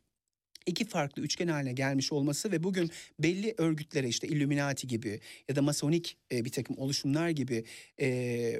iki 0.65 0.85
farklı 0.85 1.21
üçgen 1.21 1.47
haline 1.47 1.73
gelmiş 1.73 2.11
olması 2.11 2.51
ve 2.51 2.63
bugün 2.63 2.91
belli 3.19 3.55
örgütlere 3.57 4.07
işte 4.07 4.27
Illuminati 4.27 4.87
gibi 4.87 5.19
ya 5.49 5.55
da 5.55 5.61
Masonik 5.61 6.17
e, 6.31 6.45
bir 6.45 6.49
takım 6.49 6.77
oluşumlar 6.77 7.29
gibi 7.29 7.63
e, 7.97 8.07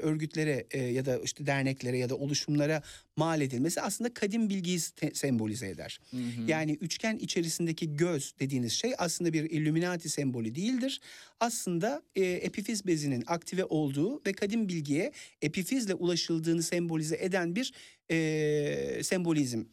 örgütlere 0.02 0.68
e, 0.72 0.80
ya 0.80 1.06
da 1.06 1.20
işte 1.20 1.46
derneklere 1.46 1.98
ya 1.98 2.10
da 2.10 2.16
oluşumlara 2.16 2.82
mal 3.16 3.42
edilmesi 3.42 3.82
aslında 3.82 4.14
kadim 4.14 4.50
bilgiyi 4.50 4.80
sembolize 5.14 5.70
eder. 5.70 6.00
Hı 6.12 6.18
hı. 6.18 6.22
Yani 6.48 6.78
üçgen 6.82 7.18
içerisindeki 7.18 7.96
göz 7.96 8.34
dediğiniz 8.40 8.74
şey 8.74 8.94
aslında 8.98 9.34
bir 9.34 9.44
Illuminati 9.44 10.10
sembolü 10.10 10.56
değildir. 10.56 11.02
Aslında 11.40 12.02
e, 12.16 12.24
epifiz 12.24 12.88
bezinin 12.88 13.24
aktive 13.28 13.66
olduğu 13.66 14.22
ve 14.26 14.34
kadim 14.34 14.70
bilgiye 14.70 15.12
epifizle 15.42 15.94
ulaşıldığını 15.94 16.64
sembolize 16.64 17.18
eden 17.22 17.56
bir 17.56 17.74
e, 18.12 19.04
sembolizm 19.04 19.64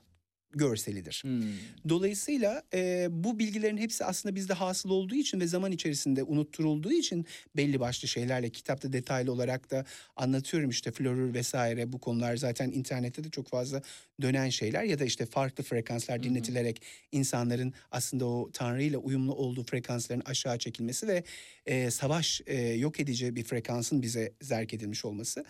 görselidir. 0.51 1.21
Hmm. 1.25 1.43
Dolayısıyla 1.89 2.63
e, 2.75 3.07
bu 3.11 3.39
bilgilerin 3.39 3.77
hepsi 3.77 4.05
aslında 4.05 4.35
bizde 4.35 4.53
hasıl 4.53 4.91
olduğu 4.91 5.15
için 5.15 5.41
ve 5.41 5.47
zaman 5.47 5.73
içerisinde 5.73 6.23
unutturulduğu 6.23 6.93
için 6.93 7.27
belli 7.57 7.81
başlı 7.81 8.09
şeylerle 8.09 8.51
kitapta 8.51 8.93
detaylı 8.93 9.33
olarak 9.33 9.71
da 9.71 9.85
anlatıyorum 10.17 10.71
işte 10.71 10.91
florür 10.91 11.35
vesaire 11.35 11.93
bu 11.93 11.99
konular 11.99 12.37
zaten 12.37 12.71
internette 12.71 13.25
de 13.25 13.31
çok 13.31 13.49
fazla 13.49 13.83
dönen 14.23 14.49
şeyler 14.49 14.85
ya 14.85 14.99
da 14.99 15.05
işte 15.05 15.27
farklı 15.27 15.65
frekanslar 15.65 16.23
dinletilerek 16.23 16.83
insanların 17.13 17.73
aslında 17.91 18.27
o 18.27 18.51
Tanrı 18.53 18.83
ile 18.83 18.97
uyumlu 18.97 19.35
olduğu 19.35 19.65
frekansların 19.65 20.23
aşağı 20.25 20.59
çekilmesi 20.59 21.09
ve 21.09 21.25
e, 21.67 21.91
savaş 21.91 22.41
e, 22.47 22.57
yok 22.63 23.01
edici 23.01 23.37
bir 23.37 23.45
frekansın 23.45 24.03
bize 24.03 24.33
zerk 24.41 24.75
edilmiş 24.75 25.05
olması. 25.05 25.45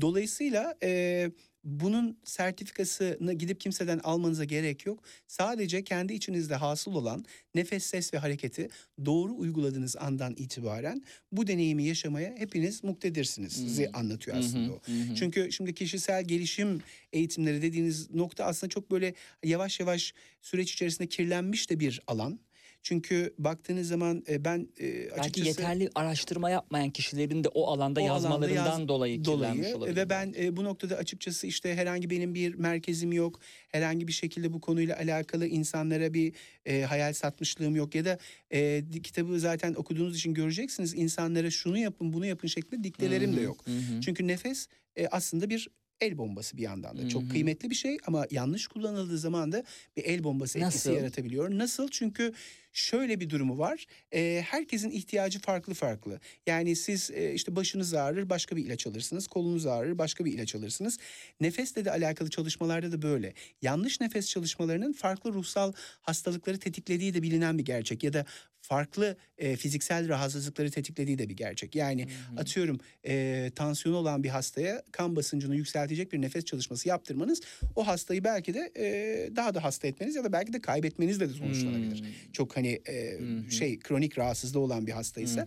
Dolayısıyla 0.00 0.74
e, 0.82 1.30
bunun 1.64 2.18
sertifikasını 2.24 3.32
gidip 3.32 3.60
kimseden 3.60 3.98
almanıza 3.98 4.44
gerek 4.44 4.86
yok. 4.86 5.02
Sadece 5.26 5.84
kendi 5.84 6.12
içinizde 6.12 6.54
hasıl 6.54 6.94
olan 6.94 7.24
nefes, 7.54 7.86
ses 7.86 8.14
ve 8.14 8.18
hareketi 8.18 8.68
doğru 9.04 9.36
uyguladığınız 9.36 9.96
andan 9.96 10.34
itibaren 10.36 11.02
bu 11.32 11.46
deneyimi 11.46 11.84
yaşamaya 11.84 12.34
hepiniz 12.36 12.84
muktedirsiniz. 12.84 13.52
Sizi 13.52 13.90
anlatıyor 13.90 14.36
aslında 14.36 14.72
o. 14.72 14.80
Çünkü 15.16 15.52
şimdi 15.52 15.74
kişisel 15.74 16.24
gelişim 16.24 16.82
eğitimleri 17.12 17.62
dediğiniz 17.62 18.10
nokta 18.14 18.44
aslında 18.44 18.70
çok 18.70 18.90
böyle 18.90 19.14
yavaş 19.44 19.80
yavaş 19.80 20.14
süreç 20.42 20.72
içerisinde 20.72 21.08
kirlenmiş 21.08 21.70
de 21.70 21.80
bir 21.80 22.00
alan. 22.06 22.40
Çünkü 22.88 23.34
baktığınız 23.38 23.88
zaman 23.88 24.24
e, 24.28 24.44
ben 24.44 24.68
e, 24.80 24.82
Belki 24.82 25.12
açıkçası 25.20 25.48
yeterli 25.48 25.90
araştırma 25.94 26.50
yapmayan 26.50 26.90
kişilerin 26.90 27.44
de 27.44 27.48
o 27.48 27.66
alanda 27.66 28.00
o 28.00 28.04
alanda 28.04 28.14
yazmalarından 28.14 28.80
yaz- 28.80 28.88
dolayı 28.88 29.22
kirlenmiş 29.22 29.74
olabilir. 29.74 29.96
ve 29.96 30.10
ben 30.10 30.34
e, 30.38 30.56
bu 30.56 30.64
noktada 30.64 30.96
açıkçası 30.96 31.46
işte 31.46 31.74
herhangi 31.74 32.10
benim 32.10 32.34
bir 32.34 32.54
merkezim 32.54 33.12
yok. 33.12 33.40
Herhangi 33.68 34.08
bir 34.08 34.12
şekilde 34.12 34.52
bu 34.52 34.60
konuyla 34.60 34.96
alakalı 34.98 35.46
insanlara 35.46 36.14
bir 36.14 36.32
e, 36.66 36.82
hayal 36.82 37.12
satmışlığım 37.12 37.76
yok 37.76 37.94
ya 37.94 38.04
da 38.04 38.18
e, 38.52 38.84
kitabı 39.02 39.40
zaten 39.40 39.74
okuduğunuz 39.74 40.16
için 40.16 40.34
göreceksiniz 40.34 40.94
insanlara 40.94 41.50
şunu 41.50 41.78
yapın 41.78 42.12
bunu 42.12 42.26
yapın 42.26 42.48
şeklinde 42.48 42.84
diktelerim 42.84 43.36
de 43.36 43.40
yok. 43.40 43.66
Hı 43.66 43.70
hı. 43.70 44.00
Çünkü 44.00 44.26
nefes 44.26 44.68
e, 44.96 45.06
aslında 45.06 45.50
bir 45.50 45.68
el 46.00 46.18
bombası 46.18 46.56
bir 46.56 46.62
yandan 46.62 46.96
da. 46.98 47.00
Hı 47.00 47.04
hı. 47.04 47.08
Çok 47.08 47.30
kıymetli 47.30 47.70
bir 47.70 47.74
şey 47.74 47.98
ama 48.06 48.26
yanlış 48.30 48.66
kullanıldığı 48.66 49.18
zaman 49.18 49.52
da 49.52 49.64
bir 49.96 50.04
el 50.04 50.24
bombası 50.24 50.58
etkisi 50.58 50.88
Nasıl? 50.88 50.92
yaratabiliyor. 51.00 51.50
Nasıl? 51.58 51.88
Çünkü 51.88 52.32
şöyle 52.74 53.20
bir 53.20 53.30
durumu 53.30 53.58
var. 53.58 53.86
E, 54.12 54.44
herkesin 54.46 54.90
ihtiyacı 54.90 55.40
farklı 55.40 55.74
farklı. 55.74 56.20
Yani 56.46 56.76
siz 56.76 57.10
e, 57.10 57.32
işte 57.34 57.56
başınız 57.56 57.94
ağrır 57.94 58.30
başka 58.30 58.56
bir 58.56 58.64
ilaç 58.64 58.86
alırsınız. 58.86 59.26
Kolunuz 59.26 59.66
ağrır 59.66 59.98
başka 59.98 60.24
bir 60.24 60.32
ilaç 60.32 60.54
alırsınız. 60.54 60.98
Nefesle 61.40 61.84
de 61.84 61.90
alakalı 61.90 62.30
çalışmalarda 62.30 62.92
da 62.92 63.02
böyle. 63.02 63.34
Yanlış 63.62 64.00
nefes 64.00 64.28
çalışmalarının 64.28 64.92
farklı 64.92 65.32
ruhsal 65.32 65.72
hastalıkları 66.02 66.58
tetiklediği 66.58 67.14
de 67.14 67.22
bilinen 67.22 67.58
bir 67.58 67.64
gerçek. 67.64 68.04
Ya 68.04 68.12
da 68.12 68.26
farklı 68.64 69.16
e, 69.38 69.56
fiziksel 69.56 70.08
rahatsızlıkları 70.08 70.70
tetiklediği 70.70 71.18
de 71.18 71.28
bir 71.28 71.36
gerçek. 71.36 71.74
Yani 71.74 72.06
atıyorum 72.36 72.80
e, 73.06 73.50
tansiyonu 73.56 73.96
olan 73.98 74.22
bir 74.22 74.28
hastaya 74.28 74.82
kan 74.92 75.16
basıncını 75.16 75.56
yükseltecek 75.56 76.12
bir 76.12 76.22
nefes 76.22 76.44
çalışması 76.44 76.88
yaptırmanız 76.88 77.40
o 77.76 77.86
hastayı 77.86 78.24
belki 78.24 78.54
de 78.54 78.72
e, 78.76 79.36
daha 79.36 79.54
da 79.54 79.64
hasta 79.64 79.88
etmeniz 79.88 80.16
ya 80.16 80.24
da 80.24 80.32
belki 80.32 80.52
de 80.52 80.60
kaybetmenizle 80.60 81.28
de 81.28 81.32
sonuçlanabilir. 81.32 82.04
Çok 82.32 82.56
hani 82.56 82.80
e, 82.88 83.18
şey 83.50 83.78
kronik 83.78 84.18
rahatsızlığı 84.18 84.60
olan 84.60 84.86
bir 84.86 84.92
hastaysa. 84.92 85.46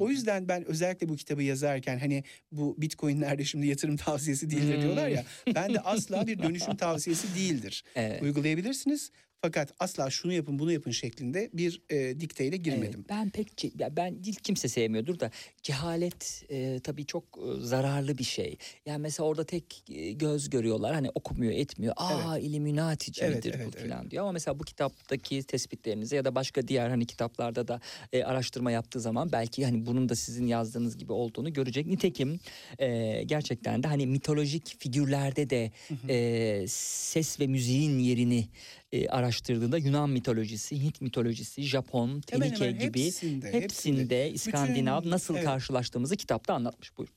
O 0.00 0.10
yüzden 0.10 0.48
ben 0.48 0.64
özellikle 0.64 1.08
bu 1.08 1.16
kitabı 1.16 1.42
yazarken 1.42 1.98
hani 1.98 2.24
bu 2.52 2.74
bitcoinlerde 2.78 3.44
şimdi 3.44 3.66
yatırım 3.66 3.96
tavsiyesi 4.06 4.50
değildir 4.50 4.82
diyorlar 4.82 5.08
ya. 5.08 5.24
Ben 5.54 5.74
de 5.74 5.80
asla 5.80 6.26
bir 6.26 6.42
dönüşüm 6.42 6.76
tavsiyesi 6.76 7.34
değildir. 7.34 7.84
Evet. 7.94 8.22
Uygulayabilirsiniz 8.22 9.10
fakat 9.42 9.74
asla 9.78 10.10
şunu 10.10 10.32
yapın 10.32 10.58
bunu 10.58 10.72
yapın 10.72 10.90
şeklinde 10.90 11.50
bir 11.52 11.82
e, 11.90 12.20
dikteyle 12.20 12.56
girmedim. 12.56 13.00
Evet, 13.00 13.08
ben 13.08 13.30
pek 13.30 13.80
ya 13.80 13.96
ben 13.96 14.24
değil 14.24 14.36
kimse 14.42 14.68
sevmiyordur 14.68 15.20
da 15.20 15.30
cehalet 15.62 16.44
e, 16.50 16.80
tabii 16.84 17.06
çok 17.06 17.24
e, 17.24 17.60
zararlı 17.60 18.18
bir 18.18 18.24
şey. 18.24 18.56
Yani 18.86 18.98
mesela 19.02 19.26
orada 19.26 19.44
tek 19.44 19.84
e, 19.90 20.12
göz 20.12 20.50
görüyorlar 20.50 20.94
hani 20.94 21.10
okumuyor 21.14 21.52
etmiyor. 21.52 21.94
Aa 21.96 22.38
illuminatici 22.38 23.26
Evet, 23.26 23.36
midir 23.36 23.54
evet, 23.56 23.66
bu 23.66 23.78
evet. 23.78 23.90
falan 23.90 24.10
diyor. 24.10 24.22
Ama 24.22 24.32
mesela 24.32 24.58
bu 24.58 24.64
kitaptaki 24.64 25.42
tespitlerinize 25.42 26.16
ya 26.16 26.24
da 26.24 26.34
başka 26.34 26.68
diğer 26.68 26.88
hani 26.88 27.06
kitaplarda 27.06 27.68
da 27.68 27.80
e, 28.12 28.24
araştırma 28.24 28.70
yaptığı 28.70 29.00
zaman 29.00 29.32
belki 29.32 29.64
hani 29.64 29.86
bunun 29.86 30.08
da 30.08 30.16
sizin 30.16 30.46
yazdığınız 30.46 30.98
gibi 30.98 31.12
olduğunu 31.12 31.52
görecek. 31.52 31.86
Nitekim 31.86 32.40
e, 32.78 33.22
gerçekten 33.26 33.82
de 33.82 33.88
hani 33.88 34.06
mitolojik 34.06 34.80
figürlerde 34.80 35.50
de 35.50 35.72
e, 36.08 36.64
ses 36.68 37.40
ve 37.40 37.46
müziğin 37.46 37.98
yerini 37.98 38.48
e, 38.92 39.08
araştırdığında 39.08 39.78
Yunan 39.78 40.10
mitolojisi, 40.10 40.82
Hint 40.82 41.00
mitolojisi, 41.00 41.62
Japon, 41.62 42.08
Hemen 42.08 42.20
Tenike 42.20 42.64
hemen 42.64 42.78
gibi 42.78 43.04
hepsinde, 43.04 43.52
hepsinde, 43.52 43.60
hepsinde. 43.62 44.30
İskandinav 44.30 45.00
Bütün- 45.00 45.10
nasıl 45.10 45.34
evet. 45.34 45.44
karşılaştığımızı 45.44 46.16
kitapta 46.16 46.54
anlatmış. 46.54 46.96
Buyur. 46.96 47.08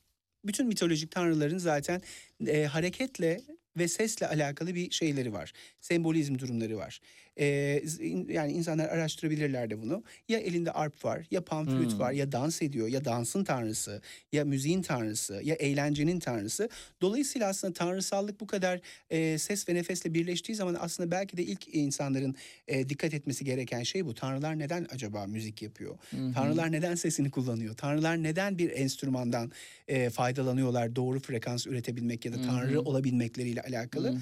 bütün 0.44 0.66
mitolojik 0.66 1.10
tanrıların 1.10 1.58
zaten 1.58 2.02
e, 2.46 2.64
hareketle 2.64 3.40
ve 3.78 3.88
sesle 3.88 4.28
alakalı 4.28 4.74
bir 4.74 4.90
şeyleri 4.90 5.32
var. 5.32 5.52
Sembolizm 5.80 6.38
durumları 6.38 6.76
var. 6.76 7.00
E, 7.40 7.46
yani 8.28 8.52
insanlar 8.52 8.88
araştırabilirler 8.88 9.70
de 9.70 9.82
bunu. 9.82 10.02
Ya 10.28 10.38
elinde 10.38 10.70
arp 10.72 11.04
var, 11.04 11.26
ya 11.30 11.44
panflüt 11.44 11.92
Hmm. 11.92 11.98
var, 11.98 12.12
ya 12.12 12.32
dans 12.32 12.62
ediyor, 12.62 12.88
ya 12.88 13.04
dansın 13.04 13.44
tanrısı, 13.44 14.02
ya 14.32 14.44
müziğin 14.44 14.82
tanrısı, 14.82 15.40
ya 15.44 15.54
eğlencenin 15.54 16.18
tanrısı. 16.20 16.68
Dolayısıyla 17.00 17.48
aslında 17.48 17.72
tanrısallık 17.72 18.40
bu 18.40 18.46
kadar 18.46 18.80
e, 19.10 19.38
ses 19.38 19.68
ve 19.68 19.74
nefesle 19.74 20.14
birleştiği 20.14 20.54
zaman 20.54 20.76
aslında 20.80 21.10
belki 21.10 21.36
de 21.36 21.42
ilk 21.42 21.74
insanların 21.74 22.34
e, 22.68 22.88
dikkat 22.88 23.14
etmesi 23.14 23.44
gereken 23.44 23.82
şey 23.82 24.06
bu. 24.06 24.14
Tanrılar 24.14 24.58
neden 24.58 24.86
acaba 24.90 25.26
müzik 25.26 25.62
yapıyor? 25.62 25.98
Tanrılar 26.34 26.72
neden 26.72 26.94
sesini 26.94 27.30
kullanıyor? 27.30 27.74
Tanrılar 27.76 28.22
neden 28.22 28.58
bir 28.58 28.70
enstrümandan 28.70 29.52
e, 29.88 30.10
faydalanıyorlar 30.10 30.96
doğru 30.96 31.20
frekans 31.20 31.66
üretebilmek 31.66 32.24
ya 32.24 32.32
da 32.32 32.40
tanrı 32.40 32.80
olabilmekleriyle 32.80 33.62
alakalı? 33.62 34.14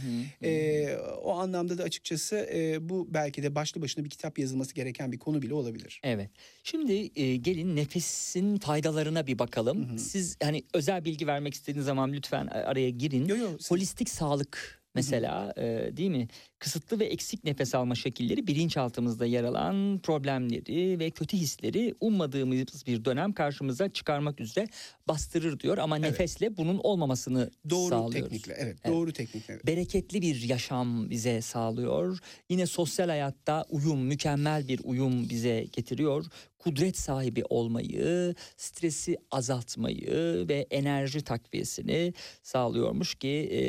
E, 0.42 0.96
o 1.22 1.30
anlamda 1.32 1.78
da 1.78 1.82
açıkçası 1.82 2.36
e, 2.52 2.88
bu 2.88 2.99
belki 3.08 3.42
de 3.42 3.54
başlı 3.54 3.82
başına 3.82 4.04
bir 4.04 4.10
kitap 4.10 4.38
yazılması 4.38 4.74
gereken 4.74 5.12
bir 5.12 5.18
konu 5.18 5.42
bile 5.42 5.54
olabilir. 5.54 6.00
Evet. 6.04 6.30
Şimdi 6.64 7.10
e, 7.20 7.36
gelin 7.36 7.76
nefesin 7.76 8.56
faydalarına 8.58 9.26
bir 9.26 9.38
bakalım. 9.38 9.98
Siz 9.98 10.36
hani 10.42 10.62
özel 10.74 11.04
bilgi 11.04 11.26
vermek 11.26 11.54
istediğiniz 11.54 11.86
zaman 11.86 12.12
lütfen 12.12 12.46
araya 12.46 12.90
girin. 12.90 13.24
Yo, 13.28 13.36
yo, 13.36 13.48
siz- 13.58 13.70
Holistik 13.70 14.08
sağlık 14.08 14.82
mesela 14.94 15.52
e, 15.56 15.96
değil 15.96 16.10
mi? 16.10 16.28
Kısıtlı 16.60 16.98
ve 16.98 17.04
eksik 17.04 17.44
nefes 17.44 17.74
alma 17.74 17.94
şekilleri 17.94 18.46
bilinçaltımızda 18.46 19.26
yer 19.26 19.44
alan 19.44 20.00
problemleri 20.02 20.98
ve 20.98 21.10
kötü 21.10 21.36
hisleri 21.36 21.94
ummadığımız 22.00 22.86
bir 22.86 23.04
dönem 23.04 23.32
karşımıza 23.32 23.88
çıkarmak 23.88 24.40
üzere 24.40 24.66
bastırır 25.08 25.60
diyor 25.60 25.78
ama 25.78 25.96
nefesle 25.96 26.56
bunun 26.56 26.78
olmamasını 26.78 27.50
Doğru 27.70 27.88
sağlıyoruz. 27.88 28.30
teknikle 28.30 28.54
evet, 28.58 28.76
doğru 28.88 29.12
teknikle. 29.12 29.60
bereketli 29.66 30.22
bir 30.22 30.42
yaşam 30.42 31.10
bize 31.10 31.40
sağlıyor. 31.42 32.18
Yine 32.50 32.66
sosyal 32.66 33.08
hayatta 33.08 33.64
uyum, 33.70 34.00
mükemmel 34.00 34.68
bir 34.68 34.80
uyum 34.84 35.28
bize 35.28 35.66
getiriyor. 35.72 36.24
kudret 36.58 36.98
sahibi 36.98 37.42
olmayı, 37.48 38.34
stresi 38.56 39.16
azaltmayı 39.30 40.44
ve 40.48 40.66
enerji 40.70 41.22
takviyesini 41.22 42.14
sağlıyormuş 42.42 43.14
ki 43.14 43.28
e, 43.28 43.60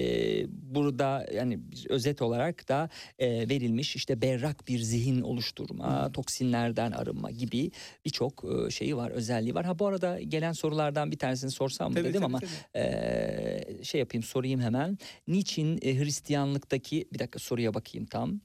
burada 0.76 1.28
yani 1.34 1.72
bir 1.72 1.90
özet 1.90 2.22
olarak 2.22 2.70
da 2.70 2.81
e, 3.20 3.50
verilmiş 3.50 3.96
işte 3.96 4.22
berrak 4.22 4.68
bir 4.68 4.80
zihin 4.80 5.22
oluşturma, 5.22 6.12
toksinlerden 6.12 6.92
arınma 6.92 7.32
gibi 7.32 7.72
birçok 8.06 8.44
e, 8.68 8.72
şeyi 8.72 8.98
var, 8.98 9.12
özelliği 9.12 9.56
var. 9.56 9.66
Ha 9.66 9.80
bu 9.80 9.88
arada 9.88 10.20
gelen 10.22 10.52
sorulardan 10.54 11.12
bir 11.12 11.18
tanesini 11.18 11.52
sorsam 11.52 11.90
mı 11.92 11.96
Tabii, 11.96 12.04
dedim 12.10 12.22
tabii, 12.22 12.26
ama 12.26 12.40
tabii. 12.40 12.50
e, 12.86 13.84
şey 13.84 14.00
yapayım 14.00 14.24
sorayım 14.24 14.62
hemen. 14.62 14.98
Niçin 15.28 15.80
e, 15.82 16.00
Hristiyanlıktaki 16.00 17.08
bir 17.14 17.20
dakika 17.20 17.40
soruya 17.40 17.74
bakayım 17.74 18.06
tam. 18.06 18.42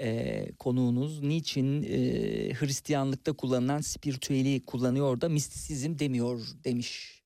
E, 0.00 0.46
konuğunuz 0.58 1.22
niçin 1.22 1.82
e, 1.82 1.88
Hristiyanlıkta 2.54 3.32
kullanılan 3.32 3.80
spiritüeli 3.80 4.64
kullanıyor 4.64 5.20
da 5.20 5.28
mistisizm 5.28 5.98
demiyor 5.98 6.40
demiş. 6.64 7.20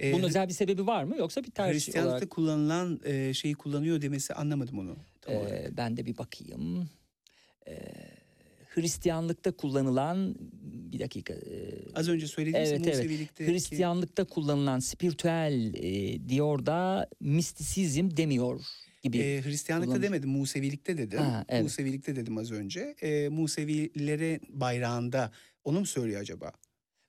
Ee, 0.00 0.12
Bunun 0.12 0.22
özel 0.22 0.48
bir 0.48 0.52
sebebi 0.52 0.86
var 0.86 1.04
mı 1.04 1.16
yoksa 1.16 1.44
bir 1.44 1.50
tercih 1.50 1.74
Hristiyanlıkta 1.74 2.16
olarak? 2.16 2.30
kullanılan 2.30 3.00
e, 3.04 3.34
şeyi 3.34 3.54
kullanıyor 3.54 4.02
demesi 4.02 4.34
anlamadım 4.34 4.78
onu. 4.78 4.96
Tam 5.24 5.36
olarak. 5.36 5.64
E, 5.64 5.76
ben 5.76 5.96
de 5.96 6.06
bir 6.06 6.18
bakayım. 6.18 6.90
E, 7.68 7.74
Hristiyanlıkta 8.74 9.52
kullanılan 9.52 10.34
bir 10.92 10.98
dakika. 11.00 11.34
e, 11.34 11.74
Az 11.94 12.08
önce 12.08 12.26
söylediğim 12.26 12.66
evet, 12.66 12.80
evet. 12.86 12.96
Musevilik'teki- 12.96 13.52
Hristiyanlıkta 13.52 14.24
kullanılan 14.24 14.78
spiritüel 14.78 15.74
e, 15.74 16.28
diyor 16.28 16.66
da 16.66 17.08
mistisizm 17.20 18.16
demiyor 18.16 18.60
gibi. 19.02 19.18
Ee, 19.18 19.42
Hristiyanlıkta 19.44 19.86
kullanmış. 19.90 20.06
demedim, 20.08 20.30
Musevilikte 20.30 20.98
dedim. 20.98 21.18
Ha, 21.18 21.44
evet. 21.48 21.62
Musevilikte 21.62 22.16
dedim 22.16 22.38
az 22.38 22.52
önce. 22.52 22.94
Ee, 23.02 23.28
Musevilere 23.28 24.40
bayrağında 24.48 25.32
onu 25.64 25.80
mu 25.80 25.86
söylüyor 25.86 26.20
acaba? 26.20 26.52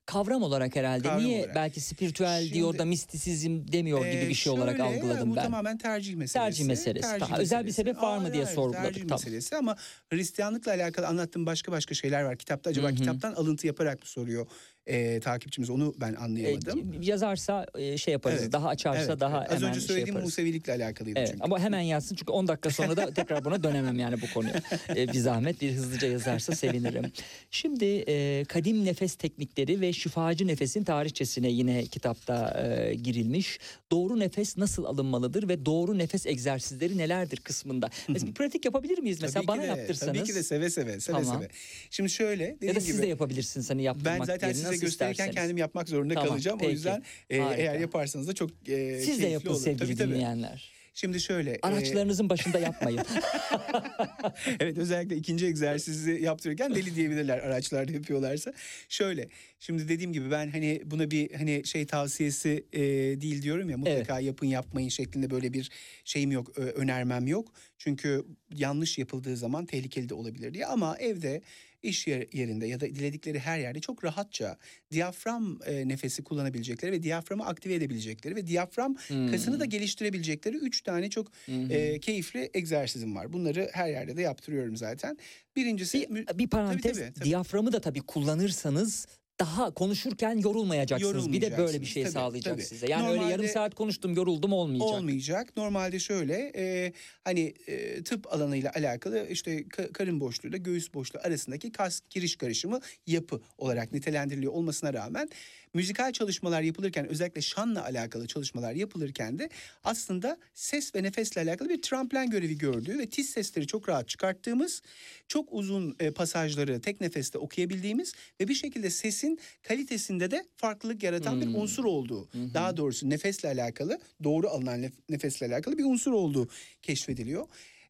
Kavram 0.06 0.42
olarak 0.42 0.76
herhalde. 0.76 1.08
Kavram 1.08 1.24
Niye 1.24 1.38
olarak. 1.40 1.54
belki 1.54 1.80
spiritüel 1.80 2.40
Şimdi- 2.42 2.54
diyor 2.54 2.78
da 2.78 2.84
mistisizm 2.84 3.60
demiyor 3.72 3.98
gibi 4.06 4.16
Ee, 4.24 4.28
bir 4.28 4.34
şey 4.34 4.52
olarak 4.52 4.76
şöyle, 4.76 4.96
algıladım 4.96 5.30
bu 5.30 5.36
ben. 5.36 5.42
tamamen 5.42 5.78
tercih 5.78 6.14
meselesi. 6.14 6.32
Tercih 6.32 6.64
meselesi. 6.64 7.20
Daha 7.20 7.38
özel 7.38 7.66
bir 7.66 7.72
sebep 7.72 8.02
var 8.02 8.18
mı 8.18 8.32
diye 8.32 8.44
hayır, 8.44 8.56
sorguladık, 8.56 8.84
Tercih 8.84 9.00
tamam. 9.02 9.20
meselesi 9.24 9.56
ama 9.56 9.76
Hristiyanlıkla 10.12 10.72
alakalı 10.72 11.06
anlattığım 11.06 11.46
başka 11.46 11.72
başka 11.72 11.94
şeyler 11.94 12.22
var. 12.22 12.36
Kitapta 12.36 12.70
acaba 12.70 12.86
Hı 12.88 12.92
hı. 12.92 12.96
kitaptan 12.96 13.32
alıntı 13.34 13.66
yaparak 13.66 14.00
mı 14.00 14.06
soruyor 14.06 14.46
e, 14.86 15.20
takipçimiz 15.20 15.70
onu 15.70 15.94
ben 16.00 16.12
E, 16.12 16.16
anlayamadım. 16.16 17.02
yazarsa 17.02 17.66
e, 17.78 17.98
şey 17.98 18.12
yaparız. 18.12 18.38
Evet, 18.42 18.52
Daha 18.52 18.68
açarsa 18.68 19.00
Evet, 19.02 19.20
daha 19.20 19.38
evet. 19.40 19.50
Az 19.52 19.56
hemen 19.56 19.68
önce 19.70 19.80
şey 19.80 19.86
söylediğim 19.86 20.08
yaparız. 20.08 20.24
Musevilikle 20.26 20.72
alakalıydı 20.74 21.18
Evet 21.18 21.28
çünkü. 21.30 21.42
ama 21.44 21.58
hemen 21.60 21.80
yazsın 21.80 22.14
çünkü 22.16 22.32
10 22.32 22.48
dakika 22.48 22.70
sonra 22.70 22.96
da 22.96 23.10
tekrar 23.14 23.44
buna 23.44 23.62
dönemem 23.62 23.98
yani 23.98 24.16
bu 24.22 24.26
konuya. 24.34 24.54
Ee, 24.88 25.08
bir 25.08 25.18
zahmet 25.18 25.60
bir 25.60 25.72
hızlıca 25.72 26.08
yazarsa 26.08 26.54
sevinirim. 26.56 27.12
Şimdi 27.50 27.84
e, 28.08 28.44
kadim 28.48 28.84
nefes 28.84 29.14
teknikleri 29.14 29.80
ve 29.80 29.92
şifacı 29.92 30.46
nefesin 30.46 30.84
tarihçesine 30.84 31.50
yine 31.50 31.84
kitapta 31.86 32.62
e, 32.64 32.94
girilmiş. 32.94 33.58
Doğru 33.90 34.20
nefes 34.20 34.56
nasıl 34.56 34.84
alınmalıdır 34.84 35.48
ve 35.48 35.66
doğru 35.66 35.98
nefes 35.98 36.26
egzersizleri 36.26 36.98
nelerdir 36.98 37.36
kısmında. 37.36 37.90
Mesela 38.08 38.28
bir 38.30 38.34
pratik 38.34 38.64
yapabilir 38.64 38.98
miyiz 38.98 39.18
mesela 39.22 39.40
Tabii 39.40 39.48
bana 39.48 39.62
de, 39.62 39.66
yaptırsanız? 39.66 40.14
Tabii 40.18 40.26
ki 40.28 40.34
de 40.34 40.42
seve 40.42 40.70
seve 40.70 41.00
seve 41.00 41.16
Tamam. 41.22 41.38
seve. 41.38 41.48
Şimdi 41.90 42.10
şöyle 42.10 42.44
dediğim 42.56 42.68
ya 42.68 42.74
da 42.76 42.80
siz 42.80 42.92
gibi 42.92 43.02
de 43.02 43.06
yapabilirsiniz 43.06 43.70
hani 43.70 43.82
yaptırmak 43.82 44.20
ben 44.20 44.24
zaten 44.24 44.52
size 44.52 44.75
gösterirken 44.80 45.12
isterseniz. 45.12 45.34
kendim 45.36 45.56
yapmak 45.56 45.88
zorunda 45.88 46.14
Tamam, 46.14 46.28
kalacağım. 46.28 46.58
peki. 46.58 46.68
O 46.68 46.72
yüzden 46.72 47.02
e, 47.30 47.38
Harika. 47.38 47.62
eğer 47.62 47.80
yaparsanız 47.80 48.28
da 48.28 48.32
çok 48.34 48.50
e, 48.68 49.00
Siz 49.00 49.22
de 49.22 49.26
yapın 49.26 49.50
olur. 49.50 49.60
sevgili 49.60 49.78
Tabii, 49.86 49.96
tabii. 49.96 50.10
dinleyenler. 50.10 50.76
Şimdi 50.94 51.20
şöyle. 51.20 51.50
e, 51.50 51.58
Araçlarınızın 51.62 52.28
başında 52.30 52.58
yapmayın. 52.58 53.00
evet 54.60 54.78
özellikle 54.78 55.16
ikinci 55.16 55.46
egzersizi 55.46 56.10
yaptırırken 56.22 56.74
deli 56.74 56.94
diyebilirler 56.94 57.38
araçlarda 57.38 57.92
yapıyorlarsa. 57.92 58.52
Şöyle 58.88 59.28
şimdi 59.60 59.88
dediğim 59.88 60.12
gibi 60.12 60.30
ben 60.30 60.50
hani 60.50 60.82
buna 60.84 61.10
bir 61.10 61.30
hani 61.32 61.66
şey 61.66 61.86
tavsiyesi 61.86 62.66
e, 62.72 62.80
değil 63.20 63.42
diyorum 63.42 63.70
ya 63.70 63.78
mutlaka 63.78 64.20
yapın 64.20 64.46
yapmayın 64.46 64.88
şeklinde 64.88 65.30
böyle 65.30 65.52
bir 65.52 65.70
şeyim 66.04 66.32
yok 66.32 66.58
önermem 66.58 67.26
yok. 67.26 67.52
Çünkü 67.78 68.24
yanlış 68.54 68.98
yapıldığı 68.98 69.36
zaman 69.36 69.66
tehlikeli 69.66 70.08
de 70.08 70.14
olabilir 70.14 70.54
diye 70.54 70.66
ama 70.66 70.96
evde 70.98 71.42
iş 71.86 72.06
yer- 72.06 72.26
yerinde 72.32 72.66
ya 72.66 72.80
da 72.80 72.86
diledikleri 72.86 73.38
her 73.38 73.58
yerde 73.58 73.80
çok 73.80 74.04
rahatça 74.04 74.58
diyafram 74.90 75.58
e, 75.66 75.88
nefesi 75.88 76.24
kullanabilecekleri 76.24 76.92
ve 76.92 77.02
diyaframı 77.02 77.46
aktive 77.46 77.74
edebilecekleri 77.74 78.36
ve 78.36 78.46
diyafram 78.46 78.96
kasını 79.30 79.60
da 79.60 79.64
geliştirebilecekleri 79.64 80.56
üç 80.56 80.82
tane 80.82 81.10
çok 81.10 81.32
e, 81.70 82.00
keyifli 82.00 82.50
egzersizim 82.54 83.16
var. 83.16 83.32
Bunları 83.32 83.70
her 83.72 83.88
yerde 83.88 84.16
de 84.16 84.22
yaptırıyorum 84.22 84.76
zaten. 84.76 85.18
Birincisi 85.56 86.06
bir, 86.10 86.38
bir 86.38 86.48
parantez 86.48 86.98
tabii, 86.98 87.12
tabii. 87.14 87.24
diyaframı 87.24 87.72
da 87.72 87.80
tabii 87.80 88.00
kullanırsanız 88.00 89.06
daha 89.40 89.70
konuşurken 89.70 90.38
yorulmayacaksınız. 90.38 91.32
Bir 91.32 91.40
de 91.40 91.44
böyle 91.50 91.52
bir 91.52 91.56
Yorulmayacaksınız. 91.58 91.88
şey 91.88 92.02
Tabii, 92.02 92.12
sağlayacak 92.12 92.54
tabii. 92.54 92.64
size. 92.64 92.86
Yani 92.90 93.08
öyle 93.08 93.14
yarım 93.22 93.30
Normalde- 93.30 93.48
saat 93.48 93.74
konuştum 93.74 94.14
yoruldum 94.14 94.52
olmayacak. 94.52 94.88
olmayacak. 94.88 95.56
Normalde 95.56 95.98
şöyle 95.98 96.52
e, 96.56 96.92
hani 97.24 97.54
e, 97.66 98.02
tıp 98.02 98.32
alanıyla 98.32 98.72
alakalı 98.74 99.26
işte 99.30 99.56
ka- 99.62 99.92
karın 99.92 100.20
boşluğuyla 100.20 100.58
göğüs 100.58 100.94
boşluğu 100.94 101.20
arasındaki 101.24 101.72
kas 101.72 102.00
giriş 102.10 102.36
karışımı 102.36 102.80
yapı 103.06 103.40
olarak 103.58 103.92
nitelendiriliyor 103.92 104.52
olmasına 104.52 104.92
rağmen 104.94 105.28
müzikal 105.76 106.12
çalışmalar 106.12 106.62
yapılırken 106.62 107.08
özellikle 107.08 107.40
şanla 107.40 107.84
alakalı 107.84 108.26
çalışmalar 108.26 108.72
yapılırken 108.72 109.38
de 109.38 109.50
aslında 109.84 110.36
ses 110.54 110.94
ve 110.94 111.02
nefesle 111.02 111.40
alakalı 111.40 111.68
bir 111.68 111.82
tramplen 111.82 112.30
görevi 112.30 112.58
gördüğü 112.58 112.98
ve 112.98 113.06
tiz 113.10 113.30
sesleri 113.30 113.66
çok 113.66 113.88
rahat 113.88 114.08
çıkarttığımız, 114.08 114.82
çok 115.28 115.48
uzun 115.52 115.96
e, 116.00 116.10
pasajları 116.10 116.80
tek 116.80 117.00
nefeste 117.00 117.38
okuyabildiğimiz 117.38 118.14
ve 118.40 118.48
bir 118.48 118.54
şekilde 118.54 118.90
sesin 118.90 119.38
kalitesinde 119.62 120.30
de 120.30 120.46
farklılık 120.56 121.02
yaratan 121.02 121.40
bir 121.40 121.46
unsur 121.46 121.84
olduğu. 121.84 122.28
Daha 122.54 122.76
doğrusu 122.76 123.10
nefesle 123.10 123.48
alakalı, 123.48 124.00
doğru 124.24 124.48
alınan 124.48 124.82
nef- 124.82 124.92
nefesle 125.08 125.46
alakalı 125.46 125.78
bir 125.78 125.84
unsur 125.84 126.12
olduğu 126.12 126.48
keşfediliyor. 126.82 127.46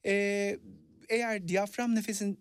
Ee, 0.07 0.59
eğer 1.09 1.49
diyafram 1.49 1.95
nefesin 1.95 2.39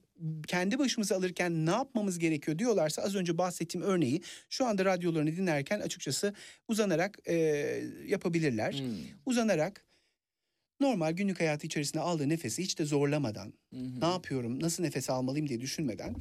kendi 0.47 0.79
başımıza 0.79 1.15
alırken 1.15 1.65
ne 1.65 1.71
yapmamız 1.71 2.19
gerekiyor 2.19 2.59
diyorlarsa 2.59 3.01
az 3.01 3.15
önce 3.15 3.37
bahsettiğim 3.37 3.87
örneği 3.87 4.21
şu 4.49 4.65
anda 4.65 4.85
radyolarını 4.85 5.35
dinlerken 5.35 5.79
açıkçası 5.79 6.33
uzanarak 6.67 7.19
e, 7.25 7.35
yapabilirler. 8.07 8.73
Hmm. 8.79 8.97
Uzanarak 9.25 9.85
normal 10.79 11.11
günlük 11.11 11.39
hayatı 11.39 11.67
içerisinde 11.67 11.99
aldığı 11.99 12.29
nefesi 12.29 12.63
hiç 12.63 12.79
de 12.79 12.85
zorlamadan 12.85 13.53
ne 13.71 14.05
yapıyorum 14.05 14.61
nasıl 14.61 14.83
nefes 14.83 15.09
almalıyım 15.09 15.49
diye 15.49 15.61
düşünmeden 15.61 16.15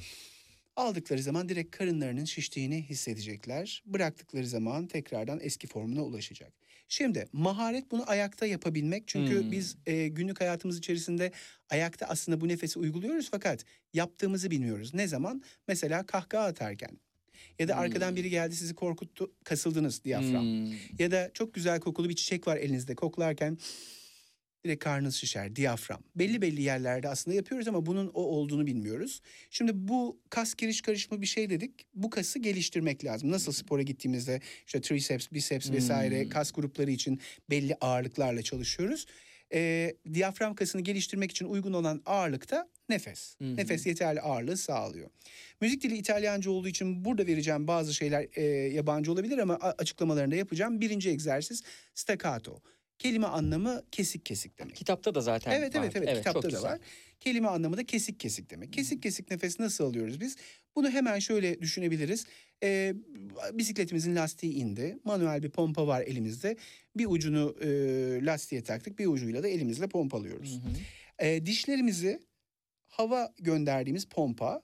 aldıkları 0.76 1.22
zaman 1.22 1.48
direkt 1.48 1.76
karınlarının 1.76 2.24
şiştiğini 2.24 2.82
hissedecekler. 2.82 3.82
Bıraktıkları 3.86 4.46
zaman 4.46 4.86
tekrardan 4.86 5.40
eski 5.42 5.66
formuna 5.66 6.02
ulaşacak. 6.02 6.52
Şimdi 6.94 7.26
maharet 7.32 7.90
bunu 7.90 8.10
ayakta 8.10 8.46
yapabilmek. 8.46 9.08
Çünkü 9.08 9.42
Hmm. 9.42 9.50
biz 9.52 9.76
e, 9.86 10.08
günlük 10.08 10.40
hayatımız 10.40 10.78
içerisinde 10.78 11.32
ayakta 11.70 12.06
aslında 12.06 12.40
bu 12.40 12.48
nefesi 12.48 12.78
uyguluyoruz 12.78 13.28
fakat 13.30 13.64
yaptığımızı 13.92 14.50
bilmiyoruz. 14.50 14.94
Ne 14.94 15.08
zaman? 15.08 15.42
Mesela 15.68 16.06
kahkaha 16.06 16.44
atarken. 16.46 16.98
Ya 17.58 17.68
da 17.68 17.76
arkadan 17.76 18.16
biri 18.16 18.30
geldi 18.30 18.56
sizi 18.56 18.74
korkuttu, 18.74 19.32
kasıldınız 19.44 20.04
diyafram. 20.04 20.42
Hmm. 20.44 20.72
Ya 20.98 21.10
da 21.10 21.30
çok 21.34 21.54
güzel 21.54 21.80
kokulu 21.80 22.08
bir 22.08 22.16
çiçek 22.16 22.46
var 22.46 22.56
elinizde 22.56 22.94
koklarken 22.94 23.58
direkt 24.64 24.84
karnınız 24.84 25.14
şişer 25.14 25.56
diyafram. 25.56 26.00
Belli 26.16 26.42
belli 26.42 26.62
yerlerde 26.62 27.08
aslında 27.08 27.36
yapıyoruz 27.36 27.68
ama 27.68 27.86
bunun 27.86 28.10
o 28.14 28.22
olduğunu 28.22 28.66
bilmiyoruz. 28.66 29.20
Şimdi 29.50 29.72
bu 29.88 30.18
kas 30.30 30.54
giriş 30.54 30.80
karışımı 30.82 31.20
bir 31.20 31.26
şey 31.26 31.50
dedik. 31.50 31.86
Bu 31.94 32.10
kası 32.10 32.38
geliştirmek 32.38 33.04
lazım. 33.04 33.30
Nasıl 33.30 33.52
spora 33.52 33.82
gittiğimizde 33.82 34.40
işte 34.66 34.80
triceps, 34.80 35.26
biceps 35.32 35.70
vesaire 35.70 36.22
Hmm. 36.22 36.28
kas 36.30 36.52
grupları 36.52 36.90
için 36.90 37.20
belli 37.50 37.76
ağırlıklarla 37.80 38.42
çalışıyoruz. 38.42 39.06
Ee, 39.54 39.94
diyafram 40.14 40.54
kasını 40.54 40.82
geliştirmek 40.82 41.30
için 41.30 41.44
uygun 41.46 41.72
olan 41.72 42.02
ağırlık 42.06 42.50
da 42.50 42.68
nefes. 42.88 43.36
Hı 43.38 43.44
hı. 43.44 43.56
Nefes 43.56 43.86
yeterli 43.86 44.20
ağırlığı 44.20 44.56
sağlıyor. 44.56 45.10
Müzik 45.60 45.82
dili 45.82 45.96
İtalyanca 45.96 46.50
olduğu 46.50 46.68
için 46.68 47.04
burada 47.04 47.26
vereceğim 47.26 47.66
bazı 47.68 47.94
şeyler 47.94 48.26
e, 48.36 48.42
yabancı 48.74 49.12
olabilir 49.12 49.38
ama 49.38 49.54
a- 49.54 49.74
açıklamalarını 49.78 50.30
da 50.32 50.36
yapacağım. 50.36 50.80
Birinci 50.80 51.10
egzersiz 51.10 51.62
staccato. 51.94 52.60
Kelime 52.98 53.26
anlamı 53.26 53.82
kesik 53.92 54.26
kesik 54.26 54.58
demek. 54.58 54.76
Kitapta 54.76 55.14
da 55.14 55.20
zaten 55.20 55.52
Evet 55.52 55.76
evet 55.76 55.96
vardı. 55.96 56.06
evet, 56.08 56.18
kitapta 56.24 56.52
da 56.52 56.62
var. 56.62 56.78
Kelime 57.20 57.48
anlamı 57.48 57.76
da 57.76 57.84
kesik 57.84 58.20
kesik 58.20 58.50
demek. 58.50 58.72
Kesik 58.72 59.02
kesik 59.02 59.30
nefes 59.30 59.60
nasıl 59.60 59.84
alıyoruz 59.84 60.20
biz? 60.20 60.36
Bunu 60.76 60.90
hemen 60.90 61.18
şöyle 61.18 61.60
düşünebiliriz. 61.60 62.26
Ee, 62.62 62.94
bisikletimizin 63.52 64.16
lastiği 64.16 64.52
indi. 64.54 64.98
Manuel 65.04 65.42
bir 65.42 65.50
pompa 65.50 65.86
var 65.86 66.02
elimizde. 66.02 66.56
Bir 66.96 67.06
ucunu 67.06 67.56
e, 67.60 67.68
lastiğe 68.24 68.62
taktık. 68.62 68.98
Bir 68.98 69.06
ucuyla 69.06 69.42
da 69.42 69.48
elimizle 69.48 69.86
pompalıyoruz. 69.88 70.54
Hı 70.54 70.68
hı. 70.68 70.72
Ee, 71.26 71.46
dişlerimizi 71.46 72.20
hava 72.86 73.32
gönderdiğimiz 73.38 74.04
pompa 74.04 74.62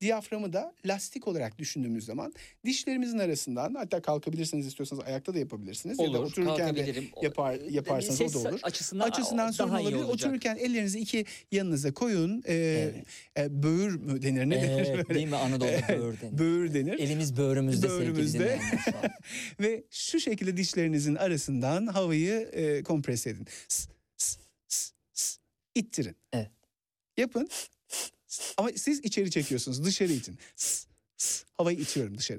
Diyaframı 0.00 0.52
da 0.52 0.74
lastik 0.86 1.28
olarak 1.28 1.58
düşündüğümüz 1.58 2.04
zaman 2.04 2.34
dişlerimizin 2.64 3.18
arasından 3.18 3.74
hatta 3.74 4.02
kalkabilirsiniz 4.02 4.66
istiyorsanız 4.66 5.04
ayakta 5.04 5.34
da 5.34 5.38
yapabilirsiniz 5.38 5.98
ya 5.98 6.06
da 6.06 6.10
Olur, 6.10 6.26
otururken 6.26 6.76
de 6.76 7.02
yapar 7.22 7.54
yaparsanız 7.70 8.16
Ses 8.18 8.36
o 8.36 8.44
da 8.44 8.48
olur. 8.48 8.60
açısından, 8.62 9.10
Açısından 9.10 9.50
sorun 9.50 9.70
olabilir. 9.70 9.96
olacak. 9.96 10.10
Otururken 10.14 10.56
ellerinizi 10.56 10.98
iki 11.00 11.24
yanınıza 11.52 11.94
koyun. 11.94 12.42
Ee, 12.46 12.54
Evet. 12.54 13.06
e, 13.50 13.62
böğür 13.62 13.94
mü 13.96 14.22
denir 14.22 14.44
ne 14.50 14.62
denir? 14.62 14.86
Evet, 14.86 15.08
böyle? 15.08 15.14
değil 15.14 15.28
mi 15.28 15.36
Anadolu'da 15.36 15.88
böğür 15.88 16.20
denir. 16.20 16.38
Böğür 16.38 16.74
denir. 16.74 16.98
Elimiz 16.98 17.36
böğrümüzde, 17.36 17.88
Böğrümüzde. 17.88 18.60
şu. 18.84 18.92
Ve 19.64 19.84
şu 19.90 20.20
şekilde 20.20 20.56
dişlerinizin 20.56 21.14
arasından 21.14 21.86
havayı 21.86 22.32
e, 22.52 22.82
kompres 22.82 23.26
edin. 23.26 23.46
S, 23.68 23.88
s, 24.16 24.38
s, 24.68 24.92
s. 25.14 25.38
İttirin. 25.74 26.16
Evet. 26.32 26.50
Yapın. 27.16 27.48
Ama 28.56 28.70
siz 28.76 29.00
içeri 29.04 29.30
çekiyorsunuz. 29.30 29.84
Dışarı 29.84 30.12
itin. 30.12 30.38
Havayı 31.56 31.78
itiyorum 31.78 32.18
dışarı. 32.18 32.38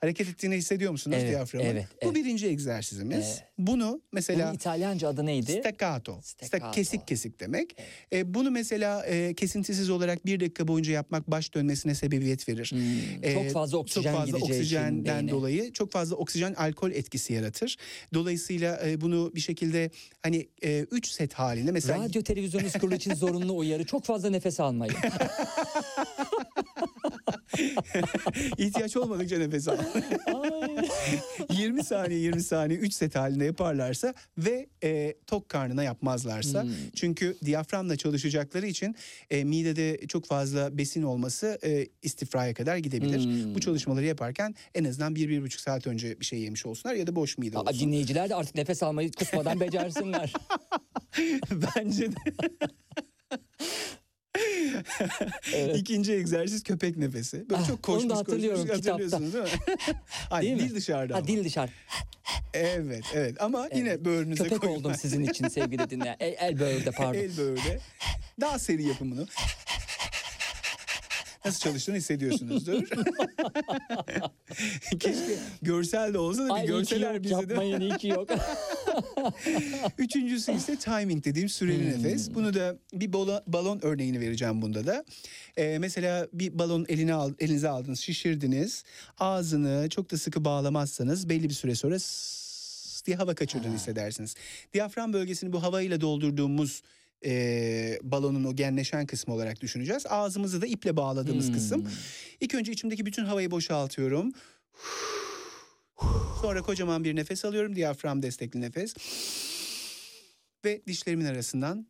Hareket 0.00 0.28
ettiğini 0.28 0.54
hissediyor 0.56 0.92
musunuz 0.92 1.16
Evet, 1.20 1.28
diyaframın? 1.30 1.64
evet, 1.66 1.86
Bu 2.02 2.06
evet. 2.06 2.14
birinci 2.16 2.46
egzersizimiz. 2.46 3.16
Evet. 3.26 3.44
Bunu 3.58 4.00
mesela... 4.12 4.46
Bunun 4.46 4.54
İtalyanca 4.54 5.08
adı 5.08 5.26
neydi? 5.26 5.52
Staccato. 5.52 6.20
Staccato. 6.22 6.66
Sta- 6.66 6.72
Kesik 6.74 7.08
kesik 7.08 7.40
demek. 7.40 7.76
E, 8.12 8.34
bunu 8.34 8.50
mesela 8.50 9.06
e, 9.06 9.34
kesintisiz 9.34 9.90
olarak 9.90 10.26
bir 10.26 10.40
dakika 10.40 10.68
boyunca 10.68 10.92
yapmak 10.92 11.30
baş 11.30 11.54
dönmesine 11.54 11.94
sebebiyet 11.94 12.48
verir. 12.48 12.70
Hmm, 12.70 13.24
E, 13.24 13.34
çok 13.34 13.50
fazla 13.52 13.78
oksijen 13.78 14.02
çok 14.12 14.20
fazla 14.20 14.38
için 14.38 14.46
oksijenden 14.46 15.04
beyne. 15.18 15.30
dolayı 15.30 15.72
çok 15.72 15.92
fazla 15.92 16.16
oksijen 16.16 16.54
alkol 16.54 16.90
etkisi 16.90 17.32
yaratır. 17.32 17.76
Dolayısıyla 18.14 18.80
e, 18.88 19.00
bunu 19.00 19.32
bir 19.34 19.40
şekilde 19.40 19.90
hani 20.22 20.48
3 20.90 21.06
set 21.08 21.34
halinde 21.34 21.72
mesela 21.72 22.04
Radyo 22.04 22.22
televizyonunuz 22.22 22.72
kurulu 22.72 22.94
için 22.94 23.14
zorunlu 23.14 23.56
uyarı. 23.56 23.84
Çok 23.84 24.04
fazla 24.04 24.30
nefes 24.30 24.60
almayın. 24.60 24.94
ihtiyaç 28.58 28.96
olmadıkça 28.96 29.38
nefes 29.38 29.68
al. 29.68 29.76
20 31.50 31.84
saniye 31.84 32.20
20 32.20 32.42
saniye 32.42 32.78
3 32.78 32.92
set 32.94 33.14
halinde 33.14 33.44
yaparlarsa 33.44 34.14
ve 34.38 34.66
e, 34.84 35.14
tok 35.26 35.48
karnına 35.48 35.82
yapmazlarsa 35.82 36.62
Hmm. 36.62 36.70
çünkü 36.94 37.36
diyaframla 37.44 37.96
çalışacakları 37.96 38.66
için 38.66 38.96
e, 39.30 39.44
midede 39.44 40.06
çok 40.06 40.26
fazla 40.26 40.78
besin 40.78 41.02
olması 41.02 41.58
e, 41.64 41.86
istifraya 42.02 42.54
kadar 42.54 42.76
gidebilir. 42.76 43.24
Hmm. 43.24 43.54
Bu 43.54 43.60
çalışmaları 43.60 44.04
yaparken 44.06 44.54
en 44.74 44.84
azından 44.84 45.14
1-1,5 45.14 45.60
saat 45.60 45.86
önce 45.86 46.20
bir 46.20 46.24
şey 46.24 46.38
yemiş 46.40 46.66
olsunlar 46.66 46.94
ya 46.94 47.06
da 47.06 47.16
boş 47.16 47.38
mide 47.38 47.58
Aa, 47.58 47.60
olsun. 47.60 47.78
dinleyiciler 47.80 48.28
de 48.30 48.34
artık 48.34 48.54
nefes 48.54 48.82
almayı 48.82 49.12
kusmadan 49.12 49.60
becersinler. 49.60 50.32
Bence 51.76 52.12
de. 52.12 52.16
Evet. 55.54 55.76
İkinci 55.76 56.12
egzersiz 56.12 56.62
köpek 56.62 56.96
nefesi. 56.96 57.50
Böyle 57.50 57.62
Ah, 57.62 57.68
çok 57.68 57.82
koşmuş 57.82 58.04
onu 58.04 58.10
da 58.10 58.14
koşmuş 58.14 58.28
hatırlıyorum 58.32 58.68
hatırlıyorsunuz 58.68 59.32
değil 59.34 59.44
mi? 59.44 59.50
Ay, 60.30 60.42
Değil 60.42 60.54
mi? 60.54 60.60
dil 60.60 60.74
dışarıda 60.74 61.14
ha, 61.14 61.18
ama. 61.18 61.26
dil 61.28 61.44
dışarı. 61.44 61.70
Evet 62.54 63.04
evet 63.14 63.42
ama 63.42 63.68
yine 63.74 63.88
Evet. 63.88 64.04
böğrünüze 64.04 64.44
Köpek 64.44 64.60
koyun. 64.60 64.74
oldum 64.74 64.94
sizin 64.94 65.22
için 65.24 65.48
sevgili 65.58 65.90
dinleyen. 65.90 66.16
El, 66.20 66.34
el 66.38 66.58
böğürde 66.60 66.90
pardon. 66.90 67.14
El 67.18 67.36
böğürde. 67.36 67.80
Daha 68.40 68.58
seri 68.58 68.82
yapın 68.88 69.10
bunu. 69.10 69.26
Nasıl 71.46 71.60
çalıştığını 71.60 71.96
hissediyorsunuzdur. 71.96 72.82
Keşke 75.00 75.36
görsel 75.62 76.14
de 76.14 76.18
olsa 76.18 76.42
da 76.44 76.46
bir 76.48 76.52
Ay 76.54 76.66
görseler 76.66 77.14
yok 77.14 77.22
bize 77.24 77.34
de. 77.34 77.36
yapmayın 77.40 77.80
iyi 77.80 77.96
ki 77.96 78.08
yok. 78.08 78.28
Üçüncüsü 79.98 80.52
ise 80.52 80.76
timing 80.76 81.24
dediğim 81.24 81.48
süreli 81.48 81.94
Hmm. 81.94 82.02
nefes. 82.04 82.34
Bunu 82.34 82.54
da 82.54 82.76
bir 82.92 83.12
bola- 83.12 83.42
balon 83.46 83.78
örneğini 83.82 84.20
vereceğim 84.20 84.62
bunda 84.62 84.86
da. 84.86 85.04
Ee, 85.56 85.76
mesela 85.80 86.26
bir 86.32 86.58
balon 86.58 86.86
eline 86.88 87.14
al, 87.14 87.32
elinize 87.38 87.68
aldınız, 87.68 88.00
şişirdiniz. 88.00 88.84
Ağzını 89.18 89.88
çok 89.88 90.10
da 90.10 90.18
sıkı 90.18 90.44
bağlamazsanız 90.44 91.28
belli 91.28 91.48
bir 91.48 91.54
süre 91.54 91.74
sonra 91.74 91.96
diye 93.06 93.16
hava 93.16 93.34
kaçırdığını 93.34 93.74
hissedersiniz. 93.74 94.34
Diyafram 94.74 95.12
bölgesini 95.12 95.52
bu 95.52 95.62
havayla 95.62 96.00
doldurduğumuz 96.00 96.82
e, 97.26 97.98
balonun 98.02 98.44
o 98.44 98.56
genleşen 98.56 99.06
kısmı 99.06 99.34
olarak 99.34 99.60
düşüneceğiz. 99.60 100.06
Ağzımızı 100.06 100.62
da 100.62 100.66
iple 100.66 100.96
bağladığımız 100.96 101.46
Hmm. 101.46 101.54
kısım. 101.54 101.88
İlk 102.40 102.54
önce 102.54 102.72
içimdeki 102.72 103.06
bütün 103.06 103.24
havayı 103.24 103.50
boşaltıyorum. 103.50 104.32
Sonra 106.42 106.62
kocaman 106.62 107.04
bir 107.04 107.16
nefes 107.16 107.44
alıyorum. 107.44 107.76
Diyafram 107.76 108.22
destekli 108.22 108.60
nefes. 108.60 108.94
Ve 110.64 110.82
dişlerimin 110.86 111.24
arasından 111.24 111.86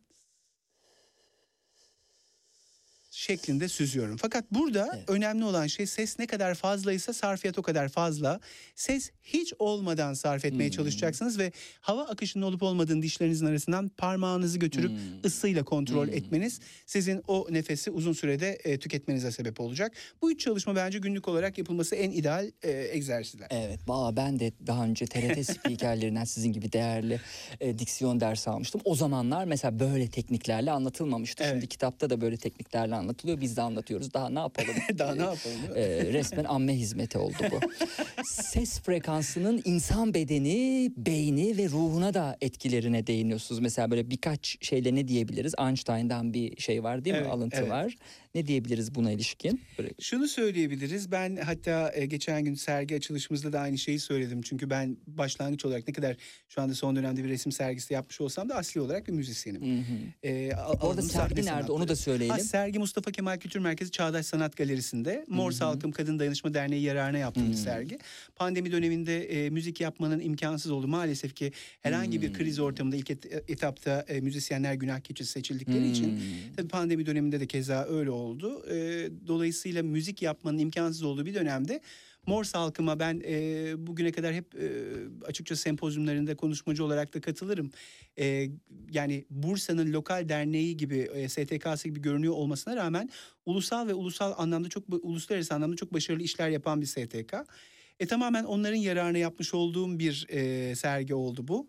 şeklinde 3.21 3.67
süzüyorum. 3.67 4.17
Fakat 4.17 4.45
burada 4.51 4.91
Evet. 4.95 5.09
önemli 5.09 5.43
olan 5.45 5.67
şey 5.67 5.85
ses 5.85 6.19
ne 6.19 6.27
kadar 6.27 6.55
fazlaysa 6.55 7.13
sarfiyat 7.13 7.57
o 7.57 7.61
kadar 7.61 7.89
fazla. 7.89 8.39
Ses 8.75 9.11
hiç 9.23 9.53
olmadan 9.59 10.13
sarf 10.13 10.45
etmeye 10.45 10.63
Hmm. 10.65 10.71
çalışacaksınız 10.71 11.39
ve 11.39 11.51
hava 11.81 12.01
akışının 12.03 12.43
olup 12.45 12.63
olmadığını 12.63 13.01
dişlerinizin 13.01 13.45
arasından 13.45 13.89
parmağınızı 13.89 14.57
götürüp 14.59 14.91
Hmm. 14.91 14.97
ısıyla 15.25 15.63
kontrol 15.63 16.07
Hmm. 16.07 16.13
etmeniz 16.13 16.59
sizin 16.85 17.23
o 17.27 17.47
nefesi 17.49 17.91
uzun 17.91 18.13
sürede 18.13 18.57
e, 18.63 18.79
tüketmenize 18.79 19.31
sebep 19.31 19.59
olacak. 19.59 19.91
Bu 20.21 20.31
üç 20.31 20.39
çalışma 20.41 20.75
bence 20.75 20.99
günlük 20.99 21.27
olarak 21.27 21.57
yapılması 21.57 21.95
en 21.95 22.11
ideal 22.11 22.51
e, 22.63 22.71
egzersizler. 22.71 23.47
Evet, 23.51 23.79
valla 23.87 24.15
ben 24.15 24.39
de 24.39 24.51
daha 24.67 24.85
önce 24.85 25.05
TRT 25.05 25.43
spikerlerinden 25.43 26.25
sizin 26.25 26.51
gibi 26.53 26.71
değerli 26.71 27.19
e, 27.59 27.79
diksiyon 27.79 28.19
dersi 28.19 28.49
almıştım. 28.49 28.81
O 28.85 28.95
zamanlar 28.95 29.45
mesela 29.45 29.79
böyle 29.79 30.07
tekniklerle 30.07 30.71
anlatılmamıştı. 30.71 31.43
Evet. 31.43 31.53
Şimdi 31.53 31.67
kitapta 31.67 32.09
da 32.09 32.21
böyle 32.21 32.37
tekniklerle 32.37 32.95
anlatılıyor. 33.07 33.41
Biz 33.41 33.57
de 33.57 33.61
anlatıyoruz. 33.61 34.13
Daha 34.13 34.29
ne 34.29 34.39
yapalım? 34.39 34.75
Daha 34.97 35.15
ne 35.15 35.21
yapalım? 35.21 35.57
E, 35.75 36.13
resmen 36.13 36.43
amme 36.43 36.73
hizmeti 36.73 37.17
oldu 37.17 37.33
bu. 37.51 37.59
Ses 38.23 38.79
frekansının 38.79 39.61
insan 39.65 40.13
bedeni, 40.13 40.91
beyni 40.97 41.57
ve 41.57 41.69
ruhuna 41.69 42.13
da 42.13 42.37
etkilerine 42.41 43.07
değiniyorsunuz. 43.07 43.61
Mesela 43.61 43.91
böyle 43.91 44.09
birkaç 44.09 44.57
şeyle 44.61 44.95
ne 44.95 45.07
diyebiliriz? 45.07 45.53
Einstein'dan 45.59 46.33
bir 46.33 46.61
şey 46.61 46.83
var 46.83 47.05
değil 47.05 47.15
mi? 47.15 47.21
Evet, 47.21 47.33
Alıntı 47.33 47.57
evet. 47.57 47.69
var. 47.69 47.95
Ne 48.37 48.47
diyebiliriz 48.47 48.95
buna 48.95 49.11
ilişkin? 49.11 49.61
Böyle 49.77 49.89
Şunu 50.01 50.27
söyleyebiliriz. 50.27 51.11
Ben 51.11 51.35
hatta 51.35 51.91
e, 51.95 52.05
geçen 52.05 52.43
gün 52.45 52.53
sergi 52.53 52.95
açılışımızda 52.95 53.53
da 53.53 53.59
aynı 53.59 53.77
şeyi 53.77 53.99
söyledim. 53.99 54.41
Çünkü 54.41 54.69
ben 54.69 54.97
başlangıç 55.07 55.65
olarak 55.65 55.87
ne 55.87 55.93
kadar 55.93 56.17
şu 56.49 56.61
anda 56.61 56.75
son 56.75 56.95
dönemde 56.95 57.23
bir 57.23 57.29
resim 57.29 57.51
sergisi 57.51 57.93
yapmış 57.93 58.21
olsam 58.21 58.49
da 58.49 58.55
asli 58.55 58.81
olarak 58.81 59.07
bir 59.07 59.11
müzisyenim. 59.13 59.61
Hı 59.61 59.79
hı. 59.81 60.27
E, 60.27 60.51
Orada 60.81 61.01
sergi 61.01 61.35
nerede 61.35 61.43
sanatları. 61.43 61.73
onu 61.73 61.87
da 61.87 61.95
söyleyelim. 61.95 62.35
Ha, 62.35 62.39
sergi 62.43 62.79
Mustafa 62.79 63.11
Kemal 63.11 63.37
Kültür 63.37 63.59
Merkezi 63.59 63.91
Çağdaş 63.91 64.25
Sanat 64.25 64.57
Galeri'sinde 64.57 65.25
Morse 65.27 65.63
Halkım 65.63 65.91
Kadın 65.91 66.19
Dayanışma 66.19 66.53
Derneği 66.53 66.83
yararına 66.83 67.17
yaptığım 67.17 67.49
bir 67.49 67.53
sergi. 67.55 67.97
Pandemi 68.35 68.71
döneminde 68.71 69.45
e, 69.45 69.49
müzik 69.49 69.81
yapmanın 69.81 70.19
imkansız 70.19 70.71
oldu. 70.71 70.87
Maalesef 70.87 71.35
ki 71.35 71.51
herhangi 71.81 72.21
bir 72.21 72.33
kriz 72.33 72.59
ortamında 72.59 72.95
ilk 72.95 73.11
et- 73.11 73.25
etapta 73.49 74.05
e, 74.07 74.21
müzisyenler 74.21 74.73
günah 74.73 74.99
keçisi 74.99 75.31
seçildikleri 75.31 75.89
için 75.91 76.07
Hmm. 76.07 76.23
Tabii 76.55 76.67
pandemi 76.67 77.05
döneminde 77.05 77.39
de 77.39 77.47
keza 77.47 77.85
öyle 77.85 78.09
oldu. 78.11 78.26
Ee, 78.71 79.09
dolayısıyla 79.27 79.83
müzik 79.83 80.21
yapmanın 80.21 80.57
imkansız 80.57 81.03
olduğu 81.03 81.25
bir 81.25 81.35
dönemde 81.35 81.81
Morse 82.27 82.57
halkıma 82.57 82.99
ben 82.99 83.21
e, 83.25 83.73
bugüne 83.87 84.11
kadar 84.11 84.33
hep 84.33 84.55
e, 84.55 84.69
açıkça 85.25 85.55
sempozyumlarında 85.55 86.35
konuşmacı 86.35 86.85
olarak 86.85 87.13
da 87.13 87.21
katılırım. 87.21 87.71
E, 88.19 88.49
yani 88.91 89.25
Bursa'nın 89.29 89.93
lokal 89.93 90.29
derneği 90.29 90.77
gibi, 90.77 90.97
e, 90.97 91.29
STK'sı 91.29 91.87
gibi 91.87 92.01
görünüyor 92.01 92.33
olmasına 92.33 92.75
rağmen 92.75 93.09
ulusal 93.45 93.87
ve 93.87 93.93
ulusal 93.93 94.33
anlamda 94.37 94.69
çok 94.69 94.83
uluslararası 95.01 95.55
anlamda 95.55 95.75
çok 95.75 95.93
başarılı 95.93 96.23
işler 96.23 96.49
yapan 96.49 96.81
bir 96.81 96.85
STK. 96.85 97.33
E, 97.99 98.07
tamamen 98.07 98.43
onların 98.43 98.77
yararına 98.77 99.17
yapmış 99.17 99.53
olduğum 99.53 99.99
bir 99.99 100.25
e, 100.29 100.75
sergi 100.75 101.15
oldu 101.15 101.47
bu. 101.47 101.67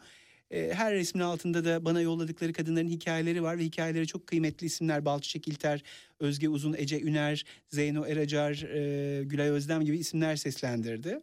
E, 0.50 0.70
her 0.74 0.94
resmin 0.94 1.22
altında 1.22 1.64
da 1.64 1.84
bana 1.84 2.00
yolladıkları 2.00 2.52
kadınların 2.52 2.88
hikayeleri 2.88 3.42
var 3.42 3.58
ve 3.58 3.64
hikayeleri 3.64 4.06
çok 4.06 4.26
kıymetli 4.26 4.66
isimler. 4.66 5.04
Balçıçek 5.04 5.48
İlter, 5.48 5.82
Özge 6.20 6.48
Uzun, 6.48 6.74
Ece 6.78 7.00
Üner, 7.00 7.44
Zeyno 7.68 8.06
Eracar, 8.06 8.52
e, 8.74 9.24
Gülay 9.24 9.48
Özlem 9.50 9.84
gibi 9.84 9.98
isimler 9.98 10.36
seslendirdi. 10.36 11.20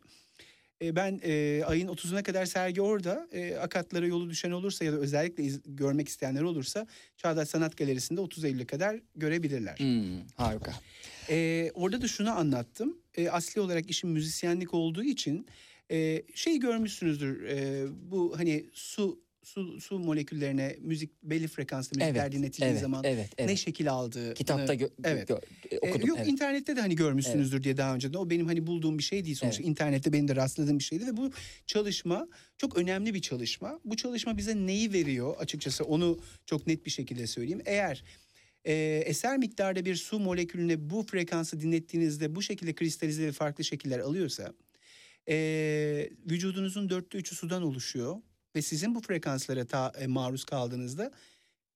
E, 0.81 0.95
ben 0.95 1.19
e, 1.23 1.63
ayın 1.65 1.87
30'una 1.87 2.23
kadar 2.23 2.45
sergi 2.45 2.81
orada. 2.81 3.27
E, 3.31 3.55
akatlara 3.55 4.07
yolu 4.07 4.29
düşen 4.29 4.51
olursa 4.51 4.85
ya 4.85 4.93
da 4.93 4.97
özellikle 4.97 5.43
iz- 5.43 5.61
görmek 5.65 6.07
isteyenler 6.09 6.41
olursa 6.41 6.87
Çağdaş 7.17 7.49
Sanat 7.49 7.77
Galerisi'nde 7.77 8.21
30 8.21 8.43
Eylül'e 8.45 8.65
kadar 8.65 8.99
görebilirler. 9.15 9.77
Hmm, 9.77 10.27
harika. 10.35 10.73
Ee, 11.29 11.71
orada 11.73 12.01
da 12.01 12.07
şunu 12.07 12.31
anlattım. 12.31 12.97
Ee, 13.15 13.29
asli 13.29 13.61
olarak 13.61 13.89
işim 13.89 14.09
müzisyenlik 14.09 14.73
olduğu 14.73 15.03
için 15.03 15.47
e, 15.91 16.23
şey 16.35 16.59
görmüşsünüzdür. 16.59 17.43
e, 17.43 17.85
bu 18.11 18.33
hani 18.37 18.65
su 18.73 19.25
su 19.43 19.79
su 19.81 19.99
moleküllerine 19.99 20.75
müzik 20.81 21.23
belli 21.23 21.47
frekanslı 21.47 21.97
müzikler 21.97 22.21
Evet, 22.23 22.31
dinletildiği 22.33 22.69
evet, 22.71 22.81
zaman 22.81 23.03
evet, 23.03 23.29
evet. 23.37 23.49
ne 23.49 23.55
şekil 23.55 23.91
aldığı. 23.91 24.33
Kitapta 24.33 24.75
gö- 24.75 24.89
evet. 25.03 25.29
gö- 25.29 25.41
e, 25.71 25.75
Ee, 25.75 25.89
okudum. 25.89 26.07
yok 26.07 26.17
evet. 26.19 26.27
internette 26.27 26.75
de 26.75 26.81
hani 26.81 26.95
görmüşsünüzdür 26.95 27.63
diye 27.63 27.77
daha 27.77 27.95
önce 27.95 28.13
de. 28.13 28.17
O 28.17 28.29
benim 28.29 28.45
hani 28.45 28.67
bulduğum 28.67 28.97
bir 28.97 29.03
şey 29.03 29.25
değil 29.25 29.35
sonuçta. 29.35 29.61
Evet. 29.61 29.69
İnternette 29.69 30.13
benim 30.13 30.27
de 30.27 30.35
rastladığım 30.35 30.79
bir 30.79 30.83
şeydi 30.83 31.07
ve 31.07 31.17
bu 31.17 31.31
çalışma 31.67 32.27
çok 32.57 32.77
önemli 32.77 33.13
bir 33.13 33.21
çalışma. 33.21 33.79
Bu 33.85 33.97
çalışma 33.97 34.37
bize 34.37 34.55
neyi 34.55 34.93
veriyor 34.93 35.35
açıkçası 35.39 35.83
onu 35.83 36.19
çok 36.45 36.67
net 36.67 36.85
bir 36.85 36.91
şekilde 36.91 37.27
söyleyeyim. 37.27 37.61
Eğer 37.65 38.03
e, 38.65 38.73
eser 39.05 39.37
miktarda 39.37 39.85
bir 39.85 39.95
su 39.95 40.19
molekülüne 40.19 40.89
bu 40.89 41.03
frekansı 41.03 41.59
dinlettiğinizde 41.59 42.35
bu 42.35 42.41
şekilde 42.41 42.75
kristalize 42.75 43.23
ve 43.27 43.31
farklı 43.31 43.63
şekiller 43.63 43.99
alıyorsa 43.99 44.53
e, 45.29 46.09
vücudunuzun 46.29 46.89
dörtte 46.89 47.17
üçü 47.17 47.35
sudan 47.35 47.63
oluşuyor 47.63 48.15
ve 48.55 48.61
sizin 48.61 48.95
bu 48.95 49.01
frekanslara 49.01 49.65
ta, 49.65 49.91
e, 49.99 50.07
maruz 50.07 50.45
kaldığınızda 50.45 51.11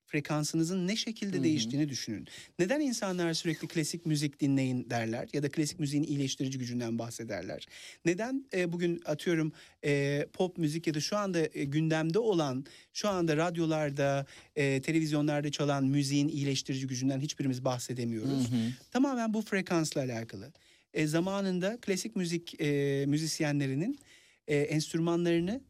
frekansınızın 0.09 0.87
ne 0.87 0.95
şekilde 0.95 1.35
Hı 1.35 1.39
hı. 1.39 1.43
değiştiğini 1.43 1.89
düşünün. 1.89 2.27
Neden 2.59 2.79
insanlar 2.79 3.33
sürekli 3.33 3.67
klasik 3.67 4.05
müzik 4.05 4.39
dinleyin 4.39 4.89
derler 4.89 5.27
ya 5.33 5.43
da 5.43 5.49
klasik 5.49 5.79
müziğin 5.79 6.03
iyileştirici 6.03 6.57
gücünden 6.57 6.99
bahsederler? 6.99 7.67
Neden 8.05 8.45
e, 8.53 8.71
bugün 8.71 9.01
atıyorum 9.05 9.51
e, 9.85 10.25
pop 10.33 10.57
müzik 10.57 10.87
ya 10.87 10.93
da 10.93 10.99
şu 10.99 11.17
anda 11.17 11.39
e, 11.53 11.63
gündemde 11.63 12.19
olan, 12.19 12.65
şu 12.93 13.09
anda 13.09 13.37
radyolarda, 13.37 14.25
e, 14.55 14.81
televizyonlarda 14.81 15.51
çalan 15.51 15.85
müziğin 15.85 16.27
iyileştirici 16.27 16.87
gücünden 16.87 17.19
hiçbirimiz 17.19 17.65
bahsedemiyoruz? 17.65 18.47
Tamamen 18.91 19.33
bu 19.33 19.41
frekansla 19.41 20.01
alakalı. 20.01 20.51
E, 20.93 21.07
zamanında 21.07 21.77
klasik 21.81 22.15
müzik 22.15 22.61
e, 22.61 23.05
müzisyenlerinin 23.07 23.99
e, 24.47 24.57
enstrümanlarını 24.57 25.61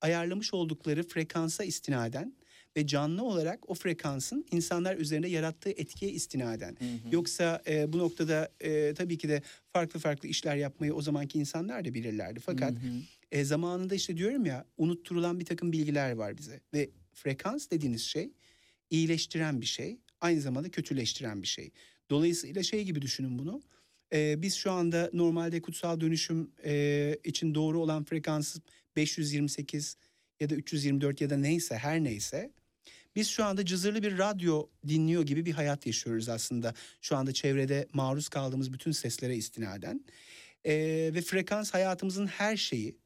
ayarlamış 0.00 0.54
oldukları 0.54 1.02
frekansa 1.02 1.64
istinaden 1.64 2.34
ve 2.76 2.86
canlı 2.86 3.22
olarak 3.24 3.70
o 3.70 3.74
frekansın 3.74 4.46
insanlar 4.50 4.96
üzerinde 4.96 5.28
yarattığı 5.28 5.70
etkiye 5.70 6.10
istinaden. 6.10 6.76
Yoksa 7.12 7.62
e, 7.66 7.92
bu 7.92 7.98
noktada 7.98 8.52
e, 8.60 8.94
tabii 8.94 9.18
ki 9.18 9.28
de 9.28 9.42
farklı 9.72 10.00
farklı 10.00 10.28
işler 10.28 10.56
yapmayı 10.56 10.94
o 10.94 11.02
zamanki 11.02 11.38
insanlar 11.38 11.84
da 11.84 11.94
bilirlerdi. 11.94 12.40
Fakat 12.40 12.74
e, 13.32 13.44
zamanında 13.44 13.94
işte 13.94 14.16
diyorum 14.16 14.46
ya 14.46 14.64
unutturulan 14.76 15.40
bir 15.40 15.44
takım 15.44 15.72
bilgiler 15.72 16.12
var 16.12 16.38
bize. 16.38 16.60
Ve 16.74 16.90
frekans 17.14 17.70
dediğiniz 17.70 18.02
şey 18.02 18.30
iyileştiren 18.90 19.60
bir 19.60 19.66
şey. 19.66 19.98
Aynı 20.20 20.40
zamanda 20.40 20.68
kötüleştiren 20.68 21.42
bir 21.42 21.46
şey. 21.46 21.70
Dolayısıyla 22.10 22.62
şey 22.62 22.84
gibi 22.84 23.02
düşünün 23.02 23.38
bunu. 23.38 23.62
E, 24.12 24.42
biz 24.42 24.54
şu 24.54 24.70
anda 24.70 25.10
normalde 25.12 25.62
kutsal 25.62 26.00
dönüşüm 26.00 26.50
e, 26.64 27.16
için 27.24 27.54
doğru 27.54 27.80
olan 27.80 28.04
frekans 28.04 28.56
528 28.96 29.96
ya 30.40 30.50
da 30.50 30.54
324 30.54 31.20
ya 31.20 31.30
da 31.30 31.36
neyse 31.36 31.76
her 31.76 32.04
neyse 32.04 32.50
biz 33.16 33.28
şu 33.28 33.44
anda 33.44 33.64
cızırlı 33.64 34.02
bir 34.02 34.18
radyo 34.18 34.66
dinliyor 34.88 35.22
gibi 35.22 35.46
bir 35.46 35.52
hayat 35.52 35.86
yaşıyoruz 35.86 36.28
aslında. 36.28 36.74
Şu 37.00 37.16
anda 37.16 37.32
çevrede 37.32 37.88
maruz 37.92 38.28
kaldığımız 38.28 38.72
bütün 38.72 38.92
seslere 38.92 39.36
istinaden. 39.36 40.04
Ee, 40.64 41.10
ve 41.14 41.20
frekans 41.20 41.74
hayatımızın 41.74 42.26
her 42.26 42.56
şeyi. 42.56 42.96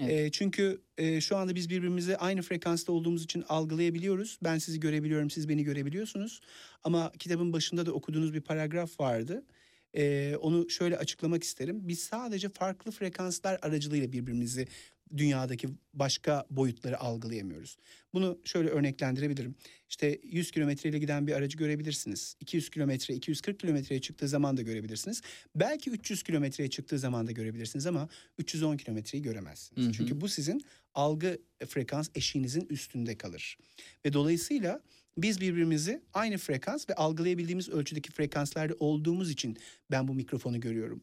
Evet. 0.00 0.10
Ee, 0.10 0.30
çünkü 0.30 0.82
e, 0.98 1.20
şu 1.20 1.36
anda 1.36 1.54
biz 1.54 1.70
birbirimizi 1.70 2.16
aynı 2.16 2.42
frekansta 2.42 2.92
olduğumuz 2.92 3.24
için 3.24 3.44
algılayabiliyoruz. 3.48 4.38
Ben 4.44 4.58
sizi 4.58 4.80
görebiliyorum, 4.80 5.30
siz 5.30 5.48
beni 5.48 5.64
görebiliyorsunuz. 5.64 6.40
Ama 6.84 7.12
kitabın 7.18 7.52
başında 7.52 7.86
da 7.86 7.92
okuduğunuz 7.92 8.34
bir 8.34 8.40
paragraf 8.40 9.00
vardı. 9.00 9.44
Ee, 9.94 10.36
onu 10.40 10.70
şöyle 10.70 10.98
açıklamak 10.98 11.42
isterim. 11.42 11.88
Biz 11.88 11.98
sadece 11.98 12.48
farklı 12.48 12.90
frekanslar 12.90 13.58
aracılığıyla 13.62 14.12
birbirimizi 14.12 14.66
dünyadaki 15.16 15.68
başka 15.94 16.46
boyutları 16.50 17.00
algılayamıyoruz. 17.00 17.76
Bunu 18.14 18.38
şöyle 18.44 18.68
örneklendirebilirim. 18.68 19.54
İşte 19.88 20.20
100 20.22 20.50
kilometreyle 20.50 20.98
giden 20.98 21.26
bir 21.26 21.32
aracı 21.32 21.58
görebilirsiniz. 21.58 22.36
200 22.40 22.70
kilometre, 22.70 23.14
240 23.14 23.60
kilometreye 23.60 24.00
çıktığı 24.00 24.28
zaman 24.28 24.56
da 24.56 24.62
görebilirsiniz. 24.62 25.22
Belki 25.54 25.90
300 25.90 26.22
kilometreye 26.22 26.70
çıktığı 26.70 26.98
zaman 26.98 27.26
da 27.26 27.32
görebilirsiniz 27.32 27.86
ama 27.86 28.08
310 28.38 28.76
kilometreyi 28.76 29.22
göremezsiniz. 29.22 29.84
Hı 29.84 29.88
hı. 29.88 29.92
Çünkü 29.92 30.20
bu 30.20 30.28
sizin 30.28 30.64
algı 30.94 31.38
frekans 31.68 32.08
eşiğinizin 32.14 32.66
üstünde 32.70 33.18
kalır. 33.18 33.58
Ve 34.04 34.12
dolayısıyla 34.12 34.82
biz 35.18 35.40
birbirimizi 35.40 36.02
aynı 36.14 36.38
frekans 36.38 36.88
ve 36.88 36.94
algılayabildiğimiz 36.94 37.68
ölçüdeki 37.68 38.12
frekanslarda 38.12 38.74
olduğumuz 38.78 39.30
için 39.30 39.56
ben 39.90 40.08
bu 40.08 40.14
mikrofonu 40.14 40.60
görüyorum. 40.60 41.02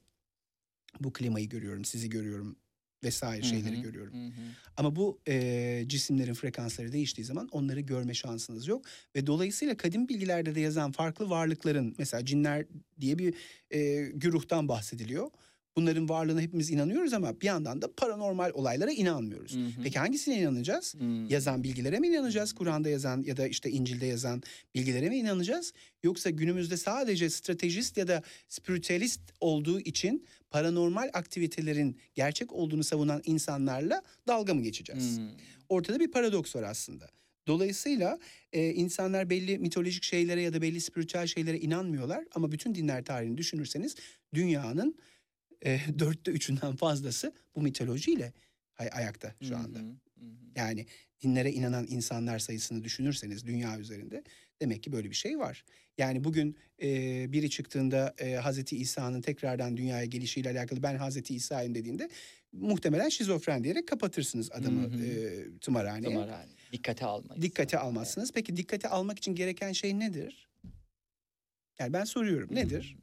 Bu 0.99 1.13
klimayı 1.13 1.49
görüyorum, 1.49 1.85
sizi 1.85 2.09
görüyorum 2.09 2.55
vesaire 3.03 3.43
şeyleri 3.43 3.81
görüyorum. 3.81 4.33
Ama 4.77 4.95
bu 4.95 5.19
e, 5.27 5.83
cisimlerin 5.87 6.33
frekansları 6.33 6.91
değiştiği 6.91 7.25
zaman 7.25 7.47
onları 7.51 7.79
görme 7.79 8.13
şansınız 8.13 8.67
yok. 8.67 8.85
Ve 9.15 9.27
dolayısıyla 9.27 9.77
kadim 9.77 10.09
bilgilerde 10.09 10.55
de 10.55 10.59
yazan 10.59 10.91
farklı 10.91 11.29
varlıkların 11.29 11.95
mesela 11.97 12.25
cinler 12.25 12.65
diye 13.01 13.19
bir 13.19 13.35
e, 13.71 14.05
güruhtan 14.13 14.67
bahsediliyor. 14.67 15.29
Bunların 15.75 16.09
varlığına 16.09 16.41
hepimiz 16.41 16.71
inanıyoruz 16.71 17.13
ama 17.13 17.41
bir 17.41 17.45
yandan 17.45 17.81
da 17.81 17.93
paranormal 17.97 18.51
olaylara 18.53 18.91
inanmıyoruz. 18.91 19.57
Peki 19.83 19.99
hangisine 19.99 20.39
inanacağız? 20.39 20.95
Yazan 21.29 21.63
bilgilere 21.63 21.99
mi 21.99 22.07
inanacağız? 22.07 22.53
Kur'an'da 22.53 22.89
yazan 22.89 23.23
ya 23.23 23.37
da 23.37 23.47
işte 23.47 23.69
İncil'de 23.71 24.05
yazan 24.05 24.43
bilgilere 24.75 25.09
mi 25.09 25.17
inanacağız? 25.17 25.73
Yoksa 26.03 26.29
günümüzde 26.29 26.77
sadece 26.77 27.29
stratejist 27.29 27.97
ya 27.97 28.07
da 28.07 28.23
spiritüelist 28.47 29.21
olduğu 29.39 29.79
için 29.79 30.25
paranormal 30.51 31.09
aktivitelerin 31.13 31.97
gerçek 32.15 32.53
olduğunu 32.53 32.83
savunan 32.83 33.21
insanlarla 33.25 34.01
dalga 34.27 34.53
mı 34.53 34.61
geçeceğiz? 34.61 35.19
Ortada 35.69 35.99
bir 35.99 36.11
paradoks 36.11 36.55
var 36.55 36.63
aslında. 36.63 37.09
Dolayısıyla 37.47 38.19
e, 38.53 38.69
insanlar 38.69 39.29
belli 39.29 39.57
mitolojik 39.57 40.03
şeylere 40.03 40.41
ya 40.41 40.53
da 40.53 40.61
belli 40.61 40.81
spiritüel 40.81 41.27
şeylere 41.27 41.59
inanmıyorlar. 41.59 42.25
Ama 42.35 42.51
bütün 42.51 42.75
dinler 42.75 43.05
tarihini 43.05 43.37
düşünürseniz 43.37 43.95
dünyanın 44.33 44.95
e, 45.65 45.79
dörtte 45.99 46.31
üçünden 46.31 46.75
fazlası 46.75 47.33
bu 47.55 47.61
mitolojiyle 47.61 48.33
hay- 48.73 48.89
ayakta 48.93 49.35
şu 49.41 49.57
anda. 49.57 49.79
Yani 50.55 50.85
dinlere 51.23 51.51
inanan 51.51 51.85
insanlar 51.89 52.39
sayısını 52.39 52.83
düşünürseniz 52.83 53.45
dünya 53.45 53.79
üzerinde 53.79 54.23
demek 54.61 54.83
ki 54.83 54.91
böyle 54.91 55.09
bir 55.09 55.15
şey 55.15 55.39
var. 55.39 55.65
Yani 55.97 56.23
bugün 56.23 56.57
e, 56.81 56.87
biri 57.31 57.49
çıktığında 57.49 58.13
e, 58.17 58.33
Hazreti 58.33 58.77
İsa'nın 58.77 59.21
tekrardan 59.21 59.77
dünyaya 59.77 60.05
gelişiyle 60.05 60.49
alakalı 60.49 60.83
ben 60.83 60.95
Hazreti 60.95 61.35
İsa'yım 61.35 61.75
dediğinde 61.75 62.09
muhtemelen 62.51 63.09
şizofren 63.09 63.63
diyerek 63.63 63.87
kapatırsınız 63.87 64.51
adamı 64.51 64.81
Hı 64.81 64.97
hı. 64.97 65.05
e, 65.05 65.59
tımarhaneye. 65.59 66.13
Tımarhane. 66.13 66.51
Dikkate 66.71 67.05
almayız. 67.05 67.41
Dikkate 67.43 67.77
almazsınız. 67.79 68.31
Peki 68.33 68.55
dikkate 68.55 68.87
almak 68.89 69.17
için 69.17 69.35
gereken 69.35 69.71
şey 69.71 69.99
nedir? 69.99 70.49
Yani 71.79 71.93
ben 71.93 72.03
soruyorum 72.03 72.55
nedir? 72.55 72.97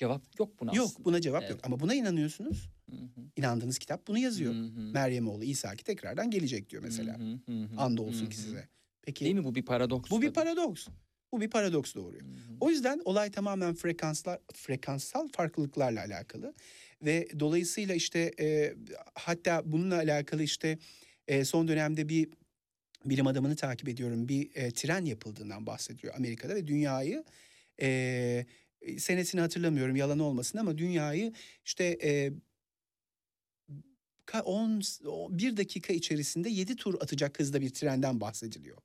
Cevap 0.00 0.22
yok 0.38 0.60
buna 0.60 0.74
Yok 0.74 0.86
aslında. 0.86 1.04
buna 1.04 1.20
cevap 1.20 1.42
Evet. 1.42 1.50
yok 1.50 1.60
ama 1.62 1.80
buna 1.80 1.94
inanıyorsunuz. 1.94 2.70
Hı 2.90 2.96
hı. 2.96 3.20
İnandığınız 3.36 3.78
kitap 3.78 4.06
bunu 4.06 4.18
yazıyor. 4.18 4.54
Hı 4.54 4.58
hı. 4.58 4.80
Meryem 4.80 5.28
oğlu 5.28 5.44
İsa 5.44 5.76
ki 5.76 5.84
tekrardan 5.84 6.30
gelecek 6.30 6.70
diyor 6.70 6.82
mesela. 6.82 7.18
Hı 7.18 7.22
hı, 7.22 7.52
hı 7.52 7.64
hı, 7.64 7.76
Anda 7.80 8.02
olsun 8.02 8.24
hı 8.26 8.28
ki 8.28 8.36
size. 8.36 8.68
Peki 9.02 9.24
Değil 9.24 9.34
mi 9.36 9.44
bu 9.44 9.54
bir 9.54 9.64
paradoks? 9.64 10.10
bu 10.10 10.22
bir 10.22 10.26
tabii. 10.26 10.34
paradoks. 10.34 10.86
Bu 11.32 11.40
bir 11.40 11.50
paradoks 11.50 11.94
doğuruyor. 11.94 12.22
Hı 12.22 12.26
hı. 12.26 12.56
O 12.60 12.70
yüzden 12.70 13.00
olay 13.04 13.30
tamamen 13.30 13.74
frekanslar 13.74 14.38
frekanssal 14.54 15.28
farklılıklarla 15.28 16.00
alakalı 16.00 16.54
ve 17.02 17.28
dolayısıyla 17.40 17.94
işte 17.94 18.32
e, 18.40 18.74
hatta 19.14 19.62
bununla 19.72 19.96
alakalı 19.96 20.42
işte 20.42 20.78
e, 21.28 21.44
son 21.44 21.68
dönemde 21.68 22.08
bir 22.08 22.28
bilim 23.04 23.26
adamını 23.26 23.56
takip 23.56 23.88
ediyorum. 23.88 24.28
Bir 24.28 24.50
e, 24.54 24.70
tren 24.70 25.04
yapıldığından 25.04 25.66
bahsediyor 25.66 26.14
Amerika'da 26.16 26.54
ve 26.54 26.66
dünyayı 26.66 27.24
e, 27.82 28.46
senesini 28.98 29.40
hatırlamıyorum 29.40 29.96
yalan 29.96 30.18
olmasın 30.18 30.58
ama 30.58 30.78
dünyayı 30.78 31.32
işte 31.64 31.84
e, 32.02 32.32
ka- 34.26 34.42
on, 34.42 34.82
o- 35.06 35.38
bir 35.38 35.56
dakika 35.56 35.92
içerisinde 35.92 36.48
yedi 36.50 36.76
tur 36.76 36.94
atacak 36.94 37.38
hızda 37.40 37.60
bir 37.60 37.70
trenden 37.70 38.20
bahsediliyor. 38.20 38.78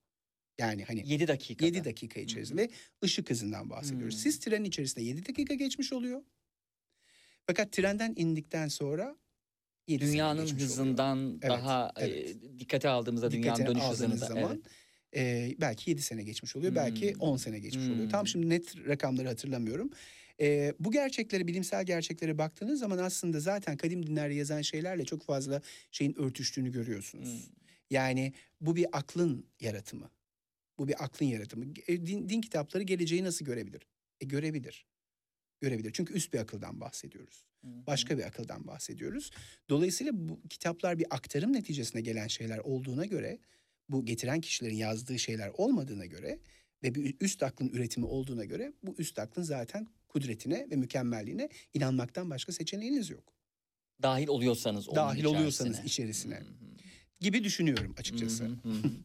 Yani 0.57 0.83
hani 0.83 1.09
7 1.09 1.27
dakika. 1.27 1.65
7 1.65 1.85
dakika 1.85 2.19
içerisinde 2.19 2.61
ve 2.61 2.69
ışık 3.03 3.29
hızından 3.29 3.69
bahsediyoruz. 3.69 4.15
Hı. 4.15 4.19
Siz 4.19 4.39
trenin 4.39 4.65
içerisinde 4.65 5.05
7 5.05 5.25
dakika 5.27 5.53
geçmiş 5.53 5.93
oluyor. 5.93 6.23
Fakat 7.47 7.71
trenden 7.71 8.13
indikten 8.17 8.67
sonra 8.67 9.17
7 9.87 10.05
Dünyanın 10.05 10.41
oluyor. 10.43 10.57
hızından 10.59 11.39
Evet, 11.41 11.43
daha 11.51 11.91
evet. 11.97 12.35
e, 12.35 12.59
dikkate 12.59 12.89
aldığımızda 12.89 13.31
dünyanın 13.31 13.65
dönüş 13.65 13.83
hızını 13.83 14.17
zaman 14.17 14.63
e, 15.15 15.55
belki 15.61 15.89
7 15.89 16.01
sene 16.01 16.23
geçmiş 16.23 16.55
oluyor. 16.55 16.75
Belki 16.75 17.13
Hmm. 17.13 17.21
10 17.21 17.37
sene 17.37 17.59
geçmiş 17.59 17.87
oluyor. 17.89 18.09
Tam 18.09 18.19
Hmm. 18.21 18.27
şimdi 18.27 18.49
net 18.49 18.87
rakamları 18.87 19.27
hatırlamıyorum. 19.27 19.89
E, 20.39 20.73
bu 20.79 20.91
gerçekleri, 20.91 21.47
bilimsel 21.47 21.85
gerçeklere 21.85 22.37
baktığınız 22.37 22.79
zaman 22.79 22.97
aslında 22.97 23.39
zaten 23.39 23.77
kadim 23.77 24.07
dinlerde 24.07 24.33
yazan 24.33 24.61
şeylerle 24.61 25.05
çok 25.05 25.23
fazla 25.23 25.61
şeyin 25.91 26.19
örtüştüğünü 26.19 26.71
görüyorsunuz. 26.71 27.47
Hmm. 27.47 27.55
Yani 27.89 28.33
bu 28.61 28.75
bir 28.75 28.97
aklın 28.97 29.45
yaratımı. 29.59 30.09
Bu 30.77 30.87
bir 30.87 31.03
aklın 31.03 31.27
yaratımı. 31.27 31.65
E, 31.87 32.05
din, 32.05 32.29
din 32.29 32.41
kitapları 32.41 32.83
geleceği 32.83 33.23
nasıl 33.23 33.45
görebilir? 33.45 33.81
E, 34.21 34.25
görebilir. 34.25 34.85
Görebilir. 35.61 35.91
Çünkü 35.93 36.13
üst 36.13 36.33
bir 36.33 36.39
akıldan 36.39 36.81
bahsediyoruz. 36.81 37.45
Başka 37.63 38.17
bir 38.17 38.23
akıldan 38.23 38.67
bahsediyoruz. 38.67 39.31
Dolayısıyla 39.69 40.11
bu 40.15 40.39
kitaplar 40.49 40.99
bir 40.99 41.05
aktarım 41.09 41.53
neticesinde 41.53 42.01
gelen 42.01 42.27
şeyler 42.27 42.57
olduğuna 42.57 43.05
göre, 43.05 43.37
bu 43.89 44.05
getiren 44.05 44.41
kişilerin 44.41 44.75
yazdığı 44.75 45.19
şeyler 45.19 45.49
olmadığına 45.57 46.05
göre 46.05 46.39
ve 46.83 46.95
bir 46.95 47.15
üst 47.21 47.43
aklın 47.43 47.69
üretimi 47.69 48.05
olduğuna 48.05 48.45
göre 48.45 48.73
bu 48.83 48.95
üst 48.97 49.19
aklın 49.19 49.43
zaten 49.43 49.87
kudretine 50.07 50.67
ve 50.71 50.75
mükemmelliğine 50.75 51.49
inanmaktan 51.73 52.29
başka 52.29 52.51
seçeneğiniz 52.51 53.09
yok. 53.09 53.33
Dahil 54.01 54.27
oluyorsanız 54.27 54.89
onun 54.89 54.95
Dahil 54.95 55.23
oluyorsanız 55.23 55.71
içerisine. 55.71 55.85
içerisine 55.85 56.35
Hı 56.35 56.39
hı. 56.39 56.75
gibi 57.19 57.43
düşünüyorum 57.43 57.95
açıkçası. 57.97 58.43
Hı 58.43 58.47
hı, 58.47 58.69
hı 58.69 58.73
hı. 58.73 58.91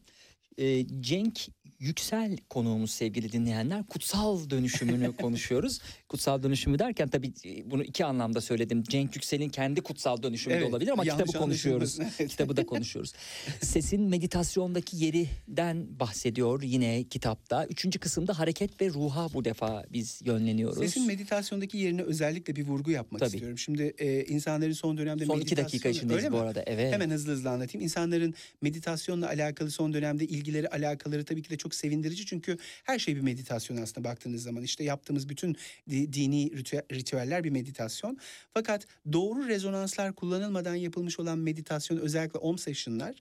Ee, 0.57 0.85
Cenk 1.01 1.47
Yüksel 1.81 2.37
konuğumuz 2.49 2.91
sevgili 2.91 3.31
dinleyenler. 3.31 3.83
Kutsal 3.83 4.49
dönüşümünü 4.49 5.15
konuşuyoruz. 5.21 5.79
Kutsal 6.09 6.43
dönüşümü 6.43 6.79
derken 6.79 7.07
tabii 7.07 7.33
e, 7.45 7.71
bunu 7.71 7.83
iki 7.83 8.05
anlamda 8.05 8.41
söyledim. 8.41 8.83
Cenk 8.83 9.15
Yüksel'in 9.15 9.49
kendi 9.49 9.81
kutsal 9.81 10.23
dönüşümü 10.23 10.53
de 10.53 10.57
Evet, 10.57 10.69
olabilir 10.69 10.91
ama 10.91 11.03
kitabı 11.03 11.31
konuşuyoruz. 11.31 11.99
Evet. 12.19 12.31
kitabı 12.31 12.57
da 12.57 12.65
konuşuyoruz. 12.65 13.13
Sesin 13.61 14.01
meditasyondaki 14.01 14.97
yerinden 14.97 15.99
bahsediyor 15.99 16.61
yine 16.61 17.03
kitapta. 17.03 17.65
Üçüncü 17.65 17.99
kısımda 17.99 18.39
hareket 18.39 18.81
ve 18.81 18.89
ruha 18.89 19.27
bu 19.33 19.45
defa 19.45 19.83
biz 19.93 20.21
yönleniyoruz. 20.25 20.77
Sesin 20.77 21.07
meditasyondaki 21.07 21.77
yerine 21.77 22.01
özellikle 22.01 22.55
bir 22.55 22.67
vurgu 22.67 22.91
yapmak 22.91 23.19
Tabii. 23.19 23.29
istiyorum. 23.29 23.57
Şimdi 23.57 23.93
e, 23.97 24.23
insanların 24.23 24.73
son 24.73 24.97
dönemde 24.97 25.25
Son 25.25 25.39
iki 25.39 25.57
dakika 25.57 25.89
içindeyiz 25.89 26.31
bu 26.31 26.37
arada. 26.37 26.63
Evet. 26.65 26.93
Hemen 26.93 27.09
hızlı 27.09 27.31
hızlı 27.31 27.49
anlatayım. 27.49 27.83
İnsanların 27.83 28.33
meditasyonla 28.61 29.27
alakalı 29.27 29.71
son 29.71 29.93
dönemde 29.93 30.25
ilgileri, 30.25 30.69
alakaları 30.69 31.25
tabii 31.25 31.41
ki 31.41 31.49
de 31.49 31.57
çok 31.57 31.70
sevindirici. 31.75 32.25
Çünkü 32.25 32.57
her 32.83 32.99
şey 32.99 33.15
bir 33.15 33.21
meditasyon 33.21 33.77
aslında 33.77 34.07
baktığınız 34.09 34.43
zaman. 34.43 34.63
İşte 34.63 34.83
yaptığımız 34.83 35.29
bütün 35.29 35.55
di- 35.89 36.13
dini 36.13 36.51
ritüel- 36.51 36.95
ritüeller 36.95 37.43
bir 37.43 37.49
meditasyon. 37.49 38.17
Fakat 38.53 38.87
doğru 39.13 39.47
rezonanslar 39.47 40.13
kullanılmadan 40.15 40.75
yapılmış 40.75 41.19
olan 41.19 41.37
meditasyon 41.39 41.97
özellikle 41.97 42.39
om 42.39 42.57
session'lar 42.57 43.15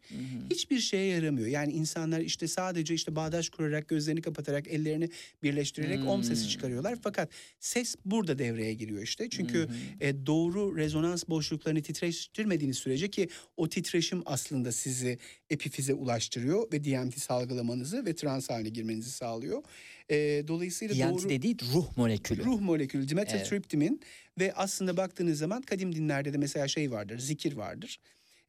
hiçbir 0.51 0.78
şeye 0.81 1.06
yaramıyor. 1.06 1.47
Yani 1.47 1.72
insanlar 1.72 2.20
işte 2.20 2.48
sadece 2.48 2.94
işte 2.94 3.16
bağdaş 3.16 3.48
kurarak, 3.48 3.89
gözlerini 3.89 4.22
kapatarak, 4.22 4.68
ellerini 4.68 5.10
birleştirerek 5.43 6.09
om 6.09 6.22
sesi 6.24 6.48
çıkarıyorlar. 6.48 6.98
Fakat 7.02 7.31
ses 7.60 7.97
burada 8.05 8.39
devreye 8.39 8.74
giriyor 8.74 9.02
işte. 9.02 9.31
Çünkü 9.31 9.68
e, 10.01 10.27
doğru 10.27 10.77
rezonans 10.77 11.24
boşluklarını 11.28 11.82
titreştirmediğiniz 11.82 12.78
sürece 12.78 13.10
ki 13.10 13.28
o 13.56 13.68
titreşim 13.68 14.22
aslında 14.27 14.72
sizi 14.72 15.18
epifize 15.51 15.94
ulaştırıyor 15.94 16.72
ve 16.72 16.85
DMT 16.85 17.18
salgılamanızı 17.18 18.06
ve 18.06 18.14
trans 18.14 18.51
haline 18.51 18.68
girmenizi 18.68 19.10
sağlıyor. 19.10 19.62
E, 20.10 20.44
dolayısıyla 20.48 20.94
DMT 20.94 21.12
doğru 21.12 21.28
dediği 21.28 21.56
ruh 21.74 21.97
molekülü. 21.97 22.44
ruh 22.44 22.60
molekülü 22.60 23.09
dimethyltryptamin 23.09 24.01
ve 24.39 24.52
aslında 24.55 24.97
baktığınız 24.97 25.39
zaman 25.39 25.62
kadim 25.62 25.94
dinlerde 25.94 26.32
de 26.32 26.39
mesela 26.39 26.68
şey 26.68 26.90
vardır, 26.90 27.18
zikir 27.18 27.52
vardır. 27.52 28.01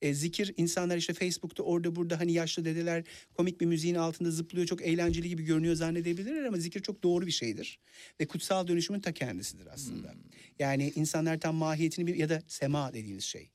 E, 0.01 0.13
zikir 0.13 0.53
insanlar 0.57 0.97
işte 0.97 1.13
Facebook'ta 1.13 1.63
orada 1.63 1.95
burada 1.95 2.19
hani 2.19 2.33
yaşlı 2.33 2.65
dedeler 2.65 3.03
komik 3.33 3.61
bir 3.61 3.65
müziğin 3.65 3.95
altında 3.95 4.31
zıplıyor 4.31 4.67
çok 4.67 4.81
eğlenceli 4.81 5.29
gibi 5.29 5.43
görünüyor 5.43 5.75
zannedebilirler 5.75 6.43
ama 6.43 6.57
zikir 6.57 6.79
çok 6.79 7.03
doğru 7.03 7.25
bir 7.25 7.31
şeydir. 7.31 7.79
Ve 8.19 8.25
kutsal 8.25 8.67
dönüşümün 8.67 8.99
ta 8.99 9.11
kendisidir 9.11 9.67
aslında. 9.73 10.11
Hmm. 10.11 10.19
Yani 10.59 10.91
insanlar 10.95 11.39
tam 11.39 11.55
mahiyetini 11.55 12.07
bir 12.07 12.15
ya 12.15 12.29
da 12.29 12.41
sema 12.47 12.93
dediğimiz 12.93 13.23
şey. 13.23 13.49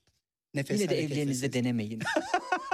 Nefes 0.55 0.81
Yine 0.81 0.91
de 0.91 1.03
evlerinizde 1.03 1.53
denemeyin. 1.53 2.03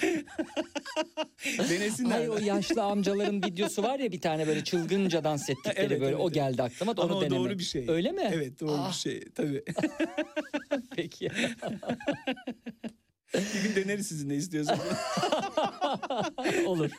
Denesinler. 1.70 2.10
Hayır 2.10 2.28
o 2.28 2.38
yaşlı 2.38 2.82
amcaların 2.82 3.42
videosu 3.42 3.82
var 3.82 3.98
ya 3.98 4.12
bir 4.12 4.20
tane 4.20 4.46
böyle 4.46 4.64
çılgınca 4.64 5.24
dans 5.24 5.50
ettikleri 5.50 5.86
Evet, 5.86 6.00
böyle 6.00 6.06
evet, 6.16 6.20
o 6.20 6.32
geldi 6.32 6.62
aklıma 6.62 6.96
da 6.96 7.02
onu 7.02 7.16
Ama 7.16 7.30
doğru 7.30 7.58
bir 7.58 7.64
şey. 7.64 7.84
Öyle 7.88 8.12
mi? 8.12 8.30
Evet 8.34 8.60
doğru 8.60 8.72
Ah. 8.78 8.88
bir 8.88 8.94
şey 8.94 9.20
tabii. 9.34 9.64
Peki. 10.96 11.28
bir 13.34 13.62
gün 13.62 13.84
deneriz 13.84 14.06
sizin 14.06 14.28
ne 14.28 14.34
istiyorsanız. 14.34 14.80
Olur. 16.66 16.90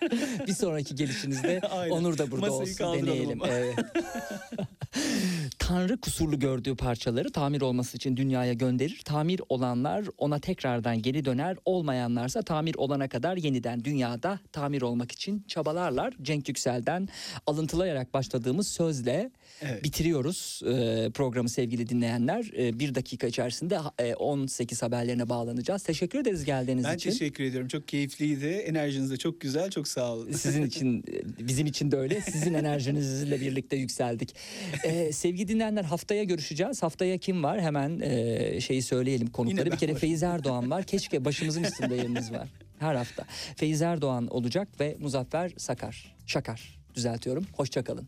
Bir 0.47 0.53
sonraki 0.53 0.95
gelişinizde 0.95 1.61
Aynen. 1.71 1.91
Onur 1.91 2.17
da 2.17 2.31
burada 2.31 2.47
Masayı 2.47 2.89
olsun 2.89 3.07
deneyelim. 3.07 3.39
Evet. 3.47 3.79
Tanrı 5.59 6.01
kusurlu 6.01 6.39
gördüğü 6.39 6.75
parçaları 6.75 7.31
tamir 7.31 7.61
olması 7.61 7.97
için 7.97 8.17
dünyaya 8.17 8.53
gönderir. 8.53 9.01
Tamir 9.05 9.41
olanlar 9.49 10.05
ona 10.17 10.39
tekrardan 10.39 11.01
geri 11.01 11.25
döner. 11.25 11.57
Olmayanlarsa 11.65 12.41
tamir 12.41 12.75
olana 12.75 13.09
kadar 13.09 13.37
yeniden 13.37 13.83
dünyada 13.83 14.39
tamir 14.51 14.81
olmak 14.81 15.11
için 15.11 15.45
çabalarlar. 15.47 16.13
Cenk 16.21 16.49
Yüksel'den 16.49 17.09
alıntılayarak 17.47 18.13
başladığımız 18.13 18.67
sözle 18.67 19.31
Evet. 19.61 19.83
bitiriyoruz 19.83 20.61
e, 20.65 21.09
programı 21.13 21.49
sevgili 21.49 21.89
dinleyenler. 21.89 22.51
E, 22.57 22.79
bir 22.79 22.95
dakika 22.95 23.27
içerisinde 23.27 23.79
e, 23.99 24.15
18 24.15 24.81
haberlerine 24.83 25.29
bağlanacağız. 25.29 25.83
Teşekkür 25.83 26.19
ederiz 26.19 26.45
geldiğiniz 26.45 26.85
Ben 26.85 26.95
için. 26.95 27.09
teşekkür 27.09 27.43
ediyorum. 27.43 27.67
Çok 27.67 27.87
keyifliydi. 27.87 28.45
Enerjiniz 28.45 29.11
de 29.11 29.17
çok 29.17 29.41
güzel. 29.41 29.69
Çok 29.69 29.87
sağ 29.87 30.13
olun. 30.13 30.31
Sizin 30.31 30.65
için, 30.65 31.03
bizim 31.39 31.67
için 31.67 31.91
de 31.91 31.97
öyle. 31.97 32.21
Sizin 32.21 32.53
enerjinizle 32.53 33.41
birlikte 33.41 33.75
yükseldik. 33.75 34.35
Ee, 34.85 35.11
sevgili 35.11 35.47
dinleyenler 35.47 35.83
haftaya 35.83 36.23
görüşeceğiz. 36.23 36.83
Haftaya 36.83 37.17
kim 37.17 37.43
var? 37.43 37.61
Hemen 37.61 37.99
e, 37.99 38.61
şeyi 38.61 38.81
söyleyelim 38.81 39.27
konukları. 39.27 39.65
Bir 39.65 39.71
ben 39.71 39.77
kere 39.77 39.91
varım. 39.91 39.99
Feyiz 39.99 40.23
Erdoğan 40.23 40.71
var. 40.71 40.83
Keşke 40.83 41.25
başımızın 41.25 41.63
üstünde 41.63 41.95
yeriniz 41.95 42.31
var. 42.31 42.49
Her 42.79 42.95
hafta. 42.95 43.25
Feyiz 43.55 43.81
Erdoğan 43.81 44.27
olacak 44.27 44.67
ve 44.79 44.95
Muzaffer 44.99 45.51
Sakar. 45.57 46.15
Şakar 46.25 46.79
düzeltiyorum. 46.95 47.45
Hoşçakalın. 47.53 48.07